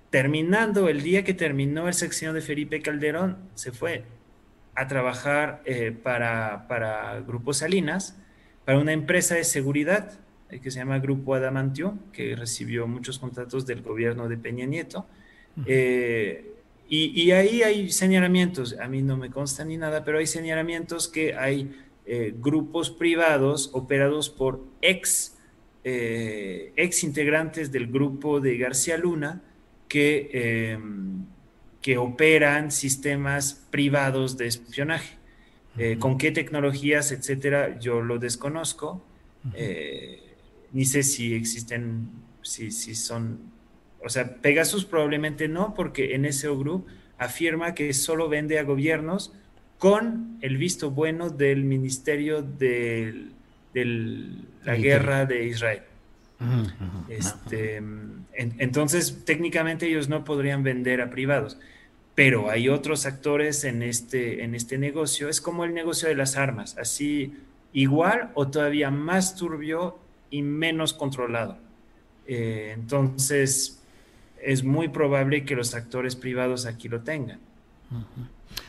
terminando 0.09 0.87
el 0.87 1.01
día 1.01 1.23
que 1.23 1.33
terminó 1.33 1.87
el 1.87 1.93
sección 1.93 2.33
de 2.33 2.41
Felipe 2.41 2.81
Calderón, 2.81 3.37
se 3.55 3.71
fue 3.71 4.03
a 4.75 4.87
trabajar 4.87 5.61
eh, 5.65 5.91
para, 5.91 6.67
para, 6.67 7.19
Grupo 7.21 7.53
Salinas, 7.53 8.15
para 8.63 8.77
una 8.77 8.93
empresa 8.93 9.35
de 9.35 9.43
seguridad 9.43 10.13
eh, 10.49 10.59
que 10.59 10.69
se 10.69 10.77
llama 10.77 10.99
Grupo 10.99 11.33
Adamantio, 11.33 11.97
que 12.13 12.35
recibió 12.35 12.87
muchos 12.87 13.17
contratos 13.17 13.65
del 13.65 13.81
gobierno 13.81 14.29
de 14.29 14.37
Peña 14.37 14.65
Nieto. 14.65 15.07
Eh, 15.65 16.53
y, 16.89 17.21
y, 17.21 17.31
ahí 17.31 17.63
hay 17.63 17.91
señalamientos, 17.91 18.75
a 18.79 18.87
mí 18.87 19.01
no 19.01 19.17
me 19.17 19.29
consta 19.29 19.65
ni 19.65 19.77
nada, 19.77 20.03
pero 20.03 20.19
hay 20.19 20.27
señalamientos 20.27 21.07
que 21.07 21.35
hay 21.35 21.71
grupos 22.39 22.89
privados 22.89 23.69
operados 23.73 24.29
por 24.29 24.63
ex, 24.81 25.35
ex 25.83 27.03
integrantes 27.03 27.69
del 27.69 27.87
grupo 27.87 28.39
de 28.39 28.57
García 28.57 28.97
Luna, 28.97 29.41
que, 29.87 30.29
em, 30.33 31.25
que 31.81 31.97
operan 31.97 32.71
sistemas 32.71 33.65
privados 33.71 34.37
de 34.37 34.47
espionaje. 34.47 35.17
Eh, 35.77 35.97
¿Con 35.99 36.17
qué 36.17 36.31
tecnologías, 36.31 37.11
etcétera? 37.11 37.79
Yo 37.79 38.01
lo 38.01 38.17
desconozco. 38.17 39.03
Eh, 39.53 40.21
ni 40.73 40.83
sé 40.85 41.03
si 41.03 41.33
existen, 41.33 42.09
si, 42.41 42.71
si 42.71 42.95
son, 42.95 43.39
o 44.03 44.09
sea, 44.09 44.35
Pegasus 44.35 44.85
probablemente 44.85 45.47
no, 45.47 45.73
porque 45.73 46.17
NSO 46.17 46.57
Group 46.57 46.87
afirma 47.17 47.73
que 47.73 47.93
solo 47.93 48.29
vende 48.29 48.59
a 48.59 48.63
gobiernos 48.63 49.33
con 49.77 50.37
el 50.41 50.57
visto 50.57 50.91
bueno 50.91 51.29
del 51.29 51.63
Ministerio 51.63 52.41
de 52.41 53.27
la 53.73 54.75
Guerra 54.75 55.25
de 55.25 55.45
Israel. 55.45 55.81
Este, 57.09 57.81
entonces, 58.33 59.23
técnicamente 59.25 59.87
ellos 59.87 60.09
no 60.09 60.23
podrían 60.23 60.63
vender 60.63 61.01
a 61.01 61.09
privados, 61.09 61.57
pero 62.15 62.49
hay 62.49 62.69
otros 62.69 63.05
actores 63.05 63.63
en 63.63 63.81
este, 63.81 64.43
en 64.43 64.55
este 64.55 64.77
negocio. 64.77 65.29
Es 65.29 65.41
como 65.41 65.63
el 65.63 65.73
negocio 65.73 66.07
de 66.07 66.15
las 66.15 66.37
armas, 66.37 66.77
así 66.77 67.33
igual 67.73 68.31
o 68.33 68.47
todavía 68.47 68.89
más 68.89 69.35
turbio 69.35 69.99
y 70.29 70.41
menos 70.41 70.93
controlado. 70.93 71.57
Eh, 72.27 72.71
entonces, 72.73 73.81
es 74.41 74.63
muy 74.63 74.87
probable 74.89 75.45
que 75.45 75.55
los 75.55 75.73
actores 75.75 76.15
privados 76.15 76.65
aquí 76.65 76.89
lo 76.89 77.01
tengan. 77.01 77.39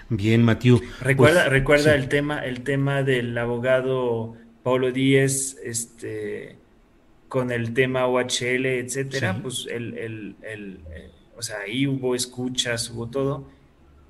Bien, 0.08 0.42
Matiu. 0.42 0.80
Recuerda, 1.00 1.42
pues, 1.42 1.52
recuerda 1.52 1.94
el 1.94 2.08
tema, 2.08 2.44
el 2.44 2.62
tema 2.62 3.02
del 3.02 3.36
abogado 3.36 4.36
Paulo 4.62 4.92
Díez, 4.92 5.56
este 5.62 6.56
con 7.28 7.52
el 7.52 7.74
tema 7.74 8.06
OHL, 8.06 8.64
etcétera, 8.66 9.38
pues 9.42 9.66
el, 9.70 9.98
el, 9.98 10.36
el, 10.42 10.80
eh, 10.90 11.10
o 11.36 11.42
sea, 11.42 11.58
ahí 11.58 11.86
hubo 11.86 12.14
escuchas, 12.14 12.90
hubo 12.90 13.06
todo, 13.08 13.46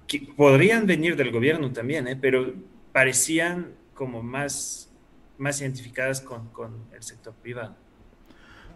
que 0.07 0.21
podrían 0.37 0.87
venir 0.87 1.17
del 1.17 1.33
gobierno 1.33 1.73
también, 1.73 2.07
¿eh? 2.07 2.17
pero 2.17 2.55
parecían 2.93 3.73
como 3.93 4.23
más, 4.23 4.89
más 5.37 5.61
identificadas 5.61 6.21
con, 6.21 6.49
con 6.51 6.85
el 6.95 7.03
sector 7.03 7.35
privado. 7.35 7.77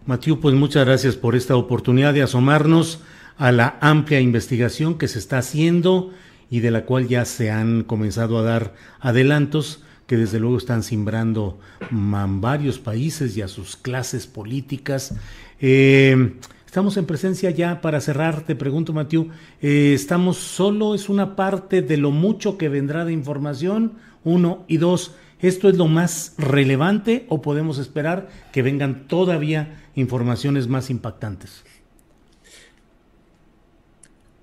Matiu, 0.05 0.41
pues 0.41 0.55
muchas 0.57 0.85
gracias 0.85 1.15
por 1.15 1.37
esta 1.37 1.55
oportunidad 1.55 2.13
de 2.13 2.23
asomarnos 2.23 3.01
a 3.37 3.53
la 3.53 3.79
amplia 3.81 4.21
investigación 4.21 4.99
que 4.99 5.07
se 5.07 5.21
está 5.21 5.39
haciendo 5.39 6.11
y 6.51 6.59
de 6.59 6.73
la 6.73 6.85
cual 6.85 7.07
ya 7.07 7.25
se 7.25 7.53
han 7.53 7.85
comenzado 7.85 8.37
a 8.37 8.43
dar 8.43 8.75
adelantos 8.99 9.85
que 10.09 10.17
desde 10.17 10.41
luego 10.41 10.59
están 10.59 10.83
simbrando 10.83 11.61
varios 11.93 12.81
países 12.81 13.37
y 13.37 13.43
a 13.43 13.49
sus 13.49 13.77
clases 13.77 14.27
políticas. 14.27 15.15
Eh, 15.61 16.35
estamos 16.67 16.97
en 16.97 17.07
presencia 17.07 17.51
ya 17.51 17.81
para 17.81 18.01
cerrar, 18.01 18.45
te 18.45 18.57
pregunto, 18.57 18.93
Matiu, 18.93 19.29
eh, 19.61 19.93
¿estamos 19.95 20.37
solo? 20.39 20.97
¿Es 20.97 21.09
una 21.09 21.37
parte 21.37 21.81
de 21.81 21.97
lo 21.97 22.11
mucho 22.11 22.59
que 22.59 22.69
vendrá 22.69 23.05
de 23.05 23.13
información? 23.13 23.93
Uno 24.25 24.65
y 24.67 24.79
dos, 24.79 25.15
¿esto 25.41 25.69
es 25.69 25.77
lo 25.77 25.87
más 25.87 26.35
relevante 26.39 27.25
o 27.29 27.41
podemos 27.41 27.79
esperar 27.79 28.29
que 28.53 28.63
vengan 28.63 29.07
todavía 29.07 29.79
informaciones 29.95 30.69
más 30.69 30.91
impactantes? 30.91 31.65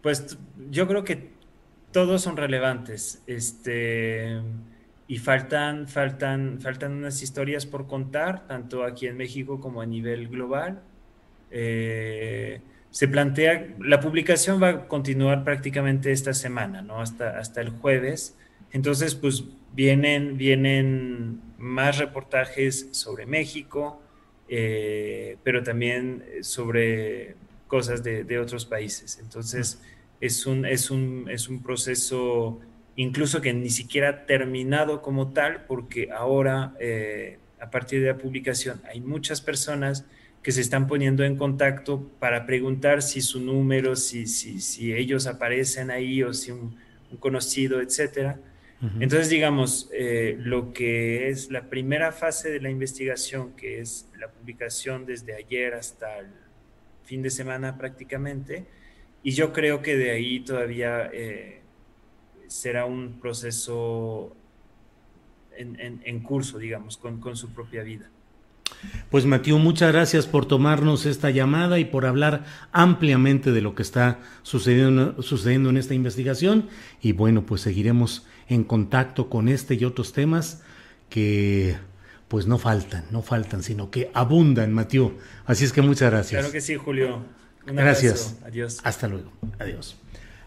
Pues 0.02 0.38
yo 0.70 0.88
creo 0.88 1.04
que 1.04 1.32
todos 1.92 2.22
son 2.22 2.38
relevantes. 2.38 3.22
Este 3.28 4.42
y 5.10 5.18
faltan, 5.18 5.88
faltan, 5.88 6.60
faltan 6.62 6.94
unas 6.94 7.24
historias 7.24 7.66
por 7.66 7.88
contar, 7.88 8.46
tanto 8.46 8.84
aquí 8.84 9.08
en 9.08 9.18
México 9.18 9.60
como 9.60 9.82
a 9.82 9.88
nivel 9.88 10.28
global. 10.28 10.84
Eh, 11.50 12.62
se 12.92 13.08
plantea, 13.08 13.74
la 13.80 14.00
publicación 14.02 14.62
va 14.62 14.70
a 14.70 14.88
continuar 14.88 15.44
prácticamente 15.44 16.12
esta 16.12 16.36
semana, 16.36 16.84
¿no? 16.84 17.02
Hasta, 17.02 17.40
hasta 17.40 17.60
el 17.62 17.72
jueves. 17.72 18.38
Entonces, 18.72 19.16
pues 19.16 19.46
vienen, 19.74 20.38
vienen 20.38 21.42
más 21.58 21.98
reportajes 21.98 22.90
sobre 22.92 23.26
México, 23.26 24.00
eh, 24.50 25.38
pero 25.44 25.64
también 25.64 26.24
sobre 26.42 27.36
cosas 27.68 28.04
de, 28.04 28.24
de, 28.24 28.40
otros 28.40 28.66
países. 28.66 29.20
Entonces, 29.22 29.82
es 30.20 30.46
un, 30.46 30.66
es 30.66 30.90
un, 30.92 31.28
es 31.30 31.48
un 31.50 31.62
proceso 31.62 32.60
incluso 33.02 33.40
que 33.40 33.54
ni 33.54 33.70
siquiera 33.70 34.10
ha 34.10 34.26
terminado 34.26 35.02
como 35.02 35.32
tal, 35.32 35.66
porque 35.68 36.10
ahora, 36.12 36.74
eh, 36.82 37.38
a 37.62 37.72
partir 37.72 38.02
de 38.02 38.08
la 38.08 38.18
publicación, 38.18 38.82
hay 38.92 39.00
muchas 39.00 39.40
personas 39.40 40.06
que 40.44 40.52
se 40.52 40.60
están 40.60 40.86
poniendo 40.86 41.24
en 41.24 41.38
contacto 41.38 42.12
para 42.20 42.46
preguntar 42.46 43.02
si 43.02 43.22
su 43.22 43.40
número, 43.40 43.96
si, 43.96 44.28
si, 44.28 44.60
si 44.60 44.94
ellos 44.94 45.28
aparecen 45.28 45.92
ahí 45.92 46.24
o 46.24 46.34
si 46.34 46.52
un, 46.52 46.76
conocido, 47.20 47.82
etcétera. 47.82 48.38
Entonces, 49.00 49.30
digamos, 49.30 49.90
eh, 49.92 50.38
lo 50.40 50.72
que 50.72 51.28
es 51.28 51.52
la 51.52 51.64
primera 51.70 52.14
fase 52.14 52.50
de 52.50 52.62
la 52.62 52.70
investigación, 52.70 53.52
que 53.58 53.82
es 53.82 54.08
la 54.18 54.30
publicación 54.30 55.06
desde 55.06 55.36
ayer 55.36 55.74
hasta 55.74 56.20
el 56.20 56.28
fin 57.04 57.22
de 57.22 57.30
semana 57.30 57.78
prácticamente, 57.78 58.66
y 59.22 59.32
yo 59.32 59.52
creo 59.52 59.82
que 59.82 59.98
de 59.98 60.12
ahí 60.12 60.40
todavía 60.40 61.10
eh, 61.12 61.60
será 62.48 62.86
un 62.86 63.20
proceso 63.20 64.34
en, 65.58 66.20
curso, 66.22 66.58
digamos, 66.58 66.96
con, 66.98 67.36
su 67.36 67.50
propia 67.50 67.84
vida. 67.84 68.10
Pues 69.10 69.26
Matías, 69.26 69.60
muchas 69.60 69.92
gracias 69.92 70.26
por 70.26 70.46
tomarnos 70.46 71.06
esta 71.06 71.32
llamada 71.32 71.80
y 71.80 71.86
por 71.86 72.06
hablar 72.06 72.46
ampliamente 72.72 73.52
de 73.52 73.62
lo 73.62 73.76
que 73.76 73.82
está 73.82 74.20
sucediendo, 74.44 75.22
sucediendo 75.22 75.70
en 75.70 75.76
esta 75.76 75.96
investigación. 75.96 76.70
Y 77.02 77.12
bueno, 77.12 77.46
pues 77.46 77.62
seguiremos 77.62 78.26
en 78.50 78.64
contacto 78.64 79.30
con 79.30 79.48
este 79.48 79.76
y 79.76 79.86
otros 79.86 80.12
temas 80.12 80.62
que 81.10 81.78
pues 82.28 82.46
no 82.46 82.58
faltan, 82.58 83.06
no 83.12 83.22
faltan, 83.22 83.64
sino 83.64 83.90
que 83.90 84.12
abundan, 84.14 84.74
Matías. 84.74 85.12
Así 85.46 85.66
es 85.66 85.74
que 85.74 85.82
muchas 85.82 86.12
gracias. 86.12 86.42
Claro 86.42 86.52
que 86.52 86.62
sí, 86.62 86.76
Julio. 86.76 87.24
gracias. 87.66 88.38
Adiós. 88.46 88.80
Hasta 88.84 89.08
luego. 89.08 89.32
Adiós. 89.58 89.96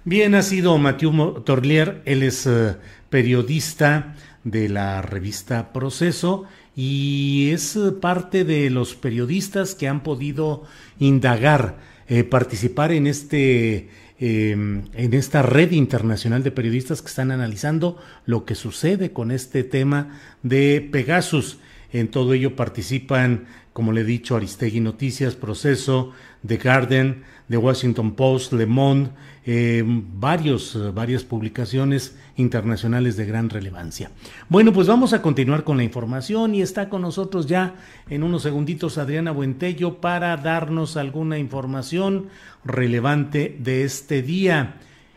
Bien, 0.05 0.35
ha 0.35 0.43
sido 0.43 0.79
Mathieu 0.79 1.43
Torlier, 1.45 2.03
él 2.05 2.25
es 2.25 2.47
eh, 2.47 2.75
periodista 3.09 4.17
de 4.43 4.69
la 4.69 5.01
revista 5.01 5.73
Proceso 5.73 6.45
y 6.75 7.51
es 7.53 7.77
eh, 7.77 7.93
parte 7.93 8.45
de 8.45 8.69
los 8.71 8.95
periodistas 8.97 9.77
que 9.77 9.87
han 9.87 10.03
podido 10.03 10.65
indagar, 10.99 11.79
eh, 12.09 12.25
participar 12.25 12.91
en 12.91 13.07
este 13.07 13.91
em, 14.25 14.85
en 14.95 15.15
esta 15.15 15.43
red 15.43 15.73
internacional 15.73 16.45
de 16.45 16.53
periodistas 16.53 17.03
que 17.03 17.09
están 17.09 17.33
analizando 17.33 18.01
lo 18.25 18.45
que 18.45 18.55
sucede 18.55 19.13
con 19.13 19.33
este 19.33 19.65
tema 19.65 20.21
de 20.45 20.89
Pegasus. 20.93 21.59
En 21.93 22.07
todo 22.07 22.33
ello 22.33 22.55
participan, 22.55 23.47
como 23.73 23.91
le 23.91 24.03
he 24.03 24.05
dicho, 24.05 24.37
Aristegui 24.37 24.79
Noticias, 24.79 25.35
Proceso, 25.35 26.13
The 26.47 26.59
Garden, 26.59 27.25
The 27.53 27.59
Washington 27.59 28.13
Post, 28.13 28.55
Le 28.55 28.65
Monde, 28.65 29.11
eh, 29.45 29.85
varios, 29.87 30.75
eh, 30.75 30.91
varias 30.91 31.23
publicaciones 31.23 32.17
internacionales 32.37 33.19
de 33.19 33.27
gran 33.27 33.51
relevancia. 33.51 34.11
Bueno, 34.49 34.73
pues 34.73 34.87
vamos 34.87 35.13
a 35.13 35.21
continuar 35.21 35.63
con 35.63 35.77
la 35.77 35.83
información 35.83 36.55
y 36.55 36.63
está 36.63 36.89
con 36.89 37.03
nosotros 37.03 37.47
ya 37.47 37.75
en 38.09 38.23
unos 38.23 38.45
segunditos 38.45 38.97
Adriana 38.97 39.33
Buentello 39.33 40.01
para 40.01 40.35
darnos 40.39 40.97
alguna 40.97 41.39
información 41.39 42.29
relevante 42.65 43.55
de 43.61 43.85
este 43.85 44.23
día. 44.23 44.77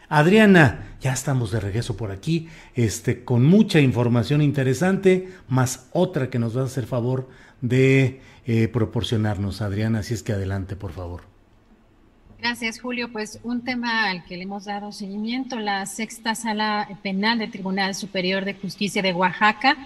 Adriana, 0.10 0.98
ya 1.00 1.14
estamos 1.14 1.52
de 1.52 1.62
regreso 1.62 1.96
por 1.96 2.12
aquí, 2.12 2.50
este, 2.74 3.24
con 3.24 3.46
mucha 3.46 3.80
información 3.80 4.42
interesante, 4.42 5.30
más 5.48 5.88
otra 5.94 6.30
que 6.30 6.38
nos 6.38 6.58
va 6.58 6.64
a 6.64 6.66
hacer 6.66 6.86
favor 6.86 7.30
de 7.62 8.20
eh, 8.46 8.68
proporcionarnos, 8.68 9.62
Adriana. 9.62 10.00
Así 10.00 10.14
es 10.14 10.22
que 10.22 10.34
adelante, 10.34 10.76
por 10.76 10.92
favor. 10.92 11.35
Gracias, 12.40 12.80
Julio. 12.80 13.12
Pues 13.12 13.40
un 13.44 13.62
tema 13.62 14.10
al 14.10 14.24
que 14.26 14.38
le 14.38 14.44
hemos 14.44 14.66
dado 14.66 14.92
seguimiento, 14.92 15.60
la 15.60 15.86
sexta 15.86 16.36
sala 16.36 16.88
penal 17.02 17.40
del 17.40 17.50
Tribunal 17.52 17.96
Superior 17.96 18.46
de 18.46 18.54
Justicia 18.54 19.02
de 19.02 19.14
Oaxaca 19.14 19.78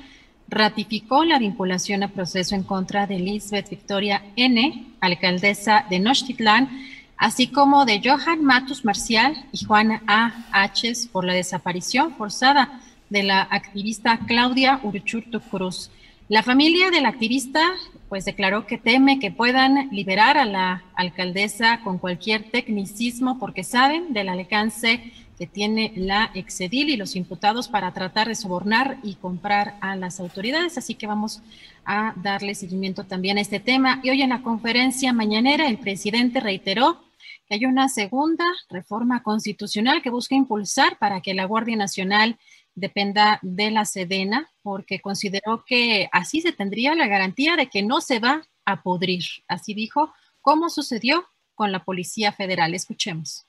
ratificó 0.50 1.24
la 1.24 1.40
vinculación 1.40 2.04
a 2.04 2.10
proceso 2.10 2.56
en 2.56 2.64
contra 2.64 3.06
de 3.08 3.20
Lisbeth 3.20 3.70
Victoria 3.70 4.24
N., 4.36 4.88
alcaldesa 5.00 5.86
de 5.90 6.00
Nochtitlán, 6.00 6.70
así 7.18 7.48
como 7.48 7.86
de 7.86 8.02
Johan 8.04 8.44
Matus 8.44 8.84
Marcial 8.84 9.46
y 9.52 9.64
Juan 9.64 10.02
A. 10.08 10.46
H. 10.52 10.94
por 11.12 11.24
la 11.24 11.34
desaparición 11.34 12.16
forzada 12.16 12.82
de 13.10 13.24
la 13.24 13.42
activista 13.42 14.20
Claudia 14.28 14.80
Uruchurtu 14.84 15.40
Cruz. 15.40 15.92
La 16.30 16.44
familia 16.44 16.92
del 16.92 17.08
activista 17.08 17.72
pues 18.08 18.24
declaró 18.24 18.68
que 18.68 18.78
teme 18.78 19.18
que 19.18 19.32
puedan 19.32 19.90
liberar 19.90 20.38
a 20.38 20.46
la 20.46 20.84
alcaldesa 20.94 21.82
con 21.84 21.98
cualquier 21.98 22.52
tecnicismo 22.52 23.40
porque 23.40 23.64
saben 23.64 24.14
del 24.14 24.30
alcance 24.30 25.12
que 25.40 25.48
tiene 25.48 25.92
la 25.96 26.30
Exedil 26.36 26.90
y 26.90 26.98
los 26.98 27.16
imputados 27.16 27.68
para 27.68 27.94
tratar 27.94 28.28
de 28.28 28.36
sobornar 28.36 29.00
y 29.02 29.16
comprar 29.16 29.78
a 29.82 29.96
las 29.96 30.20
autoridades. 30.20 30.78
Así 30.78 30.94
que 30.94 31.08
vamos 31.08 31.42
a 31.84 32.14
darle 32.18 32.54
seguimiento 32.54 33.06
también 33.06 33.40
a 33.40 33.42
este 33.42 33.60
tema. 33.60 34.00
Y 34.04 34.12
hoy 34.12 34.22
en 34.22 34.30
la 34.30 34.44
conferencia 34.44 35.12
mañanera 35.14 35.68
el 35.68 35.80
presidente 35.80 36.42
reiteró 36.42 37.02
que 37.48 37.56
hay 37.56 37.66
una 37.66 37.90
segunda 37.90 38.46
reforma 38.70 39.24
constitucional 39.24 40.04
que 40.04 40.12
busca 40.12 40.36
impulsar 40.36 41.00
para 41.00 41.22
que 41.22 41.34
la 41.34 41.46
Guardia 41.46 41.76
Nacional 41.76 42.38
dependa 42.80 43.40
de 43.42 43.72
la 43.72 43.86
Sedena, 43.86 44.50
porque 44.62 45.00
consideró 45.00 45.64
que 45.66 46.10
así 46.12 46.42
se 46.42 46.52
tendría 46.52 46.96
la 46.96 47.08
garantía 47.08 47.56
de 47.56 47.68
que 47.68 47.84
no 47.84 48.02
se 48.02 48.20
va 48.20 48.44
a 48.66 48.82
podrir. 48.82 49.24
Así 49.48 49.74
dijo, 49.74 50.14
como 50.42 50.70
sucedió 50.70 51.26
con 51.60 51.74
la 51.74 51.84
Policía 51.84 52.32
Federal. 52.32 52.74
Escuchemos. 52.74 53.46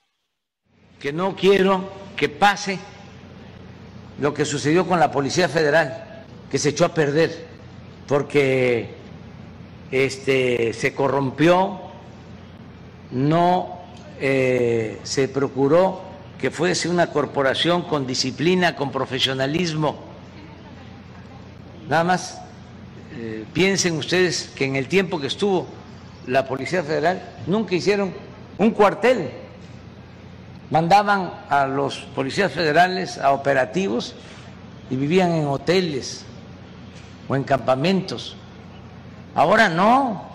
Que 0.98 1.12
no 1.12 1.36
quiero 1.36 1.88
que 2.16 2.28
pase 2.28 2.76
lo 4.20 4.34
que 4.34 4.44
sucedió 4.44 4.84
con 4.86 4.98
la 4.98 5.12
Policía 5.12 5.48
Federal, 5.48 6.24
que 6.50 6.58
se 6.58 6.70
echó 6.70 6.84
a 6.86 6.92
perder 6.92 7.46
porque 8.08 8.90
este, 9.92 10.72
se 10.72 10.92
corrompió, 10.92 11.80
no 13.12 13.78
eh, 14.18 14.98
se 15.04 15.28
procuró 15.28 16.09
que 16.40 16.50
fuese 16.50 16.88
una 16.88 17.08
corporación 17.08 17.82
con 17.82 18.06
disciplina, 18.06 18.74
con 18.74 18.90
profesionalismo. 18.90 19.98
Nada 21.88 22.02
más 22.02 22.40
eh, 23.14 23.44
piensen 23.52 23.96
ustedes 23.96 24.50
que 24.56 24.64
en 24.64 24.76
el 24.76 24.88
tiempo 24.88 25.20
que 25.20 25.26
estuvo 25.26 25.66
la 26.26 26.46
Policía 26.46 26.82
Federal 26.82 27.20
nunca 27.46 27.74
hicieron 27.74 28.14
un 28.56 28.70
cuartel. 28.70 29.30
Mandaban 30.70 31.30
a 31.50 31.66
los 31.66 31.98
policías 32.14 32.52
federales 32.52 33.18
a 33.18 33.32
operativos 33.32 34.14
y 34.88 34.96
vivían 34.96 35.32
en 35.32 35.46
hoteles 35.46 36.24
o 37.28 37.36
en 37.36 37.44
campamentos. 37.44 38.36
Ahora 39.34 39.68
no. 39.68 40.30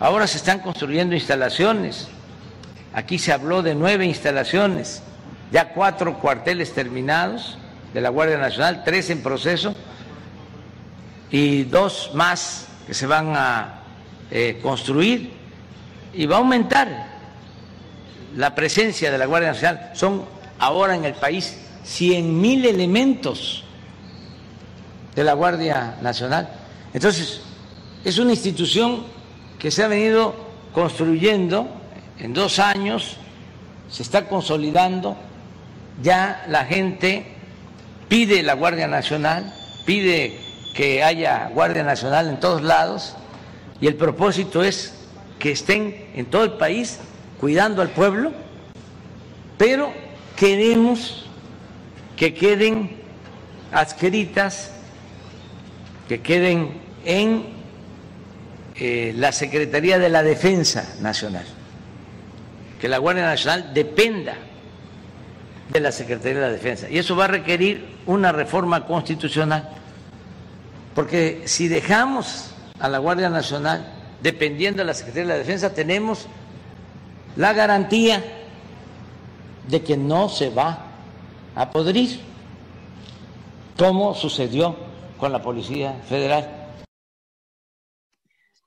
Ahora 0.00 0.26
se 0.26 0.38
están 0.38 0.60
construyendo 0.60 1.14
instalaciones 1.14 2.08
Aquí 2.96 3.18
se 3.18 3.30
habló 3.30 3.62
de 3.62 3.74
nueve 3.74 4.06
instalaciones, 4.06 5.02
ya 5.52 5.74
cuatro 5.74 6.18
cuarteles 6.18 6.72
terminados 6.72 7.58
de 7.92 8.00
la 8.00 8.08
Guardia 8.08 8.38
Nacional, 8.38 8.84
tres 8.86 9.10
en 9.10 9.22
proceso 9.22 9.74
y 11.30 11.64
dos 11.64 12.12
más 12.14 12.68
que 12.86 12.94
se 12.94 13.06
van 13.06 13.36
a 13.36 13.82
eh, 14.30 14.60
construir 14.62 15.30
y 16.14 16.24
va 16.24 16.36
a 16.36 16.38
aumentar 16.38 17.06
la 18.34 18.54
presencia 18.54 19.10
de 19.10 19.18
la 19.18 19.26
Guardia 19.26 19.50
Nacional. 19.50 19.90
Son 19.92 20.24
ahora 20.58 20.96
en 20.96 21.04
el 21.04 21.12
país 21.12 21.54
100 21.84 22.40
mil 22.40 22.64
elementos 22.64 23.62
de 25.14 25.22
la 25.22 25.34
Guardia 25.34 25.98
Nacional. 26.00 26.48
Entonces, 26.94 27.42
es 28.06 28.16
una 28.16 28.30
institución 28.30 29.04
que 29.58 29.70
se 29.70 29.84
ha 29.84 29.88
venido 29.88 30.34
construyendo 30.72 31.68
en 32.18 32.32
dos 32.32 32.58
años 32.58 33.16
se 33.90 34.02
está 34.02 34.28
consolidando, 34.28 35.16
ya 36.02 36.44
la 36.48 36.64
gente 36.64 37.26
pide 38.08 38.42
la 38.42 38.54
Guardia 38.54 38.88
Nacional, 38.88 39.52
pide 39.84 40.38
que 40.74 41.02
haya 41.02 41.50
Guardia 41.54 41.82
Nacional 41.82 42.28
en 42.28 42.40
todos 42.40 42.62
lados 42.62 43.16
y 43.80 43.86
el 43.86 43.94
propósito 43.94 44.62
es 44.62 44.94
que 45.38 45.52
estén 45.52 46.10
en 46.14 46.26
todo 46.26 46.44
el 46.44 46.52
país 46.52 46.98
cuidando 47.40 47.82
al 47.82 47.90
pueblo, 47.90 48.32
pero 49.58 49.92
queremos 50.36 51.26
que 52.16 52.34
queden 52.34 52.96
adscritas, 53.72 54.72
que 56.08 56.20
queden 56.22 56.80
en 57.04 57.44
eh, 58.74 59.12
la 59.16 59.32
Secretaría 59.32 59.98
de 59.98 60.08
la 60.08 60.22
Defensa 60.22 60.96
Nacional 61.00 61.55
que 62.80 62.88
la 62.88 62.98
Guardia 62.98 63.24
Nacional 63.24 63.72
dependa 63.72 64.34
de 65.72 65.80
la 65.80 65.92
Secretaría 65.92 66.40
de 66.40 66.46
la 66.46 66.52
Defensa. 66.52 66.88
Y 66.88 66.98
eso 66.98 67.16
va 67.16 67.24
a 67.24 67.28
requerir 67.28 67.96
una 68.06 68.32
reforma 68.32 68.86
constitucional, 68.86 69.68
porque 70.94 71.42
si 71.46 71.68
dejamos 71.68 72.50
a 72.78 72.88
la 72.88 72.98
Guardia 72.98 73.30
Nacional 73.30 73.92
dependiendo 74.22 74.78
de 74.78 74.86
la 74.86 74.94
Secretaría 74.94 75.24
de 75.24 75.32
la 75.34 75.38
Defensa, 75.38 75.74
tenemos 75.74 76.26
la 77.36 77.52
garantía 77.52 78.22
de 79.68 79.82
que 79.82 79.96
no 79.96 80.28
se 80.28 80.50
va 80.50 80.78
a 81.54 81.70
podrir, 81.70 82.20
como 83.76 84.14
sucedió 84.14 84.76
con 85.18 85.32
la 85.32 85.42
Policía 85.42 85.96
Federal. 86.08 86.55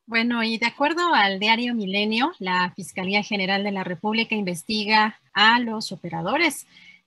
Bueno, 0.10 0.44
y 0.44 0.58
de 0.58 0.66
acuerdo 0.66 1.14
al 1.14 1.40
diario 1.40 1.76
Milenio, 1.76 2.34
la 2.40 2.74
Fiscalía 2.76 3.22
General 3.22 3.64
de 3.64 3.72
la 3.72 3.84
República 3.84 4.34
investiga 4.34 5.20
a 5.34 5.60
los 5.60 5.92
operadores. 5.92 6.66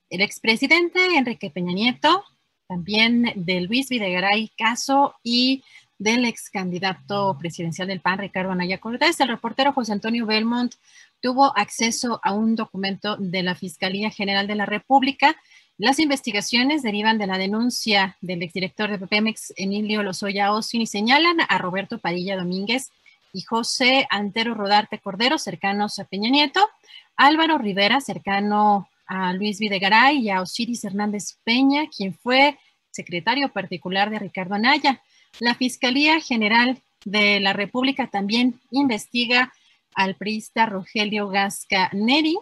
El 0.09 0.21
expresidente 0.21 1.17
Enrique 1.17 1.49
Peña 1.49 1.73
Nieto, 1.73 2.23
también 2.65 3.33
de 3.35 3.59
Luis 3.59 3.89
Videgaray 3.89 4.53
Caso 4.57 5.15
y 5.21 5.65
del 5.97 6.23
ex 6.23 6.49
candidato 6.49 7.37
presidencial 7.37 7.89
del 7.89 7.99
PAN, 7.99 8.19
Ricardo 8.19 8.53
Anaya 8.53 8.77
Cortés. 8.77 9.19
El 9.19 9.27
reportero 9.27 9.73
José 9.73 9.91
Antonio 9.91 10.25
Belmont 10.25 10.73
tuvo 11.19 11.51
acceso 11.57 12.21
a 12.23 12.31
un 12.31 12.55
documento 12.55 13.17
de 13.17 13.43
la 13.43 13.55
Fiscalía 13.55 14.11
General 14.11 14.47
de 14.47 14.55
la 14.55 14.65
República. 14.65 15.35
Las 15.79 15.97
investigaciones 15.97 16.83
derivan 16.83 17.17
de 17.17 17.25
la 17.25 17.39
denuncia 17.39 18.15
del 18.21 18.43
exdirector 18.43 18.91
de 18.91 19.07
Pemex, 19.07 19.53
Emilio 19.57 20.03
Lozoya 20.03 20.47
Austin, 20.47 20.83
y 20.83 20.87
señalan 20.87 21.37
a 21.47 21.57
Roberto 21.57 21.97
Padilla 21.97 22.37
Domínguez 22.37 22.91
y 23.33 23.41
José 23.41 24.05
Antero 24.11 24.53
Rodarte 24.53 24.99
Cordero, 24.99 25.39
cercanos 25.39 25.97
a 25.97 26.05
Peña 26.05 26.29
Nieto, 26.29 26.69
Álvaro 27.17 27.57
Rivera, 27.57 28.01
cercano 28.01 28.87
a 29.07 29.33
Luis 29.33 29.57
Videgaray 29.57 30.19
y 30.19 30.29
a 30.29 30.41
Osiris 30.41 30.83
Hernández 30.83 31.37
Peña, 31.43 31.87
quien 31.95 32.13
fue 32.13 32.59
secretario 32.91 33.49
particular 33.49 34.11
de 34.11 34.19
Ricardo 34.19 34.53
Anaya. 34.53 35.01
La 35.39 35.55
Fiscalía 35.55 36.19
General 36.19 36.77
de 37.03 37.39
la 37.39 37.53
República 37.53 38.07
también 38.07 38.59
investiga 38.69 39.51
al 39.95 40.13
priista 40.13 40.67
Rogelio 40.67 41.29
Gasca 41.29 41.89
Neri, 41.93 42.37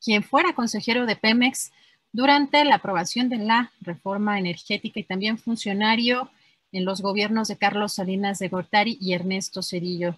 quien 0.00 0.22
fuera 0.22 0.54
consejero 0.54 1.04
de 1.04 1.16
Pemex 1.16 1.72
durante 2.16 2.64
la 2.64 2.76
aprobación 2.76 3.28
de 3.28 3.36
la 3.36 3.70
reforma 3.82 4.38
energética 4.38 4.98
y 4.98 5.04
también 5.04 5.36
funcionario 5.36 6.30
en 6.72 6.86
los 6.86 7.02
gobiernos 7.02 7.46
de 7.48 7.58
Carlos 7.58 7.92
Salinas 7.92 8.38
de 8.38 8.48
Gortari 8.48 8.96
y 9.02 9.12
Ernesto 9.12 9.62
Cedillo. 9.62 10.16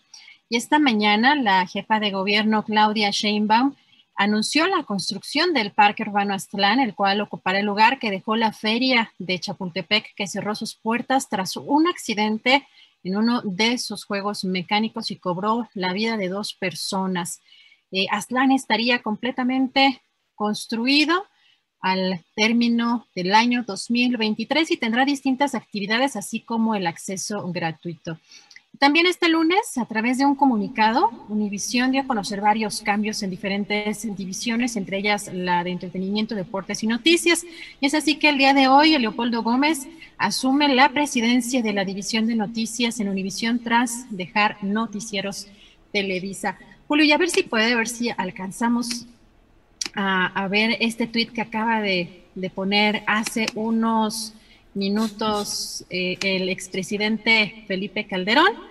Y 0.49 0.57
esta 0.57 0.79
mañana 0.79 1.35
la 1.35 1.67
jefa 1.67 1.99
de 1.99 2.13
gobierno 2.13 2.65
Claudia 2.65 3.11
Sheinbaum 3.11 3.75
anunció 4.15 4.69
la 4.69 4.85
construcción 4.85 5.53
del 5.53 5.73
Parque 5.73 6.05
Urbano 6.05 6.35
Aztlán, 6.35 6.79
el 6.79 6.95
cual 6.95 7.21
ocupará 7.21 7.59
el 7.59 7.67
lugar 7.67 7.99
que 7.99 8.13
dejó 8.13 8.37
la 8.37 8.53
feria 8.53 9.13
de 9.19 9.41
Chapultepec, 9.41 10.15
que 10.15 10.29
cerró 10.29 10.55
sus 10.55 10.77
puertas 10.77 11.29
tras 11.29 11.57
un 11.57 11.89
accidente 11.89 12.65
en 13.03 13.17
uno 13.17 13.43
de 13.43 13.77
sus 13.77 14.05
juegos 14.05 14.45
mecánicos 14.45 15.11
y 15.11 15.17
cobró 15.17 15.69
la 15.75 15.93
vida 15.93 16.17
de 16.17 16.29
dos 16.29 16.55
personas. 16.55 17.41
Eh, 17.91 18.07
Aztlán 18.13 18.53
estaría 18.53 19.03
completamente 19.03 20.01
construido 20.37 21.27
al 21.81 22.25
término 22.35 23.07
del 23.15 23.35
año 23.35 23.65
2023 23.67 24.71
y 24.71 24.77
tendrá 24.77 25.05
distintas 25.05 25.55
actividades, 25.55 26.17
así 26.17 26.41
como 26.41 26.75
el 26.75 26.87
acceso 26.87 27.51
gratuito. 27.53 28.19
También 28.79 29.07
este 29.07 29.29
lunes, 29.29 29.77
a 29.77 29.87
través 29.87 30.19
de 30.19 30.27
un 30.27 30.37
comunicado, 30.37 31.11
Univisión 31.29 31.91
dio 31.91 32.03
a 32.03 32.07
conocer 32.07 32.41
varios 32.41 32.81
cambios 32.81 33.25
en 33.25 33.31
diferentes 33.31 34.07
divisiones, 34.17 34.77
entre 34.77 34.99
ellas 34.99 35.31
la 35.35 35.65
de 35.65 35.71
entretenimiento, 35.71 36.37
deportes 36.37 36.85
y 36.85 36.87
noticias. 36.87 37.45
Es 37.81 37.95
así 37.95 38.21
que 38.21 38.29
el 38.29 38.39
día 38.39 38.55
de 38.55 38.69
hoy, 38.69 38.97
Leopoldo 38.97 39.43
Gómez 39.43 39.89
asume 40.17 40.73
la 40.73 40.91
presidencia 40.91 41.61
de 41.61 41.73
la 41.73 41.85
división 41.85 42.27
de 42.27 42.37
noticias 42.37 43.01
en 43.01 43.09
Univisión 43.09 43.59
tras 43.59 44.07
dejar 44.11 44.63
noticieros 44.63 45.49
Televisa. 45.93 46.57
Julio, 46.87 47.05
y 47.05 47.13
a 47.13 47.19
ver 47.19 47.31
si 47.31 47.43
puede, 47.43 47.75
ver 47.75 47.89
si 47.89 48.11
alcanzamos 48.11 49.07
a, 49.95 50.47
ver 50.49 50.77
este 50.81 51.07
tuit 51.07 51.33
que 51.33 51.41
acaba 51.41 51.81
de, 51.81 52.25
poner 52.55 53.03
hace 53.07 53.47
unos 53.55 54.33
minutos 54.75 55.85
eh, 55.91 56.17
el 56.23 56.49
expresidente 56.49 57.65
Felipe 57.67 58.07
Calderón 58.07 58.69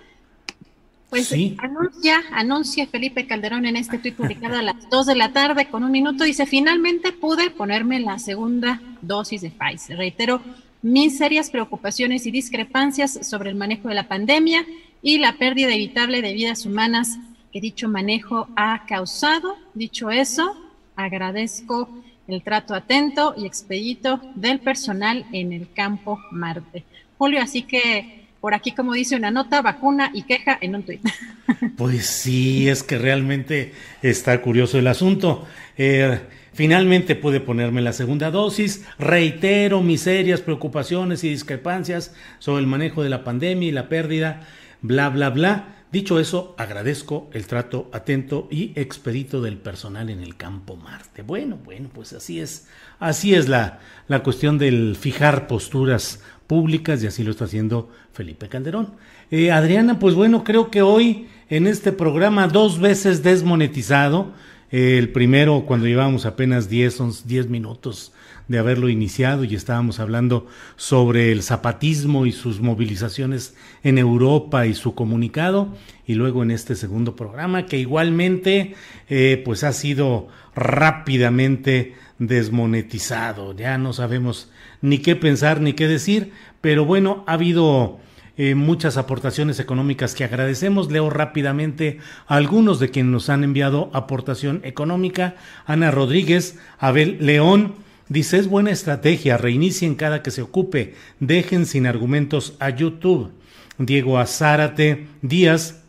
pues 1.10 1.32
anuncia, 1.60 2.22
anuncia 2.34 2.86
Felipe 2.86 3.28
Calderón 3.28 3.66
en 3.66 3.78
este 3.78 3.98
tuit 3.98 4.16
publicado 4.16 4.58
a 4.58 4.62
las 4.62 4.90
2 4.90 5.06
de 5.06 5.16
la 5.16 5.32
tarde 5.32 5.70
con 5.70 5.86
un 5.86 5.92
minuto, 5.92 6.26
dice, 6.26 6.46
finalmente 6.46 7.14
pude 7.14 7.50
ponerme 7.50 8.02
la 8.02 8.20
segunda 8.20 8.82
dosis 9.02 9.42
de 9.42 9.50
Pfizer. 9.50 9.98
Reitero 9.98 10.42
mis 10.82 11.18
serias 11.18 11.50
preocupaciones 11.50 12.26
y 12.26 12.32
discrepancias 12.32 13.26
sobre 13.26 13.50
el 13.50 13.56
manejo 13.56 13.88
de 13.88 13.96
la 13.96 14.10
pandemia 14.10 14.66
y 15.02 15.20
la 15.20 15.38
pérdida 15.38 15.74
evitable 15.74 16.22
de 16.22 16.34
vidas 16.34 16.66
humanas 16.66 17.18
que 17.54 17.62
dicho 17.62 17.88
manejo 17.88 18.50
ha 18.58 18.86
causado. 18.86 19.56
Dicho 19.76 20.12
eso, 20.12 20.58
agradezco 20.98 21.90
el 22.28 22.44
trato 22.44 22.76
atento 22.76 23.34
y 23.38 23.46
expedito 23.46 24.20
del 24.36 24.60
personal 24.60 25.26
en 25.32 25.54
el 25.54 25.72
campo 25.74 26.20
Marte. 26.32 26.84
Julio, 27.18 27.42
así 27.42 27.62
que 27.64 28.28
por 28.42 28.54
aquí, 28.54 28.72
como 28.72 28.94
dice 28.94 29.16
una 29.16 29.32
nota, 29.32 29.62
vacuna 29.62 30.12
y 30.14 30.24
queja 30.24 30.58
en 30.62 30.76
un 30.76 30.84
tuit. 30.84 31.02
Pues 31.78 32.06
sí, 32.06 32.68
es 32.68 32.84
que 32.84 32.98
realmente 32.98 33.74
está 34.02 34.42
curioso 34.42 34.78
el 34.78 34.88
asunto. 34.88 35.48
Eh, 35.78 36.20
finalmente 36.54 37.16
pude 37.16 37.40
ponerme 37.40 37.82
la 37.82 37.94
segunda 37.94 38.32
dosis. 38.32 38.86
Reitero 39.00 39.82
mis 39.82 40.02
serias 40.02 40.42
preocupaciones 40.42 41.24
y 41.24 41.30
discrepancias 41.30 42.14
sobre 42.40 42.62
el 42.62 42.68
manejo 42.68 43.02
de 43.02 43.10
la 43.10 43.24
pandemia 43.24 43.70
y 43.70 43.72
la 43.72 43.90
pérdida, 43.90 44.42
bla, 44.82 45.10
bla, 45.10 45.30
bla. 45.30 45.77
Dicho 45.92 46.20
eso, 46.20 46.54
agradezco 46.58 47.30
el 47.32 47.48
trato 47.48 47.90
atento 47.94 48.50
y 48.52 48.74
expedito 48.76 49.42
del 49.42 49.58
personal 49.58 50.10
en 50.10 50.20
el 50.20 50.36
campo 50.36 50.76
Marte. 50.76 51.22
Bueno, 51.22 51.58
bueno, 51.64 51.90
pues 51.94 52.12
así 52.12 52.42
es, 52.42 52.68
así 53.00 53.34
es 53.34 53.48
la, 53.48 53.80
la 54.10 54.22
cuestión 54.22 54.58
del 54.58 54.98
fijar 55.00 55.48
posturas 55.48 56.22
públicas 56.46 57.02
y 57.02 57.08
así 57.08 57.24
lo 57.24 57.32
está 57.32 57.46
haciendo 57.46 57.90
Felipe 58.12 58.50
Calderón. 58.50 58.96
Eh, 59.32 59.52
Adriana, 59.52 59.98
pues 59.98 60.14
bueno, 60.14 60.44
creo 60.44 60.72
que 60.72 60.82
hoy 60.82 61.28
en 61.50 61.68
este 61.68 61.94
programa 61.94 62.50
dos 62.50 62.80
veces 62.80 63.24
desmonetizado, 63.24 64.34
eh, 64.72 64.98
el 64.98 65.10
primero 65.14 65.64
cuando 65.66 65.88
llevábamos 65.88 66.26
apenas 66.26 66.68
10, 66.68 67.26
10 67.26 67.48
minutos 67.48 68.12
de 68.48 68.60
haberlo 68.60 68.90
iniciado 68.90 69.44
y 69.44 69.56
estábamos 69.56 70.00
hablando 70.00 70.48
sobre 70.76 71.32
el 71.32 71.44
zapatismo 71.44 72.26
y 72.26 72.32
sus 72.32 72.62
movilizaciones 72.62 73.56
en 73.84 73.98
Europa 73.98 74.66
y 74.66 74.74
su 74.74 74.96
comunicado 74.96 75.76
y 76.06 76.14
luego 76.14 76.44
en 76.44 76.52
este 76.52 76.76
segundo 76.76 77.16
programa 77.16 77.66
que 77.66 77.78
igualmente 77.78 78.76
eh, 79.10 79.42
pues 79.44 79.64
ha 79.64 79.74
sido 79.74 80.28
rápidamente 80.56 81.96
desmonetizado 82.20 83.54
ya 83.54 83.78
no 83.78 83.94
sabemos 83.94 84.50
ni 84.82 85.00
qué 85.00 85.16
pensar 85.16 85.62
ni 85.62 85.74
qué 85.74 85.88
decir, 85.88 86.32
pero 86.62 86.86
bueno, 86.86 87.24
ha 87.28 87.34
habido 87.34 88.00
eh, 88.38 88.54
muchas 88.54 88.98
aportaciones 88.98 89.60
económicas 89.60 90.14
que 90.14 90.24
agradecemos. 90.24 90.92
Leo 90.92 91.10
rápidamente 91.10 91.98
algunos 92.28 92.80
de 92.80 92.90
quienes 92.90 93.12
nos 93.12 93.30
han 93.30 93.44
enviado 93.44 93.90
aportación 93.94 94.62
económica. 94.64 95.36
Ana 95.66 95.90
Rodríguez, 95.90 96.60
Abel 96.78 97.18
León, 97.20 97.74
dice, 98.10 98.38
es 98.38 98.48
buena 98.48 98.72
estrategia, 98.72 99.38
reinicien 99.38 99.96
cada 99.96 100.22
que 100.22 100.32
se 100.32 100.42
ocupe, 100.42 100.96
dejen 101.20 101.66
sin 101.66 101.88
argumentos 101.88 102.56
a 102.60 102.70
YouTube. 102.70 103.32
Diego 103.78 104.18
Azárate 104.18 105.08
Díaz, 105.22 105.82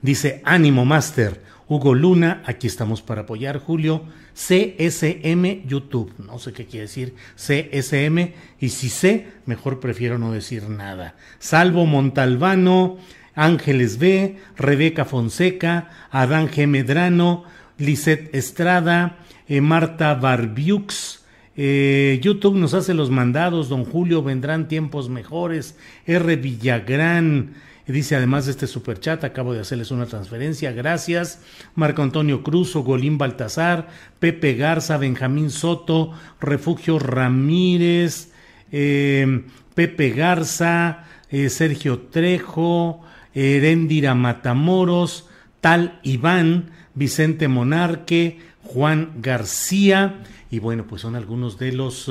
dice, 0.00 0.40
ánimo, 0.44 0.84
máster. 0.84 1.42
Hugo 1.68 1.94
Luna, 1.94 2.42
aquí 2.44 2.66
estamos 2.66 3.00
para 3.00 3.22
apoyar, 3.22 3.58
Julio. 3.58 4.04
CSM 4.34 5.66
YouTube, 5.66 6.12
no 6.18 6.38
sé 6.38 6.52
qué 6.52 6.66
quiere 6.66 6.86
decir 6.86 7.14
CSM, 7.36 8.32
y 8.58 8.70
si 8.70 8.88
sé, 8.88 9.26
mejor 9.46 9.80
prefiero 9.80 10.18
no 10.18 10.32
decir 10.32 10.68
nada. 10.68 11.14
Salvo 11.38 11.86
Montalbano, 11.86 12.98
Ángeles 13.34 13.98
B, 13.98 14.36
Rebeca 14.56 15.04
Fonseca, 15.04 15.90
Adán 16.10 16.48
G. 16.48 16.66
Medrano, 16.66 17.44
Lisette 17.78 18.34
Estrada, 18.34 19.18
eh, 19.52 19.60
Marta 19.60 20.14
Barbiux, 20.14 21.26
eh, 21.58 22.18
YouTube 22.22 22.56
nos 22.56 22.72
hace 22.72 22.94
los 22.94 23.10
mandados, 23.10 23.68
don 23.68 23.84
Julio, 23.84 24.22
vendrán 24.22 24.66
tiempos 24.66 25.10
mejores, 25.10 25.76
R. 26.06 26.36
Villagrán, 26.36 27.52
Dice 27.86 28.16
además 28.16 28.46
de 28.46 28.52
este 28.52 28.66
superchat, 28.66 29.24
acabo 29.24 29.52
de 29.52 29.60
hacerles 29.60 29.90
una 29.90 30.06
transferencia, 30.06 30.72
gracias. 30.72 31.42
Marco 31.74 32.00
Antonio 32.00 32.42
Cruz, 32.42 32.74
Golín 32.76 33.18
Baltazar, 33.18 33.88
Pepe 34.20 34.54
Garza, 34.54 34.96
Benjamín 34.96 35.50
Soto, 35.50 36.12
Refugio 36.40 36.98
Ramírez, 36.98 38.32
eh, 38.70 39.42
Pepe 39.74 40.10
Garza, 40.10 41.04
Sergio 41.48 41.98
Trejo, 41.98 43.02
Herendira 43.34 44.14
Matamoros, 44.14 45.28
Tal 45.60 46.00
Iván, 46.04 46.70
Vicente 46.94 47.48
Monarque, 47.48 48.38
Juan 48.72 49.20
García, 49.20 50.22
y 50.50 50.58
bueno, 50.58 50.86
pues 50.86 51.02
son 51.02 51.14
algunos 51.14 51.58
de 51.58 51.72
los 51.72 52.10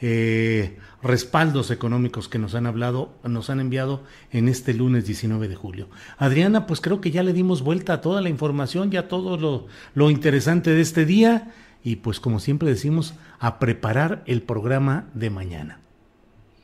eh, 0.00 0.78
respaldos 1.02 1.70
económicos 1.70 2.28
que 2.28 2.38
nos 2.38 2.54
han 2.54 2.66
hablado, 2.66 3.14
nos 3.24 3.48
han 3.48 3.60
enviado 3.60 4.02
en 4.30 4.48
este 4.48 4.74
lunes 4.74 5.06
19 5.06 5.48
de 5.48 5.56
julio. 5.56 5.88
Adriana, 6.18 6.66
pues 6.66 6.82
creo 6.82 7.00
que 7.00 7.10
ya 7.10 7.22
le 7.22 7.32
dimos 7.32 7.62
vuelta 7.62 7.94
a 7.94 8.00
toda 8.02 8.20
la 8.20 8.28
información, 8.28 8.90
ya 8.90 9.08
todo 9.08 9.38
lo, 9.38 9.68
lo 9.94 10.10
interesante 10.10 10.70
de 10.70 10.82
este 10.82 11.06
día 11.06 11.52
y 11.82 11.96
pues 11.96 12.20
como 12.20 12.40
siempre 12.40 12.68
decimos, 12.68 13.14
a 13.38 13.58
preparar 13.58 14.22
el 14.26 14.42
programa 14.42 15.06
de 15.14 15.30
mañana. 15.30 15.80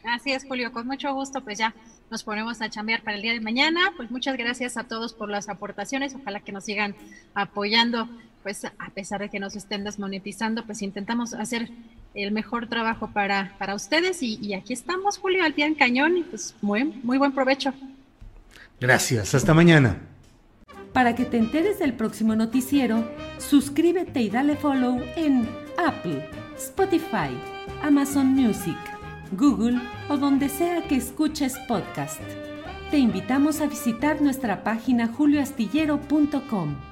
Así 0.04 0.32
es, 0.32 0.44
Julio, 0.44 0.72
con 0.72 0.86
mucho 0.86 1.14
gusto, 1.14 1.42
pues 1.42 1.58
ya 1.58 1.74
nos 2.10 2.24
ponemos 2.24 2.60
a 2.60 2.68
chambear 2.68 3.02
para 3.02 3.16
el 3.16 3.22
día 3.22 3.32
de 3.32 3.40
mañana. 3.40 3.92
Pues 3.96 4.10
muchas 4.10 4.36
gracias 4.36 4.76
a 4.76 4.84
todos 4.84 5.14
por 5.14 5.30
las 5.30 5.48
aportaciones, 5.48 6.14
ojalá 6.14 6.40
que 6.40 6.52
nos 6.52 6.64
sigan 6.64 6.94
apoyando, 7.34 8.08
pues 8.42 8.64
a 8.64 8.90
pesar 8.94 9.20
de 9.20 9.28
que 9.28 9.40
nos 9.40 9.56
estén 9.56 9.84
desmonetizando, 9.84 10.64
pues 10.64 10.82
intentamos 10.82 11.34
hacer 11.34 11.70
el 12.14 12.32
mejor 12.32 12.68
trabajo 12.68 13.08
para, 13.08 13.54
para 13.58 13.74
ustedes 13.74 14.22
y, 14.22 14.54
aquí 14.54 14.72
estamos, 14.72 15.18
Julio, 15.18 15.44
al 15.44 15.54
pie 15.54 15.64
del 15.64 15.76
cañón 15.76 16.18
y 16.18 16.22
pues 16.22 16.54
muy, 16.60 16.84
muy 16.84 17.18
buen 17.18 17.32
provecho. 17.32 17.72
Gracias, 18.80 19.34
hasta 19.34 19.54
mañana. 19.54 19.98
Para 20.92 21.14
que 21.14 21.24
te 21.24 21.38
enteres 21.38 21.78
del 21.78 21.94
próximo 21.94 22.36
noticiero, 22.36 23.08
suscríbete 23.38 24.20
y 24.20 24.28
dale 24.28 24.56
follow 24.56 25.00
en 25.16 25.48
Apple, 25.78 26.28
Spotify, 26.56 27.30
Amazon 27.82 28.26
Music, 28.26 28.76
Google 29.32 29.80
o 30.10 30.18
donde 30.18 30.48
sea 30.50 30.82
que 30.82 30.96
escuches 30.96 31.58
podcast. 31.66 32.20
Te 32.90 32.98
invitamos 32.98 33.62
a 33.62 33.66
visitar 33.66 34.20
nuestra 34.20 34.62
página 34.62 35.08
julioastillero.com. 35.08 36.91